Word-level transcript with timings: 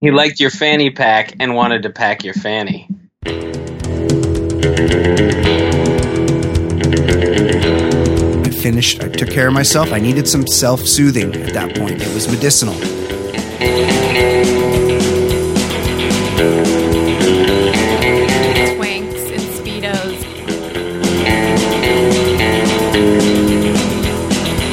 He 0.00 0.12
liked 0.12 0.38
your 0.38 0.50
fanny 0.50 0.90
pack 0.90 1.34
and 1.40 1.56
wanted 1.56 1.82
to 1.82 1.90
pack 1.90 2.22
your 2.22 2.34
fanny. 2.34 2.86
I 3.26 3.30
finished, 8.62 9.02
I 9.02 9.08
took 9.08 9.28
care 9.28 9.48
of 9.48 9.54
myself. 9.54 9.92
I 9.92 9.98
needed 9.98 10.28
some 10.28 10.46
self 10.46 10.82
soothing 10.82 11.34
at 11.34 11.52
that 11.54 11.76
point. 11.76 12.00
It 12.00 12.14
was 12.14 12.28
medicinal. 12.28 12.74
Twinks 18.76 19.32
and 19.32 19.42
Speedos. 19.58 20.22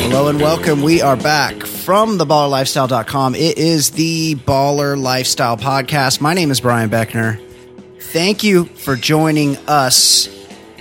Hello 0.03 0.27
and 0.27 0.39
welcome. 0.39 0.83
We 0.83 1.01
are 1.01 1.17
back 1.17 1.55
from 1.85 2.17
theballerlifestyle.com. 2.17 3.35
It 3.35 3.59
is 3.59 3.91
the 3.91 4.33
Baller 4.33 4.99
Lifestyle 4.99 5.55
Podcast. 5.55 6.19
My 6.19 6.33
name 6.33 6.49
is 6.49 6.59
Brian 6.59 6.89
Beckner. 6.89 7.39
Thank 7.99 8.43
you 8.43 8.65
for 8.65 8.95
joining 8.95 9.55
us 9.67 10.27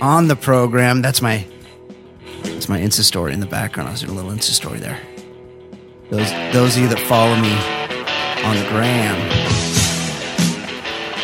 on 0.01 0.27
the 0.27 0.35
program. 0.35 1.03
That's 1.03 1.21
my 1.21 1.45
that's 2.41 2.67
my 2.67 2.79
Insta 2.79 3.03
story 3.03 3.33
in 3.33 3.39
the 3.39 3.45
background. 3.45 3.87
I 3.87 3.91
was 3.91 4.01
doing 4.01 4.13
a 4.13 4.15
little 4.15 4.31
Insta 4.31 4.49
story 4.49 4.79
there. 4.79 4.99
Those 6.09 6.31
those 6.51 6.75
of 6.75 6.81
you 6.81 6.89
that 6.89 6.99
follow 7.01 7.35
me 7.35 7.53
on 8.43 8.55
the 8.55 8.67
gram 8.69 9.15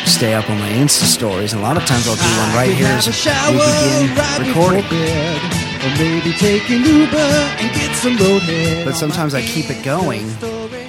stay 0.06 0.34
up 0.34 0.48
on 0.48 0.60
my 0.60 0.68
Insta 0.68 1.06
stories. 1.06 1.54
And 1.54 1.60
a 1.60 1.64
lot 1.64 1.76
of 1.76 1.84
times 1.86 2.06
I'll 2.06 2.14
do 2.14 2.22
one 2.22 2.54
right 2.54 2.72
here 2.72 2.86
as 2.86 3.08
we 3.08 3.14
begin 4.46 4.46
recording. 4.46 5.61
Or 5.82 5.90
maybe 5.98 6.32
take 6.34 6.70
an 6.70 6.84
Uber 6.84 7.16
and 7.16 7.74
get 7.74 7.94
some 7.96 8.16
roadhead. 8.16 8.84
but 8.84 8.94
sometimes 8.94 9.34
I 9.34 9.42
keep 9.42 9.68
it 9.68 9.82
going, 9.84 10.28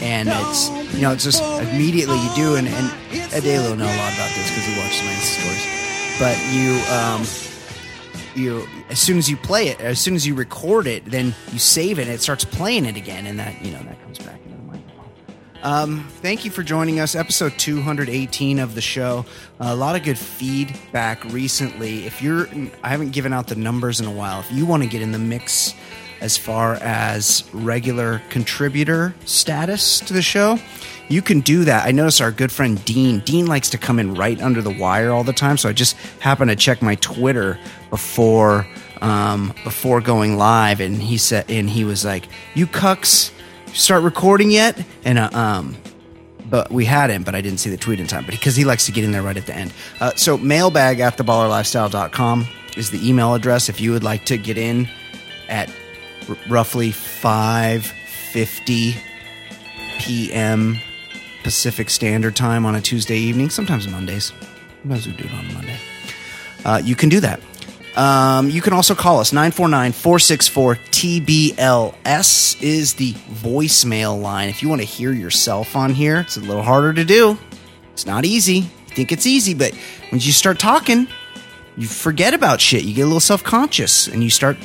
and 0.02 0.30
it's 0.30 0.70
you 0.94 1.02
know 1.02 1.12
it's 1.12 1.24
just 1.24 1.42
immediately 1.42 2.18
you 2.20 2.30
do, 2.36 2.56
and 2.56 2.68
and 2.68 3.34
Adele 3.34 3.70
will 3.70 3.76
know 3.76 3.86
a 3.86 3.98
lot 3.98 4.14
about 4.14 4.30
this 4.36 4.50
because 4.50 4.66
he 4.66 4.78
watches 4.78 5.02
my 5.02 5.14
Insta 5.18 5.42
stories. 5.42 5.66
But 6.20 6.38
you 6.54 6.78
um 6.94 7.26
you 8.36 8.68
as 8.92 9.00
soon 9.00 9.18
as 9.18 9.28
you 9.30 9.38
play 9.38 9.70
it, 9.70 9.82
as 9.82 10.00
soon 10.00 10.14
as 10.14 10.28
you 10.28 10.36
record 10.36 10.86
it, 10.86 11.06
then 11.06 11.34
you 11.52 11.58
save 11.58 11.98
it, 11.98 12.04
and 12.04 12.12
it 12.12 12.22
starts 12.22 12.46
playing 12.46 12.86
it 12.86 12.96
again, 12.96 13.26
and 13.26 13.40
that 13.40 13.66
you 13.66 13.72
know 13.72 13.82
that 13.84 14.00
comes 14.04 14.20
back. 14.20 14.40
Um, 15.64 16.06
thank 16.22 16.44
you 16.44 16.52
for 16.52 16.62
joining 16.62 17.00
us, 17.00 17.16
episode 17.16 17.58
218 17.58 18.60
of 18.60 18.76
the 18.76 18.82
show. 18.82 19.26
a 19.62 19.74
lot 19.74 19.96
of 19.96 20.04
good 20.04 20.20
feedback 20.20 21.24
recently. 21.32 22.06
If 22.06 22.22
you're, 22.22 22.50
I 22.84 22.90
haven't 22.90 23.12
given 23.12 23.32
out 23.32 23.48
the 23.48 23.56
numbers 23.56 24.02
in 24.02 24.06
a 24.06 24.12
while. 24.12 24.42
If 24.42 24.52
you 24.52 24.66
want 24.66 24.84
to 24.84 24.90
get 24.90 25.02
in 25.02 25.14
the 25.14 25.20
mix 25.20 25.74
as 26.20 26.38
far 26.38 26.74
as 26.76 27.46
regular 27.54 28.22
contributor 28.30 29.16
status 29.24 30.02
to 30.02 30.12
the 30.12 30.22
show, 30.22 30.60
you 31.08 31.22
can 31.22 31.40
do 31.40 31.64
that. 31.64 31.88
I 31.88 31.92
notice 31.92 32.20
our 32.20 32.32
good 32.32 32.52
friend 32.52 32.84
Dean. 32.84 33.20
Dean 33.20 33.46
likes 33.46 33.70
to 33.70 33.78
come 33.78 34.00
in 34.00 34.16
right 34.16 34.42
under 34.42 34.62
the 34.62 34.70
wire 34.70 35.12
all 35.12 35.24
the 35.24 35.32
time, 35.32 35.56
so 35.56 35.70
I 35.70 35.74
just 35.74 35.96
happened 36.20 36.50
to 36.50 36.58
check 36.58 36.82
my 36.82 36.96
Twitter 36.96 37.58
before 37.90 38.68
um, 39.02 39.54
before 39.66 40.00
going 40.00 40.38
live, 40.38 40.80
and 40.80 40.96
he 41.02 41.18
said, 41.18 41.46
and 41.50 41.70
he 41.70 41.84
was 41.84 42.06
like, 42.06 42.28
"You 42.54 42.68
cucks." 42.68 43.33
Start 43.74 44.04
recording 44.04 44.52
yet? 44.52 44.82
And 45.04 45.20
uh, 45.20 45.30
um, 45.34 45.76
but 46.50 46.72
we 46.72 46.86
had 46.86 47.10
him, 47.10 47.24
but 47.24 47.36
I 47.36 47.42
didn't 47.42 47.60
see 47.60 47.70
the 47.70 47.78
tweet 47.78 48.00
in 48.00 48.08
time. 48.08 48.26
But 48.26 48.32
because 48.32 48.56
he 48.56 48.64
likes 48.64 48.86
to 48.86 48.92
get 48.92 49.04
in 49.04 49.12
there 49.12 49.24
right 49.24 49.38
at 49.38 49.46
the 49.46 49.56
end. 49.56 49.74
Uh, 50.00 50.12
so 50.16 50.38
mailbag 50.38 51.00
at 51.00 51.18
theballerlifestyle.com 51.18 52.48
is 52.78 52.92
the 52.92 53.08
email 53.08 53.34
address 53.34 53.70
if 53.70 53.82
you 53.82 53.92
would 53.92 54.04
like 54.04 54.26
to 54.26 54.38
get 54.38 54.58
in 54.58 54.88
at 55.50 55.70
r- 56.30 56.38
roughly 56.50 56.92
5.50 56.92 58.96
p.m. 60.00 60.78
Pacific 61.44 61.90
Standard 61.90 62.36
Time 62.36 62.66
on 62.66 62.76
a 62.76 62.82
Tuesday 62.82 63.18
evening, 63.18 63.50
sometimes 63.50 63.88
Mondays. 63.88 64.32
Sometimes 64.82 65.08
we 65.08 65.14
do 65.14 65.26
it 65.26 65.34
on 65.34 65.54
Monday. 65.54 65.78
Uh, 66.66 66.82
you 66.84 66.96
can 66.96 67.10
do 67.10 67.20
that. 67.20 67.40
Um, 67.96 68.50
you 68.50 68.62
can 68.62 68.74
also 68.74 68.96
call 68.96 69.20
us 69.20 69.32
949 69.32 69.92
464 69.92 70.76
TBLS 70.76 72.62
is 72.62 72.96
the 72.96 73.14
voicemail 73.14 74.20
line. 74.20 74.50
If 74.50 74.64
you 74.64 74.70
want 74.70 74.82
to 74.82 74.88
hear 74.88 75.12
yourself 75.12 75.76
on 75.76 75.94
here, 75.94 76.22
it's 76.22 76.38
a 76.38 76.42
little 76.42 76.64
harder 76.64 76.94
to 76.94 77.06
do. 77.06 77.38
It's 77.92 78.08
not 78.08 78.26
easy. 78.26 78.56
You 78.56 78.96
think 78.96 79.12
it's 79.12 79.28
easy, 79.28 79.54
but 79.54 79.74
when 80.10 80.20
you 80.22 80.32
start 80.32 80.58
talking, 80.58 81.08
you 81.78 81.88
forget 81.88 82.34
about 82.34 82.60
shit. 82.60 82.84
You 82.84 82.96
get 82.96 83.04
a 83.04 83.06
little 83.06 83.20
self 83.20 83.44
conscious 83.44 84.08
and 84.08 84.24
you 84.24 84.32
start 84.32 84.58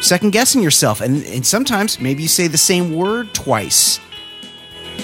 second 0.00 0.30
guessing 0.30 0.62
yourself. 0.62 1.00
And, 1.00 1.24
and 1.24 1.44
sometimes 1.44 2.00
maybe 2.00 2.22
you 2.22 2.28
say 2.28 2.46
the 2.46 2.58
same 2.58 2.94
word 2.94 3.34
twice 3.34 3.98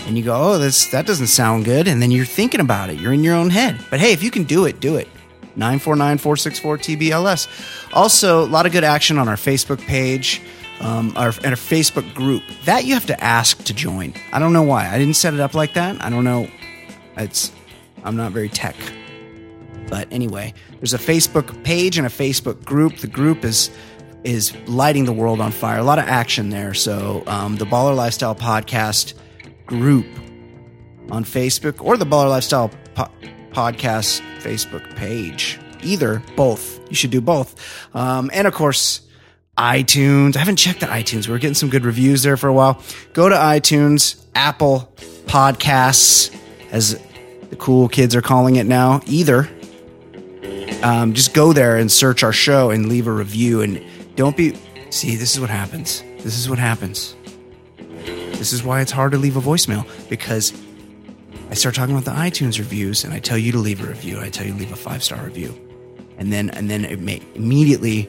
and 0.06 0.16
you 0.16 0.22
go, 0.22 0.34
oh, 0.36 0.59
that 0.59 1.04
doesn't 1.06 1.26
sound 1.26 1.65
good. 1.65 1.88
And 1.88 2.00
then 2.00 2.12
you're 2.12 2.25
thinking 2.25 2.60
about 2.60 2.91
it. 2.91 3.00
You're 3.00 3.12
in 3.12 3.25
your 3.25 3.34
own 3.34 3.50
head. 3.50 3.78
But 3.91 3.98
hey, 3.98 4.12
if 4.12 4.22
you 4.22 4.31
can 4.31 4.44
do 4.44 4.66
it, 4.66 4.78
do 4.78 4.97
it. 4.97 5.09
949 5.56 6.18
464 6.18 6.78
TBLS. 6.78 7.94
Also, 7.94 8.44
a 8.44 8.46
lot 8.46 8.66
of 8.66 8.72
good 8.72 8.84
action 8.84 9.18
on 9.18 9.28
our 9.28 9.36
Facebook 9.36 9.80
page. 9.80 10.42
Um, 10.78 11.14
our, 11.16 11.28
and 11.28 11.46
our 11.46 11.52
Facebook 11.52 12.12
group 12.12 12.42
that 12.66 12.84
you 12.84 12.92
have 12.92 13.06
to 13.06 13.24
ask 13.24 13.64
to 13.64 13.72
join. 13.72 14.12
I 14.30 14.38
don't 14.38 14.52
know 14.52 14.62
why. 14.62 14.86
I 14.86 14.98
didn't 14.98 15.16
set 15.16 15.32
it 15.32 15.40
up 15.40 15.54
like 15.54 15.72
that. 15.72 16.04
I 16.04 16.10
don't 16.10 16.24
know. 16.24 16.50
It's 17.16 17.50
I'm 18.04 18.14
not 18.14 18.32
very 18.32 18.50
tech. 18.50 18.76
But 19.88 20.08
anyway, 20.10 20.52
there's 20.78 20.94
a 20.94 20.98
Facebook 20.98 21.64
page 21.64 21.96
and 21.96 22.06
a 22.06 22.10
Facebook 22.10 22.64
group. 22.64 22.98
The 22.98 23.06
group 23.06 23.44
is 23.44 23.70
is 24.24 24.54
lighting 24.66 25.04
the 25.04 25.12
world 25.12 25.40
on 25.40 25.52
fire. 25.52 25.78
A 25.78 25.84
lot 25.84 25.98
of 25.98 26.06
action 26.06 26.50
there. 26.50 26.74
So 26.74 27.22
um, 27.26 27.56
the 27.56 27.64
Baller 27.64 27.94
Lifestyle 27.94 28.34
Podcast 28.34 29.14
group 29.66 30.06
on 31.10 31.24
Facebook 31.24 31.82
or 31.84 31.96
the 31.96 32.04
Baller 32.04 32.28
Lifestyle 32.28 32.70
Podcast 33.56 34.20
Facebook 34.40 34.94
page. 34.96 35.58
Either, 35.82 36.22
both. 36.36 36.78
You 36.90 36.94
should 36.94 37.10
do 37.10 37.22
both. 37.22 37.56
Um, 37.94 38.30
and 38.34 38.46
of 38.46 38.52
course, 38.52 39.00
iTunes. 39.56 40.36
I 40.36 40.40
haven't 40.40 40.56
checked 40.56 40.80
the 40.80 40.86
iTunes. 40.86 41.26
We 41.26 41.34
are 41.34 41.38
getting 41.38 41.54
some 41.54 41.70
good 41.70 41.86
reviews 41.86 42.22
there 42.22 42.36
for 42.36 42.48
a 42.48 42.52
while. 42.52 42.82
Go 43.14 43.30
to 43.30 43.34
iTunes, 43.34 44.22
Apple 44.34 44.92
Podcasts, 45.24 46.36
as 46.70 47.00
the 47.48 47.56
cool 47.56 47.88
kids 47.88 48.14
are 48.14 48.20
calling 48.20 48.56
it 48.56 48.66
now. 48.66 49.00
Either. 49.06 49.48
Um, 50.82 51.14
just 51.14 51.32
go 51.32 51.54
there 51.54 51.78
and 51.78 51.90
search 51.90 52.22
our 52.22 52.32
show 52.34 52.70
and 52.70 52.90
leave 52.90 53.06
a 53.06 53.12
review. 53.12 53.62
And 53.62 53.82
don't 54.16 54.36
be. 54.36 54.54
See, 54.90 55.16
this 55.16 55.34
is 55.34 55.40
what 55.40 55.48
happens. 55.48 56.02
This 56.18 56.38
is 56.38 56.50
what 56.50 56.58
happens. 56.58 57.16
This 57.78 58.52
is 58.52 58.62
why 58.62 58.82
it's 58.82 58.92
hard 58.92 59.12
to 59.12 59.18
leave 59.18 59.38
a 59.38 59.40
voicemail 59.40 59.86
because 60.10 60.52
I 61.48 61.54
start 61.54 61.74
talking 61.74 61.96
about 61.96 62.04
the 62.04 62.18
iTunes 62.18 62.58
reviews 62.58 63.04
and 63.04 63.14
I 63.14 63.20
tell 63.20 63.38
you 63.38 63.52
to 63.52 63.58
leave 63.58 63.82
a 63.82 63.86
review. 63.86 64.20
I 64.20 64.30
tell 64.30 64.46
you 64.46 64.52
to 64.52 64.58
leave 64.58 64.72
a 64.72 64.76
five 64.76 65.02
star 65.04 65.24
review. 65.24 65.54
And 66.18 66.32
then, 66.32 66.50
and 66.50 66.68
then 66.68 66.84
it 66.84 67.00
may, 67.00 67.22
immediately 67.34 68.08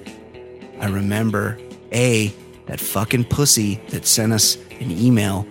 I 0.80 0.88
remember 0.88 1.60
A, 1.92 2.34
that 2.66 2.80
fucking 2.80 3.26
pussy 3.26 3.76
that 3.90 4.06
sent 4.06 4.34
us 4.34 4.58
an 4.80 4.92
email 4.92 5.48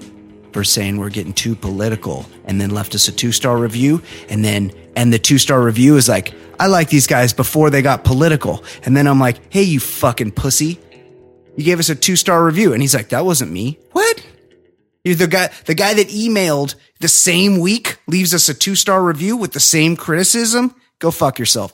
for 0.53 0.65
saying 0.65 0.97
we're 0.97 1.11
getting 1.11 1.33
too 1.33 1.55
political 1.55 2.27
and 2.45 2.61
then 2.61 2.71
left 2.71 2.95
us 2.95 3.09
a 3.09 3.13
two 3.13 3.33
star 3.33 3.57
review. 3.57 4.03
And 4.29 4.45
then, 4.45 4.73
and 4.97 5.13
the 5.13 5.19
two 5.19 5.39
star 5.39 5.63
review 5.63 5.97
is 5.97 6.09
like, 6.09 6.35
I 6.59 6.67
like 6.67 6.89
these 6.89 7.07
guys 7.07 7.33
before 7.33 7.71
they 7.71 7.83
got 7.83 8.05
political. 8.05 8.65
And 8.85 8.97
then 8.97 9.07
I'm 9.07 9.21
like, 9.21 9.53
hey, 9.53 9.63
you 9.63 9.81
fucking 9.81 10.33
pussy. 10.33 10.81
You 11.57 11.65
gave 11.65 11.79
us 11.79 11.89
a 11.89 11.95
two 11.95 12.17
star 12.17 12.45
review. 12.45 12.73
And 12.73 12.83
he's 12.83 12.95
like, 12.95 13.11
that 13.11 13.25
wasn't 13.25 13.53
me. 13.53 13.79
What? 13.93 14.27
The 15.15 15.29
guy, 15.29 15.51
the 15.67 15.75
guy 15.75 15.95
that 15.95 16.09
emailed 16.09 16.75
the 17.01 17.09
same 17.09 17.61
week 17.61 17.99
leaves 18.09 18.35
us 18.35 18.49
a 18.49 18.55
two 18.55 18.75
star 18.75 19.03
review 19.03 19.37
with 19.37 19.53
the 19.53 19.61
same 19.61 19.97
criticism. 19.97 20.75
Go 20.99 21.11
fuck 21.11 21.39
yourself. 21.39 21.73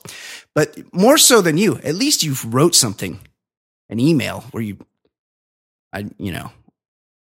But 0.55 0.79
more 0.93 1.17
so 1.17 1.41
than 1.41 1.57
you, 1.57 1.77
at 1.77 1.95
least 1.95 2.23
you 2.23 2.35
wrote 2.47 2.75
something, 2.75 3.21
an 3.89 4.01
email 4.01 4.45
where 4.51 4.63
you, 4.63 4.77
I, 5.93 6.07
you 6.19 6.33
know, 6.33 6.51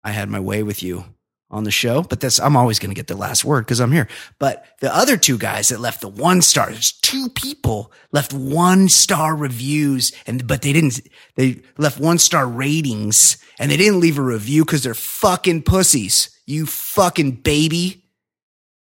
I 0.03 0.11
had 0.11 0.29
my 0.29 0.39
way 0.39 0.63
with 0.63 0.81
you 0.81 1.05
on 1.53 1.63
the 1.63 1.71
show, 1.71 2.01
but 2.01 2.19
that's, 2.19 2.39
I'm 2.39 2.57
always 2.57 2.79
going 2.79 2.89
to 2.89 2.95
get 2.95 3.05
the 3.05 3.15
last 3.15 3.45
word 3.45 3.65
because 3.65 3.79
I'm 3.79 3.91
here. 3.91 4.07
But 4.39 4.65
the 4.81 4.93
other 4.93 5.17
two 5.17 5.37
guys 5.37 5.69
that 5.69 5.79
left 5.79 6.01
the 6.01 6.09
one 6.09 6.41
star, 6.41 6.71
there's 6.71 6.93
two 6.93 7.29
people 7.29 7.93
left 8.11 8.33
one 8.33 8.89
star 8.89 9.35
reviews 9.35 10.11
and, 10.25 10.47
but 10.47 10.63
they 10.63 10.73
didn't, 10.73 10.99
they 11.35 11.61
left 11.77 11.99
one 11.99 12.17
star 12.17 12.47
ratings 12.47 13.37
and 13.59 13.69
they 13.69 13.77
didn't 13.77 13.99
leave 13.99 14.17
a 14.17 14.23
review 14.23 14.65
because 14.65 14.81
they're 14.81 14.95
fucking 14.95 15.61
pussies. 15.61 16.35
You 16.47 16.65
fucking 16.65 17.33
baby. 17.37 18.03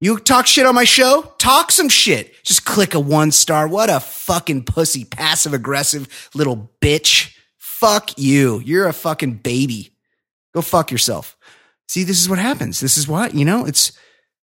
You 0.00 0.18
talk 0.18 0.46
shit 0.46 0.66
on 0.66 0.74
my 0.74 0.84
show? 0.84 1.34
Talk 1.38 1.70
some 1.70 1.90
shit. 1.90 2.42
Just 2.44 2.64
click 2.64 2.94
a 2.94 3.00
one 3.00 3.30
star. 3.30 3.68
What 3.68 3.90
a 3.90 4.00
fucking 4.00 4.64
pussy, 4.64 5.04
passive 5.04 5.52
aggressive 5.52 6.30
little 6.34 6.70
bitch. 6.80 7.36
Fuck 7.58 8.18
you. 8.18 8.60
You're 8.60 8.88
a 8.88 8.94
fucking 8.94 9.34
baby. 9.34 9.90
Go 10.54 10.62
fuck 10.62 10.90
yourself. 10.90 11.36
See, 11.88 12.04
this 12.04 12.20
is 12.20 12.28
what 12.28 12.38
happens. 12.38 12.80
This 12.80 12.96
is 12.96 13.06
what, 13.06 13.34
you 13.34 13.44
know, 13.44 13.66
it's, 13.66 13.92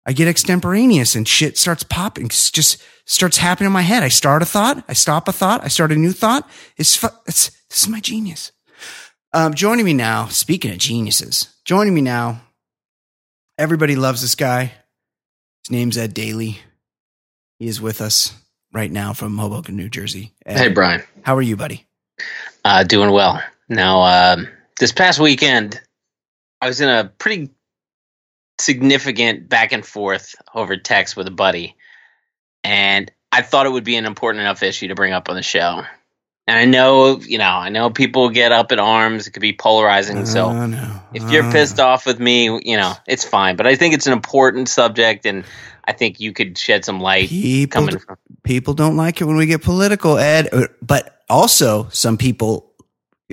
I 0.06 0.12
get 0.12 0.28
extemporaneous 0.28 1.14
and 1.14 1.26
shit 1.26 1.56
starts 1.56 1.82
popping, 1.82 2.26
It's 2.26 2.50
just 2.50 2.82
starts 3.06 3.38
happening 3.38 3.66
in 3.68 3.72
my 3.72 3.82
head. 3.82 4.02
I 4.02 4.08
start 4.08 4.42
a 4.42 4.46
thought, 4.46 4.84
I 4.88 4.92
stop 4.92 5.28
a 5.28 5.32
thought, 5.32 5.64
I 5.64 5.68
start 5.68 5.92
a 5.92 5.96
new 5.96 6.12
thought. 6.12 6.48
It's, 6.76 6.96
fu- 6.96 7.08
it's, 7.26 7.50
this 7.70 7.82
is 7.82 7.88
my 7.88 8.00
genius. 8.00 8.52
Um, 9.32 9.54
joining 9.54 9.84
me 9.84 9.94
now, 9.94 10.26
speaking 10.26 10.70
of 10.70 10.78
geniuses, 10.78 11.48
joining 11.64 11.94
me 11.94 12.00
now, 12.02 12.42
everybody 13.58 13.96
loves 13.96 14.20
this 14.22 14.34
guy. 14.34 14.72
His 15.66 15.70
name's 15.70 15.98
Ed 15.98 16.14
Daly. 16.14 16.58
He 17.58 17.66
is 17.66 17.80
with 17.80 18.00
us 18.00 18.34
right 18.72 18.90
now 18.92 19.12
from 19.12 19.36
Hoboken, 19.38 19.76
New 19.76 19.88
Jersey. 19.88 20.32
Ed, 20.44 20.58
Hey, 20.58 20.68
Brian. 20.68 21.02
how 21.22 21.34
are 21.36 21.42
you, 21.42 21.56
buddy? 21.56 21.86
Uh, 22.64 22.84
doing 22.84 23.10
well. 23.10 23.42
Now, 23.68 24.02
um, 24.02 24.48
this 24.78 24.92
past 24.92 25.18
weekend, 25.20 25.80
I 26.64 26.66
was 26.66 26.80
in 26.80 26.88
a 26.88 27.12
pretty 27.18 27.50
significant 28.58 29.50
back 29.50 29.72
and 29.72 29.84
forth 29.84 30.34
over 30.54 30.78
text 30.78 31.14
with 31.14 31.26
a 31.26 31.30
buddy, 31.30 31.76
and 32.62 33.12
I 33.30 33.42
thought 33.42 33.66
it 33.66 33.68
would 33.68 33.84
be 33.84 33.96
an 33.96 34.06
important 34.06 34.40
enough 34.40 34.62
issue 34.62 34.88
to 34.88 34.94
bring 34.94 35.12
up 35.12 35.28
on 35.28 35.36
the 35.36 35.42
show. 35.42 35.82
And 36.46 36.58
I 36.58 36.64
know, 36.64 37.20
you 37.20 37.36
know, 37.36 37.44
I 37.44 37.68
know 37.68 37.90
people 37.90 38.30
get 38.30 38.50
up 38.50 38.72
in 38.72 38.78
arms. 38.78 39.26
It 39.26 39.32
could 39.32 39.42
be 39.42 39.52
polarizing. 39.52 40.24
so 40.24 40.66
no. 40.66 41.02
if 41.12 41.30
you're 41.30 41.50
pissed 41.52 41.80
off 41.80 42.06
with 42.06 42.18
me, 42.18 42.44
you 42.44 42.78
know, 42.78 42.94
it's 43.06 43.26
fine. 43.26 43.56
But 43.56 43.66
I 43.66 43.76
think 43.76 43.92
it's 43.92 44.06
an 44.06 44.14
important 44.14 44.70
subject, 44.70 45.26
and 45.26 45.44
I 45.84 45.92
think 45.92 46.18
you 46.18 46.32
could 46.32 46.56
shed 46.56 46.86
some 46.86 46.98
light 46.98 47.28
people, 47.28 47.72
coming 47.78 47.98
from. 47.98 48.16
people 48.42 48.72
don't 48.72 48.96
like 48.96 49.20
it 49.20 49.24
when 49.24 49.36
we 49.36 49.44
get 49.44 49.60
political, 49.62 50.16
Ed. 50.16 50.48
But 50.80 51.20
also, 51.28 51.90
some 51.90 52.16
people 52.16 52.73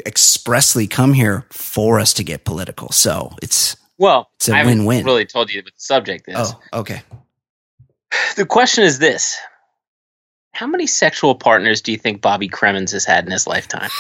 expressly 0.06 0.88
come 0.88 1.14
here 1.14 1.46
for 1.52 2.00
us 2.00 2.14
to 2.16 2.24
get 2.24 2.46
political. 2.46 2.92
So 2.92 3.34
it's 3.42 3.76
Well, 3.98 4.30
It's 4.36 4.50
a 4.50 4.54
I 4.54 4.58
haven't 4.60 4.80
win-win. 4.86 5.06
really 5.06 5.26
told 5.26 5.52
you 5.52 5.60
what 5.60 5.66
the 5.66 5.72
subject 5.78 6.26
is. 6.28 6.36
oh, 6.38 6.60
okay. 6.74 7.02
The 8.36 8.46
question 8.46 8.84
is 8.84 9.00
this 9.00 9.38
How 10.54 10.68
many 10.68 10.88
sexual 10.88 11.36
partners 11.36 11.82
do 11.82 11.92
you 11.92 11.98
think 11.98 12.22
Bobby 12.22 12.50
Cremins 12.50 12.92
has 12.92 13.06
had 13.06 13.26
in 13.26 13.32
his 13.32 13.48
lifetime? 13.48 13.90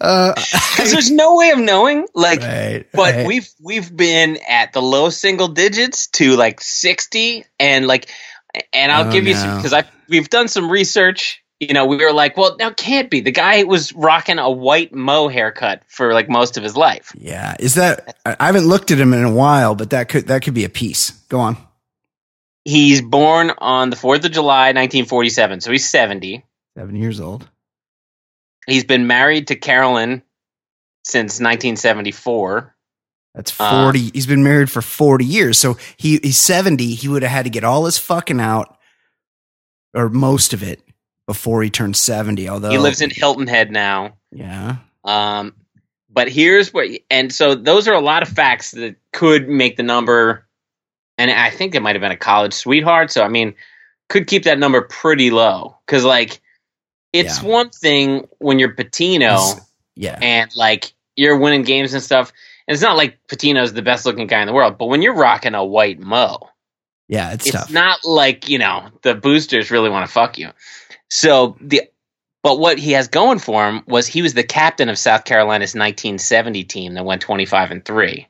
Uh, 0.00 0.32
Because 0.76 0.90
there's 0.90 1.10
no 1.10 1.36
way 1.36 1.50
of 1.50 1.58
knowing. 1.58 2.06
Like, 2.14 2.40
right, 2.40 2.86
but 2.92 3.14
right. 3.14 3.26
we've 3.26 3.48
we've 3.62 3.94
been 3.94 4.38
at 4.48 4.72
the 4.72 4.80
low 4.82 5.10
single 5.10 5.48
digits 5.48 6.06
to 6.08 6.34
like 6.36 6.60
60 6.60 7.44
and 7.60 7.86
like 7.86 8.08
and 8.72 8.90
I'll 8.90 9.08
Oh, 9.08 9.12
give 9.12 9.26
you 9.26 9.34
no. 9.34 9.40
some 9.40 9.56
because 9.56 9.72
I 9.74 9.84
we've 10.08 10.30
done 10.30 10.48
some 10.48 10.70
research 10.70 11.41
you 11.68 11.74
know 11.74 11.86
we 11.86 11.96
were 11.96 12.12
like 12.12 12.36
well 12.36 12.56
now 12.58 12.70
can't 12.70 13.08
be 13.10 13.20
the 13.20 13.30
guy 13.30 13.62
was 13.62 13.92
rocking 13.94 14.38
a 14.38 14.50
white 14.50 14.92
mo 14.92 15.28
haircut 15.28 15.82
for 15.86 16.12
like 16.12 16.28
most 16.28 16.56
of 16.56 16.62
his 16.62 16.76
life 16.76 17.12
Yeah, 17.16 17.54
is 17.60 17.74
that? 17.76 18.16
I 18.26 18.46
haven't 18.46 18.66
looked 18.66 18.90
at 18.90 18.98
him 18.98 19.12
in 19.14 19.22
a 19.24 19.32
while, 19.32 19.74
but 19.74 19.90
that 19.90 20.08
could 20.08 20.26
that 20.26 20.42
could 20.42 20.54
be 20.54 20.64
a 20.64 20.68
piece. 20.68 21.10
Go 21.28 21.38
on. 21.40 21.56
he's 22.64 23.00
born 23.00 23.52
on 23.58 23.90
the 23.90 23.96
4th 23.96 24.24
of 24.24 24.32
July 24.32 24.68
1947 24.72 25.60
so 25.60 25.70
he's 25.70 25.88
70 25.88 26.44
Seven 26.76 26.96
years 26.96 27.20
old. 27.20 27.48
he's 28.66 28.84
been 28.84 29.06
married 29.06 29.48
to 29.48 29.56
Carolyn 29.56 30.22
since 31.04 31.40
1974 31.40 32.74
That's 33.34 33.52
Uh, 33.60 33.82
forty. 33.84 34.10
he's 34.12 34.26
been 34.26 34.42
married 34.42 34.70
for 34.70 34.82
forty 34.82 35.24
years, 35.24 35.58
so 35.58 35.76
he 35.96 36.18
he's 36.22 36.38
seventy. 36.38 36.94
He 36.94 37.08
would 37.08 37.22
have 37.22 37.32
had 37.32 37.44
to 37.44 37.50
get 37.50 37.64
all 37.64 37.84
his 37.86 37.98
fucking 37.98 38.40
out, 38.40 38.76
or 39.94 40.08
most 40.10 40.52
of 40.52 40.62
it, 40.62 40.80
before 41.32 41.62
he 41.62 41.70
turned 41.70 41.96
seventy. 41.96 42.48
Although 42.48 42.70
he 42.70 42.78
lives 42.78 43.00
in 43.00 43.10
Hilton 43.10 43.46
Head 43.46 43.70
now 43.70 44.14
yeah, 44.30 44.76
Um, 45.04 45.54
but 46.10 46.28
here's 46.28 46.72
what, 46.72 46.88
and 47.10 47.32
so 47.32 47.54
those 47.54 47.86
are 47.88 47.94
a 47.94 48.00
lot 48.00 48.22
of 48.22 48.28
facts 48.28 48.70
that 48.72 48.96
could 49.12 49.48
make 49.48 49.76
the 49.76 49.82
number. 49.82 50.46
And 51.18 51.30
I 51.30 51.50
think 51.50 51.74
it 51.74 51.80
might 51.82 51.94
have 51.94 52.00
been 52.00 52.12
a 52.12 52.16
college 52.16 52.54
sweetheart. 52.54 53.10
So 53.10 53.22
I 53.22 53.28
mean, 53.28 53.54
could 54.08 54.26
keep 54.26 54.44
that 54.44 54.58
number 54.58 54.82
pretty 54.82 55.30
low 55.30 55.76
because 55.86 56.04
like 56.04 56.40
it's 57.12 57.42
Yeah. 57.42 57.48
one 57.48 57.70
thing 57.70 58.26
when 58.38 58.58
you're 58.58 58.74
Pitino 58.74 59.60
yeah, 59.94 60.18
and 60.22 60.50
like 60.56 60.92
you're 61.16 61.36
winning 61.38 61.62
games 61.62 61.92
and 61.92 62.02
stuff. 62.02 62.32
And 62.66 62.74
it's 62.74 62.82
not 62.82 62.96
like 62.96 63.18
Pitino's 63.28 63.72
the 63.74 63.82
best 63.82 64.06
looking 64.06 64.26
guy 64.26 64.40
in 64.40 64.46
the 64.46 64.52
world, 64.54 64.78
but 64.78 64.86
when 64.86 65.02
you're 65.02 65.14
rocking 65.14 65.54
a 65.54 65.64
white 65.64 65.98
mo, 65.98 66.38
yeah. 67.08 67.32
It's, 67.32 67.46
it's 67.46 67.56
tough. 67.56 67.70
not 67.70 67.98
like 68.04 68.48
you 68.48 68.58
know 68.58 68.88
the 69.02 69.14
boosters 69.14 69.70
really 69.70 69.90
want 69.90 70.06
to 70.06 70.12
fuck 70.12 70.38
you. 70.38 70.50
So 71.14 71.58
the 71.60 71.82
but 72.42 72.58
what 72.58 72.78
he 72.78 72.92
has 72.92 73.06
going 73.06 73.38
for 73.38 73.68
him 73.68 73.82
was 73.86 74.06
he 74.06 74.22
was 74.22 74.32
the 74.32 74.42
captain 74.42 74.88
of 74.88 74.98
South 74.98 75.24
Carolina's 75.26 75.74
1970 75.74 76.64
team 76.64 76.94
that 76.94 77.04
went 77.04 77.20
25 77.20 77.70
and 77.70 77.84
three. 77.84 78.26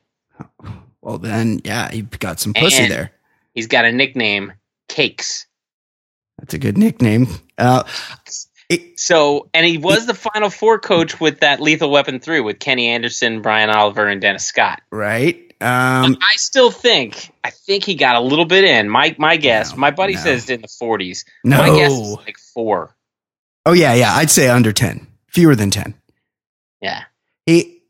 well, 1.01 1.17
then 1.17 1.61
yeah, 1.63 1.89
he 1.89 2.01
got 2.01 2.41
some 2.41 2.53
pussy 2.53 2.83
And- 2.83 2.91
there. 2.91 3.11
He's 3.53 3.67
got 3.67 3.85
a 3.85 3.91
nickname, 3.91 4.51
Cakes. 4.89 5.45
That's 6.39 6.55
a 6.55 6.57
good 6.57 6.77
nickname. 6.77 7.27
Uh, 7.57 7.83
it, 8.67 8.99
So 8.99 9.47
and 9.53 9.65
he 9.65 9.77
was 9.77 10.05
the 10.05 10.13
Final 10.15 10.49
Four 10.49 10.77
coach 10.79 11.21
with 11.21 11.39
that 11.39 11.61
Lethal 11.61 11.89
Weapon 11.89 12.19
three 12.19 12.41
with 12.41 12.59
Kenny 12.59 12.87
Anderson, 12.89 13.41
Brian 13.41 13.69
Oliver, 13.69 14.07
and 14.07 14.19
Dennis 14.19 14.45
Scott. 14.45 14.81
right. 14.91 15.52
Um, 15.63 16.17
I 16.21 16.35
still 16.35 16.71
think 16.71 17.31
I 17.43 17.49
think 17.51 17.83
he 17.85 17.95
got 17.95 18.15
a 18.15 18.19
little 18.19 18.45
bit 18.45 18.63
in. 18.65 18.89
My 18.89 19.15
my 19.17 19.37
guess, 19.37 19.71
No, 19.71 19.77
my 19.77 19.91
buddy 19.91 20.13
no. 20.15 20.19
says 20.21 20.49
in 20.49 20.61
the 20.61 20.67
40s. 20.67 21.25
no. 21.43 21.57
My 21.57 21.69
guess 21.75 21.91
is 21.91 22.15
like 22.17 22.37
four. 22.53 22.95
oh 23.65 23.73
yeah, 23.73 23.93
yeah. 23.93 24.13
I'd 24.13 24.29
say 24.31 24.49
under 24.49 24.71
ten, 24.73 25.07
fewer 25.27 25.55
than 25.55 25.69
ten. 25.71 25.93
Yeah. 26.81 27.03
He 27.45 27.81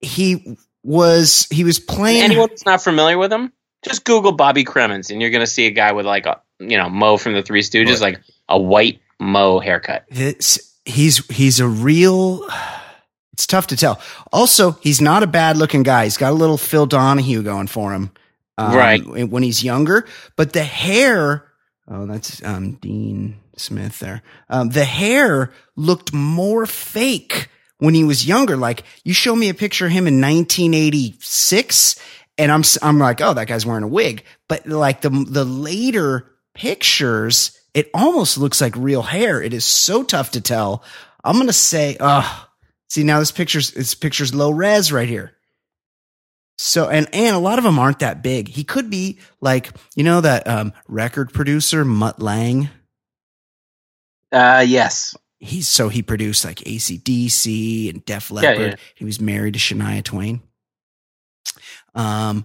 he 0.00 0.56
was 0.82 1.46
he 1.50 1.64
was 1.64 1.78
playing. 1.78 2.22
anyone 2.22 2.48
who's 2.48 2.64
not 2.64 2.82
familiar 2.82 3.18
with 3.18 3.32
him, 3.32 3.52
just 3.84 4.04
Google 4.04 4.32
Bobby 4.32 4.64
Cremins, 4.64 5.10
and 5.10 5.20
you're 5.20 5.30
going 5.30 5.40
to 5.44 5.46
see 5.46 5.66
a 5.66 5.70
guy 5.70 5.92
with 5.92 6.06
like 6.06 6.26
a 6.26 6.40
you 6.58 6.76
know 6.78 6.88
Mo 6.88 7.16
from 7.16 7.34
the 7.34 7.42
Three 7.42 7.62
Stooges, 7.62 8.00
like 8.00 8.20
a 8.48 8.58
white 8.58 9.00
Mo 9.20 9.58
haircut. 9.58 10.04
It's, 10.08 10.58
he's 10.84 11.26
he's 11.26 11.60
a 11.60 11.68
real. 11.68 12.46
It's 13.38 13.46
tough 13.46 13.68
to 13.68 13.76
tell. 13.76 14.00
Also, 14.32 14.72
he's 14.80 15.00
not 15.00 15.22
a 15.22 15.28
bad 15.28 15.56
looking 15.56 15.84
guy. 15.84 16.02
He's 16.02 16.16
got 16.16 16.32
a 16.32 16.34
little 16.34 16.58
Phil 16.58 16.86
Donahue 16.86 17.44
going 17.44 17.68
for 17.68 17.92
him, 17.92 18.10
um, 18.58 18.74
Right. 18.74 19.00
When 19.06 19.44
he's 19.44 19.62
younger, 19.62 20.08
but 20.34 20.52
the 20.54 20.64
hair. 20.64 21.46
Oh, 21.88 22.04
that's 22.06 22.42
um, 22.42 22.72
Dean 22.82 23.36
Smith 23.56 24.00
there. 24.00 24.22
Um, 24.50 24.70
the 24.70 24.84
hair 24.84 25.52
looked 25.76 26.12
more 26.12 26.66
fake 26.66 27.48
when 27.78 27.94
he 27.94 28.02
was 28.02 28.26
younger. 28.26 28.56
Like 28.56 28.82
you 29.04 29.14
show 29.14 29.36
me 29.36 29.48
a 29.50 29.54
picture 29.54 29.86
of 29.86 29.92
him 29.92 30.08
in 30.08 30.20
1986, 30.20 32.00
and 32.38 32.50
I'm 32.50 32.64
I'm 32.82 32.98
like, 32.98 33.20
oh, 33.20 33.34
that 33.34 33.46
guy's 33.46 33.64
wearing 33.64 33.84
a 33.84 33.88
wig. 33.88 34.24
But 34.48 34.66
like 34.66 35.02
the 35.02 35.10
the 35.10 35.44
later 35.44 36.28
pictures, 36.54 37.56
it 37.72 37.88
almost 37.94 38.36
looks 38.36 38.60
like 38.60 38.74
real 38.74 39.02
hair. 39.02 39.40
It 39.40 39.54
is 39.54 39.64
so 39.64 40.02
tough 40.02 40.32
to 40.32 40.40
tell. 40.40 40.82
I'm 41.22 41.38
gonna 41.38 41.52
say, 41.52 41.96
uh 42.00 42.46
see 42.88 43.04
now 43.04 43.18
this 43.18 43.32
picture's 43.32 43.70
this 43.72 43.94
picture's 43.94 44.34
low 44.34 44.50
res 44.50 44.90
right 44.92 45.08
here. 45.08 45.32
So 46.58 46.88
and 46.88 47.08
and 47.12 47.36
a 47.36 47.38
lot 47.38 47.58
of 47.58 47.64
them 47.64 47.78
aren't 47.78 48.00
that 48.00 48.22
big. 48.22 48.48
He 48.48 48.64
could 48.64 48.90
be 48.90 49.18
like 49.40 49.70
you 49.94 50.04
know 50.04 50.20
that 50.20 50.46
um, 50.48 50.72
record 50.88 51.32
producer 51.32 51.84
Mutt 51.84 52.20
Lange. 52.20 52.68
Uh, 54.32 54.64
yes, 54.66 55.16
He's 55.40 55.68
so 55.68 55.88
he 55.88 56.02
produced 56.02 56.44
like 56.44 56.58
ACDC 56.58 57.90
and 57.90 58.04
Def 58.04 58.30
Yeah, 58.30 58.34
Leppard. 58.36 58.70
yeah. 58.72 58.76
He 58.96 59.04
was 59.04 59.20
married 59.20 59.54
to 59.54 59.60
Shania 59.60 60.02
Twain. 60.02 60.42
Um, 61.94 62.44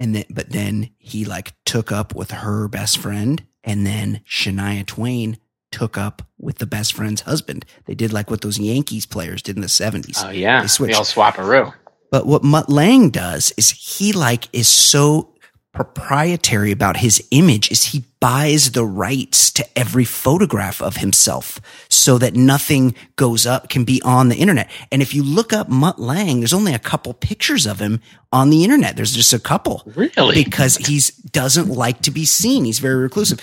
and 0.00 0.14
then 0.14 0.24
but 0.30 0.50
then 0.50 0.90
he 0.98 1.24
like 1.24 1.52
took 1.64 1.90
up 1.90 2.14
with 2.14 2.30
her 2.30 2.68
best 2.68 2.98
friend, 2.98 3.44
and 3.64 3.84
then 3.84 4.20
Shania 4.28 4.86
Twain 4.86 5.38
took 5.70 5.98
up 5.98 6.22
with 6.38 6.58
the 6.58 6.66
best 6.66 6.92
friend's 6.94 7.22
husband. 7.22 7.64
They 7.86 7.94
did 7.94 8.12
like 8.12 8.30
what 8.30 8.40
those 8.40 8.58
Yankees 8.58 9.06
players 9.06 9.42
did 9.42 9.56
in 9.56 9.62
the 9.62 9.68
seventies. 9.68 10.22
oh 10.24 10.30
yeah, 10.30 10.62
They 10.62 10.68
switched. 10.68 10.92
they 10.92 10.96
all 10.98 11.04
swap-a-roo. 11.04 11.72
But 12.10 12.26
what 12.26 12.42
Mutt 12.42 12.70
Lange 12.70 13.10
does 13.10 13.52
is 13.58 13.70
he 13.70 14.12
like 14.12 14.48
is 14.54 14.66
so 14.68 15.34
proprietary 15.78 16.72
about 16.72 16.96
his 16.96 17.22
image 17.30 17.70
is 17.70 17.84
he 17.84 18.02
buys 18.18 18.72
the 18.72 18.84
rights 18.84 19.52
to 19.52 19.64
every 19.78 20.04
photograph 20.04 20.82
of 20.82 20.96
himself 20.96 21.60
so 21.88 22.18
that 22.18 22.34
nothing 22.34 22.96
goes 23.14 23.46
up 23.46 23.68
can 23.68 23.84
be 23.84 24.02
on 24.02 24.28
the 24.28 24.34
internet. 24.34 24.68
And 24.90 25.02
if 25.02 25.14
you 25.14 25.22
look 25.22 25.52
up 25.52 25.68
Mutt 25.68 26.00
Lange, 26.00 26.40
there's 26.40 26.52
only 26.52 26.74
a 26.74 26.80
couple 26.80 27.14
pictures 27.14 27.64
of 27.64 27.78
him 27.78 28.00
on 28.32 28.50
the 28.50 28.64
internet. 28.64 28.96
There's 28.96 29.14
just 29.14 29.32
a 29.32 29.38
couple 29.38 29.84
Really? 29.94 30.42
because 30.42 30.76
he's 30.78 31.10
doesn't 31.10 31.68
like 31.68 32.02
to 32.02 32.10
be 32.10 32.24
seen. 32.24 32.64
He's 32.64 32.80
very 32.80 32.96
reclusive. 32.96 33.38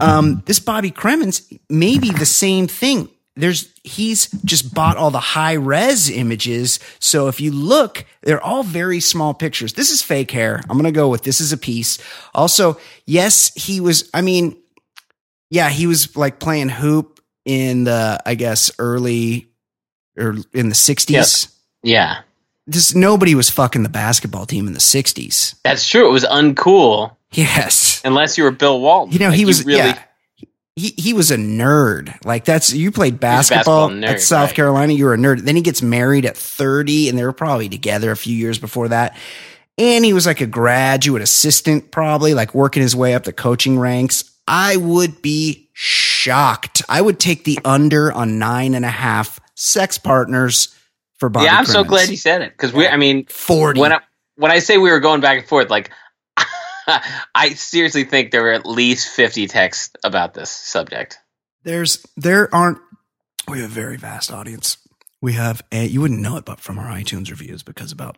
Um, 0.00 0.42
this 0.46 0.58
Bobby 0.58 0.90
Cremins 0.90 1.60
may 1.70 1.96
be 2.00 2.10
the 2.10 2.26
same 2.26 2.66
thing. 2.66 3.08
There's 3.38 3.72
he's 3.84 4.28
just 4.44 4.74
bought 4.74 4.96
all 4.96 5.10
the 5.10 5.20
high 5.20 5.52
res 5.54 6.10
images. 6.10 6.80
So 6.98 7.28
if 7.28 7.40
you 7.40 7.52
look, 7.52 8.04
they're 8.22 8.42
all 8.42 8.62
very 8.64 9.00
small 9.00 9.32
pictures. 9.32 9.74
This 9.74 9.90
is 9.90 10.02
fake 10.02 10.30
hair. 10.32 10.60
I'm 10.68 10.76
gonna 10.76 10.92
go 10.92 11.08
with 11.08 11.22
this 11.22 11.40
is 11.40 11.52
a 11.52 11.56
piece. 11.56 11.98
Also, 12.34 12.78
yes, 13.06 13.52
he 13.54 13.80
was. 13.80 14.10
I 14.12 14.22
mean, 14.22 14.56
yeah, 15.50 15.68
he 15.70 15.86
was 15.86 16.16
like 16.16 16.40
playing 16.40 16.68
hoop 16.68 17.20
in 17.44 17.84
the 17.84 18.20
I 18.26 18.34
guess 18.34 18.70
early 18.78 19.48
or 20.18 20.36
in 20.52 20.68
the 20.68 20.74
60s. 20.74 21.54
Yeah, 21.84 22.22
This 22.66 22.94
nobody 22.94 23.36
was 23.36 23.50
fucking 23.50 23.84
the 23.84 23.88
basketball 23.88 24.46
team 24.46 24.66
in 24.66 24.72
the 24.72 24.80
60s. 24.80 25.54
that's 25.62 25.88
true. 25.88 26.08
It 26.08 26.12
was 26.12 26.24
uncool 26.24 27.14
Yes. 27.32 28.02
unless 28.04 28.36
you 28.36 28.42
were 28.42 28.50
Bill 28.50 28.80
Walton. 28.80 29.12
You 29.12 29.20
know, 29.20 29.28
Like, 29.28 29.38
he 29.38 29.44
was 29.44 29.64
really. 29.64 29.78
yeah. 29.78 30.02
He 30.78 30.94
he 30.96 31.12
was 31.12 31.30
a 31.30 31.36
nerd. 31.36 32.24
Like 32.24 32.44
that's 32.44 32.72
you 32.72 32.90
played 32.92 33.20
basketball 33.20 33.88
basketball, 33.88 34.08
nerd, 34.10 34.14
at 34.14 34.20
South 34.20 34.50
right. 34.50 34.56
Carolina. 34.56 34.92
You 34.92 35.06
were 35.06 35.14
a 35.14 35.18
nerd. 35.18 35.40
Then 35.40 35.56
he 35.56 35.62
gets 35.62 35.82
married 35.82 36.24
at 36.24 36.36
thirty, 36.36 37.08
and 37.08 37.18
they 37.18 37.24
were 37.24 37.32
probably 37.32 37.68
together 37.68 38.10
a 38.10 38.16
few 38.16 38.36
years 38.36 38.58
before 38.58 38.88
that. 38.88 39.16
and 39.78 40.04
he 40.04 40.12
was 40.12 40.26
like 40.26 40.40
a 40.40 40.46
graduate 40.46 41.22
assistant, 41.22 41.90
probably 41.90 42.34
like 42.34 42.54
working 42.54 42.82
his 42.82 42.96
way 42.96 43.14
up 43.14 43.24
the 43.24 43.32
coaching 43.32 43.78
ranks, 43.78 44.24
I 44.46 44.76
would 44.76 45.22
be 45.22 45.68
shocked. 45.72 46.82
I 46.88 47.00
would 47.00 47.20
take 47.20 47.44
the 47.44 47.58
under 47.64 48.12
on 48.12 48.38
nine 48.38 48.74
and 48.74 48.84
a 48.84 48.90
half 48.90 49.38
sex 49.54 49.98
partners 49.98 50.74
for 51.18 51.28
Bobby. 51.28 51.46
yeah, 51.46 51.56
I'm 51.56 51.66
so 51.66 51.84
glad 51.84 52.08
you 52.08 52.16
said 52.16 52.42
it 52.42 52.52
because 52.52 52.72
we. 52.72 52.88
I 52.88 52.96
mean, 52.96 53.26
40. 53.26 53.80
when 53.80 53.92
I 53.92 54.00
when 54.36 54.50
I 54.50 54.58
say 54.60 54.78
we 54.78 54.90
were 54.90 55.00
going 55.00 55.20
back 55.20 55.38
and 55.38 55.46
forth, 55.46 55.70
like 55.70 55.90
I 57.34 57.50
seriously 57.50 58.04
think 58.04 58.30
there 58.30 58.42
were 58.42 58.52
at 58.52 58.66
least 58.66 59.08
50 59.10 59.46
texts 59.46 59.94
about 60.04 60.34
this 60.34 60.50
subject. 60.50 61.18
There's 61.64 62.04
there 62.16 62.52
aren't 62.54 62.78
we 63.46 63.60
have 63.60 63.70
a 63.70 63.74
very 63.74 63.96
vast 63.96 64.32
audience. 64.32 64.78
We 65.20 65.32
have 65.34 65.62
a, 65.72 65.86
you 65.86 66.00
wouldn't 66.00 66.20
know 66.20 66.36
it 66.36 66.44
but 66.44 66.60
from 66.60 66.78
our 66.78 66.86
iTunes 66.86 67.30
reviews 67.30 67.62
because 67.62 67.92
about 67.92 68.16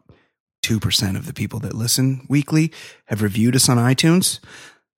2% 0.64 1.16
of 1.16 1.26
the 1.26 1.32
people 1.32 1.58
that 1.60 1.74
listen 1.74 2.26
weekly 2.28 2.70
have 3.06 3.22
reviewed 3.22 3.56
us 3.56 3.68
on 3.68 3.78
iTunes. 3.78 4.40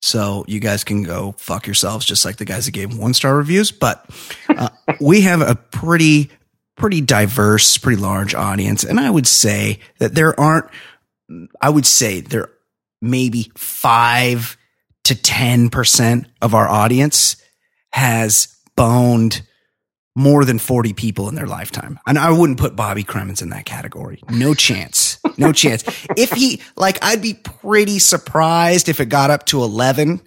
So 0.01 0.45
you 0.49 0.59
guys 0.59 0.83
can 0.83 1.05
go 1.05 1.33
fuck 1.39 1.67
yourselves 1.67 2.05
just 2.05 2.25
like 2.25 2.37
the 2.37 2.45
guys 2.45 2.67
that 2.67 2.73
gave 2.73 2.97
one 2.97 3.15
star 3.15 3.37
reviews, 3.37 3.71
but 3.71 4.05
uh, 4.49 4.71
we 5.01 5.23
have 5.23 5.41
a 5.41 5.55
pretty 5.55 6.31
pretty 6.77 7.01
diverse, 7.01 7.79
pretty 7.79 8.01
large 8.01 8.35
audience 8.35 8.85
and 8.85 9.01
I 9.01 9.09
would 9.09 9.27
say 9.27 9.79
that 9.99 10.15
there 10.15 10.39
aren't 10.39 10.67
I 11.61 11.71
would 11.71 11.87
say 11.87 12.21
there 12.21 12.51
maybe 13.03 13.51
5 13.57 14.57
to 15.05 15.15
10% 15.15 16.27
of 16.41 16.55
our 16.55 16.69
audience 16.69 17.37
has 17.93 18.57
boned 18.77 19.43
more 20.15 20.45
than 20.45 20.59
40 20.59 20.93
people 20.93 21.29
in 21.29 21.35
their 21.35 21.47
lifetime. 21.47 21.99
And 22.07 22.19
I 22.19 22.31
wouldn't 22.31 22.59
put 22.59 22.77
Bobby 22.77 23.03
Cremins 23.03 23.43
in 23.43 23.49
that 23.51 23.65
category. 23.65 24.21
No 24.29 24.55
chance. 24.55 25.19
No 25.39 25.53
chance. 25.53 25.85
If 26.17 26.33
he, 26.33 26.61
like, 26.77 27.03
I'd 27.03 27.23
be 27.23 27.35
pretty 27.35 27.99
surprised 27.99 28.89
if 28.89 29.01
it 29.01 29.07
got 29.07 29.31
up 29.31 29.47
to 29.47 29.63
11. 29.63 30.21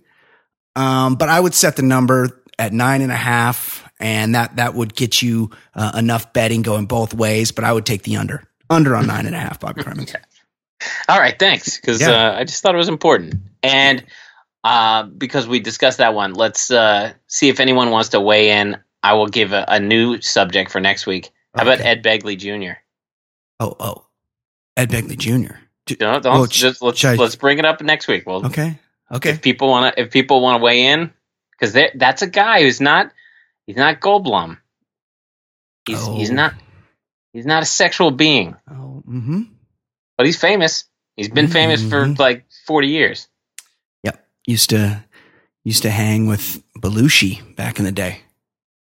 Um, 0.75 1.15
but 1.15 1.29
I 1.29 1.39
would 1.39 1.53
set 1.53 1.75
the 1.75 1.83
number 1.83 2.43
at 2.57 2.73
nine 2.73 3.01
and 3.01 3.11
a 3.11 3.17
half 3.17 3.87
and 3.99 4.35
that, 4.35 4.55
that 4.55 4.73
would 4.73 4.95
get 4.95 5.21
you 5.21 5.51
uh, 5.75 5.91
enough 5.95 6.33
betting 6.33 6.63
going 6.63 6.85
both 6.85 7.13
ways. 7.13 7.51
But 7.51 7.63
I 7.63 7.71
would 7.71 7.85
take 7.85 8.03
the 8.03 8.17
under, 8.17 8.43
under 8.69 8.95
on 8.95 9.07
nine 9.07 9.25
and 9.25 9.35
a 9.35 9.39
half, 9.39 9.59
Bobby 9.59 9.83
Cremins. 9.83 10.15
All 11.07 11.19
right, 11.19 11.37
thanks. 11.37 11.77
Because 11.77 12.01
Yeah. 12.01 12.29
uh, 12.31 12.39
I 12.39 12.43
just 12.43 12.61
thought 12.61 12.75
it 12.75 12.77
was 12.79 12.89
important, 12.89 13.35
and 13.63 14.03
uh, 14.63 15.03
because 15.03 15.47
we 15.47 15.59
discussed 15.59 15.99
that 15.99 16.13
one, 16.13 16.33
let's 16.33 16.71
uh, 16.71 17.13
see 17.27 17.49
if 17.49 17.59
anyone 17.59 17.91
wants 17.91 18.09
to 18.09 18.19
weigh 18.21 18.51
in. 18.51 18.77
I 19.03 19.13
will 19.13 19.27
give 19.27 19.53
a, 19.53 19.63
a 19.67 19.79
new 19.79 20.19
subject 20.21 20.71
for 20.71 20.79
next 20.81 21.05
week. 21.05 21.31
How 21.55 21.61
about 21.61 21.79
Ed 21.79 22.03
Begley 22.03 22.37
Jr.? 22.37 22.79
Oh, 23.59 23.75
oh, 23.79 24.05
Ed 24.75 24.89
Begley 24.89 25.17
Jr. 25.17 25.55
Don't, 25.85 26.23
don't 26.23 26.33
Well, 26.33 26.47
just 26.47 26.81
let's 26.81 27.05
I- 27.05 27.13
let's 27.15 27.35
bring 27.35 27.59
it 27.59 27.65
up 27.65 27.81
next 27.81 28.07
week. 28.07 28.25
Well, 28.25 28.47
Okay. 28.47 28.79
Okay. 29.11 29.29
if 29.29 29.41
people 29.43 29.69
want 29.69 29.95
to 29.95 30.01
if 30.01 30.11
people 30.11 30.41
want 30.41 30.59
to 30.59 30.63
weigh 30.63 30.87
in, 30.87 31.13
because 31.51 31.77
that's 31.95 32.23
a 32.23 32.27
guy 32.27 32.63
who's 32.63 32.81
not 32.81 33.11
he's 33.67 33.75
not 33.77 34.01
Goldblum. 34.01 34.57
He's 35.87 36.03
he's 36.07 36.31
Oh. 36.31 36.33
not 36.33 36.55
he's 37.31 37.45
not 37.45 37.61
a 37.61 37.65
sexual 37.67 38.09
being, 38.09 38.55
Oh, 38.69 39.03
mm-hmm. 39.07 39.41
But 40.17 40.25
he's 40.25 40.39
famous. 40.39 40.85
He's 41.15 41.29
been 41.29 41.47
famous 41.47 41.81
for 41.81 42.05
Mhm. 42.05 42.19
like 42.19 42.45
forty 42.65 42.89
years. 42.89 43.27
Yep. 44.03 44.25
Used 44.47 44.69
to 44.71 45.03
used 45.63 45.81
to 45.83 45.89
hang 45.89 46.27
with 46.27 46.61
Belushi 46.79 47.55
back 47.55 47.79
in 47.79 47.85
the 47.85 47.91
day. 47.91 48.19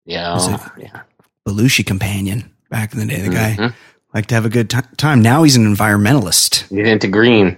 Yeah, 0.05 0.33
Was 0.33 0.47
yeah. 0.77 1.01
Belushi 1.47 1.85
companion 1.85 2.51
back 2.69 2.93
in 2.93 2.99
the 2.99 3.05
day. 3.05 3.21
The 3.21 3.29
guy 3.29 3.55
Mhm. 3.57 3.73
liked 4.13 4.29
to 4.29 4.35
have 4.35 4.45
a 4.45 4.49
good 4.49 4.69
ti- 4.69 4.77
time. 4.97 5.21
Now 5.21 5.43
he's 5.43 5.55
an 5.55 5.65
environmentalist. 5.73 6.65
He's 6.69 6.87
into 6.87 7.07
green. 7.07 7.57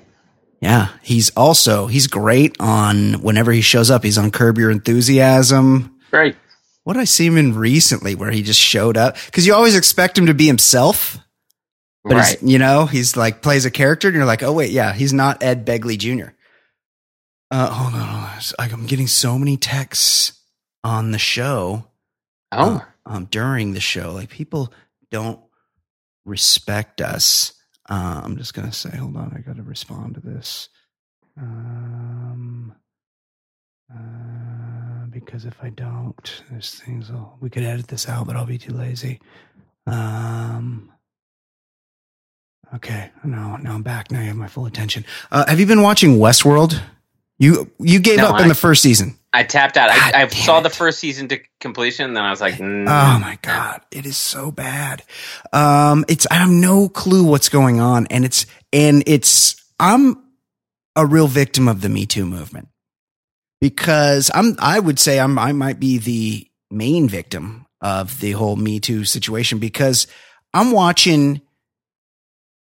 Yeah. 0.62 0.89
He's 1.01 1.29
also 1.31 1.88
he's 1.88 2.07
great 2.07 2.55
on 2.59 3.21
whenever 3.21 3.51
he 3.51 3.62
shows 3.62 3.89
up. 3.89 4.03
He's 4.03 4.17
on 4.17 4.31
Curb 4.31 4.57
Your 4.57 4.69
Enthusiasm. 4.71 5.91
Right. 6.12 6.36
What 6.83 6.95
I 6.97 7.03
see 7.03 7.25
him 7.25 7.38
in 7.38 7.53
recently 7.55 8.15
where 8.15 8.31
he 8.31 8.41
just 8.43 8.59
showed 8.59 8.95
up? 8.97 9.17
Because 9.25 9.45
you 9.45 9.53
always 9.53 9.75
expect 9.75 10.17
him 10.17 10.25
to 10.27 10.33
be 10.33 10.47
himself. 10.47 11.17
But 12.07 12.15
right. 12.15 12.41
you 12.41 12.59
know, 12.59 12.85
he's 12.85 13.17
like 13.17 13.41
plays 13.41 13.65
a 13.65 13.71
character, 13.71 14.07
and 14.07 14.15
you're 14.15 14.25
like, 14.25 14.43
oh 14.43 14.53
wait, 14.53 14.71
yeah, 14.71 14.93
he's 14.93 15.13
not 15.13 15.43
Ed 15.43 15.65
Begley 15.65 15.97
Jr. 15.97 16.29
Uh, 17.49 17.69
hold 17.69 17.93
on, 17.93 18.07
hold 18.07 18.23
on. 18.23 18.41
Like, 18.59 18.73
I'm 18.73 18.85
getting 18.85 19.07
so 19.07 19.37
many 19.37 19.57
texts 19.57 20.33
on 20.83 21.11
the 21.11 21.19
show. 21.19 21.85
Oh, 22.51 22.85
um, 23.05 23.25
during 23.25 23.73
the 23.73 23.79
show, 23.79 24.13
like 24.13 24.29
people 24.29 24.73
don't 25.11 25.39
respect 26.25 27.01
us. 27.01 27.53
Uh, 27.89 28.21
I'm 28.23 28.37
just 28.37 28.53
gonna 28.53 28.73
say, 28.73 28.95
hold 28.95 29.15
on, 29.17 29.33
I 29.35 29.39
got 29.41 29.57
to 29.57 29.63
respond 29.63 30.15
to 30.15 30.21
this. 30.21 30.69
Um, 31.37 32.73
uh, 33.93 35.05
because 35.09 35.45
if 35.45 35.55
I 35.61 35.69
don't, 35.69 36.43
there's 36.49 36.75
things. 36.75 37.09
I'll, 37.11 37.37
we 37.39 37.49
could 37.49 37.63
edit 37.63 37.87
this 37.87 38.09
out, 38.09 38.27
but 38.27 38.35
I'll 38.35 38.45
be 38.45 38.57
too 38.57 38.73
lazy. 38.73 39.19
Um. 39.85 40.91
Okay, 42.75 43.12
no, 43.24 43.55
no, 43.57 43.71
I'm 43.71 43.83
back. 43.83 44.12
Now 44.12 44.19
you 44.21 44.27
have 44.27 44.36
my 44.36 44.47
full 44.47 44.65
attention. 44.65 45.05
Uh, 45.31 45.45
have 45.47 45.59
you 45.59 45.65
been 45.65 45.81
watching 45.81 46.17
Westworld? 46.17 46.79
You 47.39 47.71
you 47.79 48.00
gave 48.00 48.17
No, 48.17 48.27
up 48.29 48.39
in 48.39 48.45
I- 48.45 48.47
the 48.50 48.55
first 48.55 48.81
season. 48.81 49.17
I 49.33 49.43
tapped 49.43 49.77
out. 49.77 49.89
God 49.89 50.13
I, 50.15 50.21
I 50.24 50.25
damn 50.25 50.29
saw 50.31 50.59
it. 50.59 50.63
the 50.63 50.69
first 50.71 50.97
season 51.00 51.27
to 51.27 51.39
completion, 51.59 52.05
and 52.05 52.15
then 52.17 52.24
I 52.24 52.31
was 52.31 52.41
like, 52.41 52.55
mm, 52.55 52.88
Oh 52.89 53.19
my 53.19 53.38
god, 53.43 53.81
it 53.91 54.05
is 54.07 54.17
so 54.17 54.50
bad. 54.51 55.03
Um, 55.53 56.05
it's 56.07 56.25
I 56.31 56.36
have 56.36 56.50
no 56.50 56.89
clue 56.89 57.24
what's 57.24 57.47
going 57.50 57.79
on, 57.79 58.07
and 58.09 58.25
it's 58.25 58.45
and 58.74 59.03
it's 59.05 59.55
I'm 59.79 60.24
a 60.95 61.05
real 61.05 61.27
victim 61.27 61.67
of 61.67 61.81
the 61.81 61.89
Me 61.89 62.05
Too 62.07 62.25
movement 62.25 62.69
because 63.62 64.31
I'm 64.33 64.55
I 64.59 64.79
would 64.79 65.00
say 65.00 65.19
I'm 65.19 65.38
I 65.38 65.51
might 65.51 65.79
be 65.79 65.97
the 66.00 66.47
main 66.71 67.07
victim 67.07 67.65
of 67.81 68.19
the 68.19 68.31
whole 68.31 68.55
Me 68.55 68.79
Too 68.79 69.03
situation 69.05 69.59
because 69.59 70.07
I'm 70.53 70.71
watching 70.71 71.41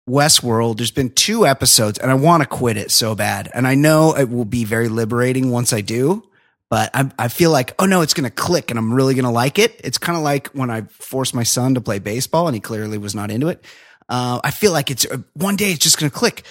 Westworld. 0.07 0.77
There's 0.77 0.91
been 0.91 1.09
two 1.11 1.45
episodes, 1.45 1.97
and 1.99 2.09
I 2.09 2.13
want 2.13 2.41
to 2.43 2.47
quit 2.47 2.77
it 2.77 2.91
so 2.91 3.13
bad, 3.15 3.49
and 3.53 3.67
I 3.67 3.75
know 3.75 4.15
it 4.15 4.29
will 4.29 4.45
be 4.45 4.63
very 4.63 4.89
liberating 4.89 5.51
once 5.51 5.73
I 5.73 5.81
do 5.81 6.23
but 6.69 6.91
I, 6.93 7.09
I 7.17 7.27
feel 7.29 7.49
like, 7.51 7.73
oh 7.79 7.85
no, 7.85 8.01
it's 8.01 8.13
going 8.13 8.25
to 8.25 8.29
click 8.29 8.71
and 8.71 8.77
I'm 8.77 8.93
really 8.93 9.13
going 9.13 9.23
to 9.23 9.31
like 9.31 9.57
it. 9.57 9.79
It's 9.85 9.97
kind 9.97 10.17
of 10.17 10.23
like 10.25 10.47
when 10.49 10.69
I 10.69 10.81
forced 10.89 11.33
my 11.33 11.43
son 11.43 11.75
to 11.75 11.79
play 11.79 11.99
baseball 11.99 12.45
and 12.47 12.53
he 12.53 12.59
clearly 12.59 12.97
was 12.97 13.15
not 13.15 13.31
into 13.31 13.47
it. 13.47 13.63
Uh, 14.09 14.41
I 14.43 14.51
feel 14.51 14.73
like 14.73 14.91
it's 14.91 15.05
uh, 15.05 15.19
one 15.33 15.55
day 15.55 15.71
it's 15.71 15.79
just 15.81 15.97
going 15.97 16.11
to 16.11 16.17
click. 16.17 16.43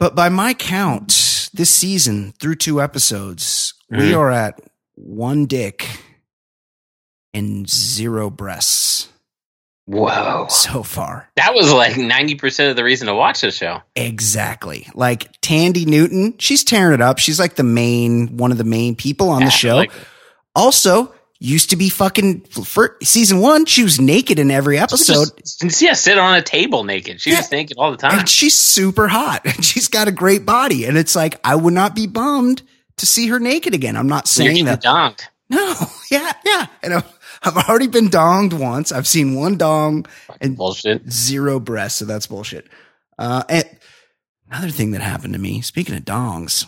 But 0.00 0.16
by 0.16 0.28
my 0.28 0.54
count, 0.54 1.50
this 1.54 1.70
season 1.70 2.32
through 2.40 2.56
two 2.56 2.82
episodes, 2.82 3.74
we 3.90 4.10
Mhm. 4.10 4.16
are 4.18 4.30
at 4.32 4.60
one 4.96 5.46
dick 5.46 5.86
and 7.32 7.70
zero 7.70 8.28
breasts 8.28 9.06
whoa. 9.90 10.46
so 10.48 10.82
far. 10.82 11.28
That 11.36 11.54
was 11.54 11.72
like 11.72 11.96
ninety 11.96 12.34
percent 12.34 12.70
of 12.70 12.76
the 12.76 12.84
reason 12.84 13.06
to 13.08 13.14
watch 13.14 13.40
the 13.40 13.50
show. 13.50 13.82
Exactly. 13.96 14.86
Like 14.94 15.40
Thandie 15.40 15.86
Newton, 15.86 16.34
she's 16.38 16.64
tearing 16.64 16.94
it 16.94 17.00
up. 17.00 17.18
She's 17.18 17.38
like 17.38 17.56
the 17.56 17.62
main, 17.64 18.36
one 18.36 18.52
of 18.52 18.58
the 18.58 18.64
main 18.64 18.94
people 18.96 19.30
on 19.30 19.40
Yeah, 19.40 19.46
the 19.46 19.50
show. 19.52 19.76
like- 19.76 19.92
also 20.54 21.14
used 21.38 21.70
to 21.70 21.76
be 21.76 21.88
fucking 21.88 22.40
for 22.42 22.96
season 23.02 23.38
one 23.40 23.64
she 23.64 23.82
was 23.82 23.98
naked 23.98 24.38
in 24.38 24.50
every 24.50 24.78
episode 24.78 25.28
Just- 25.38 25.80
yeah, 25.80 25.94
sit 25.94 26.18
on 26.18 26.34
a 26.34 26.42
table 26.42 26.84
naked. 26.84 27.20
She 27.20 27.30
Yeah. 27.30 27.38
was 27.38 27.50
naked 27.50 27.76
all 27.78 27.90
the 27.92 27.96
time. 27.96 28.18
and 28.18 28.28
she's 28.28 28.54
super 28.56 29.08
hot 29.08 29.42
and 29.46 29.64
she's 29.64 29.88
got 29.88 30.06
a 30.06 30.12
great 30.12 30.44
body 30.44 30.84
and 30.84 30.98
it's 30.98 31.16
like 31.16 31.40
i 31.42 31.54
would 31.54 31.72
not 31.72 31.94
be 31.94 32.06
bummed 32.06 32.60
to 32.98 33.06
see 33.06 33.28
her 33.28 33.40
naked 33.40 33.72
again 33.72 33.96
i'm 33.96 34.08
not 34.08 34.28
saying 34.28 34.66
that 34.66 34.82
donked. 34.82 35.30
no 35.48 35.74
yeah 36.10 36.30
yeah 36.44 36.66
and 36.82 36.92
I've, 36.94 37.18
I've 37.42 37.56
already 37.56 37.86
been 37.86 38.08
donged 38.08 38.52
once. 38.52 38.92
I've 38.92 39.06
seen 39.06 39.34
one 39.34 39.56
dong 39.56 40.06
and 40.40 40.56
Bullshit. 40.56 41.10
zero 41.10 41.58
breasts 41.60 41.98
so 41.98 42.04
that's 42.04 42.26
bullshit. 42.26 42.68
Uh 43.18 43.42
and 43.48 43.64
another 44.50 44.70
thing 44.70 44.90
that 44.92 45.00
happened 45.00 45.32
to 45.32 45.38
me 45.38 45.60
speaking 45.62 45.94
of 45.96 46.04
dongs 46.04 46.66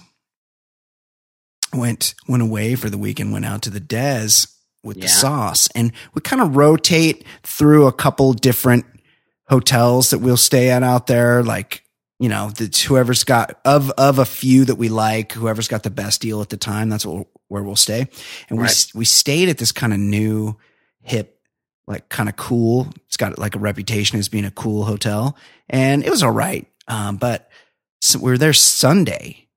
went 1.75 2.15
went 2.29 2.43
away 2.43 2.75
for 2.75 2.91
the 2.91 2.99
weekend 2.99 3.33
went 3.33 3.45
out 3.45 3.63
to 3.63 3.71
the 3.71 3.81
des 3.81 4.47
with 4.85 5.01
the 5.01 5.09
sauce. 5.09 5.69
And 5.75 5.93
we 6.15 6.21
kind 6.21 6.43
of 6.43 6.57
rotate 6.57 7.25
through 7.45 7.87
a 7.87 7.93
couple 7.93 8.33
different 8.33 8.85
hotels 9.49 10.11
that 10.11 10.19
we'll 10.19 10.37
stay 10.37 10.71
at 10.71 10.83
out 10.83 11.07
there 11.07 11.43
like 11.43 11.85
you 12.23 12.29
know 12.29 12.51
that's 12.51 12.81
whoever's 12.83 13.25
got 13.25 13.59
of 13.65 13.91
of 13.99 14.21
a 14.21 14.25
few 14.25 14.65
that 14.65 14.77
we 14.77 14.89
like 14.89 15.33
whoever's 15.33 15.67
got 15.67 15.83
the 15.83 15.91
best 15.91 16.21
deal 16.23 16.41
at 16.41 16.51
the 16.51 16.57
time 16.57 16.89
that's 16.89 17.05
what, 17.05 17.27
where 17.49 17.65
we'll 17.65 17.75
stay 17.75 18.07
and 18.49 18.59
we 18.59 18.65
Right. 18.65 18.87
we 18.95 19.05
stayed 19.05 19.49
at 19.49 19.59
this 19.59 19.73
kind 19.73 19.93
of 19.93 19.99
new 19.99 20.57
hip 21.01 21.41
like 21.89 22.09
kind 22.09 22.29
of 22.29 22.37
cool 22.37 22.87
it's 23.07 23.17
got 23.17 23.39
like 23.41 23.57
a 23.57 23.59
reputation 23.59 24.21
as 24.21 24.29
being 24.29 24.45
a 24.45 24.53
cool 24.53 24.85
hotel 24.85 25.37
and 25.69 26.05
it 26.05 26.11
was 26.11 26.23
all 26.23 26.31
right 26.31 26.69
um, 26.87 27.17
but 27.17 27.51
so 28.01 28.21
we 28.21 28.31
were 28.31 28.39
there 28.39 28.53
sunday 28.53 29.49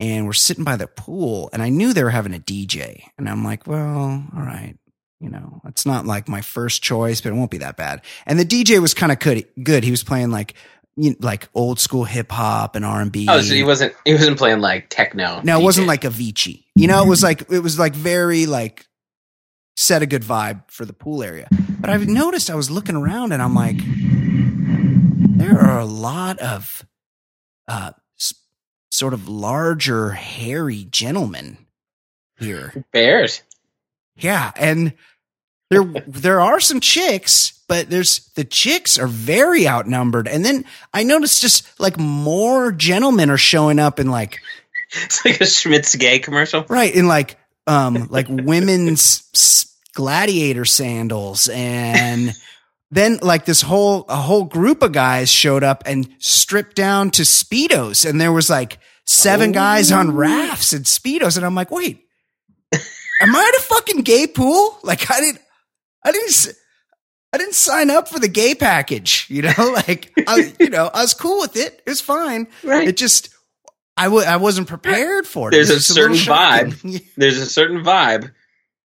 and 0.00 0.26
we're 0.26 0.32
sitting 0.32 0.64
by 0.64 0.74
the 0.76 0.88
pool 0.88 1.50
and 1.52 1.62
i 1.62 1.68
knew 1.68 1.92
they 1.92 2.02
were 2.02 2.10
having 2.10 2.34
a 2.34 2.40
dj 2.40 3.02
and 3.16 3.28
i'm 3.28 3.44
like 3.44 3.64
well 3.68 4.26
all 4.36 4.42
right 4.42 4.76
you 5.20 5.30
know 5.30 5.60
it's 5.66 5.86
not 5.86 6.04
like 6.04 6.28
my 6.28 6.40
first 6.40 6.82
choice 6.82 7.20
but 7.20 7.30
it 7.30 7.36
won't 7.36 7.50
be 7.52 7.58
that 7.58 7.76
bad 7.76 8.02
and 8.26 8.40
the 8.40 8.44
dj 8.44 8.80
was 8.80 8.92
kind 8.92 9.12
of 9.12 9.20
good 9.20 9.46
good 9.62 9.84
he 9.84 9.92
was 9.92 10.02
playing 10.02 10.32
like 10.32 10.54
you 10.96 11.10
know, 11.10 11.16
like 11.20 11.48
old 11.54 11.80
school 11.80 12.04
hip 12.04 12.30
hop 12.30 12.76
and 12.76 12.84
R 12.84 13.00
and 13.00 13.10
B. 13.12 13.26
Oh, 13.28 13.40
so 13.40 13.54
he 13.54 13.62
wasn't 13.64 13.94
he 14.04 14.12
wasn't 14.12 14.38
playing 14.38 14.60
like 14.60 14.88
techno. 14.90 15.40
No, 15.42 15.58
it 15.60 15.62
wasn't 15.62 15.86
like 15.86 16.02
Avicii. 16.02 16.64
You 16.74 16.86
know, 16.86 17.02
it 17.02 17.08
was 17.08 17.22
like 17.22 17.50
it 17.50 17.60
was 17.60 17.78
like 17.78 17.94
very 17.94 18.46
like 18.46 18.86
set 19.76 20.02
a 20.02 20.06
good 20.06 20.22
vibe 20.22 20.70
for 20.70 20.84
the 20.84 20.92
pool 20.92 21.22
area. 21.22 21.48
But 21.80 21.90
I've 21.90 22.06
noticed 22.06 22.50
I 22.50 22.54
was 22.54 22.70
looking 22.70 22.94
around 22.96 23.32
and 23.32 23.42
I'm 23.42 23.54
like, 23.54 23.76
there 25.38 25.58
are 25.58 25.80
a 25.80 25.84
lot 25.86 26.38
of 26.40 26.84
uh 27.68 27.92
s- 28.18 28.34
sort 28.90 29.14
of 29.14 29.28
larger, 29.28 30.10
hairy 30.10 30.84
gentlemen 30.84 31.58
here. 32.38 32.84
Bears. 32.92 33.42
Yeah, 34.16 34.52
and 34.56 34.92
there 35.70 35.84
there 36.06 36.40
are 36.40 36.60
some 36.60 36.80
chicks, 36.80 37.61
but 37.72 37.88
there's 37.88 38.30
the 38.34 38.44
chicks 38.44 38.98
are 38.98 39.06
very 39.06 39.66
outnumbered. 39.66 40.28
And 40.28 40.44
then 40.44 40.66
I 40.92 41.04
noticed 41.04 41.40
just 41.40 41.80
like 41.80 41.98
more 41.98 42.70
gentlemen 42.70 43.30
are 43.30 43.38
showing 43.38 43.78
up 43.78 43.98
in 43.98 44.10
like 44.10 44.38
It's 44.92 45.24
like 45.24 45.40
a 45.40 45.46
Schmidt's 45.46 45.94
gay 45.96 46.18
commercial. 46.18 46.66
right 46.68 46.94
in 46.94 47.08
like 47.08 47.38
um 47.66 48.08
like 48.10 48.26
women's 48.28 49.22
s- 49.34 49.74
gladiator 49.94 50.66
sandals. 50.66 51.48
And 51.48 52.34
then 52.90 53.18
like 53.22 53.46
this 53.46 53.62
whole 53.62 54.04
a 54.10 54.16
whole 54.16 54.44
group 54.44 54.82
of 54.82 54.92
guys 54.92 55.30
showed 55.30 55.64
up 55.64 55.82
and 55.86 56.06
stripped 56.18 56.76
down 56.76 57.10
to 57.12 57.22
speedos. 57.22 58.04
And 58.08 58.20
there 58.20 58.32
was 58.32 58.50
like 58.50 58.80
seven 59.06 59.50
guys 59.52 59.90
on 59.90 60.14
rafts 60.14 60.74
and 60.74 60.84
speedos. 60.84 61.38
And 61.38 61.46
i'm 61.46 61.54
like 61.54 61.70
wait 61.70 62.04
am 63.22 63.34
i 63.34 63.50
at 63.54 63.60
a 63.60 63.64
fucking 63.64 64.02
gay 64.02 64.26
pool? 64.26 64.78
Like 64.82 65.10
i 65.10 65.20
didn't 65.20 65.40
i 66.04 66.12
didn't 66.12 66.54
i 67.32 67.38
didn't 67.38 67.54
sign 67.54 67.90
up 67.90 68.08
for 68.08 68.18
the 68.18 68.28
gay 68.28 68.54
package 68.54 69.26
you 69.30 69.42
know 69.42 69.52
like 69.86 70.12
I, 70.26 70.52
you 70.60 70.68
know 70.70 70.90
i 70.92 71.02
was 71.02 71.14
cool 71.14 71.40
with 71.40 71.56
it 71.56 71.82
it 71.86 71.90
was 71.90 72.00
fine 72.00 72.46
Right. 72.62 72.88
it 72.88 72.96
just 72.96 73.30
I 73.94 74.04
w- 74.04 74.24
I 74.24 74.36
wasn't 74.36 74.68
prepared 74.68 75.26
for 75.26 75.48
it. 75.48 75.50
There's 75.50 75.68
It 75.68 75.74
a 75.74 75.76
was 75.76 75.86
just 75.86 75.98
little 75.98 76.16
certain 76.16 76.70
shocking. 76.72 77.00
There's 77.18 77.36
a 77.36 77.44
certain 77.44 77.84
vibe. 77.84 78.32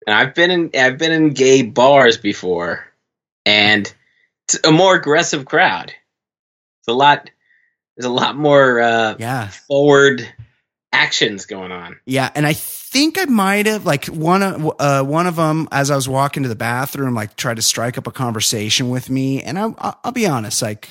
And 0.06 0.14
I've 0.14 0.34
been 0.34 0.50
in 0.50 0.70
I've 0.74 0.98
been 0.98 1.12
in 1.12 1.30
gay 1.30 1.62
bars 1.62 2.18
before 2.18 2.84
and 3.46 3.90
it's 4.46 4.60
a 4.64 4.70
more 4.70 4.94
aggressive 4.94 5.46
crowd. 5.46 5.86
It's 5.88 6.88
a 6.88 6.92
lot 6.92 7.30
there's 7.96 8.04
a 8.04 8.12
lot 8.12 8.36
more 8.36 8.80
uh 8.82 9.16
Yeah, 9.18 9.48
forward 9.48 10.28
actions 10.92 11.46
going 11.46 11.72
on. 11.72 11.98
yeah, 12.06 12.30
and 12.34 12.46
I 12.46 12.52
think 12.52 13.18
I 13.18 13.24
might 13.24 13.66
have 13.66 13.86
like 13.86 14.06
one 14.06 14.42
of 14.42 14.72
uh, 14.78 15.02
one 15.02 15.26
of 15.26 15.36
them 15.36 15.68
as 15.72 15.90
I 15.90 15.96
was 15.96 16.08
walking 16.08 16.42
to 16.42 16.48
the 16.48 16.54
bathroom, 16.54 17.14
like 17.14 17.36
tried 17.36 17.56
to 17.56 17.62
strike 17.62 17.96
up 17.98 18.06
a 18.06 18.10
conversation 18.12 18.88
with 18.90 19.08
me, 19.10 19.42
and 19.42 19.58
I, 19.58 19.68
I 19.78 19.94
I'll 20.04 20.12
be 20.12 20.26
honest, 20.26 20.60
like 20.62 20.88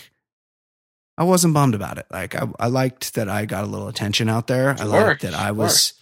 I 1.17 1.24
wasn't 1.24 1.53
bummed 1.53 1.75
about 1.75 1.98
it. 1.98 2.05
Like 2.12 2.36
I, 2.36 2.48
I 2.60 2.67
liked 2.67 3.15
that 3.15 3.29
I 3.29 3.46
got 3.46 3.63
a 3.63 3.67
little 3.67 3.88
attention 3.88 4.29
out 4.29 4.48
there. 4.48 4.72
I 4.72 4.77
Sure, 4.77 4.88
liked 4.88 5.22
that 5.22 5.34
I 5.34 5.48
sure. 5.48 5.53
was 5.53 5.93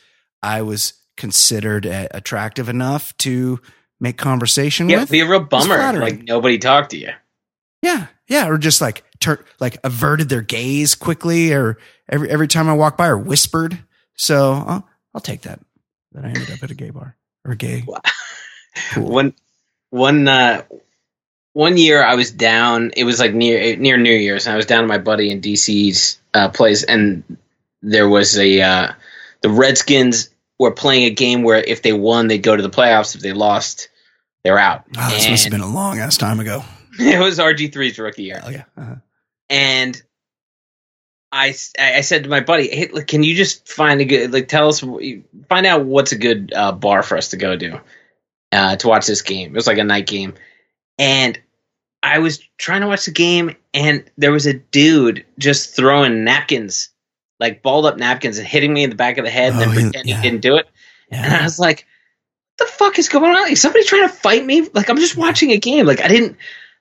I 0.41 0.62
was 0.62 0.94
considered 1.18 1.86
uh, 1.86 2.08
attractive 2.12 2.70
enough 2.70 3.15
to 3.18 3.60
make 4.00 4.18
conversation 4.18 4.88
Yeah, 4.88 5.01
with. 5.01 5.12
be 5.12 5.20
a 5.20 5.27
real 5.27 5.41
bummer 5.41 6.00
like 6.00 6.24
nobody 6.24 6.58
talked 6.58 6.91
to 6.91 6.98
you. 6.98 7.10
Yeah, 7.82 8.08
yeah, 8.27 8.48
or 8.48 8.58
just 8.58 8.79
like 8.82 9.03
tur- 9.20 9.44
like 9.60 9.77
averted 9.84 10.29
their 10.29 10.41
gaze 10.41 10.96
quickly, 10.96 11.51
or 11.53 11.77
every 12.08 12.29
every 12.29 12.48
time 12.48 12.70
I 12.70 12.74
walk 12.74 12.96
by, 12.98 13.08
or 13.08 13.18
whispered. 13.18 13.79
So 14.20 14.52
I'll, 14.54 14.88
I'll 15.16 15.22
take 15.22 15.42
that. 15.42 15.60
That 16.12 16.26
I 16.26 16.28
ended 16.28 16.52
up 16.52 16.62
at 16.62 16.72
a 16.72 16.76
gay 16.76 16.90
bar 16.90 17.16
or 17.46 17.54
a 17.54 17.56
gay. 17.56 17.84
Cool. 17.86 18.00
One 18.98 19.34
one 19.90 20.28
uh 20.28 20.64
one 21.54 21.78
year 21.78 22.04
I 22.04 22.16
was 22.16 22.32
down 22.32 22.92
it 22.96 23.04
was 23.04 23.20
like 23.20 23.34
near 23.34 23.76
near 23.76 23.98
New 23.98 24.14
Year's 24.14 24.46
and 24.46 24.54
I 24.54 24.58
was 24.58 24.68
down 24.68 24.84
at 24.84 24.88
my 24.88 25.00
buddy 25.00 25.32
in 25.32 25.42
DC's 25.42 26.20
uh 26.34 26.50
place 26.50 26.84
and 26.84 27.24
there 27.82 28.08
was 28.08 28.38
a 28.38 28.62
uh 28.62 28.94
the 29.42 29.50
Redskins 29.50 30.30
were 30.60 30.72
playing 30.72 31.06
a 31.06 31.10
game 31.10 31.42
where 31.42 31.58
if 31.58 31.82
they 31.82 31.94
won 31.94 32.27
they'd 32.27 32.44
go 32.44 32.55
to 32.55 32.62
the 32.62 32.70
playoffs 32.70 33.16
if 33.16 33.22
they 33.22 33.34
lost 33.34 33.90
they're 34.44 34.60
out. 34.60 34.86
Oh, 34.98 35.10
this 35.10 35.29
must 35.29 35.44
have 35.44 35.51
been 35.51 35.62
a 35.62 35.68
long 35.68 36.00
ass 36.00 36.18
time 36.18 36.40
ago. 36.40 36.64
it 37.00 37.20
was 37.20 37.40
RG3's 37.40 38.00
rookie 38.00 38.24
year. 38.24 38.42
Oh 38.44 38.50
yeah. 38.50 38.64
Uh-huh. 38.77 38.96
and 39.50 40.01
I, 41.31 41.53
I 41.79 42.01
said 42.01 42.24
to 42.24 42.29
my 42.29 42.39
buddy, 42.39 42.70
hey, 42.70 42.87
look, 42.92 43.05
can 43.07 43.22
you 43.24 43.35
just 43.35 43.68
find 43.68 44.01
a 44.01 44.05
good, 44.05 44.33
like, 44.33 44.48
tell 44.48 44.68
us, 44.70 44.79
find 44.79 45.65
out 45.65 45.85
what's 45.85 46.11
a 46.11 46.18
good 46.18 46.51
uh, 46.55 46.72
bar 46.72 47.03
for 47.03 47.18
us 47.18 47.29
to 47.29 47.37
go 47.37 47.55
to 47.55 47.81
uh, 48.51 48.75
to 48.77 48.87
watch 48.87 49.05
this 49.05 49.22
game. 49.22 49.51
It 49.51 49.55
was 49.55 49.68
like 49.68 49.77
a 49.77 49.83
night 49.83 50.07
game. 50.07 50.33
And 50.98 51.39
I 52.01 52.20
was 52.20 52.39
trying 52.57 52.81
to 52.81 52.87
watch 52.87 53.05
the 53.05 53.11
game, 53.11 53.55
and 53.74 54.09
there 54.18 54.31
was 54.31 54.48
a 54.48 54.53
dude 54.53 55.25
just 55.37 55.75
throwing 55.75 56.24
napkins, 56.24 56.89
like 57.39 57.61
balled 57.61 57.85
up 57.85 57.98
napkins, 57.98 58.37
and 58.39 58.48
hitting 58.48 58.74
me 58.74 58.83
in 58.83 58.89
the 58.89 58.96
back 58.96 59.18
of 59.20 59.25
the 59.25 59.29
head 59.31 59.53
and 59.53 59.61
Oh, 59.61 59.65
then 59.65 59.70
he- 59.70 59.81
pretending 59.83 60.09
yeah. 60.09 60.22
he 60.22 60.29
didn't 60.29 60.42
do 60.42 60.55
it. 60.57 60.68
And 61.11 61.33
I 61.33 61.44
was 61.44 61.59
like, 61.59 61.85
what 62.57 62.68
the 62.68 62.74
fuck 62.74 63.00
is 63.00 63.09
going 63.09 63.35
on? 63.35 63.51
Is 63.51 63.61
somebody 63.61 63.83
trying 63.85 64.07
to 64.07 64.13
fight 64.13 64.46
me? 64.46 64.68
Like, 64.74 64.89
I'm 64.89 64.98
just 64.98 65.18
watching 65.18 65.51
a 65.51 65.57
game. 65.57 65.85
Like, 65.85 66.01
I 66.01 66.07
didn't. 66.07 66.37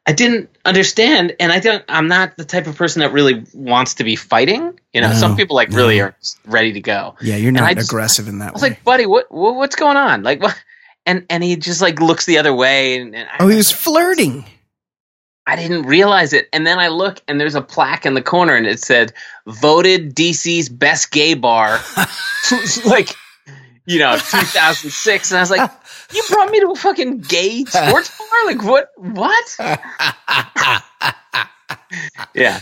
I 0.08 0.12
didn't 0.12 0.48
understand, 0.64 1.36
and 1.38 1.52
I 1.52 1.60
don't. 1.60 1.84
I'm 1.86 2.08
not 2.08 2.34
the 2.38 2.44
type 2.46 2.66
of 2.66 2.76
person 2.76 3.00
that 3.00 3.12
really 3.12 3.44
wants 3.52 3.94
to 3.96 4.04
be 4.04 4.16
fighting. 4.16 4.80
You 4.94 5.02
know, 5.02 5.08
No, 5.10 5.14
some 5.14 5.36
people 5.36 5.54
like 5.54 5.68
really 5.68 6.00
are 6.00 6.16
ready 6.46 6.72
to 6.72 6.80
go. 6.80 7.14
Yeah, 7.20 7.36
you're 7.36 7.52
not 7.52 7.64
I 7.64 7.74
just- 7.74 7.90
aggressive 7.90 8.26
in 8.26 8.38
that 8.38 8.48
I 8.48 8.52
was 8.52 8.62
way. 8.62 8.70
like, 8.70 8.84
buddy, 8.84 9.04
what, 9.04 9.30
what 9.30 9.54
what's 9.56 9.76
going 9.76 9.98
on? 9.98 10.22
Like, 10.22 10.40
what? 10.42 10.58
And 11.04 11.26
and 11.28 11.44
he 11.44 11.56
just 11.56 11.82
like 11.82 12.00
looks 12.00 12.24
the 12.24 12.38
other 12.38 12.54
way, 12.54 12.98
and, 12.98 13.14
and 13.14 13.28
I, 13.28 13.36
oh, 13.40 13.48
he 13.48 13.56
was 13.56 13.70
flirting. 13.70 14.46
I 15.46 15.56
didn't 15.56 15.82
realize 15.86 16.32
it. 16.32 16.48
And 16.52 16.66
then 16.66 16.78
I 16.78 16.88
look, 16.88 17.20
and 17.28 17.38
there's 17.40 17.54
a 17.54 17.62
plaque 17.62 18.04
in 18.06 18.14
the 18.14 18.22
corner, 18.22 18.54
and 18.56 18.66
it 18.66 18.80
said, 18.80 19.12
"Voted 19.46 20.14
DC's 20.14 20.70
best 20.70 21.10
gay 21.10 21.34
bar," 21.34 21.80
like, 22.86 23.14
you 23.88 23.98
know, 23.98 24.16
2006. 24.30 25.30
And 25.30 25.38
I 25.38 25.40
was 25.42 25.50
like, 25.50 25.70
"You 26.12 26.22
brought 26.30 26.50
me 26.50 26.60
to 26.60 26.70
a 26.70 26.74
fucking 26.76 27.18
gay 27.20 27.64
sports 27.64 28.16
bar? 28.18 28.46
Like, 28.46 28.62
what? 28.62 28.90
What? 28.96 29.56
Yeah." 32.34 32.60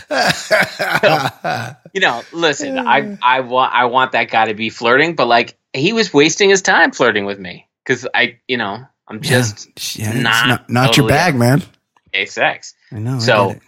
you 1.93 2.01
know, 2.01 2.21
listen, 2.31 2.77
I 2.79 3.17
I 3.21 3.41
want 3.41 3.73
I 3.73 3.85
want 3.85 4.13
that 4.13 4.29
guy 4.29 4.45
to 4.45 4.53
be 4.53 4.69
flirting, 4.69 5.15
but 5.15 5.27
like 5.27 5.57
he 5.73 5.93
was 5.93 6.13
wasting 6.13 6.49
his 6.49 6.61
time 6.61 6.91
flirting 6.91 7.25
with 7.25 7.39
me 7.39 7.67
because 7.85 8.07
I, 8.13 8.39
you 8.47 8.57
know, 8.57 8.79
I'm 9.07 9.21
just 9.21 9.67
yeah, 9.97 10.11
it's 10.11 10.19
not 10.23 10.47
not, 10.47 10.69
not 10.69 10.97
your 10.97 11.07
bag, 11.07 11.35
man. 11.35 11.61
gay 12.13 12.25
sex. 12.25 12.73
I 12.91 12.99
know. 12.99 13.19
So- 13.19 13.47
get 13.49 13.57
it. 13.57 13.63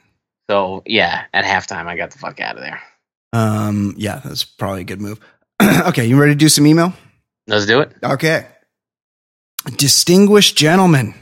So 0.50 0.82
yeah, 0.88 1.26
at 1.32 1.46
halftime, 1.46 1.86
I 1.86 1.96
got 1.96 2.10
the 2.12 2.18
fuck 2.18 2.40
out 2.40 2.56
of 2.56 2.62
there. 2.64 2.82
um, 3.34 3.94
yeah, 3.98 4.20
that's 4.24 4.44
probably 4.44 4.82
a 4.82 4.86
good 4.86 5.00
move. 5.00 5.20
okay, 5.62 6.06
you 6.08 6.20
ready 6.20 6.32
to 6.32 6.38
do 6.38 6.50
some 6.50 6.66
email? 6.66 6.92
Let's 7.50 7.66
do 7.66 7.82
it. 7.82 7.92
Okay. 8.04 8.46
Distinguished 9.76 10.56
gentlemen, 10.56 11.16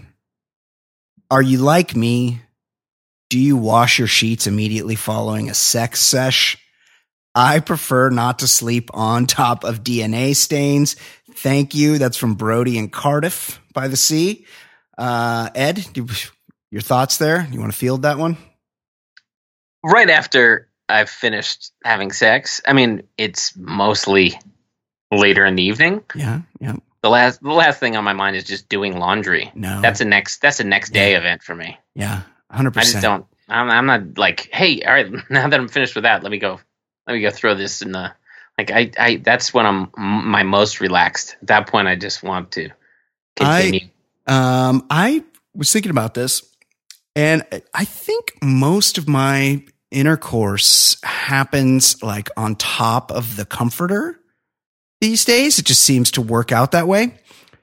are 1.31 1.41
you 1.41 1.59
like 1.59 1.95
me? 1.95 2.41
Do 3.29 3.39
you 3.39 3.55
wash 3.55 3.97
your 3.97 4.09
sheets 4.09 4.45
immediately 4.45 4.95
following 4.95 5.49
a 5.49 5.53
sex 5.53 6.01
sesh? 6.01 6.57
I 7.33 7.61
prefer 7.61 8.09
not 8.09 8.39
to 8.39 8.47
sleep 8.47 8.89
on 8.93 9.25
top 9.25 9.63
of 9.63 9.83
DNA 9.83 10.35
stains. 10.35 10.95
Thank 11.33 11.73
you. 11.75 11.97
That's 11.97 12.17
from 12.17 12.35
Brody 12.35 12.77
in 12.77 12.89
Cardiff 12.89 13.61
by 13.73 13.87
the 13.87 13.97
sea. 13.97 14.45
Uh, 14.97 15.49
Ed, 15.55 15.85
do, 15.93 16.07
your 16.71 16.81
thoughts 16.81 17.17
there? 17.17 17.47
You 17.49 17.59
want 17.59 17.71
to 17.71 17.77
field 17.77 18.01
that 18.01 18.17
one? 18.17 18.37
Right 19.83 20.09
after 20.09 20.67
I've 20.89 21.09
finished 21.09 21.71
having 21.85 22.11
sex, 22.11 22.59
I 22.67 22.73
mean, 22.73 23.03
it's 23.17 23.55
mostly 23.55 24.37
later 25.11 25.45
in 25.45 25.55
the 25.55 25.63
evening. 25.63 26.03
Yeah, 26.15 26.41
yeah. 26.59 26.75
The 27.01 27.09
last 27.09 27.41
the 27.41 27.51
last 27.51 27.79
thing 27.79 27.95
on 27.95 28.03
my 28.03 28.13
mind 28.13 28.35
is 28.35 28.43
just 28.43 28.67
doing 28.69 28.97
laundry. 28.97 29.51
No, 29.55 29.81
That's 29.81 30.01
a 30.01 30.05
next 30.05 30.41
that's 30.41 30.59
a 30.59 30.63
next 30.63 30.91
day 30.91 31.15
event 31.15 31.43
for 31.43 31.55
me. 31.55 31.77
yeah, 31.95 32.21
hundred 32.51 32.73
percent. 32.73 32.89
I 32.89 32.91
just 32.93 33.03
don't. 33.03 33.25
I'm, 33.49 33.69
I'm 33.69 33.85
not 33.85 34.17
like, 34.17 34.49
hey, 34.51 34.81
all 34.81 34.91
right, 34.93 35.09
now 35.29 35.47
that 35.47 35.59
I'm 35.59 35.67
finished 35.69 35.95
with 35.95 36.03
that, 36.03 36.23
let 36.23 36.31
me 36.31 36.37
go. 36.39 36.59
Let 37.07 37.13
me 37.13 37.21
go 37.21 37.29
throw 37.29 37.55
this 37.55 37.81
in 37.81 37.91
the. 37.91 38.11
Like 38.57 38.71
I, 38.71 38.91
I 38.97 39.15
that's 39.17 39.53
when 39.53 39.65
I'm 39.65 39.91
my 39.95 40.43
most 40.43 40.81
relaxed. 40.81 41.37
At 41.41 41.47
that 41.47 41.67
point, 41.67 41.87
I 41.87 41.95
just 41.95 42.23
want 42.23 42.51
to 42.53 42.69
I- 43.39 43.61
continue. 43.61 43.87
Um, 44.25 44.85
I 44.89 45.23
was 45.55 45.71
thinking 45.71 45.91
about 45.91 46.13
this, 46.15 46.43
and 47.15 47.43
I 47.73 47.85
think 47.85 48.33
most 48.43 48.97
of 48.97 49.07
my 49.07 49.63
intercourse 49.91 50.97
happens 51.03 52.01
like 52.03 52.29
on 52.35 52.55
top 52.55 53.11
of 53.11 53.35
the 53.37 53.45
comforter 53.45 54.19
these 55.01 55.25
days. 55.25 55.59
It 55.59 55.65
just 55.65 55.81
seems 55.81 56.11
to 56.11 56.21
work 56.21 56.51
out 56.51 56.71
that 56.71 56.87
way. 56.87 57.13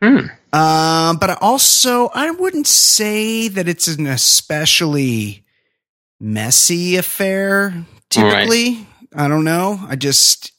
Hmm. 0.03 0.27
Um, 0.53 1.16
but 1.16 1.31
I 1.31 1.38
also, 1.40 2.09
I 2.14 2.31
wouldn't 2.31 2.66
say 2.66 3.49
that 3.49 3.68
it's 3.68 3.88
an 3.88 4.07
especially 4.07 5.44
messy 6.20 6.97
affair. 6.97 7.87
Typically, 8.09 8.87
I 9.14 9.29
don't 9.29 9.44
know. 9.44 9.81
I 9.88 9.97
just 9.97 10.53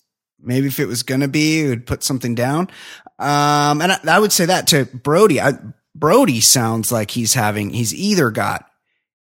maybe 0.45 0.67
if 0.67 0.79
it 0.79 0.88
was 0.88 1.03
going 1.03 1.21
to 1.21 1.27
be, 1.27 1.61
it 1.61 1.69
would 1.69 1.88
put 1.88 2.03
something 2.03 2.35
down. 2.35 2.69
Um, 3.17 3.81
and 3.81 3.91
I, 3.91 3.99
I 4.07 4.19
would 4.19 4.31
say 4.31 4.45
that 4.45 4.67
to 4.67 4.85
Brody. 4.85 5.41
I, 5.41 5.53
Brody 5.95 6.41
sounds 6.41 6.91
like 6.91 7.11
he's 7.11 7.33
having, 7.33 7.71
he's 7.71 7.93
either 7.93 8.29
got 8.31 8.69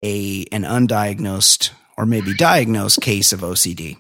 a, 0.04 0.46
an 0.52 0.64
undiagnosed 0.64 1.72
or 1.98 2.06
maybe 2.06 2.34
diagnosed 2.34 3.02
case 3.02 3.32
of 3.32 3.42
OCD 3.42 3.98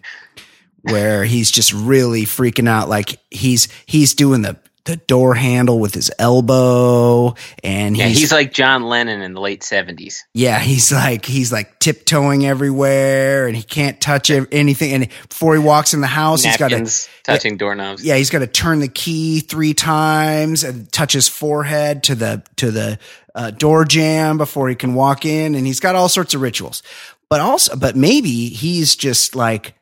where 0.91 1.23
he's 1.23 1.51
just 1.51 1.73
really 1.73 2.23
freaking 2.23 2.67
out. 2.69 2.89
Like 2.89 3.19
he's, 3.31 3.67
he's 3.85 4.13
doing 4.13 4.41
the, 4.41 4.57
the 4.85 4.97
door 4.97 5.33
handle 5.33 5.79
with 5.79 5.95
his 5.95 6.11
elbow 6.19 7.33
and 7.63 7.97
Yeah, 7.97 8.05
he's, 8.05 8.19
he's 8.19 8.31
like 8.31 8.53
John 8.53 8.83
Lennon 8.83 9.21
in 9.21 9.33
the 9.33 9.41
late 9.41 9.63
seventies. 9.63 10.23
yeah, 10.35 10.59
he's 10.59 10.91
like, 10.91 11.25
he's 11.25 11.51
like 11.51 11.79
tiptoeing 11.79 12.45
everywhere 12.45 13.47
and 13.47 13.55
he 13.55 13.63
can't 13.63 13.99
touch 13.99 14.29
anything. 14.29 14.93
And 14.93 15.09
before 15.27 15.55
he 15.55 15.59
walks 15.59 15.95
in 15.95 16.01
the 16.01 16.07
house, 16.07 16.43
he's 16.43 16.57
got 16.57 16.67
to, 16.67 16.75
Napkins 16.75 17.09
touching 17.23 17.57
doorknobs. 17.57 18.03
yeah, 18.05 18.15
he's 18.15 18.29
got 18.29 18.39
to 18.39 18.47
turn 18.47 18.79
the 18.79 18.87
key 18.87 19.39
three 19.39 19.73
times 19.73 20.63
and 20.63 20.91
touch 20.91 21.13
his 21.13 21.27
forehead 21.27 22.03
to 22.03 22.13
the 22.13 22.43
to 22.57 22.69
the 22.69 22.99
uh, 23.33 23.49
door 23.49 23.85
jam 23.85 24.37
before 24.37 24.69
he 24.69 24.75
can 24.75 24.93
walk 24.93 25.25
in, 25.25 25.55
and 25.55 25.65
he's 25.65 25.79
got 25.79 25.95
all 25.95 26.09
sorts 26.09 26.35
of 26.35 26.41
rituals. 26.41 26.83
But 27.27 27.41
also, 27.41 27.75
but 27.75 27.95
maybe 27.95 28.49
he's 28.49 28.95
just 28.95 29.35
like 29.35 29.73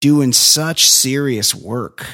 doing 0.00 0.32
such 0.32 0.88
serious 0.88 1.54
work 1.54 2.06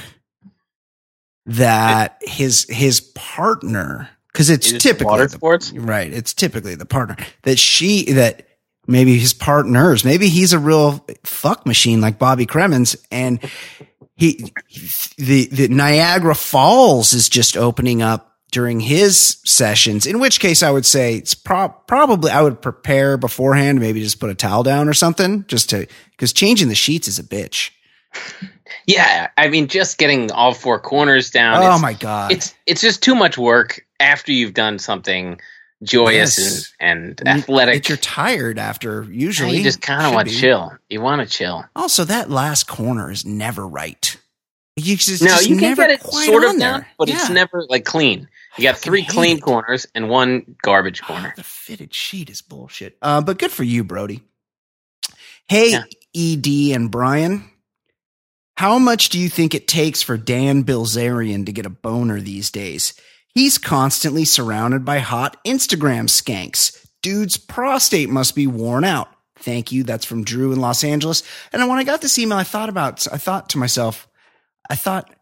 that 1.47 2.18
his 2.23 2.66
his 2.68 3.01
partner, 3.01 4.09
because 4.33 4.51
it's 4.51 4.73
typically 4.73 5.07
water 5.07 5.25
the- 5.27 5.31
sports. 5.31 5.73
right, 5.73 6.12
it's 6.12 6.35
typically 6.35 6.75
the 6.75 6.87
partner 6.87 7.16
that 7.42 7.59
she 7.59 8.12
that 8.12 8.47
maybe 8.87 9.18
his 9.18 9.35
partners, 9.35 10.05
maybe 10.05 10.29
he's 10.29 10.53
a 10.53 10.59
real 10.59 11.05
fuck 11.25 11.66
machine 11.66 12.01
like 12.01 12.18
Bobby 12.18 12.47
Cremins, 12.47 12.97
and 13.11 13.40
he 14.16 14.53
the 15.18 15.47
the 15.47 15.68
Niagara 15.68 16.35
Falls 16.35 17.12
is 17.12 17.29
just 17.29 17.57
opening 17.57 18.03
up 18.03 18.32
during 18.53 18.79
his 18.79 19.38
sessions. 19.45 20.07
In 20.07 20.21
which 20.21 20.38
case, 20.38 20.62
I 20.62 20.71
would 20.71 20.87
say 20.87 21.17
it's 21.17 21.35
pro- 21.35 21.71
probably 21.71 22.31
I 22.31 22.43
would 22.43 22.62
prepare 22.62 23.17
beforehand, 23.17 23.81
maybe 23.81 24.01
just 24.01 24.21
put 24.21 24.31
a 24.31 24.35
towel 24.37 24.62
down 24.62 24.88
or 24.88 24.95
something, 24.95 25.45
just 25.49 25.71
to 25.71 25.87
because 26.12 26.33
changing 26.33 26.69
the 26.69 26.77
sheets 26.77 27.09
is 27.09 27.19
a 27.19 27.25
bitch. 27.25 27.71
Yeah, 28.87 29.31
I 29.37 29.49
mean, 29.49 29.69
just 29.69 29.99
getting 29.99 30.31
all 30.31 30.55
four 30.55 30.79
corners 30.79 31.31
down. 31.31 31.62
Oh 31.62 31.79
my 31.81 31.95
god! 31.95 32.33
It's 32.33 32.55
it's 32.67 32.81
just 32.81 33.03
too 33.03 33.15
much 33.15 33.37
work 33.38 33.85
after 34.01 34.33
you've 34.33 34.55
done 34.55 34.79
something 34.79 35.41
joyous 35.83 36.38
Yes. 36.38 36.73
and, 36.79 37.21
and 37.21 37.29
athletic. 37.29 37.75
that 37.83 37.88
you're 37.88 37.99
tired 37.99 38.59
after. 38.59 39.03
Yeah, 39.05 39.11
Usually, 39.11 39.57
you 39.57 39.62
just 39.62 39.81
kind 39.81 40.07
of 40.07 40.15
want 40.15 40.29
to 40.29 40.35
chill. 40.35 40.73
You 40.91 41.01
want 41.01 41.21
to 41.21 41.27
chill. 41.27 41.65
Also, 41.75 42.05
that 42.05 42.31
last 42.31 42.67
corner 42.69 43.11
is 43.11 43.25
never 43.25 43.67
right. 43.67 44.17
You 44.77 44.97
just, 44.97 45.23
no, 45.23 45.29
just 45.29 45.49
you 45.49 45.57
can 45.57 45.69
never 45.71 45.83
get 45.83 45.91
it 45.91 46.03
sort 46.03 46.45
of 46.45 46.51
down, 46.53 46.59
there. 46.59 46.88
but 46.99 47.09
it's 47.09 47.29
never 47.29 47.65
like 47.69 47.85
clean. 47.85 48.29
You 48.59 48.65
got 48.65 48.77
three 48.79 49.05
clean 49.05 49.38
it. 49.38 49.43
corners 49.43 49.87
and 49.95 50.09
one 50.09 50.57
garbage 50.62 51.03
corner. 51.03 51.33
The 51.37 51.43
fitted 51.43 51.95
sheet 51.95 52.29
is 52.31 52.43
bullshit. 52.43 52.97
Uh, 53.01 53.21
but 53.23 53.38
good 53.38 53.51
for 53.51 53.65
you, 53.65 53.83
Brody. 53.85 54.23
Hey, 55.49 55.71
Yeah. 55.73 55.85
Ed 56.15 56.47
and 56.77 56.91
Brian, 56.91 57.51
how 58.59 58.79
much 58.79 59.09
do 59.09 59.19
you 59.19 59.31
think 59.31 59.55
it 59.55 59.67
takes 59.67 60.03
for 60.03 60.19
Dan 60.19 60.65
Bilzerian 60.65 61.47
to 61.47 61.53
get 61.53 61.65
a 61.67 61.71
boner 61.71 62.21
these 62.21 62.51
days? 62.51 62.93
He's 63.35 63.57
constantly 63.57 64.27
surrounded 64.27 64.85
by 64.85 64.99
hot 64.99 65.43
Instagram 65.47 66.05
skanks. 66.05 66.87
Dude's 67.03 67.38
prostate 67.38 68.11
must 68.11 68.35
be 68.35 68.47
worn 68.47 68.85
out. 68.85 69.09
Thank 69.37 69.73
you. 69.73 69.83
That's 69.83 70.05
from 70.05 70.23
Drew 70.23 70.53
in 70.53 70.61
Los 70.61 70.85
Angeles. 70.85 71.23
And 71.53 71.67
when 71.69 71.79
I 71.79 71.85
got 71.85 72.03
this 72.03 72.19
email, 72.19 72.38
I 72.38 72.45
thought 72.45 72.69
about, 72.69 73.07
I 73.12 73.17
thought 73.17 73.49
to 73.51 73.59
myself, 73.59 74.07
I 74.69 74.77
thought 74.77 75.12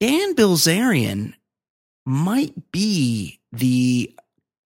Dan 0.00 0.34
Bilzerian 0.34 1.34
might 2.06 2.70
be 2.72 3.40
the 3.52 4.14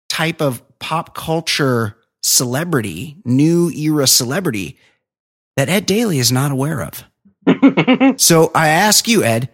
type 0.09 0.41
of 0.41 0.63
pop 0.79 1.15
culture 1.15 1.97
celebrity, 2.23 3.17
new 3.25 3.71
era 3.71 4.07
celebrity 4.07 4.79
that 5.57 5.69
Ed 5.69 5.87
Daly 5.87 6.19
is 6.19 6.31
not 6.33 6.51
aware 6.53 6.83
of. 6.83 7.05
So 8.19 8.51
I 8.55 8.69
ask 8.69 9.09
you, 9.09 9.23
Ed, 9.25 9.51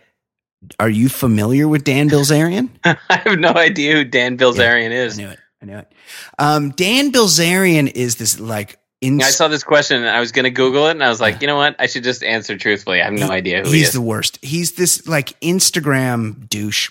are 0.78 0.88
you 0.90 1.08
familiar 1.08 1.66
with 1.66 1.84
Dan 1.84 2.08
Bilzerian? 2.10 2.68
I 2.84 2.96
have 3.08 3.38
no 3.38 3.50
idea 3.50 3.94
who 3.94 4.04
Dan 4.04 4.36
Bilzerian 4.36 4.90
I 4.90 4.94
is. 4.94 5.18
I 5.18 5.22
knew 5.22 5.28
it. 5.30 5.38
I 5.62 5.66
knew 5.66 5.78
it. 5.78 5.92
Um, 6.38 6.70
Dan 6.70 7.10
Bilzerian 7.12 7.90
is 7.94 8.16
this 8.16 8.38
like 8.38 8.78
I 9.02 9.18
saw 9.30 9.48
this 9.48 9.64
question 9.64 9.96
and 9.98 10.08
I 10.08 10.20
was 10.20 10.30
going 10.32 10.44
to 10.44 10.50
Google 10.50 10.86
it 10.88 10.92
and 10.92 11.02
I 11.02 11.08
was 11.08 11.20
like, 11.20 11.40
you 11.40 11.46
know 11.46 11.56
what? 11.56 11.74
I 11.78 11.86
should 11.86 12.04
just 12.04 12.22
answer 12.22 12.56
truthfully. 12.58 13.00
I 13.00 13.04
have 13.06 13.14
no 13.14 13.26
He- 13.26 13.32
idea 13.32 13.62
who 13.62 13.64
he 13.64 13.68
is. 13.68 13.74
he's 13.78 13.86
is. 13.88 13.92
the 13.94 14.00
worst. 14.02 14.38
He's 14.42 14.72
this 14.72 15.06
like 15.08 15.38
Instagram 15.40 16.48
douche, 16.48 16.90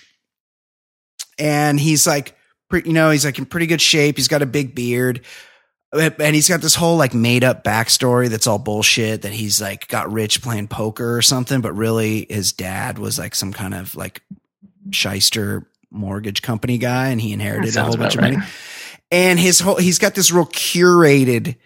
and 1.40 1.80
he's 1.80 2.06
like, 2.06 2.36
you 2.72 2.92
know, 2.92 3.10
he's 3.10 3.24
like 3.24 3.38
in 3.38 3.46
pretty 3.46 3.66
good 3.66 3.80
shape. 3.80 4.16
He's 4.16 4.28
got 4.28 4.42
a 4.42 4.46
big 4.46 4.74
beard, 4.74 5.22
and 5.92 6.34
he's 6.34 6.48
got 6.48 6.60
this 6.60 6.74
whole 6.74 6.96
like 6.96 7.14
made 7.14 7.42
up 7.42 7.64
backstory 7.64 8.28
that's 8.28 8.46
all 8.46 8.58
bullshit. 8.58 9.22
That 9.22 9.32
he's 9.32 9.60
like 9.60 9.88
got 9.88 10.12
rich 10.12 10.42
playing 10.42 10.68
poker 10.68 11.16
or 11.16 11.22
something, 11.22 11.60
but 11.60 11.72
really 11.72 12.26
his 12.28 12.52
dad 12.52 12.98
was 12.98 13.18
like 13.18 13.34
some 13.34 13.52
kind 13.52 13.74
of 13.74 13.96
like 13.96 14.22
shyster 14.92 15.66
mortgage 15.90 16.42
company 16.42 16.78
guy, 16.78 17.08
and 17.08 17.20
he 17.20 17.32
inherited 17.32 17.76
a 17.76 17.82
whole 17.82 17.96
bunch 17.96 18.14
of 18.14 18.20
money. 18.20 18.36
And 19.10 19.40
his 19.40 19.58
whole 19.58 19.76
he's 19.76 19.98
got 19.98 20.14
this 20.14 20.30
real 20.30 20.46
curated 20.46 21.56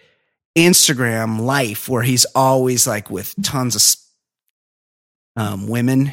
Instagram 0.57 1.41
life 1.41 1.87
where 1.89 2.01
he's 2.01 2.25
always 2.33 2.87
like 2.87 3.11
with 3.11 3.35
tons 3.43 3.75
of 3.75 5.43
um, 5.43 5.67
women 5.67 6.11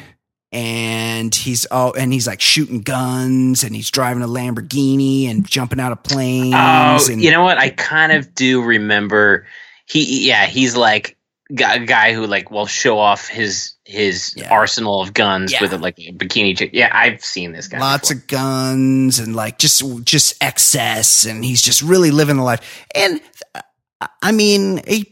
and 0.53 1.33
he's 1.33 1.65
oh 1.71 1.91
and 1.93 2.13
he's 2.13 2.27
like 2.27 2.39
shooting 2.39 2.81
guns 2.81 3.63
and 3.63 3.75
he's 3.75 3.89
driving 3.89 4.21
a 4.23 4.27
Lamborghini 4.27 5.29
and 5.29 5.45
jumping 5.49 5.79
out 5.79 5.91
of 5.91 6.03
planes 6.03 6.53
Oh, 6.55 7.11
and 7.11 7.21
you 7.21 7.31
know 7.31 7.43
what? 7.43 7.57
I 7.57 7.69
kind 7.71 8.11
of 8.11 8.33
do 8.35 8.61
remember. 8.63 9.47
He, 9.85 10.27
yeah, 10.27 10.45
he's 10.45 10.77
like 10.77 11.17
a 11.51 11.79
guy 11.79 12.13
who 12.13 12.25
like 12.25 12.51
will 12.51 12.65
show 12.67 12.97
off 12.99 13.27
his 13.27 13.73
his 13.85 14.33
Yeah. 14.37 14.49
arsenal 14.49 15.01
of 15.01 15.13
guns 15.13 15.51
Yeah. 15.51 15.61
with 15.61 15.73
like 15.81 15.97
a 15.99 16.13
bikini 16.13 16.57
chick. 16.57 16.69
Yeah, 16.73 16.89
I've 16.93 17.23
seen 17.23 17.51
this 17.51 17.67
guy. 17.67 17.79
lots 17.79 18.09
before. 18.09 18.21
of 18.21 18.27
guns 18.27 19.19
and 19.19 19.35
like 19.35 19.57
just 19.59 19.83
just 20.05 20.41
excess 20.41 21.25
and 21.25 21.43
he's 21.43 21.61
just 21.61 21.81
really 21.81 22.11
living 22.11 22.37
the 22.37 22.43
life 22.43 22.85
and 22.95 23.19
uh, 23.55 24.07
I 24.21 24.31
mean 24.31 24.79
a, 24.87 25.03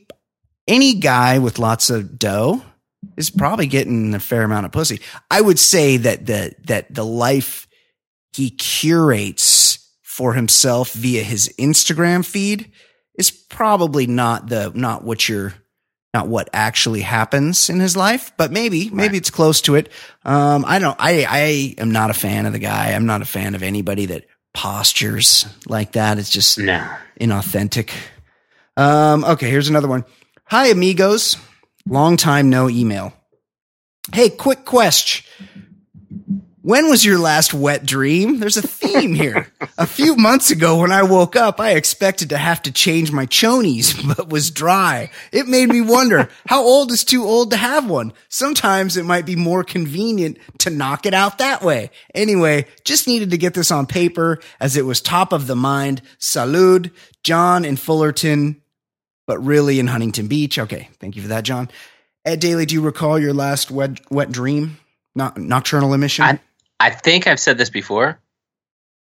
any 0.67 0.95
guy 0.95 1.39
with 1.39 1.59
lots 1.59 1.89
of 1.89 2.17
dough 2.17 2.61
is 3.17 3.29
probably 3.29 3.67
getting 3.67 4.13
a 4.13 4.19
fair 4.19 4.43
amount 4.43 4.65
of 4.65 4.71
pussy. 4.71 5.01
I 5.29 5.41
would 5.41 5.59
say 5.59 5.97
that 5.97 6.25
the 6.25 6.55
that 6.65 6.93
the 6.93 7.05
life 7.05 7.67
he 8.33 8.49
curates 8.49 9.89
for 10.01 10.33
himself 10.33 10.93
via 10.93 11.23
his 11.23 11.53
Instagram 11.57 12.25
feed 12.25 12.71
is 13.17 13.31
probably 13.31 14.07
not 14.07 14.47
the 14.47 14.71
not 14.75 15.03
what 15.03 15.27
you're 15.27 15.53
not 16.13 16.27
what 16.27 16.49
actually 16.51 17.01
happens 17.01 17.69
in 17.69 17.79
his 17.79 17.95
life, 17.95 18.33
but 18.37 18.51
maybe 18.51 18.89
maybe 18.89 19.17
it's 19.17 19.29
close 19.29 19.61
to 19.61 19.75
it. 19.75 19.89
Um, 20.25 20.65
I 20.67 20.79
don't. 20.79 20.97
I 20.99 21.25
I 21.27 21.75
am 21.77 21.91
not 21.91 22.09
a 22.09 22.13
fan 22.13 22.45
of 22.45 22.53
the 22.53 22.59
guy. 22.59 22.91
I'm 22.91 23.05
not 23.05 23.21
a 23.21 23.25
fan 23.25 23.55
of 23.55 23.63
anybody 23.63 24.07
that 24.07 24.25
postures 24.53 25.45
like 25.67 25.93
that. 25.93 26.17
It's 26.17 26.29
just 26.29 26.57
no. 26.57 26.85
inauthentic. 27.19 27.91
Um, 28.75 29.23
okay, 29.23 29.49
here's 29.49 29.69
another 29.69 29.87
one. 29.87 30.05
Hi, 30.45 30.67
amigos. 30.67 31.37
Long 31.87 32.17
time 32.17 32.49
no 32.49 32.69
email. 32.69 33.13
Hey, 34.13 34.29
quick 34.29 34.65
question. 34.65 35.25
When 36.63 36.89
was 36.89 37.03
your 37.03 37.17
last 37.17 37.55
wet 37.55 37.87
dream? 37.87 38.39
There's 38.39 38.57
a 38.57 38.61
theme 38.61 39.15
here. 39.15 39.51
a 39.79 39.87
few 39.87 40.15
months 40.15 40.51
ago, 40.51 40.77
when 40.77 40.91
I 40.91 41.01
woke 41.01 41.35
up, 41.35 41.59
I 41.59 41.71
expected 41.71 42.29
to 42.29 42.37
have 42.37 42.61
to 42.63 42.71
change 42.71 43.11
my 43.11 43.25
chonies, 43.25 43.95
but 44.15 44.29
was 44.29 44.51
dry. 44.51 45.09
It 45.31 45.47
made 45.47 45.69
me 45.69 45.81
wonder 45.81 46.29
how 46.45 46.63
old 46.63 46.91
is 46.91 47.03
too 47.03 47.23
old 47.23 47.49
to 47.49 47.57
have 47.57 47.89
one? 47.89 48.13
Sometimes 48.29 48.95
it 48.95 49.05
might 49.05 49.25
be 49.25 49.35
more 49.35 49.63
convenient 49.63 50.37
to 50.59 50.69
knock 50.69 51.07
it 51.07 51.15
out 51.15 51.39
that 51.39 51.63
way. 51.63 51.89
Anyway, 52.13 52.67
just 52.85 53.07
needed 53.07 53.31
to 53.31 53.39
get 53.39 53.55
this 53.55 53.71
on 53.71 53.87
paper 53.87 54.39
as 54.59 54.77
it 54.77 54.85
was 54.85 55.01
top 55.01 55.33
of 55.33 55.47
the 55.47 55.55
mind. 55.55 56.03
Salud, 56.19 56.91
John 57.23 57.65
in 57.65 57.75
Fullerton, 57.75 58.61
but 59.31 59.39
really 59.45 59.79
in 59.79 59.87
Huntington 59.87 60.27
Beach. 60.27 60.59
Okay, 60.59 60.89
thank 60.99 61.15
you 61.15 61.21
for 61.21 61.29
that, 61.29 61.45
John. 61.45 61.69
Ed 62.25 62.41
Daly, 62.41 62.65
do 62.65 62.75
you 62.75 62.81
recall 62.81 63.17
your 63.17 63.31
last 63.33 63.71
wet, 63.71 64.01
wet 64.11 64.29
dream? 64.29 64.77
Not 65.15 65.37
nocturnal 65.37 65.93
emission? 65.93 66.25
I- 66.25 66.39
I 66.81 66.89
think 66.89 67.27
I've 67.27 67.39
said 67.39 67.57
this 67.57 67.69
before. 67.69 68.19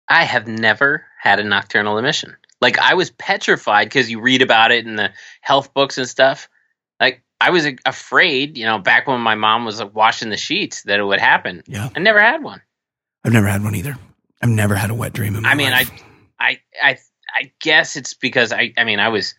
I 0.09 0.23
have 0.23 0.47
never 0.47 1.05
had 1.21 1.41
a 1.41 1.43
nocturnal 1.45 1.99
emission. 1.99 2.37
Like 2.61 2.79
I 2.79 2.95
was 2.95 3.11
petrified 3.11 3.87
because 3.89 4.09
you 4.09 4.21
read 4.21 4.41
about 4.43 4.71
it 4.71 4.87
in 4.87 4.95
the 4.95 5.11
health 5.41 5.75
books 5.75 5.99
and 5.99 6.07
stuff. 6.09 6.49
Like 7.01 7.23
I 7.41 7.51
was 7.51 7.67
afraid, 7.85 8.57
you 8.57 8.67
know, 8.67 8.79
back 8.79 9.09
when 9.09 9.21
my 9.21 9.35
mom 9.35 9.65
was 9.65 9.83
washing 9.83 10.29
the 10.31 10.37
sheets 10.37 10.83
that 10.83 11.01
it 11.01 11.05
would 11.05 11.19
happen. 11.21 11.65
yeah, 11.67 11.89
I 11.97 11.99
never 11.99 12.21
had 12.21 12.41
one. 12.45 12.61
I've 13.25 13.33
never 13.33 13.49
had 13.49 13.65
one 13.65 13.75
either. 13.75 13.97
I've 14.41 14.49
never 14.51 14.77
had 14.77 14.91
a 14.91 14.95
wet 14.95 15.13
dream 15.13 15.35
in 15.35 15.43
my 15.43 15.51
I 15.51 15.55
mean, 15.55 15.71
life. 15.73 15.91
I, 16.39 16.61
I, 16.81 16.99
I 17.35 17.51
guess 17.61 17.97
it's 17.97 18.13
because 18.15 18.53
I, 18.53 18.75
I 18.77 18.85
mean, 18.85 19.01
I 19.01 19.09
was 19.09 19.35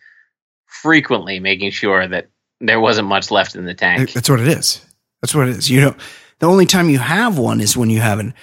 frequently 0.82 1.40
making 1.40 1.70
sure 1.70 2.06
that 2.06 2.28
there 2.60 2.80
wasn't 2.80 3.08
much 3.08 3.30
left 3.30 3.54
in 3.54 3.64
the 3.64 3.74
tank. 3.74 4.12
That's 4.12 4.30
what 4.30 4.40
it 4.40 4.48
is. 4.48 4.84
That's 5.20 5.34
what 5.34 5.48
it 5.48 5.56
is. 5.56 5.70
You 5.70 5.80
know, 5.80 5.96
the 6.38 6.46
only 6.46 6.66
time 6.66 6.90
you 6.90 6.98
have 6.98 7.38
one 7.38 7.60
is 7.60 7.76
when 7.76 7.90
you 7.90 8.00
have 8.00 8.18
an 8.18 8.34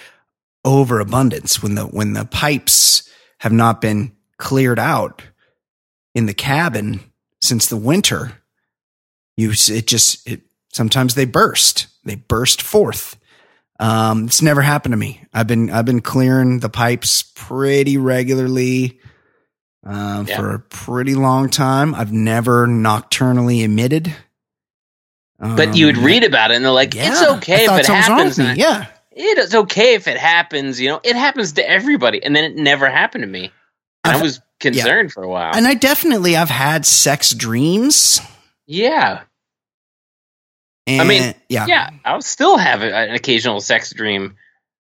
overabundance, 0.64 1.62
when 1.62 1.74
the 1.74 1.84
when 1.84 2.12
the 2.12 2.24
pipes 2.24 3.08
have 3.38 3.52
not 3.52 3.80
been 3.80 4.12
cleared 4.38 4.78
out 4.78 5.22
in 6.14 6.26
the 6.26 6.34
cabin 6.34 7.00
since 7.42 7.66
the 7.66 7.76
winter, 7.76 8.32
you 9.36 9.50
it 9.50 9.86
just 9.86 10.28
it 10.28 10.42
sometimes 10.72 11.14
they 11.14 11.24
burst. 11.24 11.86
They 12.04 12.16
burst 12.16 12.62
forth. 12.62 13.16
Um, 13.80 14.26
it's 14.26 14.42
never 14.42 14.62
happened 14.62 14.92
to 14.92 14.96
me. 14.96 15.24
I've 15.32 15.46
been 15.46 15.70
I've 15.70 15.84
been 15.84 16.00
clearing 16.00 16.60
the 16.60 16.68
pipes 16.68 17.22
pretty 17.34 17.98
regularly 17.98 19.00
uh, 19.86 20.24
Yeah. 20.26 20.36
for 20.36 20.54
a 20.54 20.58
pretty 20.60 21.14
long 21.14 21.48
time. 21.50 21.94
I've 21.94 22.12
never 22.12 22.66
nocturnally 22.66 23.62
emitted. 23.62 24.14
But 25.38 25.76
you 25.76 25.86
would 25.86 25.98
Um, 25.98 26.04
read 26.04 26.24
about 26.24 26.50
it 26.52 26.54
and 26.56 26.64
they're 26.64 26.72
like, 26.72 26.94
it's 26.96 27.22
okay 27.22 27.64
if 27.66 27.70
it 27.80 27.86
happens. 27.86 28.38
I- 28.38 28.54
Yeah, 28.54 28.86
It 29.10 29.38
is 29.38 29.54
okay 29.54 29.94
if 29.94 30.08
it 30.08 30.16
happens. 30.16 30.80
You 30.80 30.88
know, 30.90 31.00
it 31.04 31.14
happens 31.16 31.52
to 31.54 31.68
everybody. 31.68 32.22
And 32.24 32.34
then 32.34 32.44
it 32.44 32.56
never 32.56 32.88
happened 32.88 33.22
to 33.22 33.28
me. 33.28 33.50
I 34.04 34.20
was 34.20 34.40
concerned 34.60 35.12
for 35.12 35.22
a 35.22 35.28
while. 35.28 35.54
and 35.54 35.66
I 35.66 35.74
definitely 35.74 36.36
I've 36.36 36.50
had 36.50 36.86
sex 36.86 37.32
dreams. 37.32 38.20
yeah. 38.66 39.22
And, 40.86 41.08
mean, 41.08 41.34
yeah, 41.48 41.66
Yeah. 41.66 41.90
I'll 42.04 42.20
still 42.22 42.58
have 42.58 42.82
an 42.82 43.14
occasional 43.14 43.60
sex 43.62 43.92
dream, 43.94 44.36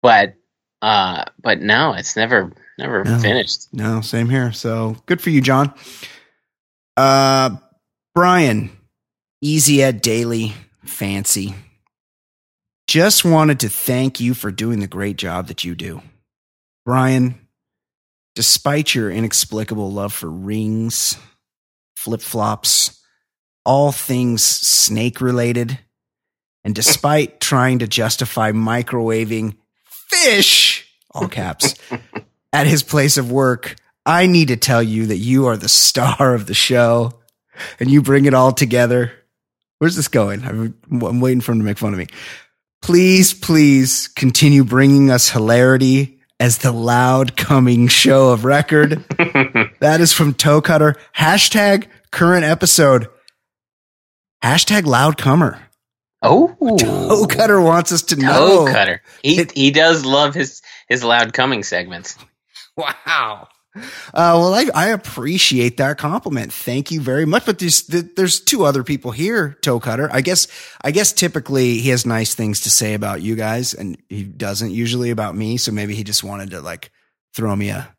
but, 0.04 0.36
uh, 0.84 1.26
but 1.42 1.62
no, 1.62 1.94
it's 1.94 2.16
never, 2.16 2.52
never 2.80 3.04
No. 3.04 3.20
finished. 3.20 3.68
No, 3.72 4.02
same 4.02 4.30
here. 4.30 4.52
So 4.52 4.96
good 5.06 5.22
for 5.22 5.30
you, 5.30 5.42
John. 5.42 5.74
Uh, 6.98 7.58
Brian, 8.16 8.72
Easy 9.42 9.84
Ed 9.84 10.02
Daly, 10.02 10.54
fancy. 10.84 11.54
Just 12.88 13.24
wanted 13.24 13.60
to 13.60 13.70
thank 13.70 14.20
you 14.20 14.34
for 14.34 14.50
doing 14.52 14.80
the 14.80 14.88
great 14.88 15.18
job 15.18 15.48
that 15.48 15.64
you 15.64 15.76
do. 15.76 16.02
Brian, 16.86 17.48
despite 18.36 18.96
your 18.96 19.12
inexplicable 19.12 19.92
love 19.92 20.12
for 20.12 20.30
rings, 20.30 21.18
flip 21.96 22.22
flops, 22.22 23.00
all 23.64 23.92
things 23.92 24.42
snake 24.44 25.22
related, 25.22 25.78
and 26.64 26.74
despite 26.74 27.40
trying 27.40 27.80
to 27.80 27.88
justify 27.88 28.52
microwaving 28.52 29.56
fish, 29.86 30.88
all 31.12 31.28
caps, 31.28 31.76
at 32.54 32.68
his 32.68 32.84
place 32.84 33.18
of 33.18 33.32
work, 33.32 33.76
I 34.06 34.26
need 34.28 34.48
to 34.50 34.58
tell 34.58 34.82
you 34.82 35.08
that 35.08 35.18
you 35.18 35.48
are 35.48 35.58
the 35.58 35.70
star 35.70 36.34
of 36.34 36.46
the 36.48 36.54
show 36.54 37.14
and 37.80 37.90
you 37.92 38.02
bring 38.02 38.26
it 38.26 38.34
all 38.34 38.52
together. 38.52 39.12
Where's 39.80 39.96
this 39.96 40.08
going? 40.08 40.44
I'm, 40.44 40.76
I'm 40.92 41.22
waiting 41.22 41.42
for 41.42 41.52
him 41.52 41.60
to 41.60 41.66
make 41.66 41.78
fun 41.78 41.94
of 41.94 42.00
me. 42.00 42.08
Please, 42.82 43.34
please 43.34 44.08
continue 44.08 44.64
bringing 44.64 45.12
us 45.12 45.30
hilarity 45.30 46.20
as 46.40 46.60
the 46.60 46.72
loud 46.72 47.36
coming 47.36 47.88
show 47.88 48.30
of 48.30 48.46
record. 48.46 49.04
that 49.80 49.98
is 50.00 50.14
from 50.14 50.34
Toe 50.34 50.62
Cutter. 50.62 50.96
Hashtag 51.16 51.88
current 52.12 52.46
episode. 52.46 53.08
Hashtag 54.44 54.86
loud 54.86 55.18
comer. 55.18 55.60
Oh, 56.22 56.56
Toe 56.78 57.26
Cutter 57.28 57.62
wants 57.62 57.92
us 57.92 58.02
to 58.04 58.16
toe 58.16 58.22
know. 58.22 58.66
cutter. 58.72 59.02
He 59.24 59.40
It- 59.40 59.52
he 59.54 59.72
does 59.72 60.06
love 60.06 60.34
his 60.34 60.62
his 60.88 61.04
loud 61.04 61.34
coming 61.34 61.64
segments. 61.64 62.18
Wow. 62.80 63.48
Uh, 63.76 63.82
well, 64.14 64.54
I, 64.54 64.66
I 64.74 64.88
appreciate 64.90 65.78
that 65.78 65.98
compliment. 65.98 66.52
Thank 66.52 66.92
you 66.92 67.02
very 67.02 67.26
much. 67.26 67.46
But 67.46 67.60
there's 67.60 67.84
there's 67.84 68.40
two 68.40 68.64
other 68.64 68.84
people 68.84 69.12
here, 69.12 69.58
Toe 69.62 69.80
Cutter. 69.80 70.10
I 70.12 70.22
guess 70.22 70.48
I 70.82 70.92
guess 70.92 71.14
typically 71.14 71.78
he 71.78 71.90
has 71.90 72.06
nice 72.06 72.34
things 72.34 72.62
to 72.62 72.70
say 72.70 72.94
about 72.94 73.22
you 73.22 73.36
guys, 73.36 73.74
and 73.74 73.98
he 74.10 74.24
doesn't 74.24 74.72
usually 74.72 75.12
about 75.12 75.36
me. 75.36 75.58
So 75.58 75.72
maybe 75.72 75.94
he 75.96 76.04
just 76.04 76.24
wanted 76.24 76.52
to 76.52 76.62
like 76.62 76.92
throw 77.36 77.56
me 77.56 77.70
a 77.70 77.96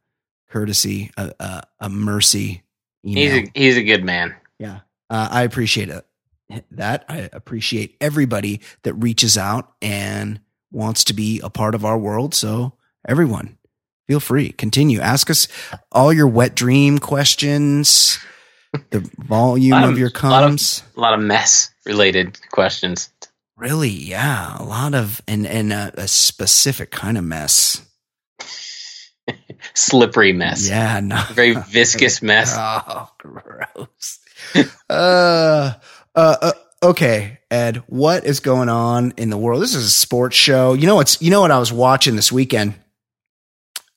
courtesy, 0.51 1.12
a 1.16 1.33
a, 1.38 1.62
a 1.81 1.88
mercy 1.88 2.62
email. 3.05 3.33
He's 3.33 3.49
a 3.49 3.53
he's 3.55 3.77
a 3.77 3.85
good 3.85 4.05
man. 4.05 4.35
Yeah. 4.59 4.81
Uh, 5.09 5.29
I 5.31 5.43
appreciate 5.43 5.88
it. 5.88 6.05
That 6.73 7.05
I 7.09 7.31
appreciate 7.33 7.97
everybody 8.01 8.61
that 8.83 8.95
reaches 8.95 9.38
out 9.38 9.73
and 9.81 10.40
wants 10.73 11.05
to 11.05 11.14
be 11.14 11.40
a 11.45 11.51
part 11.51 11.77
of 11.77 11.85
our 11.85 11.97
world. 11.97 12.35
So 12.35 12.75
everyone, 13.07 13.57
feel 14.11 14.18
free, 14.18 14.51
continue. 14.51 14.99
Ask 14.99 15.31
us 15.31 15.46
all 15.92 16.12
your 16.12 16.27
wet 16.27 16.57
dream 16.57 16.99
questions, 16.99 18.18
the 18.90 19.09
volume 19.18 19.73
of, 19.85 19.90
of- 19.90 19.99
your 20.01 20.11
comes. 20.11 20.83
A 20.96 21.01
lot 21.01 21.14
of 21.14 21.20
mess 21.20 21.73
related 21.87 22.37
questions. 22.51 23.09
really, 23.57 23.88
yeah, 23.88 24.57
a 24.59 24.64
lot 24.64 24.94
of 24.94 25.20
and 25.29 25.46
and 25.46 25.73
a, 25.73 25.92
a 25.96 26.09
specific 26.09 26.90
kind 26.90 27.16
of 27.18 27.23
mess. 27.23 27.83
Slippery 29.75 30.33
mess. 30.33 30.68
Yeah, 30.68 30.99
no, 30.99 31.23
Very 31.31 31.55
viscous 31.68 32.20
mess. 32.20 32.53
Oh, 32.59 33.09
gross. 33.18 34.18
uh, 34.88 35.73
uh, 36.16 36.37
uh, 36.42 36.53
okay, 36.83 37.38
Ed, 37.49 37.77
what 37.87 38.25
is 38.25 38.40
going 38.40 38.68
on 38.68 39.12
in 39.16 39.31
the 39.31 39.38
world? 39.38 39.62
This 39.62 39.77
is 39.77 39.85
a 39.85 39.88
sports 39.90 40.35
show. 40.37 40.73
You 40.73 40.88
know 40.88 40.96
what's, 40.96 41.23
you 41.23 41.31
know 41.31 41.42
what 41.42 41.53
I 41.53 41.61
was 41.61 41.73
watching 41.73 42.16
this 42.16 42.33
weekend? 42.33 42.75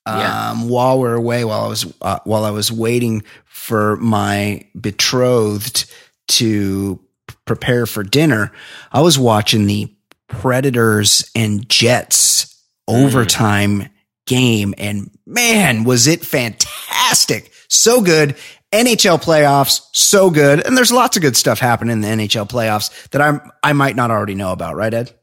Um, 0.06 0.20
Yeah. 0.20 0.54
while 0.66 1.00
we're 1.00 1.16
away, 1.16 1.46
while 1.46 1.62
I 1.62 1.68
was, 1.68 1.94
uh, 2.02 2.20
while 2.26 2.44
I 2.46 2.52
was 2.52 2.72
waiting 2.72 3.24
for 3.46 3.96
my 3.98 4.66
betrothed 4.80 5.86
to 6.30 7.00
prepare 7.46 7.86
for 7.86 8.04
dinner, 8.04 8.52
I 8.92 9.02
was 9.02 9.18
watching 9.18 9.66
the 9.66 9.94
Predators 10.28 11.30
and 11.36 11.68
Jets 11.70 12.54
overtime 12.88 13.88
game. 14.26 14.74
And 14.78 15.10
man, 15.26 15.84
was 15.84 16.08
it 16.08 16.26
fantastic. 16.26 17.52
So 17.70 18.02
good. 18.02 18.36
NHL 18.72 19.22
playoffs, 19.24 19.82
so 19.94 20.32
good. 20.32 20.66
And 20.66 20.76
there's 20.76 20.92
lots 20.92 21.16
of 21.16 21.22
good 21.22 21.38
stuff 21.38 21.60
happening 21.60 21.94
in 21.94 22.02
the 22.02 22.08
NHL 22.08 22.50
playoffs 22.50 22.90
that 23.12 23.22
I'm, 23.22 23.40
I 23.62 23.74
might 23.74 23.96
not 23.96 24.10
already 24.10 24.34
know 24.36 24.52
about, 24.52 24.76
right, 24.76 24.94
Ed? 24.94 25.14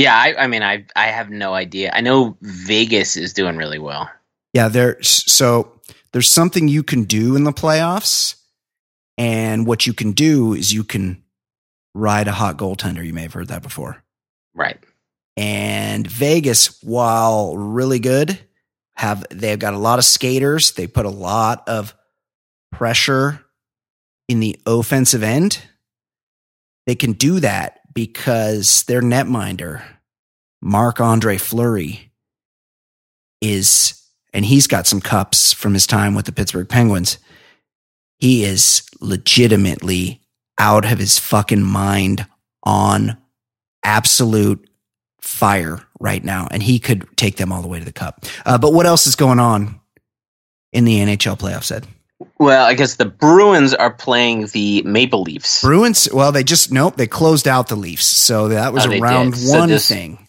Yeah, 0.00 0.16
I, 0.16 0.44
I 0.44 0.46
mean, 0.46 0.62
I 0.62 0.86
I 0.96 1.08
have 1.08 1.28
no 1.28 1.52
idea. 1.52 1.90
I 1.92 2.00
know 2.00 2.38
Vegas 2.40 3.18
is 3.18 3.34
doing 3.34 3.58
really 3.58 3.78
well. 3.78 4.10
Yeah, 4.54 4.68
there's 4.68 5.30
so 5.30 5.78
there's 6.12 6.28
something 6.28 6.68
you 6.68 6.82
can 6.82 7.04
do 7.04 7.36
in 7.36 7.44
the 7.44 7.52
playoffs. 7.52 8.36
And 9.18 9.66
what 9.66 9.86
you 9.86 9.92
can 9.92 10.12
do 10.12 10.54
is 10.54 10.72
you 10.72 10.84
can 10.84 11.22
ride 11.94 12.28
a 12.28 12.32
hot 12.32 12.56
goaltender. 12.56 13.04
You 13.04 13.12
may 13.12 13.22
have 13.22 13.34
heard 13.34 13.48
that 13.48 13.62
before. 13.62 14.02
Right. 14.54 14.78
and 15.36 16.06
Vegas, 16.06 16.82
while 16.82 17.54
really 17.54 17.98
good, 17.98 18.38
have 18.94 19.26
they've 19.30 19.58
got 19.58 19.74
a 19.74 19.78
lot 19.78 19.98
of 19.98 20.06
skaters. 20.06 20.72
They 20.72 20.86
put 20.86 21.04
a 21.04 21.10
lot 21.10 21.68
of 21.68 21.94
pressure 22.72 23.44
in 24.28 24.40
the 24.40 24.58
offensive 24.64 25.22
end. 25.22 25.60
They 26.86 26.94
can 26.94 27.12
do 27.12 27.40
that 27.40 27.79
because 27.92 28.84
their 28.84 29.02
netminder, 29.02 29.82
Marc 30.60 31.00
Andre 31.00 31.36
Fleury, 31.36 32.12
is 33.40 33.96
and 34.32 34.44
he's 34.44 34.66
got 34.66 34.86
some 34.86 35.00
cups 35.00 35.52
from 35.52 35.74
his 35.74 35.86
time 35.86 36.14
with 36.14 36.26
the 36.26 36.32
Pittsburgh 36.32 36.68
Penguins. 36.68 37.18
He 38.18 38.44
is 38.44 38.88
legitimately 39.00 40.20
out 40.58 40.90
of 40.90 40.98
his 40.98 41.18
fucking 41.18 41.62
mind 41.62 42.26
on 42.62 43.16
absolute 43.82 44.68
fire 45.20 45.82
right 45.98 46.22
now, 46.22 46.46
and 46.50 46.62
he 46.62 46.78
could 46.78 47.06
take 47.16 47.36
them 47.36 47.52
all 47.52 47.62
the 47.62 47.68
way 47.68 47.78
to 47.78 47.84
the 47.84 47.92
cup. 47.92 48.24
Uh, 48.44 48.58
but 48.58 48.72
what 48.72 48.86
else 48.86 49.06
is 49.06 49.16
going 49.16 49.40
on 49.40 49.80
in 50.72 50.84
the 50.84 50.98
NHL 50.98 51.38
playoffs, 51.38 51.74
Ed? 51.74 51.86
Well, 52.38 52.64
I 52.66 52.74
guess 52.74 52.96
the 52.96 53.06
Bruins 53.06 53.72
are 53.74 53.92
playing 53.92 54.46
the 54.48 54.82
Maple 54.82 55.22
Leafs. 55.22 55.62
Bruins, 55.62 56.08
well, 56.12 56.32
they 56.32 56.44
just, 56.44 56.70
nope, 56.70 56.96
they 56.96 57.06
closed 57.06 57.48
out 57.48 57.68
the 57.68 57.76
Leafs. 57.76 58.06
So 58.06 58.48
that 58.48 58.72
was 58.72 58.86
Oh, 58.86 58.90
a 58.92 59.00
round. 59.00 59.36
So 59.36 59.58
one 59.58 59.68
this- 59.70 59.88
thing. 59.88 60.26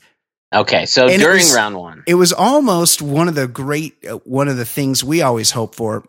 Okay, 0.53 0.85
so 0.85 1.07
And 1.07 1.21
during 1.21 1.37
was- 1.39 1.53
round 1.55 1.75
one, 1.77 2.03
It 2.07 2.15
was 2.15 2.33
almost 2.33 3.01
one 3.01 3.27
of 3.29 3.35
the 3.35 3.47
great, 3.47 3.95
uh, 4.05 4.17
one 4.25 4.47
of 4.49 4.57
the 4.57 4.65
things 4.65 5.03
we 5.03 5.21
always 5.21 5.51
hope 5.51 5.75
for. 5.75 6.03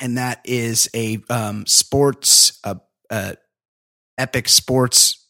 And 0.00 0.16
that 0.18 0.40
is 0.44 0.88
a 0.94 1.18
um, 1.28 1.66
sports, 1.66 2.58
uh, 2.64 2.76
uh, 3.10 3.34
epic 4.18 4.48
sports 4.48 5.24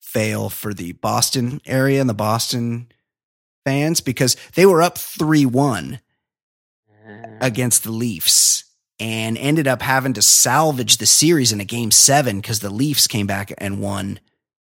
fail 0.00 0.48
for 0.50 0.72
the 0.74 0.92
Boston 0.92 1.60
area 1.66 2.00
and 2.00 2.08
the 2.08 2.14
Boston 2.14 2.88
fans 3.64 4.00
because 4.00 4.36
they 4.54 4.64
were 4.66 4.82
up 4.82 4.96
3 4.98 5.44
1 5.46 6.00
against 7.40 7.84
the 7.84 7.90
Leafs 7.92 8.64
and 9.04 9.36
ended 9.36 9.68
up 9.68 9.82
having 9.82 10.14
to 10.14 10.22
salvage 10.22 10.96
the 10.96 11.04
series 11.04 11.52
in 11.52 11.60
a 11.60 11.64
game 11.64 11.90
seven 11.90 12.40
because 12.40 12.60
the 12.60 12.70
Leafs 12.70 13.06
came 13.06 13.26
back 13.26 13.52
and 13.58 13.78
won 13.80 14.18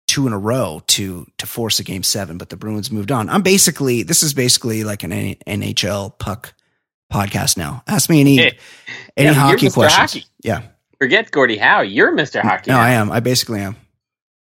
two 0.08 0.26
in 0.26 0.32
a 0.32 0.38
row 0.38 0.80
to 0.86 1.26
to 1.36 1.46
force 1.46 1.78
a 1.78 1.84
game 1.84 2.02
seven, 2.02 2.38
but 2.38 2.48
the 2.48 2.56
Bruins 2.56 2.90
moved 2.90 3.12
on. 3.12 3.28
I'm 3.28 3.42
basically 3.42 4.02
this 4.02 4.22
is 4.22 4.32
basically 4.32 4.82
like 4.82 5.02
an 5.02 5.10
NHL 5.10 6.18
puck 6.18 6.54
podcast 7.12 7.58
now. 7.58 7.82
Ask 7.86 8.08
me 8.08 8.20
any 8.20 8.36
Hey. 8.38 8.58
any 9.16 9.26
Yeah, 9.28 9.34
hockey 9.34 9.68
questions. 9.68 10.12
Hockey. 10.14 10.24
Yeah, 10.42 10.62
forget 10.98 11.30
Gordie 11.30 11.58
Howe. 11.58 11.82
You're 11.82 12.16
Mr. 12.16 12.40
Hockey. 12.40 12.70
no, 12.70 12.76
now. 12.78 12.82
I 12.82 12.90
am. 12.92 13.12
I 13.12 13.20
basically 13.20 13.60
am. 13.60 13.76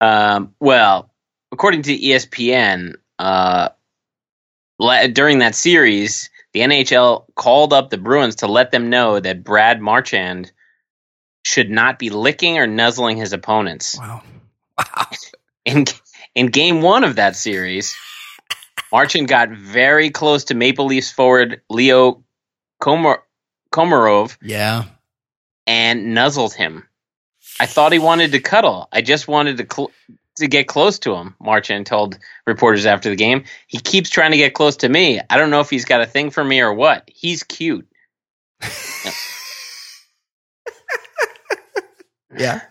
Um, 0.02 0.54
well, 0.60 1.10
according 1.52 1.82
to 1.84 1.97
ESPN, 1.97 2.93
uh, 3.17 3.69
during 5.13 5.39
that 5.39 5.56
series, 5.56 6.29
the 6.54 6.62
NHL 6.62 7.26
called 7.36 7.74
up 7.74 7.90
the 7.90 7.98
Bruins 7.98 8.38
to 8.38 8.48
let 8.48 8.72
them 8.72 8.90
know 8.90 9.20
that 9.20 9.44
Brad 9.44 9.82
Marchand 9.82 10.52
should 11.44 11.70
not 11.70 12.00
be 12.00 12.10
licking 12.10 12.58
or 12.58 12.68
nuzzling 12.68 13.18
his 13.18 13.34
opponents. 13.34 13.98
Wow. 13.98 14.24
Wow. 14.78 15.08
In 15.66 15.86
in 16.36 16.48
game 16.48 16.82
one 16.82 17.04
of 17.04 17.18
that 17.18 17.36
series, 17.36 17.96
Marchand 18.92 19.28
got 19.28 19.50
very 19.50 20.10
close 20.10 20.46
to 20.46 20.56
Maple 20.56 20.86
Leafs 20.86 21.12
forward 21.12 21.62
Leo 21.70 22.24
Komar- 22.82 23.22
Komarov 23.72 24.38
Yeah. 24.42 24.86
and 25.68 26.14
nuzzled 26.14 26.54
him. 26.54 26.88
I 27.60 27.66
thought 27.66 27.92
he 27.92 28.00
wanted 28.00 28.32
to 28.32 28.40
cuddle. 28.40 28.88
I 28.92 29.02
just 29.02 29.28
wanted 29.28 29.58
to 29.58 29.68
cl- 29.72 29.92
to 30.39 30.47
get 30.47 30.67
close 30.67 30.99
to 30.99 31.15
him. 31.15 31.36
Marchand 31.39 31.86
told 31.86 32.19
reporters 32.45 32.86
after 32.86 33.10
the 33.10 33.15
game. 33.15 33.45
He 33.67 33.80
keeps 33.80 34.10
trying 34.10 34.32
to 34.32 34.38
get 34.38 34.54
close 34.54 34.78
to 34.78 34.89
me. 34.89 35.21
I 35.30 35.38
don't 35.38 35.49
know 35.52 35.62
if 35.62 35.69
he's 35.69 35.86
got 35.86 36.02
a 36.02 36.06
thing 36.06 36.32
for 36.32 36.43
me 36.43 36.62
or 36.62 36.73
what. 36.73 37.10
He's 37.13 37.43
cute. 37.43 37.88
Yeah. 42.38 42.62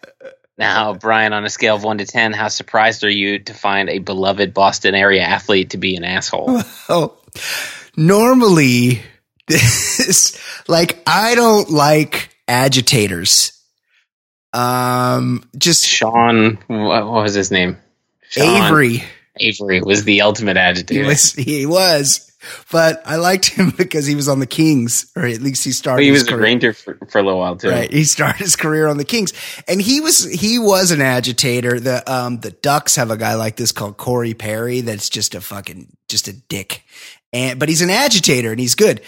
Now, 0.56 0.94
Brian, 0.94 1.32
on 1.32 1.44
a 1.44 1.50
scale 1.50 1.76
of 1.76 1.84
one 1.84 1.98
to 1.98 2.06
ten, 2.06 2.32
how 2.32 2.48
surprised 2.48 3.04
are 3.04 3.10
you 3.10 3.38
to 3.40 3.54
find 3.54 3.88
a 3.88 3.98
beloved 3.98 4.54
Boston 4.54 4.94
area 4.94 5.22
athlete 5.22 5.70
to 5.70 5.78
be 5.78 5.96
an 5.96 6.04
asshole? 6.04 6.62
Oh, 6.88 7.18
normally 7.96 9.02
this, 9.46 10.40
like, 10.68 11.00
I 11.06 11.34
don't 11.34 11.70
like 11.70 12.30
agitators. 12.48 13.52
Um, 14.52 15.48
just 15.56 15.86
Sean, 15.86 16.58
what, 16.68 17.06
what 17.06 17.22
was 17.22 17.34
his 17.34 17.50
name? 17.50 17.76
Sean 18.28 18.62
Avery. 18.66 19.04
Avery 19.40 19.80
was 19.80 20.04
the 20.04 20.22
ultimate 20.22 20.56
He 20.56 20.60
agitator. 20.60 21.06
was, 21.06 21.32
he 21.32 21.64
was, 21.66 22.30
but 22.72 23.02
I 23.06 23.16
liked 23.16 23.46
him 23.46 23.70
because 23.76 24.06
he 24.06 24.14
was 24.14 24.28
on 24.28 24.40
the 24.40 24.46
Kings, 24.46 25.10
or 25.14 25.24
at 25.26 25.40
least 25.40 25.64
he 25.64 25.70
started. 25.70 25.98
But 25.98 26.04
he 26.04 26.10
was 26.10 26.26
a 26.28 26.36
Ranger 26.36 26.72
for, 26.72 26.98
for 27.08 27.18
a 27.18 27.22
little 27.22 27.38
while 27.38 27.56
too. 27.56 27.70
Right. 27.70 27.90
He 27.92 28.04
started 28.04 28.38
his 28.38 28.56
career 28.56 28.88
on 28.88 28.96
the 28.96 29.04
Kings 29.04 29.32
and 29.68 29.80
he 29.80 30.00
was, 30.00 30.24
he 30.24 30.58
was 30.58 30.90
an 30.90 31.00
agitator. 31.00 31.78
The, 31.78 32.10
um, 32.12 32.40
the 32.40 32.50
Ducks 32.50 32.96
have 32.96 33.10
a 33.10 33.16
guy 33.16 33.34
like 33.34 33.56
this 33.56 33.70
called 33.72 33.96
Corey 33.96 34.34
Perry 34.34 34.80
that's 34.80 35.08
just 35.08 35.34
a 35.34 35.40
fucking, 35.40 35.88
just 36.08 36.26
a 36.26 36.32
dick. 36.32 36.82
And, 37.32 37.60
but 37.60 37.68
he's 37.68 37.82
an 37.82 37.90
agitator 37.90 38.50
and 38.50 38.58
he's 38.58 38.74
good. 38.74 39.02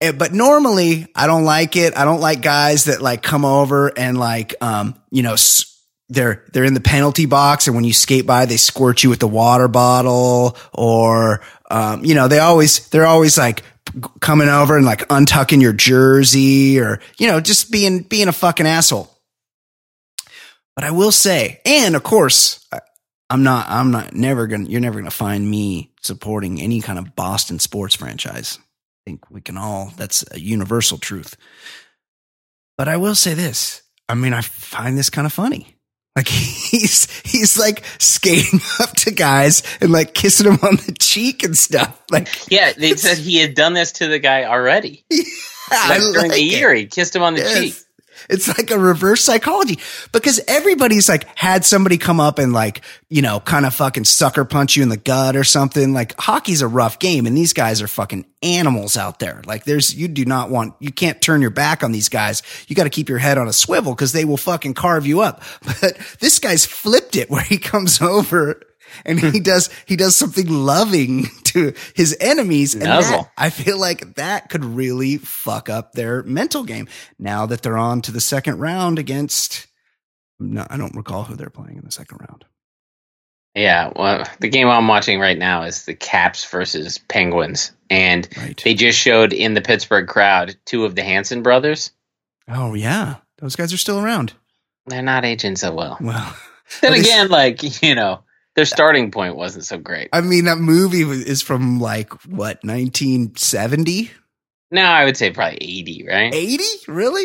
Eh, 0.00 0.12
But 0.12 0.32
normally 0.32 1.06
I 1.14 1.26
don't 1.26 1.44
like 1.44 1.76
it. 1.76 1.96
I 1.96 2.04
don't 2.04 2.20
like 2.20 2.42
guys 2.42 2.84
that 2.84 3.02
like 3.02 3.22
come 3.22 3.44
over 3.44 3.88
and 3.98 4.18
like, 4.18 4.54
um, 4.60 4.94
you 5.10 5.22
know, 5.22 5.36
they're, 6.08 6.44
they're 6.52 6.64
in 6.64 6.74
the 6.74 6.80
penalty 6.80 7.26
box 7.26 7.66
and 7.66 7.74
when 7.76 7.84
you 7.84 7.92
skate 7.92 8.26
by, 8.26 8.46
they 8.46 8.56
squirt 8.56 9.02
you 9.02 9.10
with 9.10 9.18
the 9.20 9.28
water 9.28 9.68
bottle 9.68 10.56
or, 10.72 11.42
um, 11.70 12.04
you 12.04 12.14
know, 12.14 12.28
they 12.28 12.38
always, 12.38 12.88
they're 12.88 13.06
always 13.06 13.36
like 13.36 13.62
coming 14.20 14.48
over 14.48 14.76
and 14.76 14.86
like 14.86 15.06
untucking 15.08 15.60
your 15.60 15.72
jersey 15.72 16.78
or, 16.80 17.00
you 17.18 17.26
know, 17.26 17.40
just 17.40 17.70
being, 17.70 18.00
being 18.02 18.28
a 18.28 18.32
fucking 18.32 18.66
asshole. 18.66 19.10
But 20.74 20.84
I 20.84 20.92
will 20.92 21.12
say, 21.12 21.60
and 21.66 21.96
of 21.96 22.02
course, 22.02 22.64
I- 22.72 22.80
I'm 23.30 23.42
not, 23.42 23.66
I'm 23.68 23.90
not 23.90 24.14
never 24.14 24.46
gonna, 24.46 24.64
you're 24.64 24.80
never 24.80 24.98
gonna 24.98 25.10
find 25.10 25.50
me 25.50 25.92
supporting 26.00 26.62
any 26.62 26.80
kind 26.80 26.98
of 26.98 27.14
Boston 27.14 27.58
sports 27.58 27.94
franchise. 27.94 28.58
I 29.08 29.10
think 29.10 29.30
we 29.30 29.40
can 29.40 29.56
all, 29.56 29.92
that's 29.96 30.22
a 30.32 30.38
universal 30.38 30.98
truth. 30.98 31.34
But 32.76 32.88
I 32.88 32.98
will 32.98 33.14
say 33.14 33.32
this. 33.32 33.82
I 34.06 34.14
mean, 34.14 34.34
I 34.34 34.42
find 34.42 34.98
this 34.98 35.08
kind 35.08 35.26
of 35.26 35.32
funny. 35.32 35.76
Like 36.14 36.28
he's, 36.28 37.10
he's 37.22 37.58
like 37.58 37.84
skating 37.98 38.60
up 38.80 38.90
to 38.96 39.10
guys 39.10 39.62
and 39.80 39.92
like 39.92 40.12
kissing 40.14 40.46
them 40.50 40.58
on 40.62 40.76
the 40.76 40.94
cheek 40.98 41.42
and 41.42 41.56
stuff. 41.56 42.02
Like, 42.10 42.28
Yeah, 42.50 42.72
they 42.74 42.96
said 42.96 43.16
he 43.18 43.38
had 43.38 43.54
done 43.54 43.72
this 43.72 43.92
to 43.92 44.08
the 44.08 44.18
guy 44.18 44.44
already. 44.44 45.06
I 45.70 45.88
Like, 45.88 46.00
during 46.12 46.30
like 46.30 46.32
the 46.32 46.40
it. 46.40 46.42
year, 46.42 46.74
he 46.74 46.86
kissed 46.86 47.16
him 47.16 47.22
on 47.22 47.34
the 47.34 47.40
Yes. 47.40 47.58
cheek. 47.60 47.74
It's 48.28 48.48
like 48.48 48.70
a 48.70 48.78
reverse 48.78 49.22
psychology 49.24 49.78
because 50.12 50.40
everybody's 50.46 51.08
like 51.08 51.26
had 51.36 51.64
somebody 51.64 51.96
come 51.98 52.20
up 52.20 52.38
and 52.38 52.52
like, 52.52 52.82
you 53.08 53.22
know, 53.22 53.40
kind 53.40 53.64
of 53.64 53.74
fucking 53.74 54.04
sucker 54.04 54.44
punch 54.44 54.76
you 54.76 54.82
in 54.82 54.90
the 54.90 54.96
gut 54.96 55.34
or 55.36 55.44
something. 55.44 55.92
Like 55.92 56.18
hockey's 56.18 56.62
a 56.62 56.68
rough 56.68 56.98
game 56.98 57.26
and 57.26 57.36
these 57.36 57.52
guys 57.52 57.80
are 57.80 57.88
fucking 57.88 58.26
animals 58.42 58.96
out 58.96 59.18
there. 59.18 59.42
Like 59.46 59.64
there's, 59.64 59.94
you 59.94 60.08
do 60.08 60.24
not 60.24 60.50
want, 60.50 60.74
you 60.78 60.92
can't 60.92 61.20
turn 61.20 61.40
your 61.40 61.50
back 61.50 61.82
on 61.82 61.92
these 61.92 62.08
guys. 62.08 62.42
You 62.68 62.76
got 62.76 62.84
to 62.84 62.90
keep 62.90 63.08
your 63.08 63.18
head 63.18 63.38
on 63.38 63.48
a 63.48 63.52
swivel 63.52 63.94
because 63.94 64.12
they 64.12 64.24
will 64.24 64.36
fucking 64.36 64.74
carve 64.74 65.06
you 65.06 65.20
up. 65.20 65.42
But 65.80 65.98
this 66.18 66.38
guy's 66.38 66.66
flipped 66.66 67.14
it 67.14 67.30
where 67.30 67.42
he 67.42 67.58
comes 67.58 68.00
over 68.02 68.60
and 69.04 69.18
he 69.20 69.40
does, 69.40 69.70
he 69.86 69.96
does 69.96 70.16
something 70.16 70.48
loving 70.48 71.26
to 71.44 71.74
his 71.94 72.16
enemies. 72.20 72.74
And 72.74 72.82
that- 72.84 73.30
I 73.36 73.50
feel 73.50 73.78
like 73.78 74.14
that 74.16 74.48
could 74.50 74.64
really 74.64 75.16
fuck 75.18 75.68
up 75.68 75.92
their 75.92 76.22
mental 76.24 76.64
game 76.64 76.88
now 77.18 77.46
that 77.46 77.62
they're 77.62 77.78
on 77.78 78.02
to 78.02 78.12
the 78.12 78.20
second 78.20 78.58
round 78.58 78.98
against. 78.98 79.66
No, 80.40 80.66
I 80.70 80.76
don't 80.76 80.94
recall 80.94 81.24
who 81.24 81.34
they're 81.36 81.50
playing 81.50 81.78
in 81.78 81.84
the 81.84 81.90
second 81.92 82.18
round. 82.28 82.44
Yeah, 83.54 83.92
well, 83.96 84.24
the 84.40 84.48
game 84.48 84.68
I'm 84.68 84.86
watching 84.86 85.18
right 85.18 85.36
now 85.38 85.62
is 85.62 85.84
the 85.84 85.94
Caps 85.94 86.44
versus 86.44 86.98
Penguins, 86.98 87.72
and 87.90 88.28
Right. 88.36 88.60
they 88.62 88.74
just 88.74 88.98
showed 88.98 89.32
in 89.32 89.54
the 89.54 89.60
Pittsburgh 89.62 90.06
crowd 90.06 90.54
two 90.64 90.84
of 90.84 90.94
the 90.94 91.02
Hanson 91.02 91.42
brothers. 91.42 91.90
Oh 92.46 92.74
yeah, 92.74 93.16
those 93.38 93.56
guys 93.56 93.72
are 93.72 93.76
still 93.78 93.98
around. 93.98 94.32
They're 94.86 95.02
not 95.02 95.24
aging 95.24 95.56
so 95.56 95.74
well. 95.74 95.96
Well, 96.00 96.36
Then 96.82 96.92
again, 96.92 97.28
like 97.30 97.82
you 97.82 97.94
know, 97.96 98.22
their 98.58 98.64
starting 98.64 99.12
point 99.12 99.36
wasn't 99.36 99.64
so 99.64 99.78
great. 99.78 100.08
I 100.12 100.20
mean 100.20 100.46
that 100.46 100.58
movie 100.58 101.02
is 101.02 101.42
from 101.42 101.78
like 101.78 102.12
what 102.26 102.58
1970, 102.64 104.10
No, 104.72 104.82
I 104.82 105.04
would 105.04 105.16
say 105.16 105.30
probably 105.30 105.58
80, 105.60 106.06
right? 106.08 106.34
80? 106.34 106.64
Really? 106.88 107.22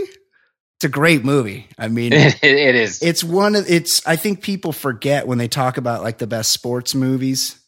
It's 0.78 0.84
a 0.86 0.90
great 0.90 1.26
movie. 1.26 1.68
I 1.78 1.88
mean, 1.88 2.14
it, 2.14 2.44
it 2.44 2.76
is. 2.76 3.02
it's 3.02 3.24
one 3.24 3.56
of 3.56 3.66
it's. 3.68 4.06
I 4.06 4.16
think 4.16 4.42
people 4.44 4.72
forget 4.74 5.26
when 5.26 5.40
they 5.40 5.48
talk 5.48 5.78
about 5.78 6.04
like 6.04 6.20
the 6.20 6.28
best 6.28 6.52
sports 6.52 6.94
movies 6.94 7.60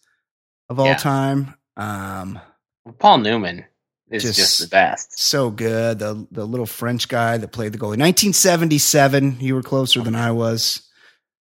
of 0.69 0.79
all 0.79 0.85
Yeah. 0.85 0.97
time. 0.97 1.55
Um, 1.75 2.39
Paul 2.99 3.17
Newman 3.19 3.65
is 4.11 4.21
Just- 4.23 4.37
just, 4.37 4.59
the 4.59 4.67
best. 4.67 5.17
so 5.19 5.49
good. 5.49 5.97
The 5.99 6.27
the 6.29 6.45
little 6.45 6.67
French 6.67 7.07
guy 7.07 7.37
that 7.37 7.51
played 7.51 7.71
the 7.71 7.79
goalie. 7.79 7.97
1977. 7.97 9.37
You 9.39 9.55
were 9.55 9.63
closer 9.63 10.01
than 10.01 10.13
I 10.15 10.31
was. 10.31 10.83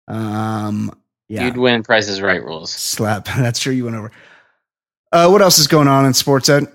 Um, 0.08 0.92
yeah, 1.28 1.44
You'd 1.46 1.56
win 1.56 1.82
Price's 1.82 2.20
Right 2.20 2.42
rules. 2.44 2.70
slap. 2.70 3.24
That's 3.36 3.58
true. 3.58 3.72
You 3.72 3.84
went 3.84 3.96
over. 3.96 4.10
Uh, 5.12 5.28
what 5.28 5.42
else 5.42 5.58
is 5.58 5.66
going 5.66 5.88
on 5.88 6.04
in 6.06 6.14
sports 6.14 6.48
ed? 6.48 6.66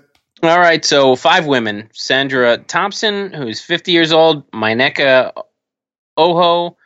All 0.42 0.58
right, 0.58 0.84
so 0.84 1.14
five 1.14 1.46
women: 1.46 1.88
Sandra 1.92 2.58
Thompson, 2.58 3.32
who's 3.32 3.60
50 3.60 3.92
years 3.92 4.10
old; 4.12 4.50
Mineka 4.50 5.32
Oho, 6.16 6.76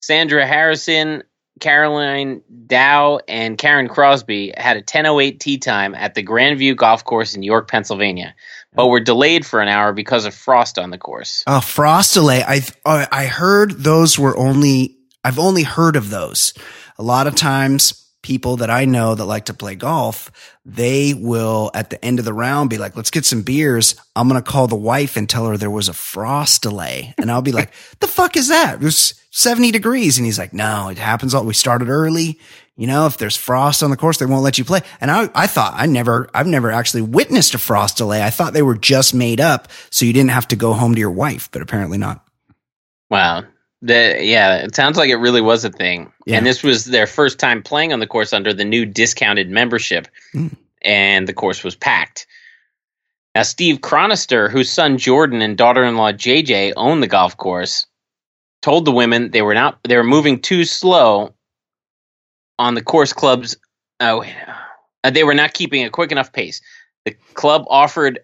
Sandra 0.00 0.46
Harrison, 0.46 1.22
Caroline 1.60 2.42
Dow, 2.66 3.18
and 3.26 3.58
Karen 3.58 3.88
Crosby 3.88 4.52
had 4.56 4.76
a 4.76 4.82
10:08 4.82 5.40
tea 5.40 5.58
time 5.58 5.94
at 5.94 6.14
the 6.14 6.22
Grandview 6.22 6.76
Golf 6.76 7.04
Course 7.04 7.34
in 7.34 7.42
York, 7.42 7.68
Pennsylvania, 7.68 8.34
but 8.74 8.86
were 8.86 9.00
delayed 9.00 9.44
for 9.44 9.60
an 9.60 9.68
hour 9.68 9.92
because 9.92 10.24
of 10.26 10.34
frost 10.34 10.78
on 10.78 10.90
the 10.90 10.98
course. 10.98 11.42
Oh, 11.46 11.60
Frostolay. 11.62 12.44
I 12.46 12.60
uh, 12.84 13.06
I 13.10 13.26
heard 13.26 13.72
those 13.82 14.18
were 14.18 14.36
only. 14.36 14.96
I've 15.24 15.40
only 15.40 15.64
heard 15.64 15.96
of 15.96 16.10
those. 16.10 16.54
A 16.98 17.02
lot 17.02 17.26
of 17.26 17.34
times, 17.34 18.06
people 18.22 18.56
that 18.56 18.70
I 18.70 18.86
know 18.86 19.14
that 19.14 19.24
like 19.24 19.44
to 19.44 19.54
play 19.54 19.76
golf, 19.76 20.32
they 20.64 21.14
will 21.14 21.70
at 21.74 21.90
the 21.90 22.04
end 22.04 22.18
of 22.18 22.24
the 22.24 22.32
round 22.32 22.70
be 22.70 22.76
like, 22.76 22.96
"Let's 22.96 23.10
get 23.10 23.24
some 23.24 23.42
beers." 23.42 23.94
I'm 24.16 24.26
gonna 24.26 24.42
call 24.42 24.66
the 24.66 24.74
wife 24.74 25.16
and 25.16 25.28
tell 25.28 25.46
her 25.46 25.56
there 25.56 25.70
was 25.70 25.88
a 25.88 25.92
frost 25.92 26.62
delay, 26.62 27.14
and 27.18 27.30
I'll 27.30 27.42
be 27.42 27.52
like, 27.52 27.72
"The 28.00 28.08
fuck 28.08 28.36
is 28.36 28.48
that?" 28.48 28.74
It 28.74 28.84
was 28.84 29.14
70 29.30 29.70
degrees, 29.70 30.18
and 30.18 30.26
he's 30.26 30.38
like, 30.40 30.52
"No, 30.52 30.88
it 30.88 30.98
happens. 30.98 31.34
All 31.34 31.44
we 31.44 31.54
started 31.54 31.88
early." 31.88 32.40
You 32.76 32.86
know, 32.86 33.06
if 33.06 33.16
there's 33.16 33.36
frost 33.36 33.82
on 33.82 33.90
the 33.90 33.96
course, 33.96 34.18
they 34.18 34.26
won't 34.26 34.42
let 34.42 34.58
you 34.58 34.64
play. 34.64 34.80
And 35.00 35.10
I, 35.10 35.30
I 35.34 35.46
thought 35.46 35.72
I 35.76 35.86
never, 35.86 36.28
I've 36.34 36.46
never 36.46 36.70
actually 36.70 37.02
witnessed 37.02 37.54
a 37.54 37.58
frost 37.58 37.96
delay. 37.96 38.22
I 38.22 38.28
thought 38.28 38.52
they 38.52 38.60
were 38.60 38.76
just 38.76 39.14
made 39.14 39.40
up 39.40 39.68
so 39.90 40.04
you 40.04 40.12
didn't 40.12 40.30
have 40.30 40.48
to 40.48 40.56
go 40.56 40.74
home 40.74 40.94
to 40.94 41.00
your 41.00 41.10
wife, 41.10 41.48
but 41.52 41.62
apparently 41.62 41.96
not. 41.96 42.22
Wow. 43.08 43.44
The, 43.82 44.16
yeah, 44.20 44.56
it 44.58 44.74
sounds 44.74 44.96
like 44.96 45.10
it 45.10 45.16
really 45.16 45.40
was 45.42 45.64
a 45.64 45.70
thing. 45.70 46.12
Yeah. 46.24 46.38
And 46.38 46.46
this 46.46 46.62
was 46.62 46.86
their 46.86 47.06
first 47.06 47.38
time 47.38 47.62
playing 47.62 47.92
on 47.92 48.00
the 48.00 48.06
course 48.06 48.32
under 48.32 48.52
the 48.52 48.64
new 48.64 48.86
discounted 48.86 49.50
membership, 49.50 50.08
Mm. 50.34 50.56
and 50.82 51.28
the 51.28 51.34
course 51.34 51.62
was 51.62 51.76
packed. 51.76 52.26
Now, 53.34 53.42
Steve 53.42 53.80
Chronister, 53.82 54.50
whose 54.50 54.70
son 54.72 54.96
Jordan 54.96 55.42
and 55.42 55.58
daughter-in-law 55.58 56.12
JJ 56.12 56.72
own 56.76 57.00
the 57.00 57.06
golf 57.06 57.36
course, 57.36 57.86
told 58.62 58.86
the 58.86 58.92
women 58.92 59.30
they 59.30 59.42
were 59.42 59.54
not 59.54 59.78
they 59.84 59.96
were 59.96 60.02
moving 60.04 60.40
too 60.40 60.64
slow 60.64 61.34
on 62.58 62.74
the 62.74 62.82
course 62.82 63.12
club's. 63.12 63.56
Oh, 64.00 64.24
uh, 65.04 65.10
they 65.10 65.22
were 65.22 65.34
not 65.34 65.52
keeping 65.52 65.84
a 65.84 65.90
quick 65.90 66.12
enough 66.12 66.32
pace. 66.32 66.62
The 67.04 67.14
club 67.34 67.66
offered 67.68 68.20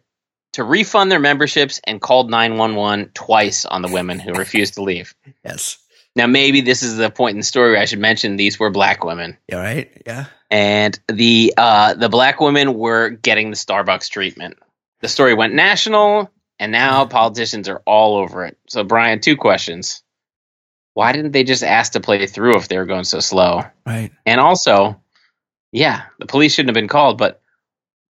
to 0.52 0.64
refund 0.64 1.10
their 1.10 1.18
memberships 1.20 1.80
and 1.84 2.00
called 2.00 2.30
911 2.30 3.10
twice 3.14 3.64
on 3.64 3.82
the 3.82 3.88
women 3.88 4.18
who 4.18 4.32
refused 4.34 4.74
to 4.74 4.82
leave. 4.82 5.14
Yes. 5.44 5.78
Now, 6.14 6.26
maybe 6.26 6.60
this 6.60 6.82
is 6.82 6.98
the 6.98 7.10
point 7.10 7.32
in 7.32 7.38
the 7.38 7.44
story 7.44 7.70
where 7.72 7.80
I 7.80 7.86
should 7.86 7.98
mention 7.98 8.36
these 8.36 8.60
were 8.60 8.70
black 8.70 9.02
women, 9.02 9.38
Yeah. 9.48 9.56
Right. 9.60 10.02
Yeah. 10.06 10.26
and 10.50 10.98
the 11.08 11.54
uh, 11.56 11.94
the 11.94 12.08
black 12.10 12.38
women 12.40 12.74
were 12.74 13.08
getting 13.08 13.50
the 13.50 13.56
Starbucks 13.56 14.10
treatment. 14.10 14.58
The 15.00 15.08
story 15.08 15.34
went 15.34 15.54
national, 15.54 16.30
and 16.58 16.70
now 16.70 17.06
politicians 17.06 17.68
are 17.68 17.82
all 17.86 18.16
over 18.18 18.44
it. 18.44 18.56
So, 18.68 18.84
Brian, 18.84 19.20
two 19.20 19.36
questions. 19.36 20.02
Why 20.94 21.12
didn't 21.12 21.32
they 21.32 21.44
just 21.44 21.64
ask 21.64 21.92
to 21.92 22.00
play 22.00 22.26
through 22.26 22.56
if 22.56 22.68
they 22.68 22.76
were 22.78 22.84
going 22.86 23.04
so 23.04 23.18
slow? 23.20 23.62
Right. 23.86 24.12
And 24.26 24.40
also, 24.40 25.00
yeah, 25.72 26.02
the 26.20 26.26
police 26.26 26.52
shouldn't 26.54 26.68
have 26.68 26.80
been 26.80 26.88
called, 26.88 27.18
but 27.18 27.40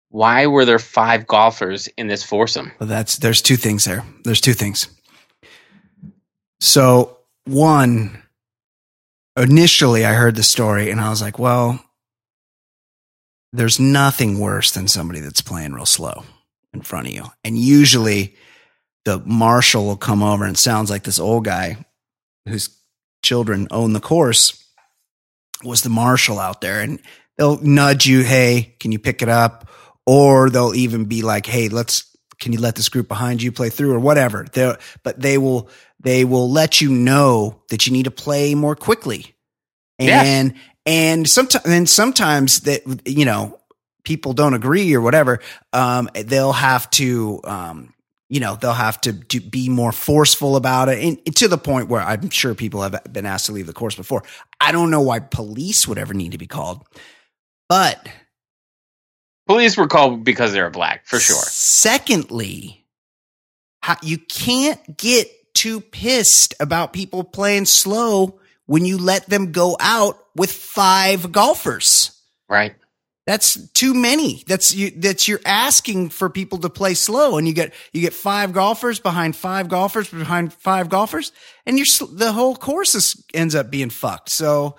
why 0.10 0.48
were 0.48 0.66
there 0.66 0.80
five 0.80 1.28
golfers 1.28 1.88
in 1.88 2.08
this 2.08 2.24
foursome? 2.24 2.72
Well, 2.80 2.90
that's 2.90 3.18
there's 3.18 3.42
two 3.42 3.56
things 3.56 3.86
there. 3.86 4.04
There's 4.24 4.42
two 4.42 4.54
things. 4.54 4.88
So 6.60 7.20
one, 7.46 8.24
initially 9.38 10.06
I 10.06 10.14
heard 10.14 10.36
the 10.36 10.44
story 10.44 10.90
and 10.90 11.00
I 11.00 11.10
was 11.10 11.22
like, 11.22 11.40
well, 11.40 11.84
there's 13.54 13.80
nothing 13.80 14.40
worse 14.40 14.72
than 14.72 14.88
somebody 14.88 15.20
that's 15.20 15.42
playing 15.42 15.74
real 15.74 15.86
slow 15.86 16.24
in 16.74 16.82
front 16.82 17.08
of 17.08 17.14
you. 17.14 17.26
And 17.44 17.58
usually 17.58 18.36
the 19.06 19.20
marshal 19.26 19.86
will 19.86 19.98
come 19.98 20.22
over 20.22 20.46
and 20.46 20.58
sounds 20.58 20.90
like 20.90 21.04
this 21.04 21.20
old 21.20 21.46
guy 21.46 21.86
whose 22.48 22.70
children 23.24 23.68
own 23.72 23.94
the 23.94 24.00
course 24.00 24.64
was 25.64 25.82
the 25.82 25.90
marshal 25.90 26.40
out 26.40 26.62
there 26.62 26.80
and 26.82 27.02
they'll 27.38 27.58
nudge 27.58 28.06
you, 28.06 28.24
hey, 28.24 28.76
can 28.80 28.92
you 28.92 29.00
pick 29.00 29.22
it 29.22 29.30
up? 29.30 29.69
Or 30.12 30.50
they'll 30.50 30.74
even 30.74 31.06
be 31.06 31.22
like, 31.22 31.46
hey, 31.46 31.70
let's 31.70 32.06
can 32.40 32.52
you 32.52 32.60
let 32.60 32.76
this 32.76 32.90
group 32.90 33.08
behind 33.08 33.44
you 33.44 33.52
play 33.52 33.70
through 33.70 33.94
or 33.94 34.00
whatever. 34.00 34.48
They're, 34.52 34.80
but 35.04 35.20
they 35.20 35.38
will 35.38 35.70
they 36.00 36.26
will 36.26 36.50
let 36.50 36.82
you 36.82 36.90
know 36.90 37.62
that 37.70 37.86
you 37.86 37.94
need 37.94 38.06
to 38.06 38.12
play 38.12 38.56
more 38.56 38.76
quickly. 38.76 39.36
And 40.24 40.54
and 40.84 41.30
sometimes 41.30 41.66
and 41.66 41.88
sometimes 41.88 42.62
that 42.62 42.82
you 43.06 43.26
know 43.26 43.60
people 44.04 44.34
don't 44.34 44.56
agree 44.56 44.96
or 44.96 45.02
whatever. 45.02 45.42
Um, 45.74 46.10
they'll 46.16 46.54
have 46.54 46.90
to 46.92 47.42
um, 47.44 47.94
you 48.30 48.40
know 48.40 48.56
they'll 48.56 48.74
have 48.74 49.00
to, 49.02 49.14
to 49.14 49.40
be 49.40 49.70
more 49.70 49.92
forceful 49.92 50.56
about 50.56 50.90
it 50.90 51.04
and, 51.04 51.20
and 51.26 51.36
to 51.36 51.48
the 51.48 51.58
point 51.58 51.90
where 51.90 52.02
i'm 52.02 52.30
sure 52.30 52.54
people 52.54 52.82
have 52.82 52.96
been 53.12 53.26
asked 53.26 53.48
to 53.48 53.52
leave 53.52 53.68
the 53.68 53.74
course 53.74 53.96
before 53.96 54.24
i 54.62 54.72
don't 54.72 54.92
know 54.92 55.02
why 55.02 55.20
police 55.20 55.88
would 55.88 55.98
ever 55.98 56.14
need 56.14 56.32
to 56.32 56.38
be 56.38 56.48
called 56.48 56.86
but 57.68 58.08
Police 59.50 59.76
were 59.76 59.88
called 59.88 60.24
because 60.24 60.54
they 60.54 60.62
were 60.62 60.70
black, 60.70 61.06
for 61.06 61.20
sure. 61.20 61.42
secondly 61.42 62.86
how, 63.82 63.98
you 64.04 64.18
can't 64.18 64.98
get 64.98 65.28
too 65.54 65.82
pissed 65.82 66.54
about 66.60 66.94
people 66.94 67.24
playing 67.24 67.66
slow 67.66 68.40
when 68.68 68.86
you 68.86 68.98
let 68.98 69.28
them 69.28 69.52
go 69.52 69.76
out 69.80 70.18
with 70.36 70.52
five 70.52 71.32
golfers 71.32 72.16
Right. 72.50 72.74
That's 73.28 73.70
too 73.74 73.94
many. 73.94 74.44
That's 74.48 74.74
you. 74.74 74.90
That's 74.90 75.28
you're 75.28 75.42
asking 75.46 76.10
for 76.10 76.32
people 76.32 76.58
to 76.60 76.70
play 76.70 76.96
slow, 76.96 77.38
and 77.38 77.48
you 77.48 77.54
get 77.54 77.76
you 77.94 78.02
get 78.02 78.14
five 78.14 78.54
golfers 78.54 79.00
behind 79.00 79.36
five 79.36 79.70
golfers 79.70 80.10
behind 80.10 80.52
five 80.52 80.90
golfers, 80.90 81.32
and 81.68 81.78
you're 81.78 81.86
the 82.12 82.32
whole 82.32 82.56
course 82.56 82.96
is, 82.96 83.24
ends 83.36 83.54
up 83.54 83.70
being 83.70 83.92
fucked. 83.92 84.30
So, 84.30 84.78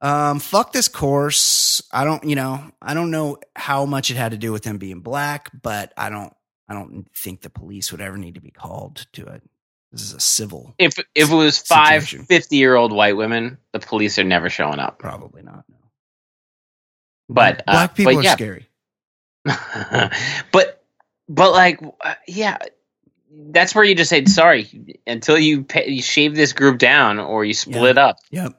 um, 0.00 0.38
fuck 0.40 0.72
this 0.72 0.88
course. 0.88 1.82
I 1.92 2.04
don't, 2.04 2.24
you 2.24 2.36
know, 2.36 2.70
I 2.80 2.94
don't 2.94 3.10
know 3.10 3.38
how 3.54 3.86
much 3.86 4.10
it 4.10 4.16
had 4.16 4.32
to 4.32 4.38
do 4.38 4.52
with 4.52 4.62
them 4.62 4.78
being 4.78 5.00
black, 5.00 5.50
but 5.62 5.92
I 5.96 6.10
don't, 6.10 6.32
I 6.68 6.74
don't 6.74 7.06
think 7.14 7.42
the 7.42 7.50
police 7.50 7.92
would 7.92 8.00
ever 8.00 8.16
need 8.16 8.34
to 8.34 8.40
be 8.40 8.50
called 8.50 9.06
to 9.14 9.26
it. 9.26 9.42
This 9.92 10.02
is 10.02 10.14
a 10.14 10.20
civil, 10.20 10.74
If 10.78 10.98
if 11.14 11.30
it 11.30 11.34
was 11.34 11.58
five 11.58 12.04
50 12.06 12.56
year 12.56 12.74
old 12.74 12.92
white 12.92 13.16
women, 13.16 13.56
the 13.72 13.78
police 13.78 14.18
are 14.18 14.24
never 14.24 14.50
showing 14.50 14.78
up. 14.78 14.98
probably 14.98 15.42
not. 15.42 15.64
No. 15.70 15.76
But 17.28 17.62
uh, 17.66 17.72
black 17.72 17.94
people 17.94 18.12
but 18.14 18.18
are 18.18 18.22
yeah, 18.22 18.32
scary. 18.32 18.68
but 20.52 20.84
but 21.28 21.52
like 21.52 21.80
uh, 22.04 22.14
yeah, 22.26 22.58
that's 23.30 23.74
where 23.74 23.84
you 23.84 23.94
just 23.94 24.10
say 24.10 24.24
sorry 24.26 24.98
until 25.06 25.38
you 25.38 25.62
pay, 25.62 25.88
you 25.88 26.02
shave 26.02 26.34
this 26.34 26.52
group 26.52 26.78
down 26.78 27.18
or 27.18 27.44
you 27.44 27.54
split 27.54 27.96
up. 27.96 28.18
Yep. 28.30 28.54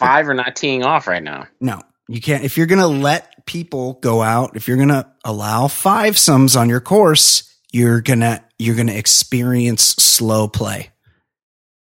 Five 0.00 0.28
are 0.28 0.34
not 0.34 0.56
teeing 0.56 0.82
off 0.84 1.06
right 1.06 1.22
now. 1.22 1.46
No, 1.60 1.80
you 2.08 2.20
can't. 2.20 2.44
If 2.44 2.56
you're 2.56 2.66
going 2.66 2.80
to 2.80 2.86
let 2.86 3.46
people 3.46 3.94
go 3.94 4.22
out, 4.22 4.56
if 4.56 4.66
you're 4.68 4.76
going 4.76 4.88
to 4.88 5.10
allow 5.24 5.68
five 5.68 6.18
sums 6.18 6.56
on 6.56 6.68
your 6.68 6.80
course, 6.80 7.44
you're 7.72 8.00
going 8.00 8.20
to, 8.20 8.42
you're 8.58 8.74
going 8.76 8.88
to 8.88 8.96
experience 8.96 9.82
slow 9.84 10.48
play. 10.48 10.90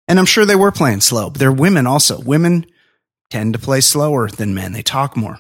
And 0.07 0.19
I'm 0.19 0.27
sure 0.27 0.45
they 0.45 0.57
were 0.57 0.73
playing 0.73 1.01
slow, 1.01 1.31
but 1.31 1.39
they're 1.39 1.53
women 1.53 1.87
also. 1.87 2.21
Women 2.21 2.67
tend 3.31 3.53
to 3.55 3.59
play 3.59 3.81
slower 3.81 4.29
than 4.29 4.55
men. 4.55 4.73
They 4.73 4.83
talk 4.83 5.17
more. 5.17 5.39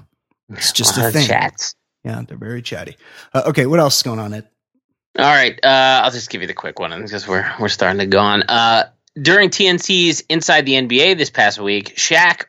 It's 0.50 0.72
just 0.72 0.96
a 0.98 1.06
Uh, 1.06 1.10
thing. 1.10 1.26
Chats. 1.26 1.74
Yeah, 2.04 2.22
they're 2.26 2.36
very 2.38 2.62
chatty. 2.62 2.96
Uh, 3.34 3.42
okay, 3.46 3.66
what 3.66 3.80
else 3.80 3.96
is 3.98 4.02
going 4.02 4.18
on, 4.18 4.32
Ed? 4.34 4.48
All 5.18 5.24
right, 5.24 5.58
uh, 5.64 6.02
I'll 6.04 6.10
just 6.10 6.30
give 6.30 6.42
you 6.42 6.46
the 6.46 6.54
quick 6.54 6.78
one 6.78 7.02
because 7.02 7.26
we're 7.26 7.50
we're 7.58 7.68
starting 7.68 7.98
to 7.98 8.06
go 8.06 8.20
on. 8.20 8.42
Uh, 8.42 8.84
during 9.20 9.50
TNT's 9.50 10.22
Inside 10.28 10.64
the 10.64 10.74
NBA 10.74 11.18
this 11.18 11.28
past 11.30 11.58
week, 11.58 11.96
Shaq 11.96 12.44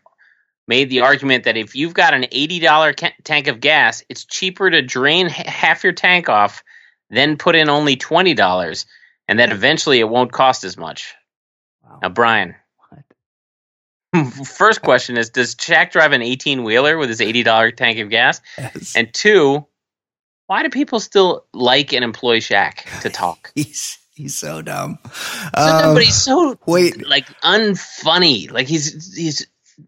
made 0.70 0.90
the 0.90 1.02
argument 1.02 1.44
that 1.46 1.58
if 1.58 1.76
you've 1.76 1.94
got 1.94 2.14
an 2.14 2.28
eighty 2.32 2.60
dollar 2.60 2.94
ca- 2.94 3.12
tank 3.26 3.48
of 3.48 3.60
gas, 3.60 4.04
it's 4.08 4.24
cheaper 4.24 4.70
to 4.70 4.82
drain 4.82 5.26
h- 5.28 5.34
half 5.48 5.84
your 5.84 5.94
tank 5.94 6.30
off 6.30 6.64
than 7.10 7.36
put 7.38 7.56
in 7.56 7.68
only 7.70 7.96
twenty 7.98 8.36
dollars, 8.36 8.86
and 9.28 9.40
that 9.40 9.52
eventually 9.52 10.00
it 10.00 10.08
won't 10.08 10.32
cost 10.32 10.64
as 10.64 10.78
much. 10.78 11.14
Wow. 11.84 12.00
Now, 12.04 12.10
Brian, 12.10 12.56
first 14.46 14.82
question 14.82 15.18
is: 15.18 15.30
Does 15.32 15.56
Shaq 15.56 15.92
drive 15.92 16.12
an 16.14 16.22
eighteen 16.22 16.64
wheeler 16.64 16.98
with 16.98 17.10
his 17.10 17.22
eighty 17.22 17.44
dollar 17.44 17.72
tank 17.72 18.00
of 18.00 18.10
gas? 18.10 18.42
Yes. 18.58 18.96
And 18.96 19.14
two, 19.14 19.66
why 20.48 20.64
do 20.64 20.70
people 20.70 21.00
still 21.00 21.46
like 21.54 21.94
and 21.94 22.04
employ 22.04 22.40
Shaq 22.40 23.02
to 23.02 23.10
talk? 23.22 23.52
he's, 23.56 23.98
he's 24.14 24.36
so 24.36 24.62
dumb. 24.62 24.98
So, 25.06 25.10
Um, 25.56 25.94
but 25.96 26.04
he's 26.04 26.16
so 26.22 26.58
wait. 26.66 27.08
like 27.08 27.28
unfunny. 27.42 28.52
Like 28.52 28.68
he's 28.68 29.16
he's 29.16 29.48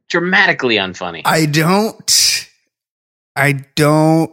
dramatically 0.09 0.75
unfunny. 0.75 1.21
I 1.25 1.45
don't, 1.45 2.47
I 3.35 3.53
don't 3.75 4.31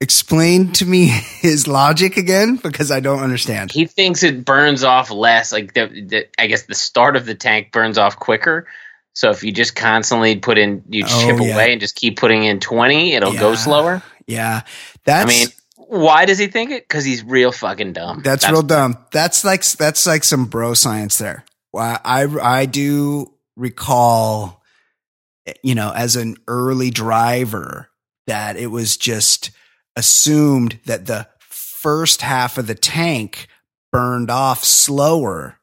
explain 0.00 0.72
to 0.72 0.86
me 0.86 1.06
his 1.40 1.66
logic 1.68 2.16
again 2.16 2.56
because 2.56 2.90
I 2.90 3.00
don't 3.00 3.20
understand. 3.20 3.70
he 3.72 3.84
thinks 3.86 4.22
it 4.22 4.44
burns 4.44 4.82
off 4.84 5.10
less. 5.10 5.52
Like 5.52 5.74
the, 5.74 5.86
the 5.86 6.28
I 6.38 6.46
guess 6.46 6.62
the 6.62 6.74
start 6.74 7.16
of 7.16 7.26
the 7.26 7.34
tank 7.34 7.72
burns 7.72 7.98
off 7.98 8.18
quicker. 8.18 8.66
So 9.12 9.30
if 9.30 9.42
you 9.42 9.52
just 9.52 9.74
constantly 9.74 10.36
put 10.36 10.56
in, 10.56 10.84
you 10.88 11.04
Oh, 11.06 11.20
chip 11.26 11.40
yeah. 11.40 11.54
away 11.54 11.72
and 11.72 11.80
just 11.80 11.96
keep 11.96 12.18
putting 12.18 12.44
in 12.44 12.60
twenty, 12.60 13.12
it'll 13.14 13.34
Yeah. 13.34 13.40
go 13.40 13.54
slower. 13.56 14.02
Yeah, 14.26 14.62
that's 15.04 15.24
I 15.24 15.28
mean, 15.28 15.48
why 15.76 16.24
does 16.24 16.38
he 16.38 16.46
think 16.46 16.70
it? 16.70 16.84
Because 16.86 17.04
he's 17.04 17.24
real 17.24 17.50
fucking 17.50 17.92
dumb. 17.94 18.22
that's, 18.22 18.48
real 18.48 18.62
dumb. 18.62 18.96
That's 19.10 19.44
like 19.44 19.64
that's 19.72 20.06
like 20.06 20.22
some 20.22 20.46
bro 20.46 20.74
science 20.74 21.18
there. 21.18 21.44
Why 21.72 21.98
I 22.04 22.22
I 22.40 22.66
do 22.66 23.32
recall, 23.56 24.59
you 25.62 25.74
know, 25.74 25.92
as 25.94 26.16
an 26.16 26.36
early 26.48 26.90
driver, 26.90 27.88
that 28.26 28.56
it 28.56 28.68
was 28.68 28.96
just 28.96 29.50
assumed 29.96 30.78
that 30.86 31.06
the 31.06 31.26
first 31.48 32.22
half 32.22 32.58
of 32.58 32.66
the 32.66 32.74
tank 32.74 33.46
burned 33.92 34.30
off 34.30 34.64
slower 34.64 35.58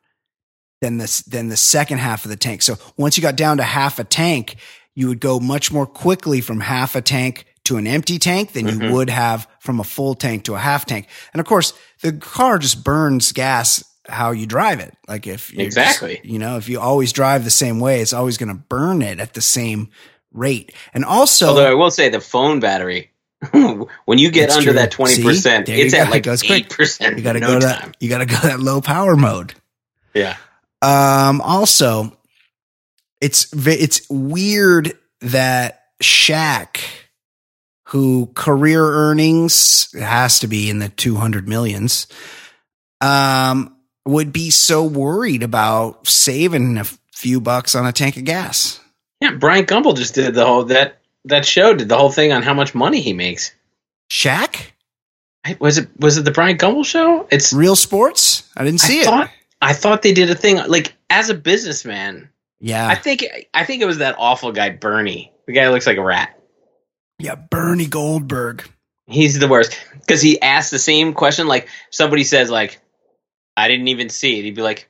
than 0.81 0.97
the 0.97 1.23
than 1.27 1.49
the 1.49 1.57
second 1.57 1.97
half 1.99 2.25
of 2.25 2.29
the 2.29 2.35
tank. 2.37 2.61
So 2.61 2.77
once 2.97 3.17
you 3.17 3.21
got 3.21 3.35
down 3.35 3.57
to 3.57 3.63
half 3.63 3.99
a 3.99 4.03
tank, 4.03 4.57
you 4.95 5.07
would 5.07 5.19
go 5.19 5.39
much 5.39 5.71
more 5.71 5.85
quickly 5.87 6.41
from 6.41 6.59
half 6.59 6.95
a 6.95 7.01
tank 7.01 7.45
to 7.65 7.77
an 7.77 7.87
empty 7.87 8.17
tank 8.19 8.53
than 8.53 8.67
you 8.67 8.79
Mhm. 8.79 8.91
would 8.91 9.09
have 9.09 9.47
from 9.59 9.79
a 9.79 9.83
full 9.83 10.15
tank 10.15 10.43
to 10.45 10.55
a 10.55 10.59
half 10.59 10.85
tank. 10.85 11.07
And 11.33 11.39
of 11.39 11.45
course, 11.45 11.73
the 12.01 12.13
car 12.13 12.59
just 12.59 12.83
burns 12.83 13.31
gas 13.31 13.83
how 14.07 14.31
you 14.31 14.45
drive 14.45 14.79
it. 14.79 14.93
Like 15.07 15.27
if 15.27 15.53
you're 15.53 15.65
just- 15.65 15.77
Exactly. 15.77 16.19
you 16.23 16.39
know, 16.39 16.57
if 16.57 16.69
you 16.69 16.79
always 16.79 17.11
drive 17.13 17.43
the 17.43 17.51
same 17.51 17.79
way, 17.79 18.01
it's 18.01 18.13
always 18.13 18.37
going 18.37 18.49
to 18.49 18.55
burn 18.55 19.01
it 19.01 19.19
at 19.19 19.33
the 19.33 19.41
same 19.41 19.89
rate. 20.31 20.71
And 20.93 21.03
also, 21.05 21.47
Although 21.49 21.69
I 21.69 21.73
will 21.73 21.91
say 21.91 22.09
the 22.09 22.21
phone 22.21 22.59
battery, 22.59 23.11
when 23.51 24.17
you 24.17 24.31
get 24.31 24.49
under 24.49 24.63
true. 24.65 24.73
that 24.73 24.89
twenty 24.91 25.21
percent, 25.21 25.67
See? 25.67 25.71
There 25.73 25.79
you 25.79 25.85
it's 25.85 25.93
at 25.93 26.07
It 26.07 26.25
like 26.25 26.49
eight 26.49 26.69
percent. 26.69 27.17
you 27.17 27.23
got 27.23 27.33
to 27.33 27.39
no 27.39 27.47
go 27.47 27.59
time. 27.59 27.91
that, 27.91 27.97
you 27.99 28.09
got 28.09 28.17
to 28.19 28.25
go 28.25 28.37
that 28.41 28.59
low 28.59 28.81
power 28.81 29.15
mode. 29.15 29.53
Yeah. 30.13 30.35
Um, 30.81 31.39
also, 31.41 32.17
it's 33.21 33.47
it's 33.53 34.07
weird 34.09 34.97
that 35.21 35.83
Shaq, 36.01 36.79
who 37.85 38.31
career 38.33 38.83
earnings 38.83 39.91
has 39.93 40.39
to 40.39 40.47
be 40.47 40.69
in 40.69 40.79
the 40.79 40.89
two 40.89 41.15
hundred 41.15 41.47
millions, 41.47 42.07
um, 43.01 43.75
would 44.07 44.31
be 44.33 44.49
so 44.49 44.83
worried 44.83 45.43
about 45.43 46.07
saving 46.07 46.77
a 46.77 46.85
few 47.13 47.39
bucks 47.41 47.75
on 47.75 47.85
a 47.85 47.91
tank 47.91 48.17
of 48.17 48.23
gas. 48.25 48.79
Yeah, 49.21 49.31
Bryant 49.33 49.67
Gumbel 49.67 49.95
just 49.95 50.15
did 50.15 50.33
the 50.35 50.45
whole 50.45 50.65
that 50.65 50.99
that 51.25 51.45
show 51.45 51.73
did 51.73 51.89
the 51.89 51.97
whole 51.97 52.11
thing 52.11 52.31
on 52.31 52.43
how 52.43 52.53
much 52.53 52.73
money 52.75 53.01
he 53.01 53.13
makes. 53.13 53.51
Shaq, 54.11 54.61
I- 55.45 55.57
Was 55.59 55.77
it 55.77 55.89
was 55.99 56.17
it 56.17 56.25
the 56.25 56.31
Bryant 56.31 56.59
Gumbel 56.61 56.85
show? 56.85 57.27
It's 57.31 57.51
real 57.53 57.75
sports. 57.75 58.47
I 58.55 58.63
didn't 58.63 58.81
see 58.81 58.99
I 58.99 59.01
it. 59.01 59.05
thought 59.05 59.29
I 59.61 59.73
thought 59.73 60.01
they 60.03 60.13
did 60.13 60.29
a 60.29 60.35
thing 60.35 60.57
like 60.67 60.93
as 61.09 61.29
a 61.29 61.33
businessman. 61.33 62.29
yeah, 62.59 62.87
I 62.87 62.95
think 62.95 63.25
I 63.53 63.65
think 63.65 63.81
it 63.81 63.85
was 63.85 63.97
that 63.99 64.15
awful 64.17 64.51
guy 64.51 64.69
Bernie. 64.69 65.31
The 65.47 65.53
guy 65.53 65.69
looks 65.69 65.87
like 65.87 65.97
a 65.97 66.03
rat. 66.03 66.37
yeah, 67.19 67.35
Bernie 67.35 67.87
Goldberg. 67.87 68.63
He's 69.07 69.39
the 69.39 69.47
worst 69.47 69.79
because 69.93 70.21
he 70.21 70.41
asked 70.41 70.71
the 70.71 70.79
same 70.79 71.13
question. 71.13 71.47
Like 71.47 71.69
somebody 71.89 72.23
says, 72.25 72.49
like, 72.51 72.79
I 73.57 73.67
didn't 73.67 73.89
even 73.89 74.09
see 74.09 74.39
it. 74.39 74.43
He'd 74.43 74.55
be 74.55 74.61
like, 74.61 74.89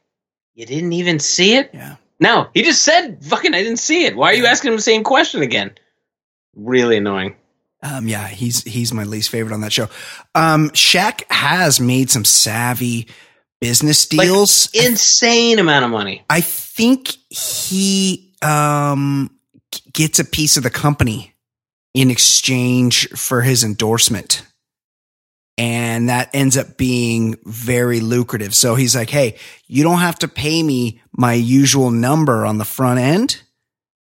"You 0.53 0.65
didn't 0.65 0.93
even 0.93 1.19
see 1.19 1.55
it?" 1.55 1.71
Yeah. 1.73 1.95
No, 2.19 2.49
he 2.53 2.61
just 2.63 2.83
said, 2.83 3.23
"Fucking, 3.23 3.53
I 3.55 3.63
didn't 3.63 3.77
see 3.77 4.05
it." 4.05 4.15
Why 4.15 4.31
are 4.31 4.35
you 4.35 4.45
asking 4.45 4.71
him 4.71 4.75
the 4.75 4.81
same 4.83 5.03
question 5.03 5.41
again? 5.41 5.71
Really 6.55 6.97
annoying. 6.97 7.35
Um, 7.81 8.07
yeah, 8.07 8.27
he's 8.27 8.63
he's 8.63 8.93
my 8.93 9.03
least 9.03 9.29
favorite 9.29 9.53
on 9.53 9.61
that 9.61 9.71
show. 9.71 9.87
Um, 10.35 10.69
Shaq 10.71 11.23
has 11.29 11.79
made 11.79 12.09
some 12.09 12.25
savvy 12.25 13.07
business 13.61 14.11
Like, 14.13 14.27
deals. 14.27 14.69
Insane 14.73 15.59
amount 15.59 15.85
of 15.85 15.91
money. 15.91 16.25
I 16.29 16.41
think 16.41 17.09
he 17.29 18.33
um 18.41 19.31
gets 19.93 20.19
a 20.19 20.25
piece 20.25 20.57
of 20.57 20.63
the 20.63 20.69
company 20.69 21.33
in 21.93 22.11
exchange 22.11 23.09
for 23.09 23.41
his 23.41 23.63
endorsement. 23.63 24.43
And 25.57 26.09
that 26.09 26.29
ends 26.33 26.55
up 26.55 26.77
being 26.77 27.35
very 27.43 27.99
lucrative. 27.99 28.53
So 28.53 28.75
he's 28.75 28.95
like, 28.95 29.09
Hey, 29.09 29.37
you 29.65 29.83
don't 29.83 29.99
have 29.99 30.19
to 30.19 30.27
pay 30.27 30.61
me 30.61 31.01
my 31.11 31.33
usual 31.33 31.89
number 31.89 32.45
on 32.45 32.57
the 32.57 32.65
front 32.65 32.99
end. 32.99 33.41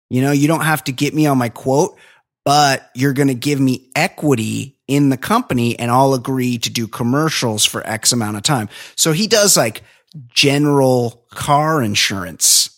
You 0.10 0.22
know, 0.22 0.32
you 0.32 0.48
don't 0.48 0.62
have 0.62 0.84
to 0.86 0.92
get 0.92 1.14
me 1.14 1.26
on 1.26 1.38
my 1.38 1.50
quote, 1.50 1.98
but 2.46 2.90
you're 2.96 3.14
going 3.14 3.28
to 3.30 3.34
give 3.34 3.60
me 3.60 3.90
equity 3.96 4.78
in 4.88 5.10
the 5.10 5.18
company 5.18 5.78
and 5.80 5.90
I'll 5.90 6.14
agree 6.14 6.58
to 6.60 6.70
do 6.70 6.88
commercials 6.88 7.66
for 7.66 7.86
X 7.86 8.12
amount 8.12 8.38
of 8.38 8.44
time. 8.44 8.70
So 8.96 9.12
he 9.12 9.28
does 9.28 9.58
like 9.58 9.84
general 10.30 11.26
car 11.32 11.82
insurance. 11.82 12.70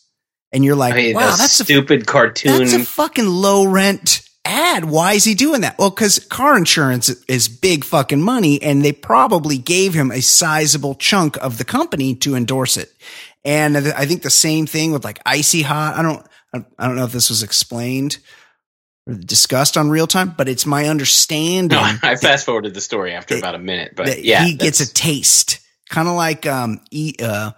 And 0.52 0.64
you're 0.64 0.76
like, 0.76 0.94
I 0.94 0.98
mean, 0.98 1.16
wow, 1.16 1.34
a 1.34 1.38
that's 1.38 1.60
a 1.60 1.66
stupid 1.66 2.08
cartoon. 2.08 2.60
that's 2.60 2.74
a 2.74 2.86
fucking 2.86 3.28
low 3.28 3.66
rent 3.66 4.25
ad. 4.46 4.86
Why 4.86 5.14
is 5.14 5.24
he 5.26 5.34
doing 5.34 5.62
that? 5.62 5.78
Well, 5.78 5.90
because 5.90 6.20
car 6.20 6.58
insurance 6.58 7.10
is 7.28 7.50
big 7.50 7.84
fucking 7.84 8.22
money, 8.22 8.62
and 8.62 8.84
they 8.86 8.92
probably 8.94 9.58
gave 9.58 9.94
him 9.94 10.12
a 10.12 10.22
sizable 10.22 10.96
chunk 10.96 11.36
of 11.38 11.58
the 11.58 11.66
company 11.66 12.16
to 12.16 12.36
endorse 12.36 12.78
it. 12.78 12.92
And 13.44 13.78
I 13.78 14.06
think 14.06 14.22
the 14.22 14.30
same 14.30 14.66
thing 14.66 14.92
with 14.92 15.04
like 15.04 15.20
icy 15.26 15.62
hot. 15.62 15.96
I 15.98 16.02
don't, 16.02 16.26
I 16.80 16.88
don't 16.88 16.96
know 16.96 17.04
if 17.06 17.12
this 17.12 17.30
was 17.30 17.44
explained 17.44 18.18
or 19.08 19.14
discussed 19.14 19.78
on 19.78 19.90
real 19.90 20.08
time, 20.08 20.34
but 20.36 20.48
it's 20.50 20.66
my 20.66 20.88
understanding. 20.88 21.78
no, 21.78 21.98
I 22.02 22.16
fast 22.16 22.46
forwarded 22.46 22.74
the 22.74 22.82
story 22.82 23.14
after 23.14 23.36
that- 23.36 23.40
about 23.42 23.56
a 23.56 23.60
minute, 23.60 23.94
but 23.96 24.24
yeah, 24.24 24.46
he 24.46 24.56
gets 24.56 24.80
a 24.80 24.92
taste, 24.92 25.60
kind 25.90 26.08
of 26.08 26.16
like 26.16 26.46
um, 26.48 26.80
e, 26.92 27.14
uh, 27.22 27.52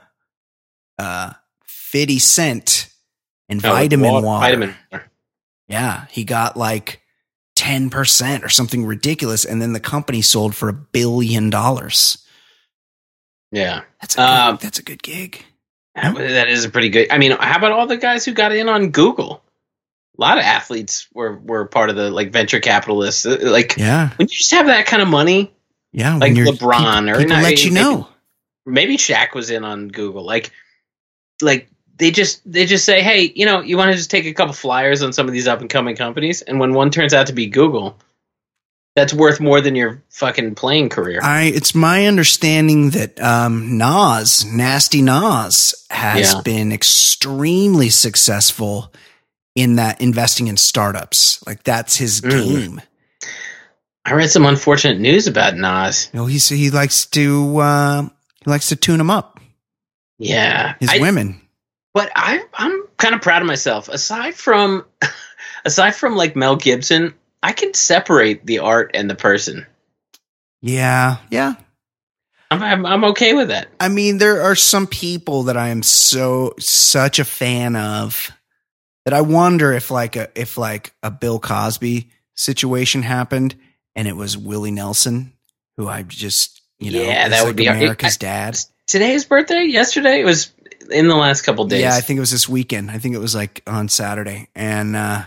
uh, 0.99 1.33
Fifty 1.63 2.19
Cent 2.19 2.89
and 3.47 3.63
oh, 3.65 3.69
vitamin 3.69 4.11
wa- 4.11 4.19
water. 4.21 4.45
Vitamin. 4.45 4.75
Yeah, 5.67 6.05
he 6.09 6.23
got 6.23 6.55
like 6.57 7.01
10% 7.57 8.43
or 8.43 8.49
something 8.49 8.85
ridiculous. 8.85 9.45
And 9.45 9.61
then 9.61 9.73
the 9.73 9.79
company 9.79 10.21
sold 10.21 10.55
for 10.55 10.69
a 10.69 10.73
billion 10.73 11.49
dollars. 11.49 12.23
Yeah, 13.51 13.81
That's 14.01 14.15
a, 14.15 14.17
good, 14.17 14.23
Um, 14.23 14.57
that's 14.61 14.79
a 14.79 14.83
good 14.83 15.01
gig. 15.03 15.43
that, 15.95 16.47
is 16.49 16.65
a 16.65 16.69
pretty 16.69 16.89
good. 16.89 17.07
I 17.11 17.17
mean, 17.17 17.31
how 17.31 17.57
about 17.57 17.71
all 17.71 17.87
the 17.87 17.97
guys 17.97 18.25
who 18.25 18.33
got 18.33 18.51
in 18.53 18.67
on 18.69 18.89
Google? 18.91 19.41
A 20.17 20.21
lot 20.21 20.37
of 20.37 20.43
athletes 20.43 21.07
were 21.13 21.37
were 21.37 21.65
part 21.65 21.89
of 21.89 21.95
the 21.95 22.09
like 22.11 22.31
venture 22.31 22.59
capitalists. 22.59 23.25
Uh, 23.25 23.37
Like 23.41 23.75
Yeah. 23.77 24.09
when 24.17 24.27
you 24.27 24.35
just 24.35 24.51
have 24.51 24.65
that 24.67 24.85
kind 24.87 25.01
of 25.01 25.07
money, 25.07 25.53
Yeah. 25.93 26.15
like 26.17 26.33
LeBron 26.33 27.05
people, 27.05 27.09
or 27.09 27.15
people 27.19 27.35
not, 27.35 27.43
let 27.43 27.63
you 27.63 27.71
maybe- 27.71 27.83
know. 27.83 28.07
maybe 28.65 28.97
Shaq 28.97 29.33
was 29.33 29.49
in 29.49 29.63
on 29.63 29.87
Google. 29.89 30.25
Like, 30.25 30.51
like 31.41 31.69
they 31.97 32.11
just 32.11 32.41
they 32.51 32.65
just 32.65 32.85
say, 32.85 33.01
hey, 33.01 33.31
you 33.35 33.45
know, 33.45 33.61
you 33.61 33.77
want 33.77 33.91
to 33.91 33.97
just 33.97 34.11
take 34.11 34.25
a 34.25 34.33
couple 34.33 34.53
flyers 34.53 35.01
on 35.03 35.13
some 35.13 35.27
of 35.27 35.33
these 35.33 35.47
up 35.47 35.61
and 35.61 35.69
coming 35.69 35.95
companies, 35.95 36.41
and 36.41 36.59
when 36.59 36.73
one 36.73 36.91
turns 36.91 37.13
out 37.13 37.27
to 37.27 37.33
be 37.33 37.47
Google, 37.47 37.97
that's 38.95 39.13
worth 39.13 39.39
more 39.39 39.61
than 39.61 39.75
your 39.75 40.01
fucking 40.09 40.55
playing 40.55 40.89
career. 40.89 41.19
I, 41.23 41.43
it's 41.43 41.75
my 41.75 42.07
understanding 42.07 42.89
that, 42.91 43.21
um, 43.21 43.77
Nas, 43.77 44.43
Nasty 44.45 45.01
Nas 45.03 45.85
has 45.91 46.33
Yeah. 46.33 46.41
been 46.41 46.71
extremely 46.71 47.89
successful 47.89 48.91
in 49.55 49.75
that 49.75 50.01
investing 50.01 50.47
in 50.47 50.57
startups. 50.57 51.43
Like 51.45 51.63
that's 51.63 51.95
his 51.97 52.21
Mhm. 52.21 52.29
game. 52.31 52.81
I 54.05 54.13
read 54.13 54.29
some 54.31 54.45
unfortunate 54.45 54.99
news 54.99 55.27
about 55.27 55.55
Nas. 55.55 56.09
You 56.13 56.19
know, 56.21 56.25
he's, 56.25 56.47
he 56.49 56.69
likes 56.71 57.05
to, 57.07 57.57
uh, 57.57 58.01
he 58.03 58.49
likes 58.49 58.69
to 58.69 58.75
tune 58.75 58.97
them 58.99 59.09
up, 59.11 59.39
Yeah, 60.17 60.75
his 60.79 60.89
I- 60.89 60.99
women. 60.99 61.41
But 61.97 62.11
I 62.15 62.43
I'm 62.53 62.83
kind 62.97 63.15
of 63.15 63.21
proud 63.21 63.41
of 63.41 63.47
myself. 63.47 63.89
Aside 63.89 64.35
from 64.35 64.85
aside 65.65 65.95
from 65.95 66.15
like 66.15 66.35
Mel 66.35 66.55
Gibson, 66.55 67.15
I 67.41 67.53
can 67.53 67.73
separate 67.73 68.45
the 68.45 68.59
art 68.59 68.91
and 68.93 69.09
the 69.09 69.15
person. 69.15 69.65
Yeah. 70.61 71.17
Yeah. 71.31 71.55
I'm 72.51 72.61
I'm, 72.61 72.85
I'm 72.85 73.03
okay 73.05 73.33
with 73.33 73.47
that. 73.47 73.67
I 73.79 73.89
mean, 73.89 74.19
there 74.19 74.43
are 74.43 74.55
some 74.55 74.85
people 74.85 75.43
that 75.43 75.57
I 75.57 75.69
am 75.69 75.81
so 75.81 76.53
such 76.59 77.17
a 77.17 77.25
fan 77.25 77.75
of 77.75 78.31
that 79.05 79.13
I 79.15 79.21
wonder 79.21 79.73
if 79.73 79.89
like 79.89 80.15
a 80.15 80.29
if 80.39 80.55
like 80.55 80.93
a 81.01 81.09
Bill 81.09 81.39
Cosby 81.39 82.11
situation 82.35 83.01
happened 83.01 83.55
and 83.95 84.07
it 84.07 84.15
was 84.15 84.37
Willie 84.37 84.69
Nelson, 84.71 85.33
who 85.77 85.87
I 85.87 86.03
just 86.03 86.61
you 86.79 86.91
know 86.91 87.01
Yeah, 87.01 87.25
is 87.25 87.31
that 87.31 87.41
would 87.41 87.49
like 87.49 87.55
be- 87.57 87.65
America's 87.67 88.17
I- 88.17 88.19
dad. 88.19 88.59
Today's 88.85 89.25
birthday? 89.25 89.63
Yesterday? 89.63 90.21
It 90.21 90.25
was 90.25 90.53
in 90.91 91.07
the 91.07 91.15
last 91.15 91.41
couple 91.41 91.65
days. 91.65 91.81
Yeah, 91.81 91.95
I 91.95 92.01
think 92.01 92.17
it 92.17 92.21
was 92.21 92.31
this 92.31 92.47
weekend. 92.49 92.91
I 92.91 92.97
think 92.99 93.15
it 93.15 93.19
was 93.19 93.35
like 93.35 93.61
on 93.67 93.89
Saturday, 93.89 94.49
and 94.55 94.95
uh 94.95 95.23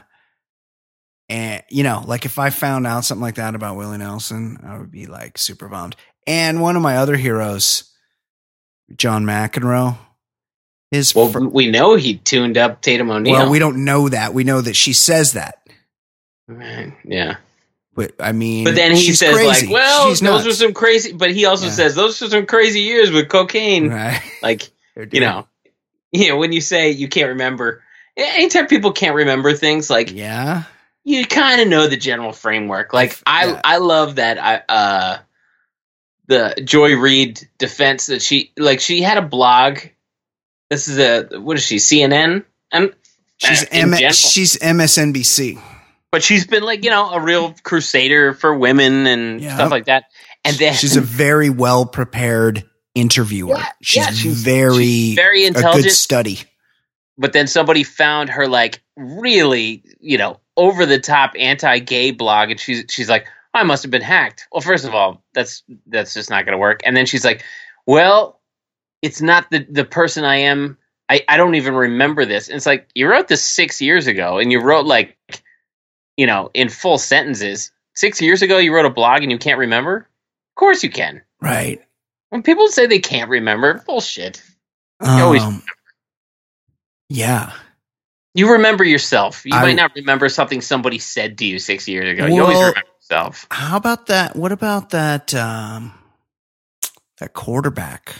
and 1.28 1.62
you 1.68 1.82
know, 1.84 2.02
like 2.06 2.24
if 2.24 2.38
I 2.38 2.50
found 2.50 2.86
out 2.86 3.04
something 3.04 3.22
like 3.22 3.36
that 3.36 3.54
about 3.54 3.76
Willie 3.76 3.98
Nelson, 3.98 4.58
I 4.64 4.78
would 4.78 4.90
be 4.90 5.06
like 5.06 5.38
super 5.38 5.68
bummed. 5.68 5.96
And 6.26 6.60
one 6.60 6.76
of 6.76 6.82
my 6.82 6.96
other 6.98 7.16
heroes, 7.16 7.84
John 8.96 9.24
McEnroe, 9.24 9.96
his 10.90 11.14
Well, 11.14 11.28
fir- 11.30 11.46
we 11.46 11.70
know 11.70 11.94
he 11.94 12.16
tuned 12.16 12.58
up 12.58 12.80
Tatum 12.82 13.10
O'Neal. 13.10 13.32
Well, 13.34 13.50
we 13.50 13.58
don't 13.60 13.84
know 13.84 14.08
that. 14.08 14.34
We 14.34 14.44
know 14.44 14.60
that 14.60 14.74
she 14.76 14.92
says 14.92 15.32
that. 15.34 15.56
Right, 16.48 16.92
Yeah, 17.04 17.36
But 17.94 18.12
I 18.18 18.32
mean, 18.32 18.64
but 18.64 18.74
then 18.74 18.92
he 18.96 19.02
she's 19.02 19.20
says 19.20 19.34
crazy. 19.34 19.66
like, 19.66 19.72
"Well, 19.74 20.08
she's 20.08 20.18
those 20.20 20.22
nuts. 20.32 20.46
were 20.46 20.52
some 20.52 20.74
crazy." 20.74 21.12
But 21.12 21.30
he 21.30 21.44
also 21.44 21.66
Yeah. 21.66 21.70
says 21.72 21.94
those 21.94 22.20
were 22.20 22.28
some 22.28 22.46
crazy 22.46 22.80
years 22.80 23.12
with 23.12 23.28
cocaine. 23.28 23.88
right. 23.88 24.20
Like 24.42 24.68
you 25.12 25.20
know, 25.20 25.46
you 26.12 26.28
know 26.28 26.36
when 26.36 26.52
you 26.52 26.60
say 26.60 26.90
you 26.90 27.08
can't 27.08 27.28
remember. 27.30 27.82
Anytime 28.16 28.66
people 28.66 28.92
can't 28.92 29.14
remember 29.14 29.54
things, 29.54 29.88
like 29.88 30.12
yeah, 30.12 30.64
you 31.04 31.24
kind 31.26 31.60
of 31.60 31.68
know 31.68 31.86
the 31.86 31.96
general 31.96 32.32
framework. 32.32 32.92
Like 32.92 33.18
I, 33.24 33.46
Yeah. 33.46 33.60
I 33.64 33.76
love 33.78 34.16
that. 34.16 34.38
I 34.38 34.62
uh, 34.68 35.18
the 36.26 36.60
Joy 36.64 36.96
Reid 36.96 37.40
defense 37.58 38.06
that 38.06 38.22
she 38.22 38.52
like 38.56 38.80
she 38.80 39.00
had 39.02 39.18
a 39.18 39.22
blog. 39.22 39.78
This 40.68 40.88
is 40.88 40.98
a 40.98 41.40
what 41.40 41.56
is 41.56 41.64
she 41.64 41.76
CNN 41.76 42.44
and 42.72 42.92
she's 43.38 43.62
uh, 43.64 43.66
M- 43.72 43.92
general. 43.92 44.12
she's 44.12 44.56
MSNBC. 44.58 45.60
but 46.12 46.22
she's 46.22 46.46
been 46.46 46.62
like 46.62 46.84
you 46.84 46.90
know 46.90 47.10
a 47.10 47.20
real 47.20 47.54
crusader 47.62 48.34
for 48.34 48.54
women 48.56 49.06
and 49.06 49.40
Yeah. 49.40 49.54
stuff 49.54 49.70
like 49.70 49.86
that. 49.86 50.04
And 50.44 50.56
then 50.56 50.74
She's 50.74 50.96
a 50.96 51.00
very 51.02 51.50
well 51.50 51.84
prepared 51.86 52.68
interviewer. 52.94 53.56
Yeah, 53.56 53.66
she's, 53.82 53.96
yeah, 53.96 54.10
she's- 54.12 54.36
very 54.42 54.84
she's 54.84 55.14
very 55.14 55.44
a 55.44 55.50
good 55.50 55.56
intelligent. 55.58 55.92
study. 55.94 56.40
but 57.18 57.32
then 57.32 57.46
somebody 57.46 57.82
found 57.84 58.28
her 58.30 58.46
like 58.48 58.82
really 58.96 59.82
you 60.00 60.18
know 60.18 60.40
over 60.56 60.84
the 60.86 60.98
top 60.98 61.32
anti-gay 61.38 62.10
blog 62.10 62.50
and 62.50 62.58
she's 62.60 62.84
she's 62.88 63.08
like 63.08 63.26
I 63.52 63.64
must 63.64 63.82
have 63.82 63.90
been 63.90 64.00
hacked. 64.02 64.46
Well, 64.52 64.60
first 64.60 64.84
of 64.84 64.94
all, 64.94 65.24
that's 65.34 65.62
that's 65.86 66.14
just 66.14 66.30
not 66.30 66.44
going 66.44 66.52
to 66.52 66.58
work. 66.58 66.82
And 66.84 66.96
then 66.96 67.04
she's 67.04 67.24
like, 67.24 67.42
"Well, 67.84 68.40
it's 69.02 69.20
not 69.20 69.50
the 69.50 69.66
the 69.68 69.84
person 69.84 70.24
I 70.24 70.36
am. 70.36 70.78
I 71.08 71.24
I 71.28 71.36
don't 71.36 71.56
even 71.56 71.74
remember 71.74 72.24
this." 72.24 72.46
And 72.48 72.56
it's 72.56 72.66
like 72.66 72.88
you 72.94 73.08
wrote 73.10 73.26
this 73.26 73.42
six 73.44 73.80
years 73.80 74.06
ago, 74.06 74.38
and 74.38 74.52
you 74.52 74.60
wrote 74.60 74.86
like, 74.86 75.18
you 76.16 76.26
know, 76.26 76.50
in 76.54 76.68
full 76.68 76.96
sentences. 76.96 77.72
Six 77.94 78.22
years 78.22 78.40
ago, 78.40 78.56
you 78.58 78.72
wrote 78.72 78.86
a 78.86 78.90
blog 78.90 79.22
and 79.22 79.32
you 79.32 79.38
can't 79.38 79.58
remember. 79.58 79.96
Of 79.96 80.54
course, 80.54 80.84
you 80.84 80.90
can. 80.90 81.20
Right. 81.40 81.80
When 82.30 82.42
people 82.42 82.68
say 82.68 82.86
they 82.86 82.98
can't 83.00 83.28
remember, 83.30 83.82
bullshit. 83.86 84.42
You 85.02 85.08
always 85.08 85.42
Um, 85.42 85.62
yeah. 87.08 87.52
You 88.34 88.52
remember 88.52 88.84
yourself. 88.84 89.44
You 89.44 89.54
I- 89.56 89.62
might 89.62 89.76
not 89.76 89.92
remember 89.96 90.28
something 90.28 90.60
somebody 90.60 90.98
said 90.98 91.38
to 91.38 91.44
you 91.44 91.58
six 91.58 91.88
years 91.88 92.12
ago. 92.12 92.26
you 92.26 92.42
always 92.42 92.58
remember 92.58 92.82
yourself. 93.00 93.46
How 93.50 93.76
about 93.76 94.06
that? 94.06 94.36
What 94.36 94.52
about 94.52 94.90
that? 94.90 95.34
Um, 95.34 95.92
that 97.18 97.32
quarterback 97.34 98.14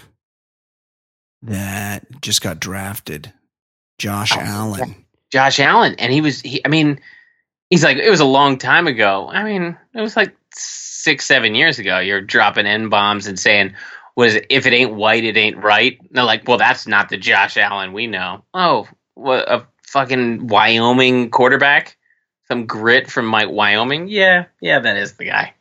that 1.43 2.21
just 2.21 2.43
got 2.43 2.61
drafted, 2.61 3.33
Josh 3.99 4.33
Oh, 4.37 4.41
Allen. 4.41 5.07
Josh 5.33 5.61
Allen, 5.61 5.95
and 5.99 6.13
he 6.13 6.21
was. 6.21 6.41
He, 6.41 6.61
I 6.65 6.69
mean, 6.69 7.01
he's 7.71 7.85
like 7.85 7.97
it 7.99 8.11
was 8.11 8.21
a 8.21 8.25
long 8.25 8.59
time 8.59 8.89
ago. 8.89 9.29
I 9.31 9.45
mean, 9.45 9.79
it 9.95 10.01
was 10.01 10.17
like 10.17 10.37
six, 10.55 11.25
seven 11.25 11.55
years 11.55 11.79
ago. 11.79 12.01
You're 12.01 12.21
dropping 12.21 12.67
n 12.67 12.89
bombs 12.89 13.27
and 13.29 13.39
saying, 13.39 13.75
"Was 14.21 14.37
if 14.49 14.67
it 14.67 14.73
ain't 14.73 14.95
white, 14.95 15.25
it 15.25 15.37
ain't 15.37 15.57
right." 15.57 15.99
And 15.99 16.11
they're 16.13 16.25
like, 16.25 16.47
"Well, 16.47 16.59
that's 16.59 16.87
not 16.87 17.09
the 17.09 17.17
Josh 17.17 17.57
Allen 17.57 17.93
we 17.93 18.07
know." 18.07 18.45
Oh, 18.55 18.87
what 19.15 19.51
a 19.51 19.67
fucking 19.87 20.47
Wyoming 20.47 21.31
quarterback, 21.31 21.97
some 22.49 22.67
grit 22.67 23.11
from 23.11 23.27
my 23.27 23.47
Wyoming. 23.47 24.09
Yeah, 24.09 24.47
yeah, 24.61 24.81
that 24.81 24.97
is 24.97 25.15
the 25.15 25.25
guy. 25.25 25.55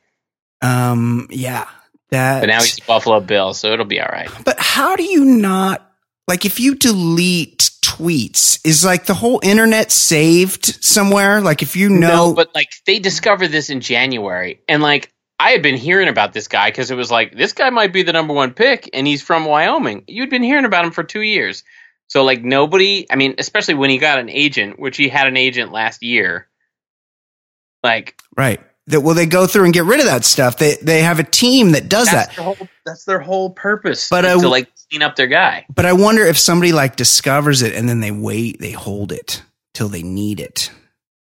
Um, 0.62 1.28
yeah, 1.30 1.68
That 2.10 2.41
But 2.41 2.47
now 2.47 2.60
he's 2.60 2.80
Buffalo 2.82 3.20
Bill, 3.20 3.53
so 3.53 3.72
it'll 3.72 3.86
be 3.86 4.01
all 4.01 4.10
right. 4.12 4.30
But 4.43 4.57
how 4.60 4.95
do 4.95 5.03
you 5.03 5.24
not 5.24 5.89
like 6.28 6.45
if 6.45 6.60
you 6.60 6.76
delete 6.76 7.72
tweets, 7.82 8.60
is 8.66 8.86
like 8.86 9.05
the 9.05 9.14
whole 9.14 9.39
internet 9.43 9.91
saved 9.91 10.84
somewhere? 10.84 11.41
Like 11.41 11.62
if 11.62 11.76
you 11.76 11.89
know 11.89 12.28
No, 12.28 12.34
but 12.34 12.53
like 12.53 12.70
they 12.86 12.99
discovered 12.99 13.49
this 13.49 13.70
in 13.70 13.82
January, 13.82 14.62
and 14.68 14.82
like 14.84 15.12
I 15.40 15.52
had 15.52 15.62
been 15.62 15.76
hearing 15.76 16.10
about 16.10 16.34
this 16.34 16.48
guy 16.48 16.70
because 16.70 16.92
it 16.92 16.96
was 16.96 17.10
like 17.10 17.36
this 17.36 17.54
guy 17.54 17.70
might 17.70 17.94
be 17.94 18.04
the 18.04 18.12
number 18.12 18.34
one 18.34 18.54
pick, 18.54 18.90
and 18.94 19.08
he's 19.08 19.22
from 19.22 19.46
Wyoming. 19.46 20.04
You'd 20.08 20.30
been 20.30 20.44
hearing 20.44 20.66
about 20.66 20.84
him 20.86 20.92
for 20.92 21.04
two 21.04 21.22
years, 21.22 21.64
so 22.08 22.24
like 22.24 22.44
nobody. 22.44 23.08
I 23.10 23.16
mean, 23.16 23.36
especially 23.38 23.76
when 23.76 23.90
he 23.90 23.98
got 23.98 24.20
an 24.20 24.30
agent, 24.30 24.80
which 24.80 24.98
he 24.98 25.08
had 25.08 25.28
an 25.28 25.38
agent 25.38 25.72
last 25.72 26.04
year. 26.04 26.48
Like 27.84 28.20
right. 28.36 28.60
That 28.88 29.02
well 29.02 29.16
they 29.16 29.28
go 29.28 29.48
through 29.48 29.66
and 29.66 29.74
get 29.74 29.86
rid 29.86 30.00
of 30.00 30.08
that 30.08 30.26
stuff. 30.26 30.58
They 30.58 30.76
they 30.82 31.04
have 31.04 31.20
a 31.20 31.24
team 31.24 31.72
that 31.72 31.88
does 31.88 32.10
that's 32.10 32.28
that. 32.28 32.36
their 32.36 32.44
whole 32.44 32.68
that's 32.86 33.06
their 33.06 33.20
whole 33.20 33.52
purpose. 33.52 34.10
But 34.10 34.26
I- 34.26 34.34
to 34.34 34.50
like 34.50 34.68
clean 34.90 35.04
up 35.04 35.16
their 35.16 35.28
guy. 35.28 35.66
But 35.74 35.86
I 35.86 35.94
wonder 35.94 36.26
if 36.26 36.38
somebody 36.38 36.74
like 36.74 36.96
discovers 36.96 37.62
it 37.62 37.76
and 37.76 37.88
then 37.88 38.00
they 38.00 38.12
wait, 38.12 38.60
they 38.60 38.72
hold 38.72 39.12
it 39.12 39.44
till 39.74 39.88
they 39.88 40.04
need 40.04 40.40
it. 40.40 40.72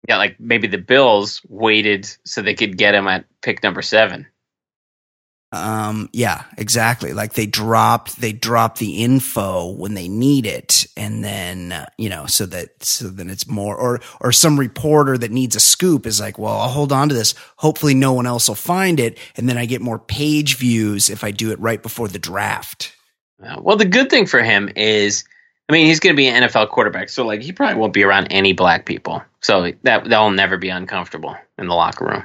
Yeah, 0.09 0.17
like 0.17 0.41
maybe 0.41 0.67
the 0.67 0.79
Bills 0.79 1.41
waited 1.49 2.09
so 2.25 2.43
they 2.43 2.55
could 2.55 2.77
get 2.77 2.95
him 2.95 3.07
at 3.07 3.25
pick 3.41 3.63
number 3.63 3.83
seven. 3.83 4.27
Um, 5.53 6.09
yeah, 6.15 6.45
exactly. 6.57 7.13
Like 7.13 7.35
they 7.35 7.45
dropped, 7.45 8.21
they 8.21 8.33
drop 8.33 8.79
the 8.79 9.05
info 9.05 9.71
when 9.71 9.93
they 9.93 10.09
need 10.09 10.47
it, 10.47 10.87
and 10.97 11.23
then 11.23 11.87
you 11.99 12.09
know, 12.09 12.25
so 12.25 12.47
that 12.47 12.83
so 12.83 13.09
then 13.09 13.29
it's 13.29 13.47
more, 13.47 13.77
or 13.77 14.01
or 14.23 14.33
some 14.33 14.59
reporter 14.59 15.19
that 15.19 15.31
needs 15.31 15.55
a 15.55 15.61
scoop 15.61 16.07
is 16.07 16.21
like, 16.21 16.39
well, 16.39 16.59
I'll 16.59 16.71
hold 16.71 16.91
on 16.91 17.11
to 17.11 17.15
this. 17.15 17.35
Hopefully, 17.57 17.93
no 17.93 18.15
one 18.15 18.27
else 18.27 18.49
will 18.49 18.55
find 18.55 18.99
it, 18.99 19.19
and 19.37 19.47
then 19.47 19.59
I 19.59 19.67
get 19.67 19.83
more 19.83 19.99
page 19.99 20.57
views 20.57 21.11
if 21.11 21.23
I 21.23 21.31
do 21.31 21.53
it 21.53 21.61
right 21.61 21.83
before 21.83 22.09
the 22.09 22.19
draft. 22.19 22.97
Uh, 23.45 23.61
well, 23.61 23.77
the 23.77 23.85
good 23.85 24.09
thing 24.09 24.25
for 24.25 24.43
him 24.43 24.71
is, 24.75 25.23
I 25.73 25.75
mean, 25.75 25.87
he's 25.87 26.01
going 26.01 26.15
to 26.15 26.17
be 26.17 26.27
an 26.27 26.43
NFL 26.43 26.69
quarterback, 26.69 27.09
so 27.09 27.25
like 27.25 27.41
he 27.41 27.51
probably 27.51 27.77
won't 27.77 27.95
be 27.95 28.03
around 28.03 28.27
any 28.27 28.53
black 28.53 28.85
people, 28.85 29.23
so 29.41 29.73
that 29.85 30.05
that'll 30.05 30.31
never 30.31 30.59
be 30.59 30.69
uncomfortable 30.69 31.35
in 31.57 31.67
the 31.67 31.75
locker 31.75 32.05
room. 32.05 32.25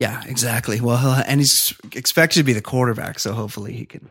Yeah, 0.00 0.24
exactly. 0.26 0.80
Well, 0.80 0.96
he'll, 0.96 1.12
and 1.12 1.38
he's 1.38 1.72
expected 1.92 2.40
to 2.40 2.44
be 2.44 2.54
the 2.54 2.60
quarterback, 2.60 3.20
so 3.20 3.32
hopefully 3.32 3.74
he 3.74 3.86
can 3.86 4.08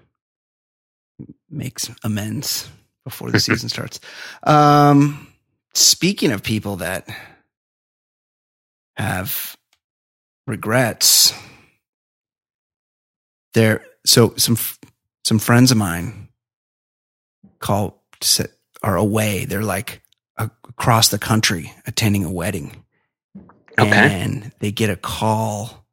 make 1.49 1.77
some 1.77 1.97
amends 2.05 2.69
before 3.03 3.31
the 3.31 3.39
season 3.41 3.67
starts. 3.67 3.99
Um, 4.43 5.27
speaking 5.73 6.31
of 6.31 6.41
people 6.41 6.77
that 6.77 7.05
have 8.95 9.57
regrets, 10.45 11.33
there. 13.53 13.83
So 14.05 14.35
some 14.37 14.57
some 15.25 15.37
friends 15.37 15.69
of 15.69 15.77
mine 15.77 16.29
call 17.59 17.96
are 18.83 18.95
away. 18.95 19.45
They're 19.45 19.63
like 19.63 20.01
across 20.37 21.09
the 21.09 21.19
country 21.19 21.73
attending 21.85 22.23
a 22.23 22.31
wedding. 22.31 22.83
Okay. 23.79 23.91
and 23.91 24.51
they 24.59 24.71
get 24.71 24.89
a 24.89 24.95
call 24.95 25.85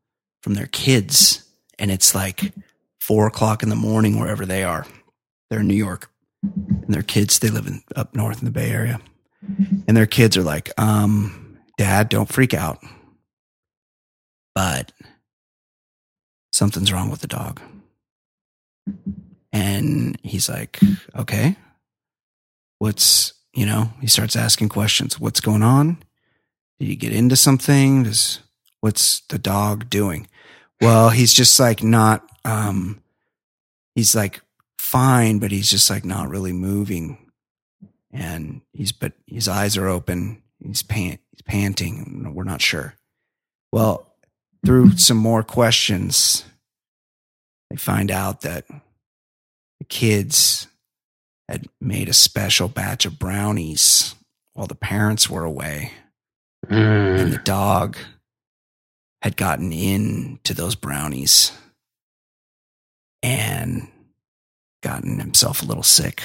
from 0.43 0.55
their 0.55 0.67
kids 0.67 1.47
and 1.79 1.91
it's 1.91 2.15
like 2.15 2.55
four 2.99 3.27
o'clock 3.27 3.63
in 3.63 3.69
the 3.69 3.77
morning 3.77 4.19
wherever 4.19 4.47
they 4.47 4.65
are. 4.65 4.87
They're 5.51 5.61
in 5.61 5.67
new 5.67 5.75
york. 5.75 6.11
And 6.43 6.87
their 6.89 7.03
kids 7.03 7.39
they 7.39 7.49
live 7.49 7.67
in 7.67 7.83
up 7.95 8.15
north 8.15 8.39
in 8.39 8.47
the 8.47 8.51
bay 8.51 8.71
area. 8.71 9.01
And 9.87 9.97
their 9.97 10.07
kids 10.07 10.37
are 10.37 10.43
like 10.43 10.71
um 10.79 11.59
dad 11.77 12.09
don't 12.09 12.29
freak 12.29 12.55
out. 12.55 12.83
But 14.55 14.93
something's 16.53 16.93
wrong 16.93 17.11
with 17.11 17.21
the 17.21 17.27
dog. 17.27 17.61
And 19.53 20.19
he's 20.23 20.49
like 20.49 20.81
okay 21.15 21.57
what's 22.85 23.33
you 23.55 23.67
know 23.67 23.83
he 24.01 24.07
starts 24.07 24.37
asking 24.37 24.69
questions 24.69 25.19
what's 25.19 25.41
going 25.41 25.63
on 25.63 25.97
did 26.79 26.89
you 26.89 26.97
get 26.97 27.13
into 27.13 27.37
something? 27.37 28.03
Does 28.03 28.41
what's 28.81 29.21
the 29.29 29.39
dog 29.39 29.89
doing? 29.89 30.27
Well, 30.81 31.11
he's 31.11 31.33
just 31.33 31.59
like 31.61 31.83
not 31.83 32.29
um 32.45 33.03
he's 33.95 34.15
like 34.15 34.41
fine, 34.79 35.39
but 35.39 35.51
he's 35.51 35.71
just 35.71 35.89
like 35.89 36.05
not 36.05 36.29
really 36.29 36.53
moving. 36.53 37.31
And 38.13 38.61
he's 38.73 38.93
but 38.93 39.13
his 39.27 39.49
eyes 39.49 39.77
are 39.77 39.89
open. 39.89 40.43
He's 40.59 40.83
pant 40.83 41.21
he's 41.31 41.43
panting. 41.43 42.35
We're 42.35 42.45
not 42.45 42.61
sure. 42.61 42.95
Well, 43.73 44.15
through 44.65 44.97
some 44.97 45.17
more 45.17 45.43
questions, 45.43 46.45
they 47.71 47.77
find 47.77 48.11
out 48.11 48.43
that 48.43 48.67
the 48.69 49.85
kids 49.89 50.67
had 51.49 51.69
made 51.81 52.09
a 52.09 52.15
special 52.15 52.69
batch 52.69 53.05
of 53.05 53.19
brownies 53.19 54.15
while 54.55 54.67
the 54.67 54.75
parents 54.75 55.29
were 55.29 55.45
away 55.45 55.93
and 56.71 57.33
the 57.33 57.39
dog 57.39 57.97
had 59.23 59.37
gotten 59.37 59.73
into 59.73 60.55
those 60.55 60.75
brownies 60.75 61.53
and 63.23 63.89
gotten 64.83 65.19
himself 65.19 65.63
a 65.63 65.67
little 65.67 65.83
sick. 65.83 66.23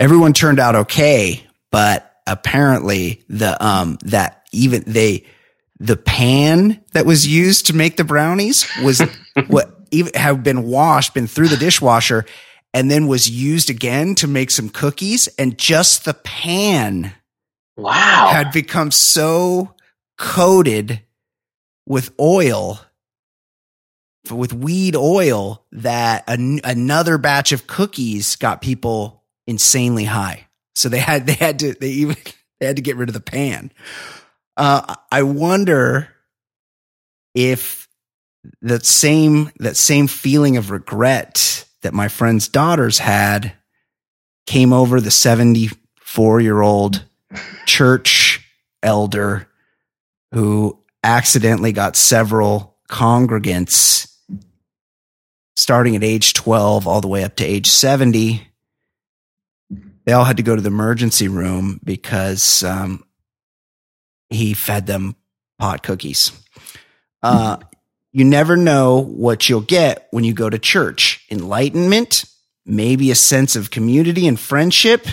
Everyone 0.00 0.32
turned 0.32 0.58
out 0.58 0.74
okay, 0.74 1.46
but 1.70 2.10
apparently 2.26 3.22
the 3.28 3.62
um 3.64 3.98
that 4.02 4.46
even 4.52 4.82
they 4.86 5.24
the 5.78 5.96
pan 5.96 6.82
that 6.92 7.06
was 7.06 7.26
used 7.26 7.66
to 7.66 7.76
make 7.76 7.96
the 7.96 8.04
brownies 8.04 8.66
was 8.82 9.00
what 9.46 9.70
even 9.90 10.12
have 10.14 10.42
been 10.42 10.64
washed, 10.64 11.14
been 11.14 11.26
through 11.26 11.48
the 11.48 11.56
dishwasher, 11.56 12.24
and 12.74 12.90
then 12.90 13.06
was 13.06 13.30
used 13.30 13.70
again 13.70 14.14
to 14.16 14.26
make 14.26 14.50
some 14.50 14.68
cookies, 14.68 15.28
and 15.38 15.56
just 15.56 16.04
the 16.04 16.12
pan 16.14 17.14
Wow. 17.76 18.28
had 18.32 18.52
become 18.52 18.90
so 18.90 19.74
coated 20.18 21.00
with 21.86 22.12
oil 22.20 22.80
with 24.30 24.52
weed 24.52 24.96
oil 24.96 25.64
that 25.72 26.24
an, 26.28 26.60
another 26.64 27.18
batch 27.18 27.52
of 27.52 27.66
cookies 27.66 28.36
got 28.36 28.62
people 28.62 29.22
insanely 29.46 30.04
high 30.04 30.46
so 30.74 30.88
they 30.88 31.00
had 31.00 31.26
they 31.26 31.34
had 31.34 31.58
to 31.58 31.74
they 31.74 31.90
even 31.90 32.16
they 32.60 32.66
had 32.66 32.76
to 32.76 32.82
get 32.82 32.96
rid 32.96 33.08
of 33.08 33.12
the 33.12 33.20
pan 33.20 33.70
uh, 34.56 34.94
i 35.12 35.22
wonder 35.22 36.08
if 37.34 37.88
that 38.62 38.86
same 38.86 39.50
that 39.58 39.76
same 39.76 40.06
feeling 40.06 40.56
of 40.56 40.70
regret 40.70 41.66
that 41.84 41.94
my 41.94 42.08
friend's 42.08 42.48
daughters 42.48 42.98
had 42.98 43.52
came 44.46 44.72
over 44.72 45.00
the 45.00 45.10
74 45.10 46.40
year 46.40 46.60
old 46.60 47.04
church 47.66 48.44
elder 48.82 49.48
who 50.32 50.78
accidentally 51.02 51.72
got 51.72 51.96
several 51.96 52.76
congregants 52.90 54.10
starting 55.56 55.94
at 55.94 56.02
age 56.02 56.34
12 56.34 56.88
all 56.88 57.00
the 57.00 57.08
way 57.08 57.22
up 57.22 57.36
to 57.36 57.44
age 57.44 57.68
70 57.68 58.46
they 60.04 60.12
all 60.12 60.24
had 60.24 60.36
to 60.36 60.42
go 60.42 60.54
to 60.54 60.62
the 60.62 60.68
emergency 60.68 61.28
room 61.28 61.80
because 61.82 62.62
um, 62.62 63.04
he 64.28 64.54
fed 64.54 64.86
them 64.86 65.16
pot 65.58 65.82
cookies. 65.82 66.32
Uh, 67.22 67.56
you 68.14 68.24
never 68.24 68.56
know 68.56 69.02
what 69.02 69.46
you'll 69.50 69.60
get 69.60 70.08
when 70.10 70.24
you 70.24 70.32
go 70.32 70.48
to 70.48 70.58
church 70.58 71.26
enlightenment 71.30 72.24
maybe 72.64 73.10
a 73.10 73.14
sense 73.14 73.56
of 73.56 73.70
community 73.70 74.26
and 74.26 74.40
friendship 74.40 75.06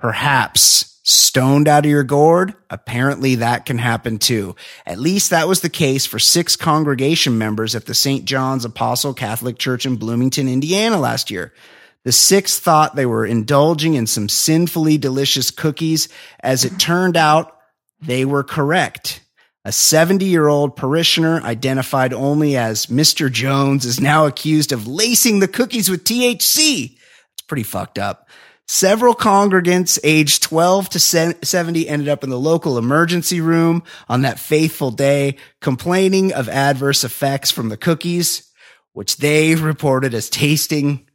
perhaps 0.00 0.96
stoned 1.08 1.68
out 1.68 1.84
of 1.84 1.90
your 1.90 2.02
gourd, 2.02 2.52
apparently 2.68 3.36
that 3.36 3.64
can 3.64 3.78
happen 3.78 4.18
too. 4.18 4.56
At 4.84 4.98
least 4.98 5.30
that 5.30 5.46
was 5.46 5.60
the 5.60 5.68
case 5.68 6.04
for 6.04 6.18
six 6.18 6.56
congregation 6.56 7.38
members 7.38 7.76
at 7.76 7.86
the 7.86 7.94
St. 7.94 8.24
John's 8.24 8.64
Apostle 8.64 9.14
Catholic 9.14 9.56
Church 9.56 9.86
in 9.86 9.96
Bloomington, 9.96 10.48
Indiana 10.48 10.98
last 10.98 11.30
year. 11.30 11.54
The 12.02 12.10
six 12.10 12.58
thought 12.58 12.96
they 12.96 13.06
were 13.06 13.24
indulging 13.24 13.94
in 13.94 14.08
some 14.08 14.28
sinfully 14.28 14.98
delicious 14.98 15.52
cookies. 15.52 16.08
As 16.40 16.64
it 16.64 16.78
turned 16.78 17.16
out, 17.16 17.56
they 18.00 18.24
were 18.24 18.42
correct. 18.42 19.20
A 19.66 19.72
70 19.72 20.24
year 20.24 20.46
old 20.46 20.76
parishioner 20.76 21.42
identified 21.42 22.12
only 22.12 22.56
as 22.56 22.86
Mr. 22.86 23.28
Jones 23.28 23.84
is 23.84 24.00
now 24.00 24.24
accused 24.24 24.70
of 24.70 24.86
lacing 24.86 25.40
the 25.40 25.48
cookies 25.48 25.90
with 25.90 26.04
THC. 26.04 26.92
It's 27.32 27.42
pretty 27.48 27.64
fucked 27.64 27.98
up. 27.98 28.28
Several 28.68 29.12
congregants 29.12 29.98
aged 30.04 30.44
12 30.44 30.90
to 30.90 31.00
70 31.00 31.88
ended 31.88 32.08
up 32.08 32.22
in 32.22 32.30
the 32.30 32.38
local 32.38 32.78
emergency 32.78 33.40
room 33.40 33.82
on 34.08 34.22
that 34.22 34.38
faithful 34.38 34.92
day, 34.92 35.36
complaining 35.60 36.32
of 36.32 36.48
adverse 36.48 37.02
effects 37.02 37.50
from 37.50 37.68
the 37.68 37.76
cookies, 37.76 38.48
which 38.92 39.16
they 39.16 39.56
reported 39.56 40.14
as 40.14 40.30
tasting 40.30 41.08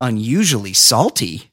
unusually 0.00 0.72
salty. 0.72 1.52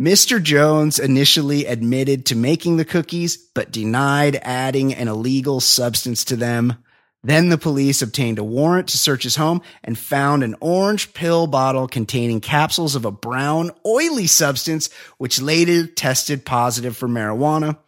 Mr. 0.00 0.42
Jones 0.42 0.98
initially 0.98 1.66
admitted 1.66 2.26
to 2.26 2.36
making 2.36 2.76
the 2.76 2.84
cookies, 2.84 3.36
but 3.36 3.70
denied 3.70 4.40
adding 4.42 4.92
an 4.92 5.06
illegal 5.06 5.60
substance 5.60 6.24
to 6.24 6.36
them. 6.36 6.76
Then 7.22 7.48
the 7.48 7.56
police 7.56 8.02
obtained 8.02 8.38
a 8.38 8.44
warrant 8.44 8.88
to 8.88 8.98
search 8.98 9.22
his 9.22 9.36
home 9.36 9.62
and 9.82 9.96
found 9.96 10.42
an 10.42 10.56
orange 10.60 11.14
pill 11.14 11.46
bottle 11.46 11.86
containing 11.86 12.40
capsules 12.40 12.96
of 12.96 13.06
a 13.06 13.10
brown, 13.10 13.70
oily 13.86 14.26
substance, 14.26 14.90
which 15.16 15.40
later 15.40 15.86
tested 15.86 16.44
positive 16.44 16.96
for 16.96 17.08
marijuana. 17.08 17.78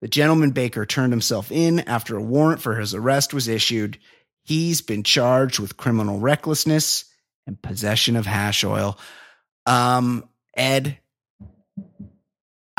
The 0.00 0.08
gentleman 0.08 0.52
baker 0.52 0.86
turned 0.86 1.12
himself 1.12 1.52
in 1.52 1.80
after 1.80 2.16
a 2.16 2.22
warrant 2.22 2.62
for 2.62 2.76
his 2.76 2.94
arrest 2.94 3.34
was 3.34 3.48
issued. 3.48 3.98
He's 4.44 4.80
been 4.80 5.02
charged 5.02 5.58
with 5.58 5.76
criminal 5.76 6.18
recklessness 6.18 7.04
and 7.46 7.60
possession 7.60 8.16
of 8.16 8.24
hash 8.24 8.64
oil. 8.64 8.98
Um, 9.66 10.26
Ed, 10.56 10.99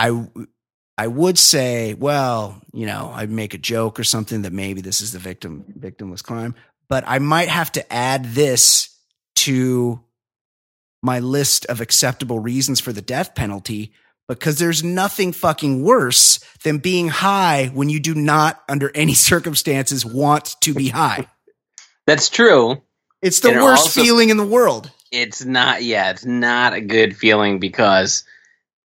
I 0.09 0.27
I 0.97 1.07
would 1.07 1.37
say, 1.37 1.93
well, 1.93 2.61
you 2.73 2.85
know, 2.85 3.11
I'd 3.13 3.29
make 3.31 3.53
a 3.53 3.57
joke 3.57 3.99
or 3.99 4.03
something 4.03 4.43
that 4.43 4.53
maybe 4.53 4.81
this 4.81 5.01
is 5.01 5.11
the 5.13 5.19
victim 5.19 5.65
victimless 5.79 6.23
crime, 6.23 6.55
but 6.89 7.03
I 7.07 7.19
might 7.19 7.49
have 7.49 7.71
to 7.73 7.93
add 7.93 8.25
this 8.25 8.89
to 9.37 10.01
my 11.03 11.19
list 11.19 11.65
of 11.65 11.81
acceptable 11.81 12.39
reasons 12.39 12.79
for 12.79 12.93
the 12.93 13.01
death 13.01 13.33
penalty 13.33 13.93
because 14.27 14.59
there's 14.59 14.83
nothing 14.83 15.31
fucking 15.33 15.83
worse 15.83 16.39
than 16.63 16.77
being 16.77 17.07
high 17.07 17.67
when 17.73 17.89
you 17.89 17.99
do 17.99 18.13
not 18.13 18.61
under 18.69 18.91
any 18.95 19.13
circumstances 19.13 20.05
want 20.05 20.55
to 20.61 20.73
be 20.73 20.89
high. 20.89 21.25
That's 22.05 22.29
true. 22.29 22.81
It's 23.21 23.39
the 23.39 23.49
And 23.51 23.61
worst 23.61 23.83
also- 23.83 24.01
feeling 24.03 24.29
in 24.29 24.37
the 24.37 24.45
world. 24.45 24.91
It's 25.11 25.43
not. 25.43 25.83
Yeah, 25.83 26.11
it's 26.11 26.23
not 26.25 26.73
a 26.73 26.81
good 26.81 27.17
feeling 27.17 27.59
because, 27.59 28.23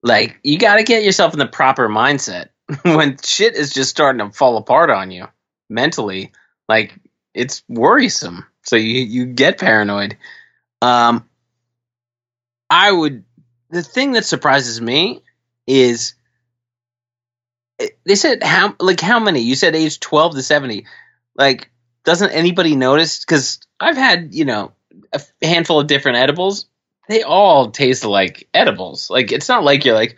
like, 0.07 0.39
you 0.43 0.59
got 0.59 0.77
to 0.77 0.85
get 0.85 1.05
yourself 1.05 1.33
in 1.33 1.39
the 1.39 1.47
proper 1.47 1.89
mindset 1.89 2.49
when 2.83 3.17
shit 3.23 3.55
is 3.55 3.73
just 3.73 3.91
starting 3.91 4.27
to 4.27 4.33
fall 4.33 4.57
apart 4.57 4.91
on 4.91 5.11
you 5.11 5.27
mentally. 5.69 6.33
Like, 6.69 6.97
it's 7.35 7.63
worrisome. 7.69 8.47
So 8.63 8.77
you 8.77 9.03
you 9.03 9.27
get 9.27 9.59
paranoid. 9.59 10.17
Um, 10.81 11.29
I 12.71 12.91
would. 12.91 13.25
The 13.71 13.83
thing 13.83 14.13
that 14.13 14.25
surprises 14.25 14.81
me 14.81 15.23
is 15.67 16.15
they 18.05 18.15
said 18.15 18.43
how 18.43 18.75
like 18.81 19.01
how 19.01 19.21
many 19.21 19.41
you 19.41 19.55
said 19.55 19.75
age 19.75 20.01
12 20.01 20.37
to 20.37 20.43
70 20.43 20.87
like 21.37 21.71
doesn't 22.05 22.31
anybody 22.31 22.75
notice 22.77 23.21
because 23.21 23.61
i've 23.81 23.97
had 23.97 24.35
you 24.35 24.45
know 24.45 24.73
a 25.13 25.21
handful 25.43 25.81
of 25.81 25.87
different 25.87 26.19
edibles 26.19 26.67
they 27.09 27.23
all 27.23 27.71
taste 27.71 28.05
like 28.05 28.49
edibles 28.55 29.11
like 29.11 29.33
it's 29.33 29.49
not 29.49 29.65
like 29.65 29.85
you're 29.85 29.95
like 29.95 30.17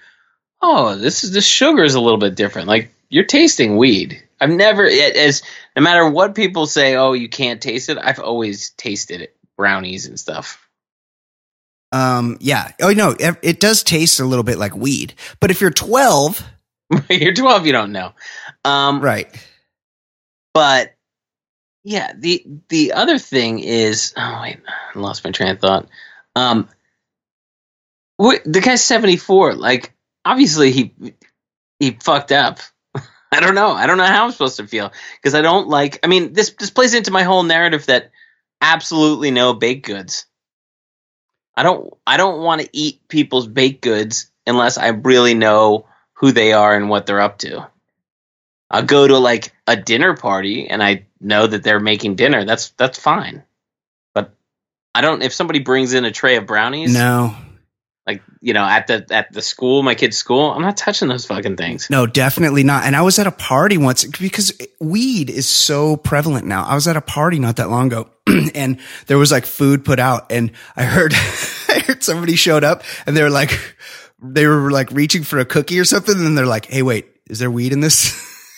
oh 0.63 0.97
this 0.97 1.25
is 1.25 1.33
the 1.33 1.41
sugar 1.41 1.85
is 1.85 1.95
a 1.95 2.01
little 2.01 2.19
bit 2.19 2.35
different 2.35 2.69
like 2.69 2.95
you're 3.11 3.25
tasting 3.25 3.77
weed 3.77 4.23
i've 4.41 4.51
never 4.51 4.85
it, 4.85 5.17
as 5.17 5.43
no 5.77 5.83
matter 5.83 6.09
what 6.09 6.35
people 6.35 6.67
say 6.67 6.97
oh 6.97 7.13
you 7.13 7.29
can't 7.29 7.61
taste 7.63 7.89
it 7.89 7.99
i've 7.99 8.19
always 8.21 8.71
tasted 8.71 9.21
it 9.21 9.37
brownies 9.57 10.07
and 10.07 10.19
stuff 10.21 10.65
Um, 11.91 12.37
yeah. 12.41 12.73
Oh 12.83 12.91
no, 12.93 13.17
it, 13.19 13.37
it 13.43 13.61
does 13.61 13.83
taste 13.83 14.21
a 14.21 14.25
little 14.27 14.43
bit 14.45 14.59
like 14.59 14.77
weed. 14.77 15.15
But 15.41 15.51
if 15.51 15.61
you're 15.63 15.71
12, 15.71 16.43
you're 17.09 17.33
12 17.35 17.67
you 17.67 17.73
don't 17.73 17.93
know 17.93 18.13
um 18.65 19.01
right? 19.01 19.29
but 20.55 20.95
yeah 21.85 22.13
the 22.17 22.45
the 22.69 22.93
other 22.93 23.19
thing 23.19 23.59
is 23.59 24.13
oh 24.17 24.39
wait 24.43 24.59
i 24.95 24.99
lost 24.99 25.25
my 25.25 25.31
train 25.31 25.51
of 25.51 25.61
thought 25.61 25.87
um 26.37 26.69
the 28.19 28.61
guy's 28.63 28.83
74 28.83 29.55
like 29.55 29.95
obviously 30.25 30.73
he 30.73 30.95
he 31.79 31.93
fucked 31.93 32.33
up. 32.33 32.59
I 33.33 33.41
don't 33.41 33.55
know. 33.55 33.71
I 33.71 33.87
don't 33.87 33.99
know 33.99 34.05
how 34.05 34.25
i'm 34.25 34.33
supposed 34.33 34.57
to 34.57 34.67
feel 34.67 34.93
because 35.17 35.35
i 35.35 35.41
don't 35.41 35.69
like 35.69 36.01
i 36.03 36.07
mean 36.09 36.33
this 36.33 36.51
this 36.59 36.71
plays 36.71 36.95
into 36.95 37.11
my 37.11 37.23
whole 37.23 37.43
narrative 37.43 37.87
that 37.87 38.11
absolutely 38.61 39.31
no 39.31 39.55
baked 39.55 39.87
goods. 39.87 40.27
I 41.57 41.63
don't 41.63 41.95
i 42.07 42.17
don't 42.17 42.43
want 42.43 42.61
to 42.63 42.69
eat 42.73 43.07
people's 43.09 43.47
baked 43.47 43.83
goods 43.83 44.31
unless 44.47 44.79
i 44.79 44.89
really 44.89 45.35
know 45.35 45.87
who 46.15 46.33
they 46.33 46.53
are 46.53 46.75
and 46.75 46.89
what 46.89 47.07
they're 47.07 47.21
up 47.21 47.39
to. 47.39 47.69
I'll 48.71 48.83
go 48.83 49.07
to 49.07 49.19
like 49.19 49.53
a 49.67 49.77
dinner 49.77 50.15
party 50.15 50.69
and 50.69 50.83
I 50.83 51.07
know 51.21 51.47
that 51.47 51.63
they're 51.63 51.81
making 51.81 52.17
dinner. 52.17 52.45
That's 52.45 52.71
that's 52.71 52.99
fine. 52.99 53.45
But 54.15 54.35
I 54.95 55.01
don't 55.01 55.23
if 55.23 55.33
somebody 55.33 55.61
brings 55.61 55.95
in 55.95 56.05
a 56.05 56.11
tray 56.11 56.37
of 56.37 56.47
brownies 56.47 56.93
No, 56.93 57.35
like 58.09 58.23
you 58.41 58.55
know 58.55 58.65
at 58.65 58.87
the 58.87 59.07
at 59.11 59.31
the 59.33 59.43
school, 59.43 59.83
my 59.83 59.95
kid's 59.95 60.17
school, 60.17 60.51
I'm 60.51 60.63
not 60.63 60.79
touching 60.79 61.09
those 61.09 61.27
fucking 61.27 61.57
things. 61.59 61.91
no, 61.91 62.07
definitely 62.07 62.63
not. 62.65 62.85
And 62.85 62.97
I 62.97 63.03
was 63.03 63.19
at 63.19 63.27
a 63.27 63.31
party 63.31 63.77
once 63.77 64.05
because 64.07 64.53
weed 64.81 65.29
is 65.29 65.47
so 65.47 65.97
prevalent 65.97 66.47
now. 66.47 66.65
I 66.65 66.75
was 66.75 66.89
at 66.89 66.97
a 66.97 67.03
party 67.03 67.39
not 67.39 67.57
that 67.57 67.69
long 67.69 67.89
ago 67.89 68.09
and 68.55 68.81
there 69.09 69.19
was 69.19 69.31
like 69.31 69.45
food 69.45 69.85
put 69.85 69.99
out 70.01 70.33
and 70.33 70.53
I 70.75 70.85
heard, 70.85 71.13
I 71.69 71.81
heard 71.87 72.03
somebody 72.03 72.35
showed 72.35 72.65
up 72.65 72.83
and 73.07 73.15
they 73.15 73.23
were 73.23 73.31
like, 73.31 73.51
they 74.23 74.47
were 74.47 74.71
like 74.71 74.91
reaching 74.91 75.23
for 75.23 75.39
a 75.39 75.45
cookie 75.45 75.79
or 75.79 75.85
something. 75.85 76.17
And 76.17 76.37
they're 76.37 76.47
like, 76.47 76.65
Hey, 76.67 76.83
wait, 76.83 77.07
is 77.29 77.39
there 77.41 77.51
weed 77.51 77.73
in 77.75 77.81
this? 77.81 78.11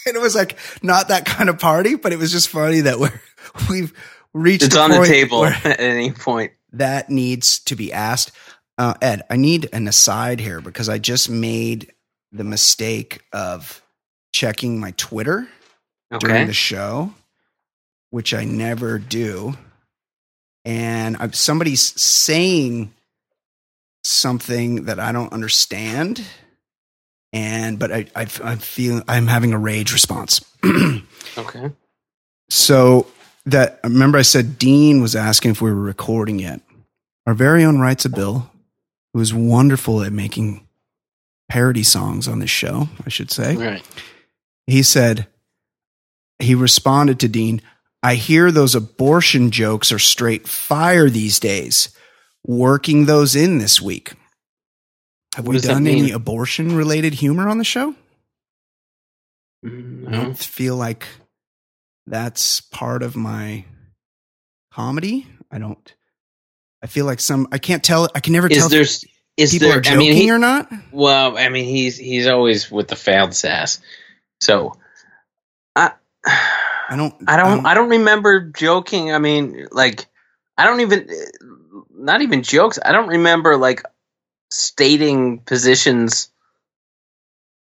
and 0.07 0.15
it 0.15 0.23
was 0.23 0.37
like 0.37 0.57
not 0.81 1.09
that 1.09 1.25
kind 1.27 1.49
of 1.49 1.59
party, 1.59 1.97
but 1.97 2.13
it 2.13 2.19
was 2.21 2.31
just 2.31 2.49
funny 2.51 2.83
that 2.83 3.01
we're, 3.01 3.21
we've 3.69 3.93
reached 4.33 4.63
It's 4.65 4.77
on 4.77 4.91
the 4.93 5.05
table 5.05 5.45
at 5.45 5.81
any 5.81 6.13
point. 6.13 6.53
that 6.75 7.11
needs 7.11 7.59
to 7.65 7.75
be 7.75 7.93
asked. 7.93 8.31
Uh, 8.81 8.95
Ed, 9.03 9.25
I 9.29 9.37
need 9.37 9.69
an 9.75 9.87
aside 9.89 10.41
here 10.41 10.63
because 10.63 10.89
I 10.89 10.97
just 10.97 11.29
made 11.29 11.93
the 12.33 12.45
mistake 12.45 13.21
of 13.31 13.83
checking 14.33 14.81
my 14.81 14.93
Twitter 14.93 15.47
during 16.19 16.47
the 16.47 16.55
show, 16.55 17.13
which 18.09 18.33
I 18.33 18.45
never 18.45 18.99
do. 18.99 19.53
And 20.65 21.19
i 21.19 21.29
somebody's 21.29 21.93
saying 22.03 22.91
something 24.03 24.87
that 24.87 24.99
I 24.99 25.13
don't 25.13 25.31
understand. 25.31 26.25
And, 27.35 27.79
but 27.79 27.93
I, 27.93 28.07
I, 28.17 28.23
I 28.23 28.57
feel 28.57 29.03
I'm 29.07 29.27
having 29.27 29.53
a 29.53 29.59
rage 29.59 29.93
response. 29.93 30.41
Okay. 31.39 31.71
So 32.49 33.07
that 33.47 33.79
remember 33.85 34.19
I 34.19 34.23
said 34.23 34.59
Dean 34.59 35.01
was 35.01 35.15
asking 35.15 35.53
if 35.53 35.63
we 35.63 35.71
were 35.71 35.81
recording 35.81 36.41
yet. 36.41 36.61
Our 37.25 37.35
very 37.35 37.63
own 37.63 37.79
writes 37.79 38.05
a 38.05 38.09
bill, 38.09 38.51
who 39.13 39.21
is 39.21 39.35
wonderful 39.35 40.03
at 40.03 40.13
making 40.13 40.67
parody 41.49 41.83
songs 41.83 42.29
on 42.29 42.39
this 42.39 42.51
show, 42.51 42.89
I 43.05 43.09
should 43.09 43.31
say. 43.31 43.57
Right. 43.57 43.83
He 44.67 44.83
said 44.83 45.27
he 46.39 46.55
responded 46.55 47.21
to 47.21 47.29
Dean, 47.29 47.61
I 48.03 48.15
hear 48.15 48.51
those 48.51 48.75
abortion 48.75 49.51
jokes 49.51 49.93
are 49.93 49.99
straight 49.99 50.49
fire 50.49 51.11
these 51.11 51.39
days. 51.39 51.95
Working 52.47 53.05
those 53.05 53.37
in 53.37 53.59
this 53.59 53.83
week. 53.83 54.15
Have 55.35 55.47
What 55.47 55.57
we 55.57 55.61
done 55.61 55.87
any 55.87 56.11
abortion 56.11 56.75
related 56.75 57.15
humor 57.15 57.49
on 57.49 57.59
the 57.59 57.65
show? 57.65 57.95
I 59.65 59.69
don't 60.11 60.39
feel 60.39 60.75
like 60.77 61.07
that's 62.07 62.63
part 62.63 63.03
of 63.03 63.15
my 63.15 63.67
comedy. 64.73 65.27
I 65.51 65.59
don't. 65.59 65.95
I 66.83 66.87
feel 66.87 67.05
like 67.05 67.21
some. 67.21 67.49
I 67.53 67.59
can't 67.59 67.83
tell. 67.83 68.09
I 68.15 68.21
can 68.21 68.33
never 68.33 68.49
tell 68.49 68.67
Is 68.67 68.71
there 68.71 68.83
if 68.83 69.11
is 69.37 69.53
people 69.53 69.69
there 69.69 69.79
are 69.79 69.83
I 69.87 69.97
mean 69.97 70.15
he, 70.15 70.31
or 70.31 70.39
not. 70.39 70.71
well, 70.93 71.37
I 71.37 71.49
mean 71.49 71.65
he's 71.65 71.97
he's 71.97 72.27
always 72.27 72.71
with 72.71 72.89
the 72.89 72.97
failed 72.97 73.35
sass. 73.35 73.81
So 74.41 74.75
I 75.77 75.93
I 76.27 76.97
don't. 76.97 77.15
I 77.27 77.37
don't 77.37 77.61
um, 77.61 77.67
I 77.67 77.75
don't 77.75 77.91
remember 77.91 78.41
joking. 78.41 79.13
I 79.13 79.19
mean, 79.19 79.69
like 79.71 80.07
I 80.57 80.65
don't 80.65 80.81
even 80.81 81.09
not 81.95 82.23
even 82.23 82.43
jokes. 82.43 82.79
I 82.83 82.93
don't 82.93 83.09
remember 83.09 83.57
like 83.57 83.83
stating 84.51 85.39
positions 85.39 86.31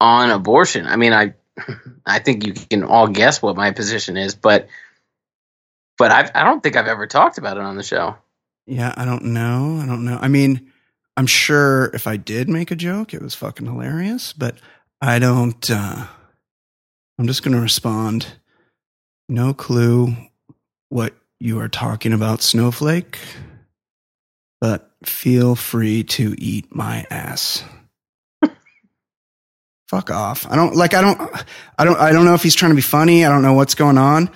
on 0.01 0.31
abortion. 0.31 0.87
I 0.87 0.97
mean, 0.97 1.13
I 1.13 1.35
I 2.07 2.21
think 2.21 2.47
you 2.47 2.53
can 2.55 2.85
all 2.85 3.09
guess 3.09 3.43
what 3.43 3.57
my 3.57 3.73
position 3.73 4.17
is, 4.17 4.35
but 4.35 4.69
but 5.99 6.11
I 6.11 6.31
I 6.35 6.45
don't 6.45 6.63
think 6.63 6.77
I've 6.77 6.87
ever 6.87 7.07
talked 7.07 7.39
about 7.39 7.57
it 7.57 7.65
on 7.65 7.77
the 7.77 7.83
show. 7.83 8.17
Yeah, 8.69 8.95
I 8.97 9.05
don't 9.05 9.25
know. 9.25 9.81
I 9.83 9.87
don't 9.87 10.05
know. 10.05 10.19
I 10.21 10.29
mean, 10.29 10.71
I'm 11.17 11.27
sure 11.27 11.91
if 11.95 12.07
I 12.07 12.17
did 12.17 12.49
make 12.49 12.71
a 12.71 12.77
joke, 12.77 13.15
it 13.15 13.23
was 13.23 13.35
fucking 13.35 13.67
hilarious. 13.67 14.33
But 14.33 14.57
I 15.01 15.19
don't. 15.19 15.71
uh 15.71 16.07
I'm 17.19 17.27
just 17.27 17.43
going 17.43 17.57
to 17.57 17.61
respond. 17.61 18.29
No 19.29 19.53
clue 19.53 20.15
what 20.89 21.15
you 21.41 21.59
are 21.59 21.69
talking 21.69 22.13
about, 22.13 22.43
Snowflake. 22.43 23.19
But 24.61 24.91
feel 25.05 25.57
free 25.57 26.05
to 26.05 26.35
eat 26.39 26.75
my 26.75 27.07
ass. 27.11 27.65
Fuck 29.89 30.11
off. 30.11 30.47
I 30.49 30.57
don't 30.57 30.77
like 30.77 30.95
I 30.95 31.01
don't 31.01 31.21
I 31.79 31.85
don't 31.85 31.99
I 31.99 32.13
don't 32.13 32.25
know 32.25 32.35
if 32.35 32.43
he's 32.43 32.55
trying 32.55 32.71
to 32.71 32.77
be 32.77 32.83
funny. 32.83 33.25
I 33.25 33.29
don't 33.29 33.43
know 33.43 33.55
what's 33.55 33.75
going 33.75 33.99
on. 33.99 34.31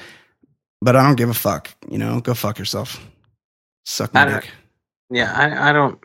But 0.81 0.97
I 0.97 1.07
don't 1.07 1.15
give 1.15 1.29
a 1.31 1.35
fuck. 1.35 1.71
You 1.89 1.99
know, 1.99 2.21
go 2.21 2.35
fuck 2.35 2.59
yourself. 2.59 3.01
Suck 3.85 4.15
my 4.15 4.25
dick. 4.27 4.51
Yeah, 5.11 5.33
I 5.35 5.71
I 5.71 5.73
don't. 5.73 5.99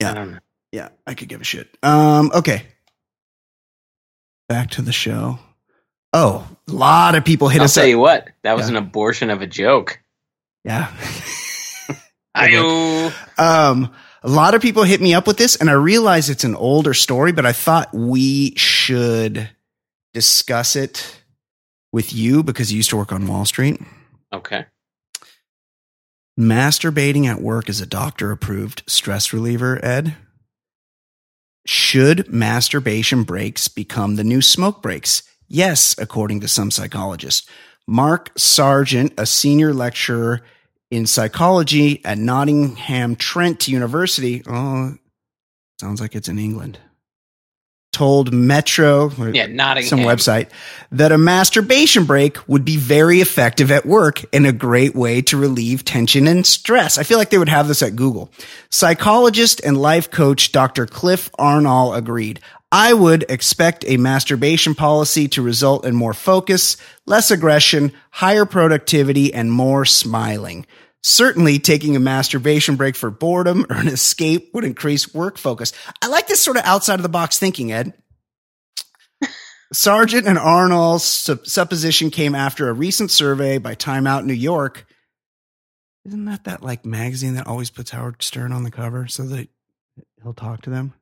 Yeah. 0.00 0.10
I 0.10 0.14
don't 0.14 0.30
know. 0.32 0.38
Yeah, 0.72 0.88
I 1.06 1.14
could 1.14 1.28
give 1.28 1.40
a 1.40 1.44
shit. 1.44 1.68
Um, 1.82 2.30
okay. 2.34 2.64
Back 4.48 4.70
to 4.70 4.82
the 4.82 4.92
show. 4.92 5.38
Oh, 6.12 6.48
A 6.68 6.72
lot 6.72 7.14
of 7.14 7.24
people 7.24 7.48
hit 7.48 7.58
us. 7.60 7.62
I'll 7.62 7.64
us 7.66 7.74
tell 7.74 7.84
up. 7.84 7.88
you 7.90 7.98
what, 7.98 8.28
that 8.42 8.56
was 8.56 8.66
Yeah. 8.70 8.76
an 8.78 8.84
abortion 8.84 9.30
of 9.30 9.42
a 9.42 9.46
joke. 9.46 10.00
Yeah. 10.64 10.90
Ayo. 12.36 13.12
Um, 13.38 13.92
a 14.22 14.28
lot 14.28 14.54
of 14.54 14.62
people 14.62 14.82
hit 14.84 15.00
me 15.00 15.14
up 15.14 15.26
with 15.26 15.36
this, 15.36 15.56
and 15.56 15.68
I 15.70 15.74
realize 15.74 16.30
it's 16.30 16.44
an 16.44 16.54
older 16.56 16.94
story, 16.94 17.32
but 17.32 17.46
I 17.46 17.52
thought 17.52 17.92
we 17.94 18.54
should 18.56 19.50
discuss 20.14 20.76
it 20.76 21.22
with 21.92 22.12
you 22.12 22.42
because 22.42 22.72
you 22.72 22.76
used 22.78 22.90
to 22.90 22.96
work 22.96 23.12
on 23.12 23.26
Wall 23.26 23.44
Street. 23.44 23.80
Okay. 24.32 24.66
Masturbating 26.38 27.26
at 27.26 27.42
work 27.42 27.68
is 27.68 27.80
a 27.80 27.86
doctor 27.86 28.30
approved 28.30 28.82
stress 28.86 29.32
reliever, 29.32 29.84
Ed. 29.84 30.16
Should 31.66 32.32
masturbation 32.32 33.24
breaks 33.24 33.68
become 33.68 34.16
the 34.16 34.24
new 34.24 34.40
smoke 34.40 34.82
breaks? 34.82 35.22
Yes, 35.48 35.94
according 35.98 36.40
to 36.40 36.48
some 36.48 36.70
psychologists. 36.70 37.46
Mark 37.86 38.30
Sargent, 38.38 39.12
a 39.18 39.26
senior 39.26 39.74
lecturer 39.74 40.42
in 40.90 41.06
psychology 41.06 42.04
at 42.04 42.18
Nottingham 42.18 43.16
Trent 43.16 43.68
University, 43.68 44.42
oh, 44.46 44.96
sounds 45.80 46.00
like 46.00 46.14
it's 46.14 46.28
in 46.28 46.38
England, 46.38 46.78
told 47.92 48.32
Metro, 48.32 49.08
Yeah, 49.34 49.46
some 49.84 50.00
website 50.06 50.48
that 50.92 51.12
a 51.12 51.18
masturbation 51.18 52.04
break 52.04 52.48
would 52.48 52.64
be 52.64 52.76
very 52.76 53.20
effective 53.20 53.70
at 53.70 53.84
work 53.84 54.24
and 54.32 54.46
a 54.46 54.52
great 54.52 54.94
way 54.94 55.22
to 55.22 55.36
relieve 55.36 55.84
tension 55.84 56.26
and 56.26 56.46
stress. 56.46 56.98
I 56.98 57.02
feel 57.02 57.18
like 57.18 57.30
they 57.30 57.38
would 57.38 57.48
have 57.48 57.68
this 57.68 57.82
at 57.82 57.96
Google. 57.96 58.30
Psychologist 58.70 59.60
and 59.64 59.76
life 59.76 60.10
coach 60.10 60.52
Dr. 60.52 60.86
Cliff 60.86 61.30
Arnall 61.38 61.96
agreed. 61.96 62.40
I 62.72 62.92
would 62.92 63.24
expect 63.28 63.84
a 63.88 63.96
masturbation 63.96 64.76
policy 64.76 65.26
to 65.28 65.42
result 65.42 65.84
in 65.84 65.96
more 65.96 66.14
focus, 66.14 66.76
less 67.04 67.32
aggression, 67.32 67.92
higher 68.10 68.44
productivity, 68.44 69.34
and 69.34 69.50
more 69.50 69.84
smiling. 69.84 70.66
Certainly, 71.02 71.60
taking 71.60 71.96
a 71.96 72.00
masturbation 72.00 72.76
break 72.76 72.94
for 72.94 73.10
boredom 73.10 73.64
or 73.70 73.76
an 73.76 73.88
escape 73.88 74.50
would 74.52 74.64
increase 74.64 75.14
work 75.14 75.38
focus. 75.38 75.72
I 76.02 76.08
like 76.08 76.26
this 76.26 76.42
sort 76.42 76.58
of 76.58 76.64
outside 76.64 76.96
of 76.98 77.02
the 77.02 77.08
box 77.08 77.38
thinking, 77.38 77.72
Ed. 77.72 77.94
Sargent 79.72 80.26
and 80.26 80.36
Arnall's 80.36 81.04
sup- 81.04 81.46
supposition 81.46 82.10
came 82.10 82.34
after 82.34 82.68
a 82.68 82.72
recent 82.72 83.10
survey 83.10 83.58
by 83.58 83.74
Time 83.74 84.06
Out 84.06 84.26
New 84.26 84.34
York. 84.34 84.84
Isn't 86.04 86.24
that 86.24 86.44
that 86.44 86.62
like 86.62 86.84
magazine 86.84 87.34
that 87.34 87.46
always 87.46 87.70
puts 87.70 87.90
Howard 87.90 88.22
Stern 88.22 88.52
on 88.52 88.64
the 88.64 88.70
cover 88.70 89.06
so 89.06 89.22
that 89.24 89.48
he'll 90.22 90.34
talk 90.34 90.62
to 90.62 90.70
them? 90.70 90.92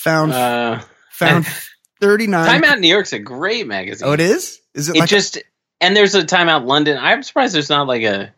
Found 0.00 0.32
Uh, 0.32 0.82
found 1.10 1.46
thirty 2.00 2.26
nine. 2.26 2.46
Time 2.46 2.64
Out 2.64 2.78
New 2.78 2.88
York's 2.88 3.12
a 3.12 3.18
great 3.18 3.66
magazine. 3.66 4.06
Oh, 4.06 4.12
it 4.12 4.20
is. 4.20 4.60
Is 4.74 4.88
it, 4.88 4.96
It 4.96 5.00
like 5.00 5.08
just 5.08 5.38
and 5.80 5.96
there's 5.96 6.14
a 6.14 6.24
Time 6.24 6.48
Out 6.48 6.64
London. 6.64 6.98
I'm 6.98 7.22
surprised 7.24 7.54
there's 7.54 7.70
not 7.70 7.88
like 7.88 8.02
a 8.04 8.32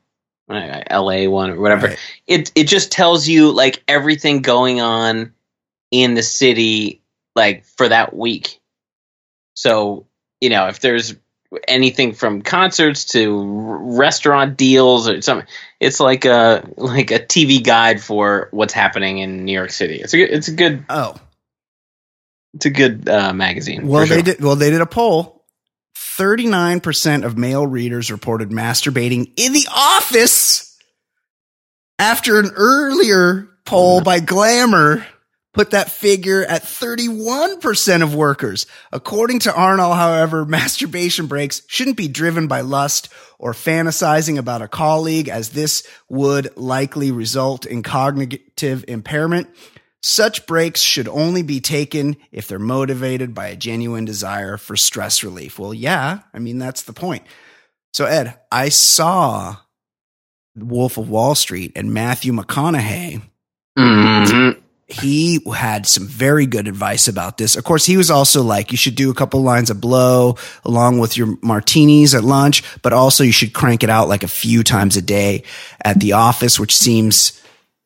L.A. 0.50 1.28
one 1.28 1.50
or 1.50 1.60
whatever. 1.60 1.88
Right. 1.88 1.98
It 2.26 2.52
it 2.54 2.64
just 2.64 2.92
tells 2.92 3.28
you 3.28 3.52
like 3.52 3.82
everything 3.86 4.42
going 4.42 4.80
on 4.80 5.32
in 5.90 6.14
the 6.14 6.22
city 6.22 7.02
like 7.34 7.64
for 7.64 7.88
that 7.88 8.14
week. 8.14 8.60
So 9.54 10.06
you 10.40 10.50
know 10.50 10.68
if 10.68 10.80
there's 10.80 11.14
anything 11.66 12.12
from 12.12 12.42
concerts 12.42 13.06
to 13.06 13.38
r- 13.38 13.78
restaurant 13.98 14.56
deals 14.56 15.08
or 15.08 15.20
something, 15.22 15.46
it's 15.80 16.00
like 16.00 16.24
a 16.24 16.68
like 16.76 17.10
a 17.10 17.18
TV 17.18 17.62
guide 17.62 18.02
for 18.02 18.48
what's 18.50 18.72
happening 18.72 19.18
in 19.18 19.44
New 19.44 19.52
York 19.52 19.70
City. 19.70 19.96
It's 19.96 20.14
a 20.14 20.16
good, 20.16 20.30
it's 20.30 20.48
a 20.48 20.52
good 20.52 20.84
oh 20.88 21.16
it's 22.54 22.66
a 22.66 22.70
good 22.70 23.08
uh, 23.08 23.32
magazine. 23.32 23.86
well 23.86 24.06
for 24.06 24.14
they 24.14 24.22
did 24.22 24.40
well 24.40 24.56
they 24.56 24.70
did 24.70 24.80
a 24.80 24.86
poll. 24.86 25.37
Thirty 26.18 26.48
nine 26.48 26.80
percent 26.80 27.24
of 27.24 27.38
male 27.38 27.64
readers 27.64 28.10
reported 28.10 28.50
masturbating 28.50 29.30
in 29.36 29.52
the 29.52 29.68
office 29.72 30.76
after 31.96 32.40
an 32.40 32.50
earlier 32.56 33.48
poll 33.64 34.00
by 34.00 34.18
Glamour 34.18 35.06
put 35.54 35.70
that 35.70 35.92
figure 35.92 36.44
at 36.44 36.64
31% 36.64 38.02
of 38.02 38.16
workers. 38.16 38.66
According 38.90 39.38
to 39.40 39.50
Arnall, 39.50 39.94
however, 39.94 40.44
masturbation 40.46 41.28
breaks 41.28 41.62
shouldn't 41.68 41.96
be 41.96 42.08
driven 42.08 42.48
by 42.48 42.62
lust 42.62 43.10
or 43.38 43.52
fantasizing 43.52 44.38
about 44.38 44.60
a 44.60 44.66
colleague 44.66 45.28
as 45.28 45.50
this 45.50 45.86
would 46.08 46.56
likely 46.56 47.12
result 47.12 47.64
in 47.64 47.84
cognitive 47.84 48.84
impairment. 48.88 49.48
Such 50.02 50.46
breaks 50.46 50.80
should 50.80 51.08
only 51.08 51.42
be 51.42 51.60
taken 51.60 52.16
if 52.30 52.46
they're 52.46 52.58
motivated 52.58 53.34
by 53.34 53.48
a 53.48 53.56
genuine 53.56 54.04
desire 54.04 54.56
for 54.56 54.76
stress 54.76 55.24
relief. 55.24 55.58
Well, 55.58 55.74
yeah, 55.74 56.20
I 56.32 56.38
mean, 56.38 56.58
that's 56.58 56.82
the 56.82 56.92
point. 56.92 57.24
So, 57.92 58.04
Ed, 58.04 58.38
I 58.52 58.68
saw 58.68 59.56
Wolf 60.56 60.98
of 60.98 61.08
Wall 61.08 61.34
Street 61.34 61.72
and 61.74 61.92
Matthew 61.92 62.32
McConaughey 62.32 63.22
Mhm. 63.78 64.56
he 64.88 65.40
had 65.54 65.86
some 65.86 66.06
very 66.06 66.46
good 66.46 66.66
advice 66.66 67.06
about 67.08 67.36
this. 67.38 67.56
Of 67.56 67.64
course, 67.64 67.84
he 67.84 67.96
was 67.96 68.10
also 68.10 68.42
like, 68.42 68.72
you 68.72 68.78
should 68.78 68.94
do 68.94 69.10
a 69.10 69.14
couple 69.14 69.42
lines 69.42 69.68
of 69.70 69.80
blow 69.80 70.36
along 70.64 70.98
with 70.98 71.16
your 71.16 71.36
martinis 71.42 72.14
at 72.14 72.24
lunch, 72.24 72.62
but 72.82 72.92
also 72.92 73.22
you 73.22 73.32
should 73.32 73.52
crank 73.52 73.84
it 73.84 73.90
out 73.90 74.08
like 74.08 74.22
a 74.22 74.28
few 74.28 74.62
times 74.62 74.96
a 74.96 75.02
day 75.02 75.42
at 75.84 76.00
the 76.00 76.12
office, 76.14 76.58
which 76.58 76.74
seems 76.76 77.32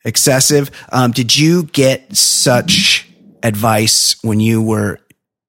excessive. 0.04 0.70
Um, 0.90 1.10
did 1.12 1.36
you 1.36 1.64
get 1.64 2.16
such 2.16 3.08
advice 3.42 4.16
when 4.22 4.40
you 4.40 4.62
were 4.62 4.98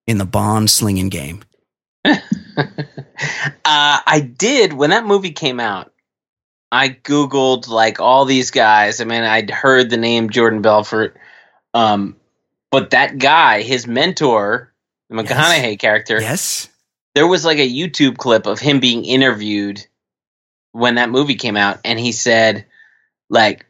in 0.08 0.18
the 0.18 0.26
bond 0.26 0.70
slinging 0.70 1.10
game? 1.10 1.43
uh, 2.06 2.18
I 3.66 4.20
did 4.38 4.74
when 4.74 4.89
that 4.91 5.06
movie 5.06 5.32
came 5.32 5.60
out. 5.60 5.91
I 6.72 6.89
googled 6.89 7.68
like 7.68 7.99
all 7.99 8.26
these 8.26 8.51
guys. 8.51 8.99
I 8.99 9.06
mean, 9.06 9.24
I'd 9.24 9.51
heard 9.51 9.89
the 9.89 9.97
name 9.97 10.30
Jordan 10.32 10.62
Belfort, 10.62 11.16
um, 11.74 12.16
but 12.72 12.89
that 12.91 13.20
guy, 13.20 13.62
his 13.62 13.86
mentor, 13.88 14.74
the 15.10 15.16
Yes. 15.18 15.28
McConaughey 15.32 15.78
character, 15.80 16.20
Yes. 16.20 16.68
there 17.14 17.28
was 17.28 17.45
like 17.45 17.60
a 17.60 17.70
YouTube 17.70 18.18
clip 18.18 18.47
of 18.47 18.60
him 18.60 18.80
being 18.80 19.06
interviewed 19.06 19.86
when 20.72 20.95
that 20.95 21.12
movie 21.12 21.36
came 21.36 21.56
out, 21.56 21.80
and 21.86 21.99
he 21.99 22.12
said, 22.12 22.66
like, 23.30 23.68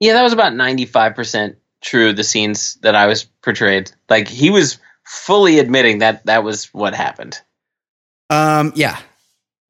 yeah, 0.00 0.14
that 0.14 0.22
was 0.22 0.32
about 0.32 0.54
ninety 0.54 0.86
five 0.86 1.14
percent 1.14 1.56
true. 1.82 2.12
The 2.12 2.24
scenes 2.24 2.74
that 2.82 2.94
I 2.94 3.06
was 3.06 3.24
portrayed, 3.42 3.92
like 4.08 4.28
he 4.28 4.50
was 4.50 4.78
fully 5.04 5.58
admitting 5.58 5.98
that 5.98 6.26
that 6.26 6.42
was 6.44 6.66
what 6.74 6.94
happened. 6.94 7.40
Um, 8.30 8.72
yeah. 8.74 8.98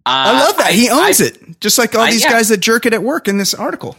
Uh, 0.07 0.25
I 0.33 0.45
love 0.47 0.57
that. 0.59 0.73
he 0.73 0.89
owns 0.89 1.21
I- 1.21 1.25
it. 1.27 1.61
Just 1.61 1.79
like 1.79 1.95
all 1.95 2.03
I- 2.03 2.11
these 2.11 2.23
yeah. 2.25 2.31
guys 2.31 2.49
that 2.49 2.59
jerk 2.59 2.87
it 2.87 2.95
at 2.95 3.03
work 3.03 3.29
in 3.29 3.39
this 3.39 3.53
article. 3.55 3.97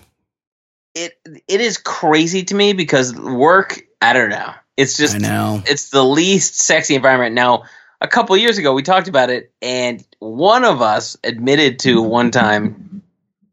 it 0.95 1.19
it 1.47 1.61
is 1.61 1.77
crazy 1.77 2.43
to 2.45 2.55
me 2.55 2.73
because 2.73 3.13
work 3.15 3.81
i 4.01 4.13
don't 4.13 4.29
know 4.29 4.51
it's 4.77 4.97
just 4.97 5.15
I 5.15 5.19
know. 5.19 5.61
it's 5.67 5.89
the 5.89 6.03
least 6.03 6.55
sexy 6.59 6.95
environment 6.95 7.35
now 7.35 7.63
a 8.01 8.07
couple 8.07 8.35
years 8.37 8.57
ago 8.57 8.73
we 8.73 8.81
talked 8.83 9.07
about 9.07 9.29
it 9.29 9.51
and 9.61 10.03
one 10.19 10.63
of 10.63 10.81
us 10.81 11.15
admitted 11.23 11.77
to 11.79 12.01
one 12.01 12.31
time 12.31 13.03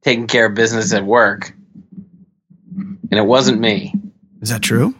taking 0.03 0.27
care 0.27 0.47
of 0.47 0.55
business 0.55 0.93
at 0.95 1.05
work 1.05 1.53
and 3.11 3.19
it 3.19 3.27
wasn't 3.27 3.61
me 3.61 3.93
Is 4.43 4.49
that 4.51 4.63
true? 4.63 4.95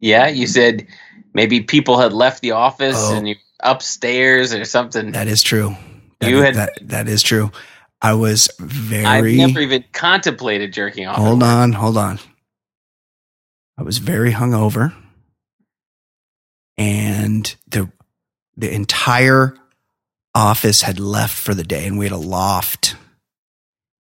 yeah 0.00 0.28
you 0.28 0.46
said 0.46 0.86
maybe 1.34 1.60
people 1.62 1.98
had 1.98 2.12
left 2.12 2.40
the 2.42 2.52
office 2.52 2.96
Oh. 2.98 3.16
and 3.16 3.28
you 3.28 3.34
were 3.36 3.70
upstairs 3.70 4.52
or 4.54 4.64
something 4.64 5.12
That 5.12 5.26
is 5.28 5.42
true. 5.42 5.76
That 6.20 6.30
You 6.30 6.38
is- 6.38 6.44
had- 6.44 6.54
that, 6.56 6.88
that 6.88 7.08
is 7.08 7.22
true. 7.22 7.50
I 8.02 8.12
was 8.14 8.50
very. 8.60 9.06
i 9.06 9.46
never 9.46 9.60
even 9.60 9.82
contemplated 9.92 10.72
jerking 10.74 11.06
off 11.06 11.16
hold 11.16 11.42
on, 11.42 11.72
hold 11.72 11.96
on. 11.96 12.18
I 13.78 13.82
was 13.82 13.96
very 13.98 14.30
hungover, 14.32 14.92
and 16.76 17.54
the 17.68 17.90
the 18.56 18.72
entire 18.72 19.56
office 20.34 20.82
had 20.82 21.00
left 21.00 21.34
for 21.36 21.54
the 21.54 21.64
day, 21.64 21.86
and 21.86 21.98
we 21.98 22.04
had 22.04 22.12
a 22.12 22.16
loft. 22.16 22.96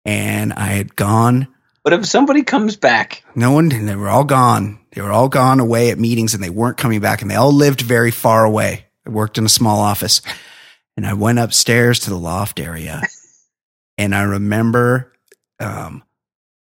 And 0.05 0.53
I 0.55 0.67
had 0.69 0.97
gone. 0.97 1.49
But 1.83 1.93
if 1.93 2.07
somebody 2.07 2.43
comes 2.43 2.77
back 2.77 3.23
No 3.35 3.53
one. 3.53 3.69
They 3.69 3.97
were 3.97 4.09
all 4.09 4.25
gone. 4.25 4.81
They 4.93 5.01
were 5.01 5.13
all 5.13 5.29
gone 5.29 5.61
away 5.61 5.91
at 5.91 5.99
meetings, 5.99 6.35
and 6.35 6.43
they 6.43 6.51
weren't 6.51 6.77
coming 6.77 7.01
back. 7.01 7.23
And 7.23 7.31
they 7.31 7.37
all 7.37 7.53
lived 7.53 7.81
very 7.81 8.11
far 8.11 8.45
away. 8.45 8.87
I 9.07 9.11
worked 9.11 9.39
in 9.39 9.47
a 9.47 9.51
small 9.51 9.81
office, 9.81 10.21
and 10.97 11.07
I 11.07 11.15
went 11.15 11.39
upstairs 11.39 12.01
to 12.01 12.11
the 12.11 12.17
loft 12.17 12.61
area, 12.61 13.03
and 13.97 14.15
I 14.15 14.23
remember 14.23 15.13
um, 15.59 16.03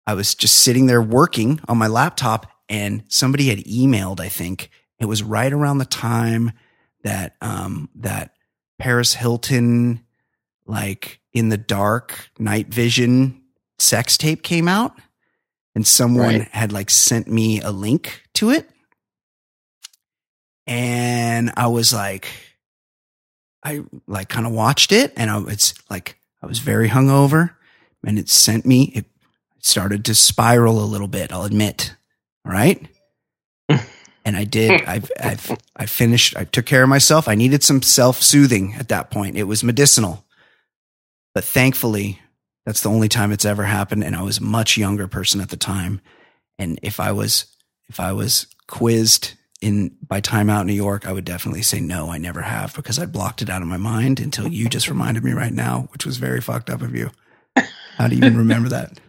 I 0.07 0.13
was 0.13 0.35
just 0.35 0.59
sitting 0.59 0.87
there 0.87 1.01
working 1.01 1.59
on 1.67 1.77
my 1.77 1.87
laptop, 1.87 2.47
and 2.69 3.03
somebody 3.07 3.49
had 3.49 3.59
emailed. 3.59 4.19
I 4.19 4.29
think 4.29 4.69
it 4.99 5.05
was 5.05 5.21
right 5.21 5.51
around 5.51 5.77
the 5.77 5.85
time 5.85 6.53
that 7.03 7.35
um, 7.41 7.89
that 7.95 8.33
Paris 8.79 9.13
Hilton, 9.13 10.03
like 10.65 11.19
in 11.33 11.49
the 11.49 11.57
dark, 11.57 12.29
night 12.39 12.67
vision 12.67 13.42
sex 13.83 14.17
tape 14.17 14.43
came 14.43 14.67
out, 14.67 14.93
and 15.75 15.85
someone 15.85 16.39
Right. 16.39 16.47
had 16.51 16.71
like 16.71 16.89
sent 16.89 17.27
me 17.27 17.61
a 17.61 17.71
link 17.71 18.23
to 18.35 18.49
it, 18.51 18.69
and 20.67 21.51
I 21.55 21.67
was 21.67 21.93
like. 21.93 22.27
I 23.65 23.81
like 24.07 24.27
kind 24.27 24.45
of 24.45 24.51
watched 24.51 24.91
it 24.91 25.13
and 25.15 25.31
I, 25.31 25.41
it's 25.47 25.73
like 25.89 26.19
I 26.41 26.47
was 26.47 26.59
very 26.59 26.89
hungover 26.89 27.51
and 28.05 28.19
it 28.19 28.27
sent 28.27 28.65
me, 28.65 28.91
it 28.93 29.05
started 29.61 30.03
to 30.03 30.15
spiral 30.15 30.83
a 30.83 30.83
little 30.83 31.07
bit. 31.07 31.31
I'll 31.31 31.45
admit. 31.45 31.95
All 32.45 32.51
right. 32.51 32.85
and 33.69 34.35
I 34.35 34.43
did, 34.43 34.81
I've, 34.83 35.09
I've, 35.17 35.57
I 35.77 35.85
finished, 35.85 36.35
I 36.35 36.43
took 36.43 36.65
care 36.65 36.83
of 36.83 36.89
myself. 36.89 37.29
I 37.29 37.35
needed 37.35 37.63
some 37.63 37.81
self 37.81 38.21
soothing 38.21 38.73
at 38.77 38.89
that 38.89 39.09
point. 39.09 39.37
It 39.37 39.43
was 39.43 39.63
medicinal, 39.63 40.25
but 41.33 41.45
thankfully 41.45 42.19
that's 42.65 42.81
the 42.81 42.89
only 42.89 43.09
time 43.09 43.31
it's 43.31 43.45
ever 43.45 43.63
happened. 43.63 44.03
And 44.03 44.15
I 44.15 44.21
was 44.21 44.37
a 44.37 44.43
much 44.43 44.77
younger 44.77 45.07
person 45.07 45.41
at 45.41 45.49
the 45.49 45.57
time. 45.57 46.01
And 46.57 46.79
if 46.81 46.99
I 46.99 47.11
was, 47.11 47.45
if 47.87 47.99
I 47.99 48.13
was 48.13 48.47
quizzed 48.67 49.33
in 49.61 49.95
by 50.05 50.19
Time 50.19 50.49
Out 50.49 50.65
New 50.65 50.73
York, 50.73 51.07
I 51.07 51.13
would 51.13 51.25
definitely 51.25 51.61
say 51.61 51.79
no, 51.79 52.09
I 52.09 52.17
never 52.17 52.41
have 52.41 52.75
because 52.75 52.99
I 52.99 53.05
blocked 53.05 53.41
it 53.41 53.49
out 53.49 53.61
of 53.61 53.67
my 53.67 53.77
mind 53.77 54.19
until 54.19 54.47
you 54.47 54.69
just 54.69 54.89
reminded 54.89 55.23
me 55.23 55.31
right 55.31 55.53
now, 55.53 55.87
which 55.91 56.05
was 56.05 56.17
very 56.17 56.41
fucked 56.41 56.69
up 56.69 56.81
of 56.81 56.95
you. 56.95 57.11
How 57.97 58.07
do 58.07 58.15
you 58.15 58.25
even 58.25 58.37
remember 58.37 58.69
that? 58.69 58.99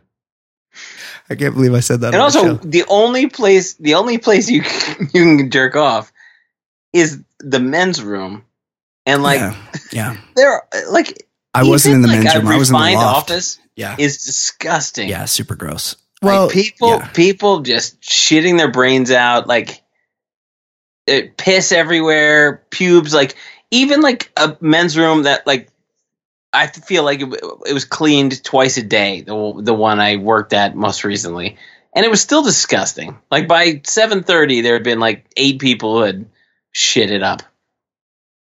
I 1.31 1.35
can't 1.35 1.55
believe 1.55 1.75
I 1.75 1.81
said 1.81 2.01
that. 2.01 2.09
And 2.09 2.15
the 2.15 2.21
also, 2.21 2.43
show. 2.43 2.55
the 2.57 2.85
only 2.89 3.29
place 3.29 3.75
the 3.75 3.95
only 3.95 4.19
place 4.19 4.51
you 4.51 4.63
can, 4.63 5.11
you 5.15 5.37
can 5.37 5.51
jerk 5.51 5.77
off 5.77 6.13
is 6.93 7.23
the 7.41 7.61
men's 7.61 8.03
room, 8.03 8.45
and 9.07 9.23
like 9.23 9.41
yeah, 9.41 9.57
yeah. 9.93 10.17
there, 10.37 10.63
like 10.91 11.27
I 11.55 11.63
wasn't 11.65 11.97
in 11.97 12.03
the 12.03 12.09
even, 12.09 12.25
men's 12.25 12.37
room. 12.37 12.49
I 12.49 12.57
was 12.57 12.69
in 12.71 12.73
the 12.75 12.79
refined 12.79 12.97
loft. 12.97 13.31
office 13.31 13.59
Yeah, 13.77 13.97
is 13.99 14.25
disgusting. 14.25 15.09
yeah, 15.09 15.25
super 15.27 15.55
gross. 15.57 15.97
Like, 16.23 16.33
Well, 16.33 16.51
people 16.51 16.89
yeah. 16.89 17.09
people 17.09 17.61
just 17.61 18.01
shitting 18.01 18.57
their 18.59 18.71
brains 18.71 19.11
out, 19.11 19.47
like 19.47 19.83
it, 21.07 21.37
piss 21.37 21.71
everywhere, 21.73 22.63
pubes, 22.71 23.13
like 23.15 23.35
even 23.71 24.01
like 24.01 24.31
a 24.37 24.57
men's 24.61 24.97
room 24.97 25.25
that 25.25 25.47
like 25.47 25.69
I 26.53 26.69
feel 26.69 27.03
like 27.05 27.21
it, 27.21 27.29
it 27.67 27.73
was 27.73 27.85
cleaned 27.85 28.43
twice 28.45 28.77
a 28.77 28.83
day. 28.83 29.21
The 29.23 29.61
the 29.63 29.75
one 29.75 30.01
I 30.01 30.17
worked 30.17 30.53
at 30.53 30.75
most 30.77 31.05
recently, 31.05 31.57
and 31.95 32.05
it 32.07 32.11
was 32.11 32.21
still 32.23 32.43
disgusting. 32.43 33.19
Like 33.31 33.49
by 33.49 33.83
seven 33.85 34.23
thirty, 34.23 34.61
there 34.61 34.75
had 34.75 34.85
been 34.85 35.01
like 35.01 35.27
eight 35.37 35.59
people 35.59 35.97
who 35.99 36.03
had 36.05 36.27
shit 36.73 37.11
it 37.11 37.23
up. 37.23 37.43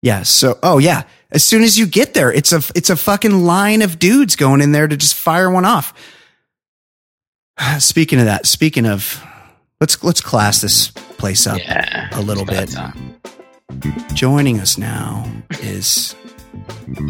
Yeah. 0.03 0.23
So, 0.25 0.59
oh 0.63 0.79
yeah. 0.79 1.05
As 1.33 1.43
soon 1.43 1.63
as 1.63 1.79
you 1.79 1.87
get 1.87 2.13
there, 2.15 2.31
it's 2.31 2.53
a 2.53 2.63
it's 2.75 2.91
a 2.91 2.97
fucking 2.97 3.45
line 3.45 3.83
of 3.83 3.99
dudes 3.99 4.37
going 4.37 4.61
in 4.61 4.73
there 4.73 4.87
to 4.87 4.97
just 4.97 5.15
fire 5.15 5.51
one 5.51 5.65
off. 5.65 5.95
Speaking 7.79 8.19
of 8.19 8.27
that, 8.27 8.47
speaking 8.47 8.87
of, 8.87 9.23
let's 9.81 10.03
let's 10.05 10.21
class 10.21 10.61
this 10.61 10.91
place 10.91 11.47
up 11.47 11.59
Yeah, 11.59 12.09
a 12.13 12.21
little 12.21 12.45
bit. 12.45 12.71
time. 12.71 13.17
Joining 14.15 14.61
us 14.61 14.77
now 14.77 15.25
is 15.61 16.15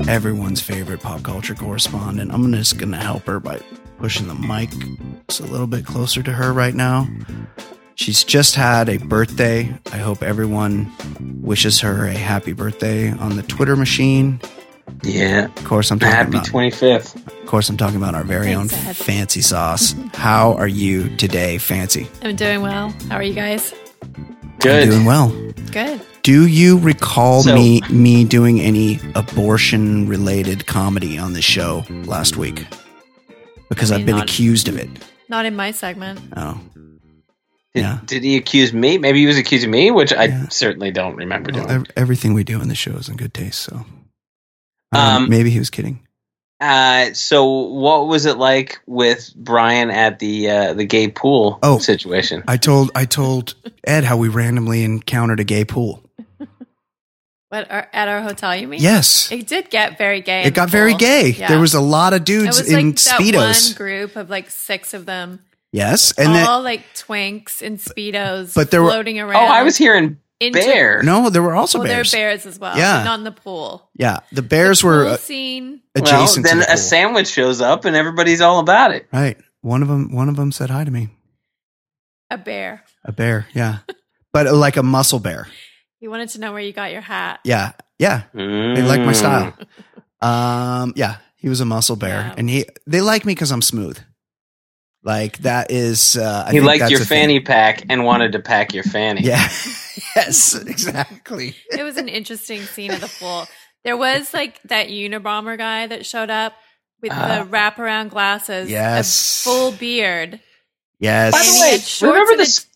everyone's 0.08 0.60
favorite 0.60 1.00
pop 1.00 1.22
culture 1.24 1.54
correspondent. 1.54 2.32
I'm 2.32 2.52
just 2.52 2.78
gonna 2.78 3.00
help 3.00 3.26
her 3.26 3.40
by 3.40 3.60
pushing 3.98 4.28
the 4.28 4.34
mic 4.34 4.70
a 5.40 5.42
little 5.50 5.66
bit 5.66 5.84
closer 5.84 6.22
to 6.22 6.32
her 6.32 6.52
right 6.52 6.74
now. 6.74 7.08
She's 8.02 8.24
just 8.24 8.56
had 8.56 8.88
a 8.88 8.96
birthday. 8.96 9.72
I 9.92 9.96
hope 9.98 10.24
everyone 10.24 10.90
wishes 11.40 11.78
her 11.82 12.04
a 12.06 12.12
happy 12.12 12.52
birthday 12.52 13.12
on 13.12 13.36
the 13.36 13.44
Twitter 13.44 13.76
machine. 13.76 14.40
Yeah, 15.04 15.44
Of 15.44 15.64
course, 15.64 15.92
I'm 15.92 16.00
talking 16.00 16.12
happy 16.16 16.30
about. 16.30 16.46
twenty 16.46 16.72
fifth. 16.72 17.14
Of 17.28 17.46
course, 17.46 17.68
I'm 17.68 17.76
talking 17.76 17.96
about 17.98 18.16
our 18.16 18.24
very 18.24 18.46
Thanks, 18.52 18.74
own 18.74 18.86
Ed. 18.88 18.96
fancy 18.96 19.40
sauce. 19.40 19.94
How 20.14 20.54
are 20.54 20.66
you 20.66 21.14
today, 21.16 21.58
Fancy? 21.58 22.08
I'm 22.24 22.34
doing 22.34 22.60
well. 22.60 22.92
How 23.08 23.14
are 23.18 23.22
you 23.22 23.34
guys? 23.34 23.72
Good. 24.58 24.82
I'm 24.82 24.88
doing 24.90 25.04
well. 25.04 25.28
Good. 25.70 26.00
Do 26.24 26.48
you 26.48 26.78
recall 26.78 27.44
So- 27.44 27.54
me 27.54 27.82
me 27.88 28.24
doing 28.24 28.60
any 28.60 28.98
abortion 29.14 30.08
related 30.08 30.66
comedy 30.66 31.18
on 31.18 31.34
the 31.34 31.42
show 31.42 31.84
last 32.04 32.36
week? 32.36 32.66
Because 33.68 33.92
I 33.92 33.94
I've 33.94 34.00
mean, 34.00 34.06
been 34.06 34.16
not- 34.16 34.28
accused 34.28 34.66
of 34.66 34.76
it. 34.76 34.90
Not 35.28 35.46
in 35.46 35.54
my 35.54 35.70
segment. 35.70 36.18
Oh, 36.36 36.58
Did, 37.74 37.80
Yeah. 37.80 37.98
did 38.04 38.22
he 38.22 38.36
accuse 38.36 38.72
me? 38.72 38.98
Maybe 38.98 39.20
he 39.20 39.26
was 39.26 39.38
accusing 39.38 39.70
me, 39.70 39.90
which 39.90 40.12
I 40.12 40.24
Yeah. 40.24 40.48
certainly 40.50 40.90
don't 40.90 41.16
remember 41.16 41.50
well, 41.54 41.64
doing. 41.66 41.80
ev- 41.80 41.86
everything 41.96 42.34
we 42.34 42.44
do 42.44 42.60
in 42.60 42.68
the 42.68 42.74
show 42.74 42.92
is 42.92 43.08
in 43.08 43.16
good 43.16 43.32
taste. 43.32 43.60
So, 43.62 43.76
um, 44.92 45.00
Um, 45.24 45.28
maybe 45.30 45.50
he 45.50 45.58
was 45.58 45.70
kidding. 45.70 46.00
Uh, 46.60 47.12
so 47.14 47.44
what 47.50 48.06
was 48.06 48.24
it 48.26 48.36
like 48.36 48.78
with 48.86 49.32
Brian 49.34 49.90
at 49.90 50.18
the 50.20 50.48
uh, 50.50 50.74
the 50.74 50.84
gay 50.84 51.08
pool 51.08 51.58
Oh. 51.62 51.78
situation? 51.78 52.44
I 52.46 52.56
told 52.56 52.90
I 52.94 53.04
told 53.04 53.54
Ed 53.84 54.04
how 54.04 54.16
we 54.16 54.28
randomly 54.28 54.84
encountered 54.84 55.40
a 55.40 55.44
gay 55.44 55.64
pool. 55.64 56.08
What 57.48 57.70
our, 57.70 57.86
at 57.92 58.08
our 58.08 58.22
hotel? 58.22 58.54
You 58.56 58.66
mean? 58.68 58.80
Yes, 58.80 59.30
It 59.30 59.46
did 59.46 59.68
get 59.70 59.98
very 59.98 60.20
gay. 60.22 60.42
it 60.42 60.44
the 60.44 60.50
got 60.52 60.70
very 60.70 60.94
gay. 60.94 61.30
Yeah. 61.30 61.48
There 61.48 61.60
was 61.60 61.74
a 61.74 61.80
lot 61.82 62.12
of 62.14 62.20
It 62.20 62.26
dudes 62.26 62.58
was 62.60 62.70
in 62.72 62.90
like 62.92 62.96
that 62.96 63.18
one 63.18 63.26
speedos. 63.26 63.76
group 63.76 64.16
of 64.16 64.30
like 64.30 64.48
six 64.50 64.94
of 64.94 65.04
them, 65.04 65.40
Yes, 65.72 66.12
and 66.18 66.34
then 66.34 66.46
all 66.46 66.62
like 66.62 66.82
twinks 66.94 67.62
and 67.62 67.78
speedos, 67.78 68.54
But 68.54 68.70
there 68.70 68.82
were- 68.82 68.90
floating 68.90 69.18
around. 69.18 69.36
Oh. 69.42 69.46
I 69.52 69.62
was 69.62 69.76
hearing 69.76 70.18
into- 70.38 70.58
bear. 70.58 71.02
no, 71.02 71.30
there 71.30 71.42
were 71.42 71.54
also 71.54 71.78
Well, 71.78 71.88
there 71.88 71.96
are 71.96 72.04
bears. 72.04 72.12
bears 72.12 72.46
as 72.46 72.58
well. 72.58 72.76
Yeah. 72.76 72.98
but 72.98 73.04
not 73.04 73.18
in 73.20 73.24
the 73.24 73.32
pool. 73.32 73.88
Yeah, 73.94 74.18
the 74.32 74.42
bears 74.42 74.80
The 74.82 74.86
were 74.88 75.04
pool 75.04 75.12
uh, 75.14 75.16
scene. 75.16 75.80
well, 75.94 76.04
adjacent 76.04 76.44
then 76.44 76.56
to 76.56 76.60
the 76.60 76.66
a 76.66 76.74
pool. 76.74 76.76
sandwich 76.76 77.28
shows 77.28 77.60
up 77.62 77.84
and 77.86 77.96
everybody's 77.96 78.40
all 78.42 78.58
about 78.58 78.92
it. 78.92 79.06
Right. 79.12 79.38
One 79.62 79.80
of 79.82 79.88
them. 79.88 80.12
One 80.14 80.28
of 80.28 80.36
them 80.36 80.52
said 80.52 80.68
hi 80.70 80.84
to 80.84 80.90
me. 80.90 81.08
A 82.30 82.36
bear. 82.36 82.84
A 83.04 83.12
bear. 83.12 83.46
Yeah, 83.54 83.78
but 84.32 84.46
uh, 84.46 84.54
like 84.54 84.76
a 84.76 84.82
muscle 84.82 85.20
bear. 85.20 85.46
He 86.00 86.08
wanted 86.08 86.28
to 86.30 86.40
know 86.40 86.52
where 86.52 86.60
you 86.60 86.72
got 86.72 86.90
your 86.92 87.00
hat. 87.00 87.40
Yeah. 87.44 87.72
Yeah. 87.98 88.22
They 88.34 88.82
like 88.82 89.00
my 89.02 89.12
style. 89.12 89.56
Um. 90.20 90.92
Yeah. 90.96 91.16
He 91.36 91.48
was 91.48 91.60
a 91.60 91.64
muscle 91.64 91.96
bear, 91.96 92.10
Yeah. 92.28 92.34
and 92.36 92.48
he 92.50 92.66
they 92.86 93.00
like 93.00 93.24
me 93.24 93.32
because 93.34 93.50
I'm 93.52 93.62
smooth. 93.62 93.98
Like 95.04 95.38
that 95.38 95.70
is. 95.72 96.16
Uh, 96.16 96.44
I 96.46 96.50
He 96.52 96.58
think 96.58 96.66
liked 96.66 96.80
that's 96.80 96.90
your 96.92 97.02
a 97.02 97.04
thing. 97.04 97.22
fanny 97.22 97.40
pack 97.40 97.84
and 97.88 98.04
wanted 98.04 98.32
to 98.32 98.38
pack 98.38 98.72
your 98.72 98.84
fanny. 98.84 99.22
Yeah. 99.22 99.38
yes. 100.16 100.54
Exactly. 100.54 101.56
It 101.70 101.82
was 101.82 101.96
an 101.96 102.08
interesting 102.08 102.60
scene 102.62 102.92
at 102.92 103.00
the 103.00 103.12
pool. 103.18 103.46
There 103.84 103.96
was 103.96 104.32
like 104.32 104.62
that 104.64 104.88
Unabomber 104.88 105.58
guy 105.58 105.88
that 105.88 106.06
showed 106.06 106.30
up 106.30 106.52
with 107.00 107.10
Ah. 107.12 107.42
the 107.42 107.50
wraparound 107.50 108.10
glasses, 108.10 108.70
Yes. 108.70 109.40
a 109.44 109.48
full 109.48 109.72
beard. 109.72 110.38
Yes. 111.00 111.32
By 111.32 111.38
And 111.40 111.48
the 111.48 112.06
way, 112.06 112.08
remember 112.12 112.32
and 112.32 112.40
a- 112.40 112.44
this? 112.44 112.66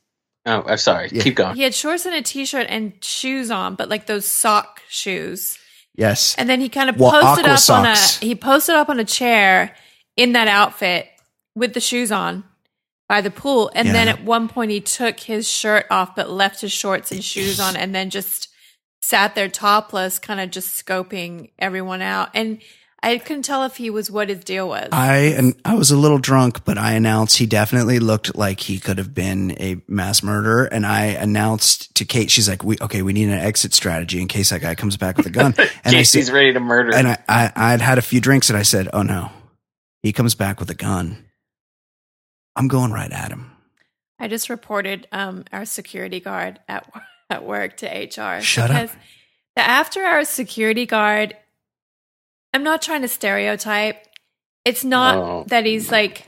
Oh, 0.46 0.64
I'm 0.66 0.78
sorry. 0.78 1.08
Yeah. 1.12 1.22
Keep 1.22 1.36
going. 1.36 1.54
He 1.56 1.62
had 1.62 1.74
shorts 1.74 2.06
and 2.06 2.14
a 2.14 2.22
t-shirt 2.22 2.66
and 2.68 2.92
shoes 3.04 3.50
on, 3.52 3.76
but 3.76 3.88
like 3.88 4.06
those 4.06 4.26
sock 4.26 4.80
shoes. 4.88 5.58
yes. 5.94 6.34
And 6.38 6.48
then 6.48 6.60
he 6.60 6.68
kind 6.68 6.90
of 6.90 6.98
Well, 6.98 7.12
posted 7.12 7.46
up 7.46 7.58
socks. 7.60 8.16
on 8.20 8.22
a 8.24 8.26
he 8.28 8.34
posted 8.34 8.74
up 8.74 8.88
on 8.88 8.98
a 8.98 9.04
chair 9.04 9.76
in 10.16 10.32
that 10.32 10.48
outfit 10.48 11.06
with 11.56 11.74
the 11.74 11.80
shoes 11.80 12.12
on 12.12 12.44
by 13.08 13.20
the 13.20 13.30
pool. 13.30 13.70
And 13.74 13.88
then 13.88 14.06
at 14.06 14.22
one 14.22 14.48
point 14.48 14.70
he 14.70 14.80
took 14.80 15.18
his 15.18 15.48
shirt 15.50 15.86
off 15.90 16.14
but 16.14 16.30
left 16.30 16.60
his 16.60 16.72
shorts 16.72 17.10
and 17.10 17.24
shoes 17.24 17.58
on 17.58 17.74
and 17.74 17.94
then 17.94 18.10
just 18.10 18.48
sat 19.00 19.34
there 19.34 19.48
topless, 19.48 20.18
kind 20.18 20.40
of 20.40 20.50
just 20.50 20.84
scoping 20.84 21.50
everyone 21.58 22.02
out. 22.02 22.30
And 22.34 22.60
I 23.02 23.18
couldn't 23.18 23.44
tell 23.44 23.62
if 23.62 23.76
he 23.76 23.88
was 23.88 24.10
what 24.10 24.28
his 24.28 24.42
deal 24.42 24.68
was. 24.68 24.88
I 24.90 25.16
and 25.36 25.54
I 25.64 25.74
was 25.74 25.92
a 25.92 25.96
little 25.96 26.18
drunk, 26.18 26.64
but 26.64 26.76
I 26.76 26.92
announced 26.92 27.36
he 27.36 27.46
definitely 27.46 28.00
looked 28.00 28.34
like 28.34 28.58
he 28.60 28.80
could 28.80 28.98
have 28.98 29.14
been 29.14 29.52
a 29.60 29.76
mass 29.86 30.22
murderer. 30.24 30.64
And 30.64 30.84
I 30.84 31.04
announced 31.04 31.94
to 31.96 32.04
Kate, 32.04 32.30
she's 32.30 32.48
like, 32.48 32.64
"We 32.64 32.78
okay, 32.80 33.02
we 33.02 33.12
need 33.12 33.28
an 33.28 33.38
exit 33.38 33.74
strategy 33.74 34.20
in 34.20 34.26
case 34.26 34.50
that 34.50 34.62
guy 34.62 34.74
comes 34.74 34.96
back 34.96 35.18
with 35.18 35.26
a 35.26 35.30
gun." 35.30 35.54
And 35.84 35.94
I 35.94 35.98
Casey's 35.98 36.26
said, 36.26 36.34
ready 36.34 36.52
to 36.52 36.58
murder. 36.58 36.94
and 36.94 37.06
I, 37.06 37.18
I 37.28 37.52
I'd 37.54 37.80
had 37.80 37.98
a 37.98 38.02
few 38.02 38.20
drinks, 38.20 38.50
and 38.50 38.58
I 38.58 38.62
said, 38.62 38.88
"Oh 38.92 39.02
no, 39.02 39.30
he 40.02 40.12
comes 40.12 40.34
back 40.34 40.58
with 40.58 40.70
a 40.70 40.74
gun. 40.74 41.25
I'm 42.56 42.68
going 42.68 42.90
right 42.92 43.12
at 43.12 43.30
him." 43.30 43.52
I 44.18 44.28
just 44.28 44.48
reported 44.48 45.06
um, 45.12 45.44
our 45.52 45.64
security 45.66 46.20
guard 46.20 46.58
at 46.68 46.90
at 47.30 47.44
work 47.44 47.76
to 47.78 47.86
HR. 47.86 48.40
Shut 48.40 48.70
up. 48.70 48.90
The 49.56 49.62
after 49.62 50.02
hours 50.04 50.28
security 50.28 50.86
guard. 50.86 51.36
I'm 52.54 52.62
not 52.62 52.80
trying 52.80 53.02
to 53.02 53.08
stereotype. 53.08 54.02
It's 54.64 54.82
not 54.84 55.16
Oh. 55.16 55.44
that 55.48 55.66
he's 55.66 55.90
like 55.92 56.26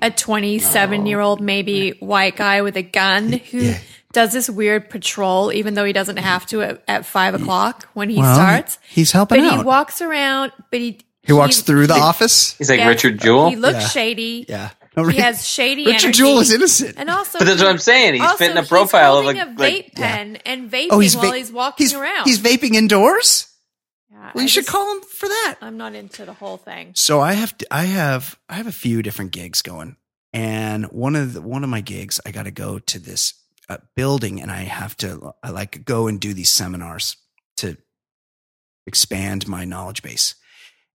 a 0.00 0.10
27 0.10 1.06
year 1.06 1.20
old 1.20 1.40
maybe 1.40 1.90
white 1.98 2.36
guy 2.36 2.62
with 2.62 2.76
a 2.76 2.82
gun 2.82 3.32
who 3.32 3.58
Yeah. 3.58 3.78
does 4.12 4.32
this 4.32 4.48
weird 4.48 4.88
patrol, 4.88 5.52
even 5.52 5.74
though 5.74 5.84
he 5.84 5.92
doesn't 5.92 6.18
have 6.18 6.46
to 6.46 6.62
at, 6.62 6.82
at 6.86 7.06
five 7.06 7.34
o'clock 7.34 7.88
when 7.94 8.08
he 8.08 8.18
well, 8.18 8.34
starts. 8.34 8.78
he's 8.88 9.10
helping 9.12 9.42
But 9.42 9.56
he 9.58 9.64
walks 9.64 10.00
around. 10.00 10.52
But 10.70 10.80
he 10.80 10.98
he 11.24 11.32
walks 11.32 11.62
through 11.62 11.88
the 11.88 11.94
office. 12.10 12.56
He's 12.56 12.70
like 12.70 12.78
yes, 12.78 12.88
Richard 12.88 13.18
Jewell. 13.20 13.50
He 13.50 13.56
looks 13.56 13.80
Yeah. 13.80 13.88
shady. 13.88 14.46
Yeah, 14.48 14.70
No, 14.96 15.02
He 15.04 15.16
Ri- 15.16 15.22
has 15.22 15.46
shady. 15.46 15.84
Richard 15.86 16.04
energy. 16.06 16.18
Jewell 16.18 16.38
is 16.38 16.52
innocent. 16.52 16.94
And 16.96 17.10
also, 17.10 17.38
But 17.38 17.44
that's 17.46 17.60
what 17.60 17.70
I'm 17.70 17.78
saying. 17.78 18.14
He's 18.14 18.22
also, 18.22 18.36
fitting 18.36 18.56
a 18.56 18.62
profile 18.62 19.18
of 19.18 19.24
holding 19.24 19.40
a, 19.40 19.44
a 19.44 19.46
vape 19.48 19.58
like, 19.58 19.94
pen 19.94 20.36
and 20.46 20.70
vaping 20.70 20.88
oh, 20.90 21.00
he's 21.00 21.16
while 21.16 21.32
he's 21.32 21.52
walking 21.52 21.84
he's, 21.84 21.94
around. 21.94 22.24
He's 22.24 22.38
vaping 22.38 22.74
indoors. 22.74 23.46
Yeah, 24.10 24.32
Well, 24.34 24.44
I 24.44 24.46
should 24.46 24.64
just- 24.64 24.72
call 24.72 24.96
him 24.96 25.02
for 25.02 25.28
that. 25.28 25.56
I'm 25.60 25.76
not 25.76 25.94
into 25.94 26.24
the 26.24 26.32
whole 26.32 26.56
thing. 26.56 26.92
So 26.94 27.20
I 27.20 27.34
have 27.34 27.54
I 27.70 27.84
have 27.84 28.38
I 28.48 28.54
have 28.54 28.66
a 28.66 28.72
few 28.72 29.02
different 29.02 29.32
gigs 29.32 29.60
going, 29.62 29.96
and 30.32 30.86
one 30.86 31.14
of 31.14 31.34
the, 31.34 31.42
one 31.42 31.62
of 31.62 31.68
my 31.70 31.82
gigs 31.82 32.18
I 32.24 32.30
got 32.30 32.44
to 32.44 32.50
go 32.50 32.78
to 32.78 32.98
this 32.98 33.34
uh, 33.68 33.76
building, 33.96 34.40
and 34.40 34.50
I 34.50 34.62
have 34.62 34.96
to 34.98 35.34
I 35.42 35.50
like 35.50 35.84
go 35.84 36.06
and 36.06 36.18
do 36.18 36.32
these 36.32 36.48
seminars 36.48 37.16
to 37.58 37.76
expand 38.86 39.46
my 39.46 39.64
knowledge 39.66 40.02
base. 40.02 40.36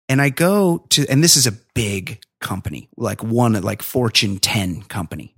And 0.10 0.22
I 0.22 0.30
go 0.30 0.86
to, 0.90 1.08
and 1.08 1.24
this 1.24 1.38
is 1.38 1.46
a 1.48 1.54
big 1.74 2.22
company, 2.42 2.90
like 2.98 3.24
one, 3.24 3.54
like 3.62 3.82
Fortune 3.82 4.38
10 4.38 4.84
company. 4.84 5.36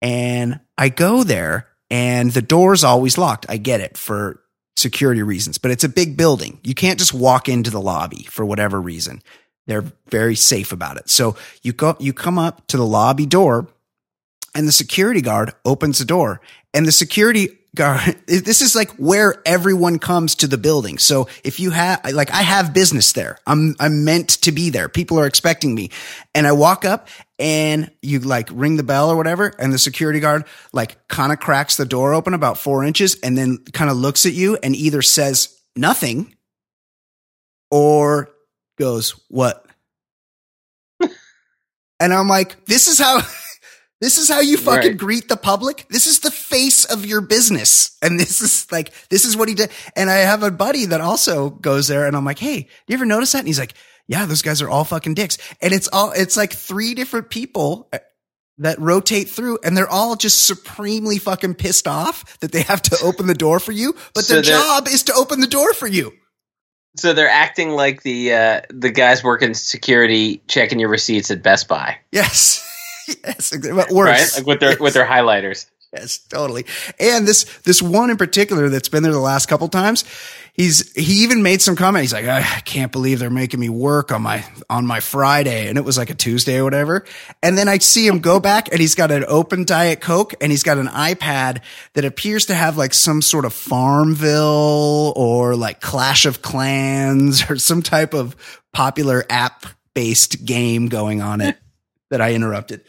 And 0.00 0.60
I 0.78 0.88
go 0.88 1.24
there 1.24 1.68
and 1.90 2.32
the 2.32 2.42
door's 2.42 2.84
always 2.84 3.18
locked. 3.18 3.46
I 3.48 3.56
get 3.56 3.80
it 3.80 3.96
for 3.96 4.42
security 4.76 5.22
reasons, 5.22 5.58
but 5.58 5.70
it's 5.70 5.84
a 5.84 5.88
big 5.88 6.16
building. 6.16 6.60
You 6.62 6.74
can't 6.74 6.98
just 6.98 7.14
walk 7.14 7.48
into 7.48 7.70
the 7.70 7.80
lobby 7.80 8.24
for 8.24 8.44
whatever 8.44 8.80
reason. 8.80 9.22
They're 9.66 9.84
very 10.08 10.36
safe 10.36 10.72
about 10.72 10.96
it. 10.96 11.10
So 11.10 11.36
you 11.62 11.72
go, 11.72 11.96
you 11.98 12.12
come 12.12 12.38
up 12.38 12.66
to 12.68 12.76
the 12.76 12.86
lobby 12.86 13.26
door 13.26 13.68
and 14.54 14.68
the 14.68 14.72
security 14.72 15.20
guard 15.20 15.52
opens 15.64 15.98
the 15.98 16.04
door 16.04 16.40
and 16.72 16.86
the 16.86 16.92
security 16.92 17.48
this 18.26 18.62
is 18.62 18.74
like 18.74 18.90
where 18.92 19.42
everyone 19.44 19.98
comes 19.98 20.34
to 20.36 20.46
the 20.46 20.58
building. 20.58 20.98
So 20.98 21.28
if 21.44 21.60
you 21.60 21.70
have, 21.70 22.12
like, 22.12 22.30
I 22.30 22.42
have 22.42 22.74
business 22.74 23.12
there. 23.12 23.38
I'm, 23.46 23.76
I'm 23.78 24.04
meant 24.04 24.28
to 24.42 24.52
be 24.52 24.70
there. 24.70 24.88
People 24.88 25.18
are 25.18 25.26
expecting 25.26 25.74
me. 25.74 25.90
And 26.34 26.46
I 26.46 26.52
walk 26.52 26.84
up 26.84 27.08
and 27.38 27.90
you 28.02 28.20
like 28.20 28.48
ring 28.52 28.76
the 28.76 28.82
bell 28.82 29.10
or 29.10 29.16
whatever. 29.16 29.52
And 29.58 29.72
the 29.72 29.78
security 29.78 30.20
guard 30.20 30.44
like 30.72 31.06
kind 31.08 31.32
of 31.32 31.38
cracks 31.38 31.76
the 31.76 31.86
door 31.86 32.14
open 32.14 32.34
about 32.34 32.58
four 32.58 32.84
inches 32.84 33.18
and 33.22 33.36
then 33.36 33.58
kind 33.72 33.90
of 33.90 33.96
looks 33.96 34.26
at 34.26 34.32
you 34.32 34.58
and 34.62 34.74
either 34.74 35.02
says 35.02 35.56
nothing 35.76 36.34
or 37.70 38.30
goes, 38.78 39.20
what? 39.28 39.66
and 41.00 42.12
I'm 42.12 42.28
like, 42.28 42.64
this 42.66 42.88
is 42.88 42.98
how, 42.98 43.20
this 44.00 44.18
is 44.18 44.28
how 44.28 44.40
you 44.40 44.56
fucking 44.56 44.90
Right. 44.92 44.96
greet 44.98 45.28
the 45.28 45.36
public. 45.36 45.86
This 45.88 46.06
is 46.06 46.20
the 46.20 46.30
face 46.30 46.84
of 46.84 47.06
your 47.06 47.20
business. 47.20 47.96
And 48.02 48.20
this 48.20 48.40
is 48.40 48.70
like, 48.70 48.92
this 49.08 49.24
is 49.24 49.36
what 49.36 49.48
he 49.48 49.54
did. 49.54 49.70
And 49.96 50.10
I 50.10 50.16
have 50.16 50.42
a 50.42 50.50
buddy 50.50 50.86
that 50.86 51.00
also 51.00 51.50
goes 51.50 51.88
there 51.88 52.06
and 52.06 52.14
I'm 52.16 52.24
like, 52.24 52.38
Hey, 52.38 52.68
you 52.86 52.94
ever 52.94 53.06
notice 53.06 53.32
that? 53.32 53.38
And 53.38 53.46
he's 53.48 53.58
like, 53.58 53.74
yeah, 54.06 54.26
those 54.26 54.42
guys 54.42 54.62
are 54.62 54.68
all 54.68 54.84
fucking 54.84 55.14
dicks. 55.14 55.38
And 55.60 55.72
it's 55.72 55.88
all, 55.92 56.12
it's 56.12 56.36
like 56.36 56.52
three 56.52 56.94
different 56.94 57.30
people 57.30 57.88
uh, 57.92 57.98
that 58.58 58.78
rotate 58.78 59.28
through 59.28 59.58
and 59.64 59.76
they're 59.76 59.88
all 59.90 60.14
just 60.14 60.46
supremely 60.46 61.18
fucking 61.18 61.54
pissed 61.54 61.88
off 61.88 62.38
that 62.40 62.52
they 62.52 62.62
have 62.62 62.82
to 62.82 62.96
open 63.02 63.26
the 63.26 63.34
door 63.34 63.58
for 63.60 63.72
you. 63.72 63.94
But 64.14 64.24
So 64.24 64.34
their 64.34 64.42
job 64.42 64.86
is 64.88 65.02
to 65.04 65.14
open 65.14 65.40
the 65.40 65.46
door 65.46 65.72
for 65.74 65.86
you. 65.86 66.12
So 66.96 67.12
they're 67.12 67.28
acting 67.28 67.70
like 67.70 68.02
the 68.02 68.32
uh, 68.32 68.60
the 68.70 68.90
guys 68.90 69.22
working 69.22 69.52
security, 69.52 70.42
checking 70.48 70.78
your 70.78 70.88
receipts 70.88 71.30
at 71.30 71.42
Best 71.42 71.68
Buy, 71.68 71.98
Yes. 72.12 72.62
yes. 73.24 73.56
But 73.56 73.90
worse. 73.90 74.08
right? 74.08 74.30
Like 74.36 74.46
with 74.46 74.60
their 74.60 74.76
with 74.78 74.94
their 74.94 75.06
highlighters. 75.06 75.66
Yes, 75.92 76.18
totally. 76.18 76.66
And 76.98 77.26
this 77.26 77.44
this 77.60 77.80
one 77.80 78.10
in 78.10 78.16
particular 78.16 78.68
that's 78.68 78.88
been 78.88 79.02
there 79.02 79.12
the 79.12 79.18
last 79.18 79.46
couple 79.46 79.68
times, 79.68 80.04
he's 80.52 80.92
he 80.94 81.22
even 81.22 81.42
made 81.42 81.62
some 81.62 81.76
comment. 81.76 82.02
He's 82.02 82.12
like, 82.12 82.26
I 82.26 82.42
can't 82.60 82.90
believe 82.90 83.18
they're 83.18 83.30
making 83.30 83.60
me 83.60 83.68
work 83.68 84.10
on 84.10 84.22
my 84.22 84.44
on 84.68 84.86
my 84.86 85.00
Friday, 85.00 85.68
and 85.68 85.78
it 85.78 85.84
was 85.84 85.96
like 85.96 86.10
a 86.10 86.14
Tuesday 86.14 86.58
or 86.58 86.64
whatever. 86.64 87.04
And 87.42 87.56
then 87.56 87.68
I 87.68 87.78
see 87.78 88.06
him 88.06 88.18
go 88.18 88.40
back, 88.40 88.70
and 88.72 88.80
he's 88.80 88.94
got 88.94 89.10
an 89.10 89.24
open 89.28 89.64
diet 89.64 90.00
coke, 90.00 90.34
and 90.40 90.50
he's 90.50 90.62
got 90.62 90.78
an 90.78 90.88
iPad 90.88 91.62
that 91.94 92.04
appears 92.04 92.46
to 92.46 92.54
have 92.54 92.76
like 92.76 92.92
some 92.92 93.22
sort 93.22 93.44
of 93.44 93.52
Farmville 93.52 95.12
or 95.16 95.54
like 95.54 95.80
Clash 95.80 96.26
of 96.26 96.42
Clans 96.42 97.48
or 97.48 97.56
some 97.56 97.80
type 97.80 98.12
of 98.12 98.62
popular 98.72 99.24
app 99.30 99.66
based 99.94 100.44
game 100.44 100.88
going 100.88 101.22
on 101.22 101.40
it 101.40 101.56
that 102.10 102.20
I 102.20 102.34
interrupted. 102.34 102.82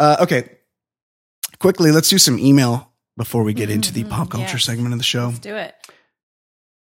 Uh, 0.00 0.16
okay, 0.22 0.48
quickly, 1.58 1.92
let's 1.92 2.08
do 2.08 2.16
some 2.18 2.38
email 2.38 2.90
before 3.18 3.42
we 3.42 3.52
get 3.52 3.68
into 3.68 3.92
the 3.92 4.02
Mhm, 4.04 4.08
pop 4.10 4.30
culture 4.30 4.56
yes. 4.56 4.64
segment 4.64 4.92
of 4.94 4.98
the 4.98 5.04
show. 5.04 5.26
Let's 5.26 5.38
do 5.40 5.54
it. 5.54 5.74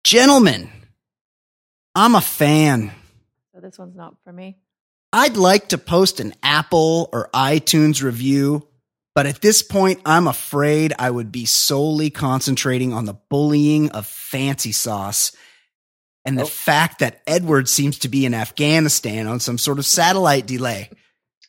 Gentlemen, 0.06 0.72
I'm 1.96 2.16
a 2.16 2.22
fan. 2.22 2.94
So 3.54 3.60
this 3.60 3.78
one's 3.78 3.96
not 3.98 4.16
for 4.24 4.32
me. 4.32 4.58
I'd 5.12 5.36
like 5.36 5.70
to 5.70 5.78
post 5.78 6.20
an 6.22 6.34
Apple 6.42 7.10
or 7.12 7.30
iTunes 7.34 8.02
review, 8.02 8.66
but 9.16 9.26
at 9.26 9.42
this 9.42 9.62
point, 9.64 10.00
I'm 10.06 10.28
afraid 10.28 10.94
I 10.98 11.10
would 11.12 11.32
be 11.32 11.46
solely 11.46 12.10
concentrating 12.10 12.94
on 12.94 13.04
the 13.06 13.16
bullying 13.30 13.90
of 13.92 14.06
fancy 14.08 14.72
sauce 14.72 15.34
and 16.24 16.38
the 16.38 16.44
Oh. 16.44 16.48
fact 16.48 17.00
that 17.00 17.22
Edward 17.28 17.68
seems 17.68 17.98
to 18.00 18.08
be 18.08 18.26
in 18.26 18.34
Afghanistan 18.34 19.28
on 19.28 19.42
some 19.42 19.58
sort 19.58 19.78
of 19.80 19.86
satellite 19.86 20.46
delay. 20.46 20.90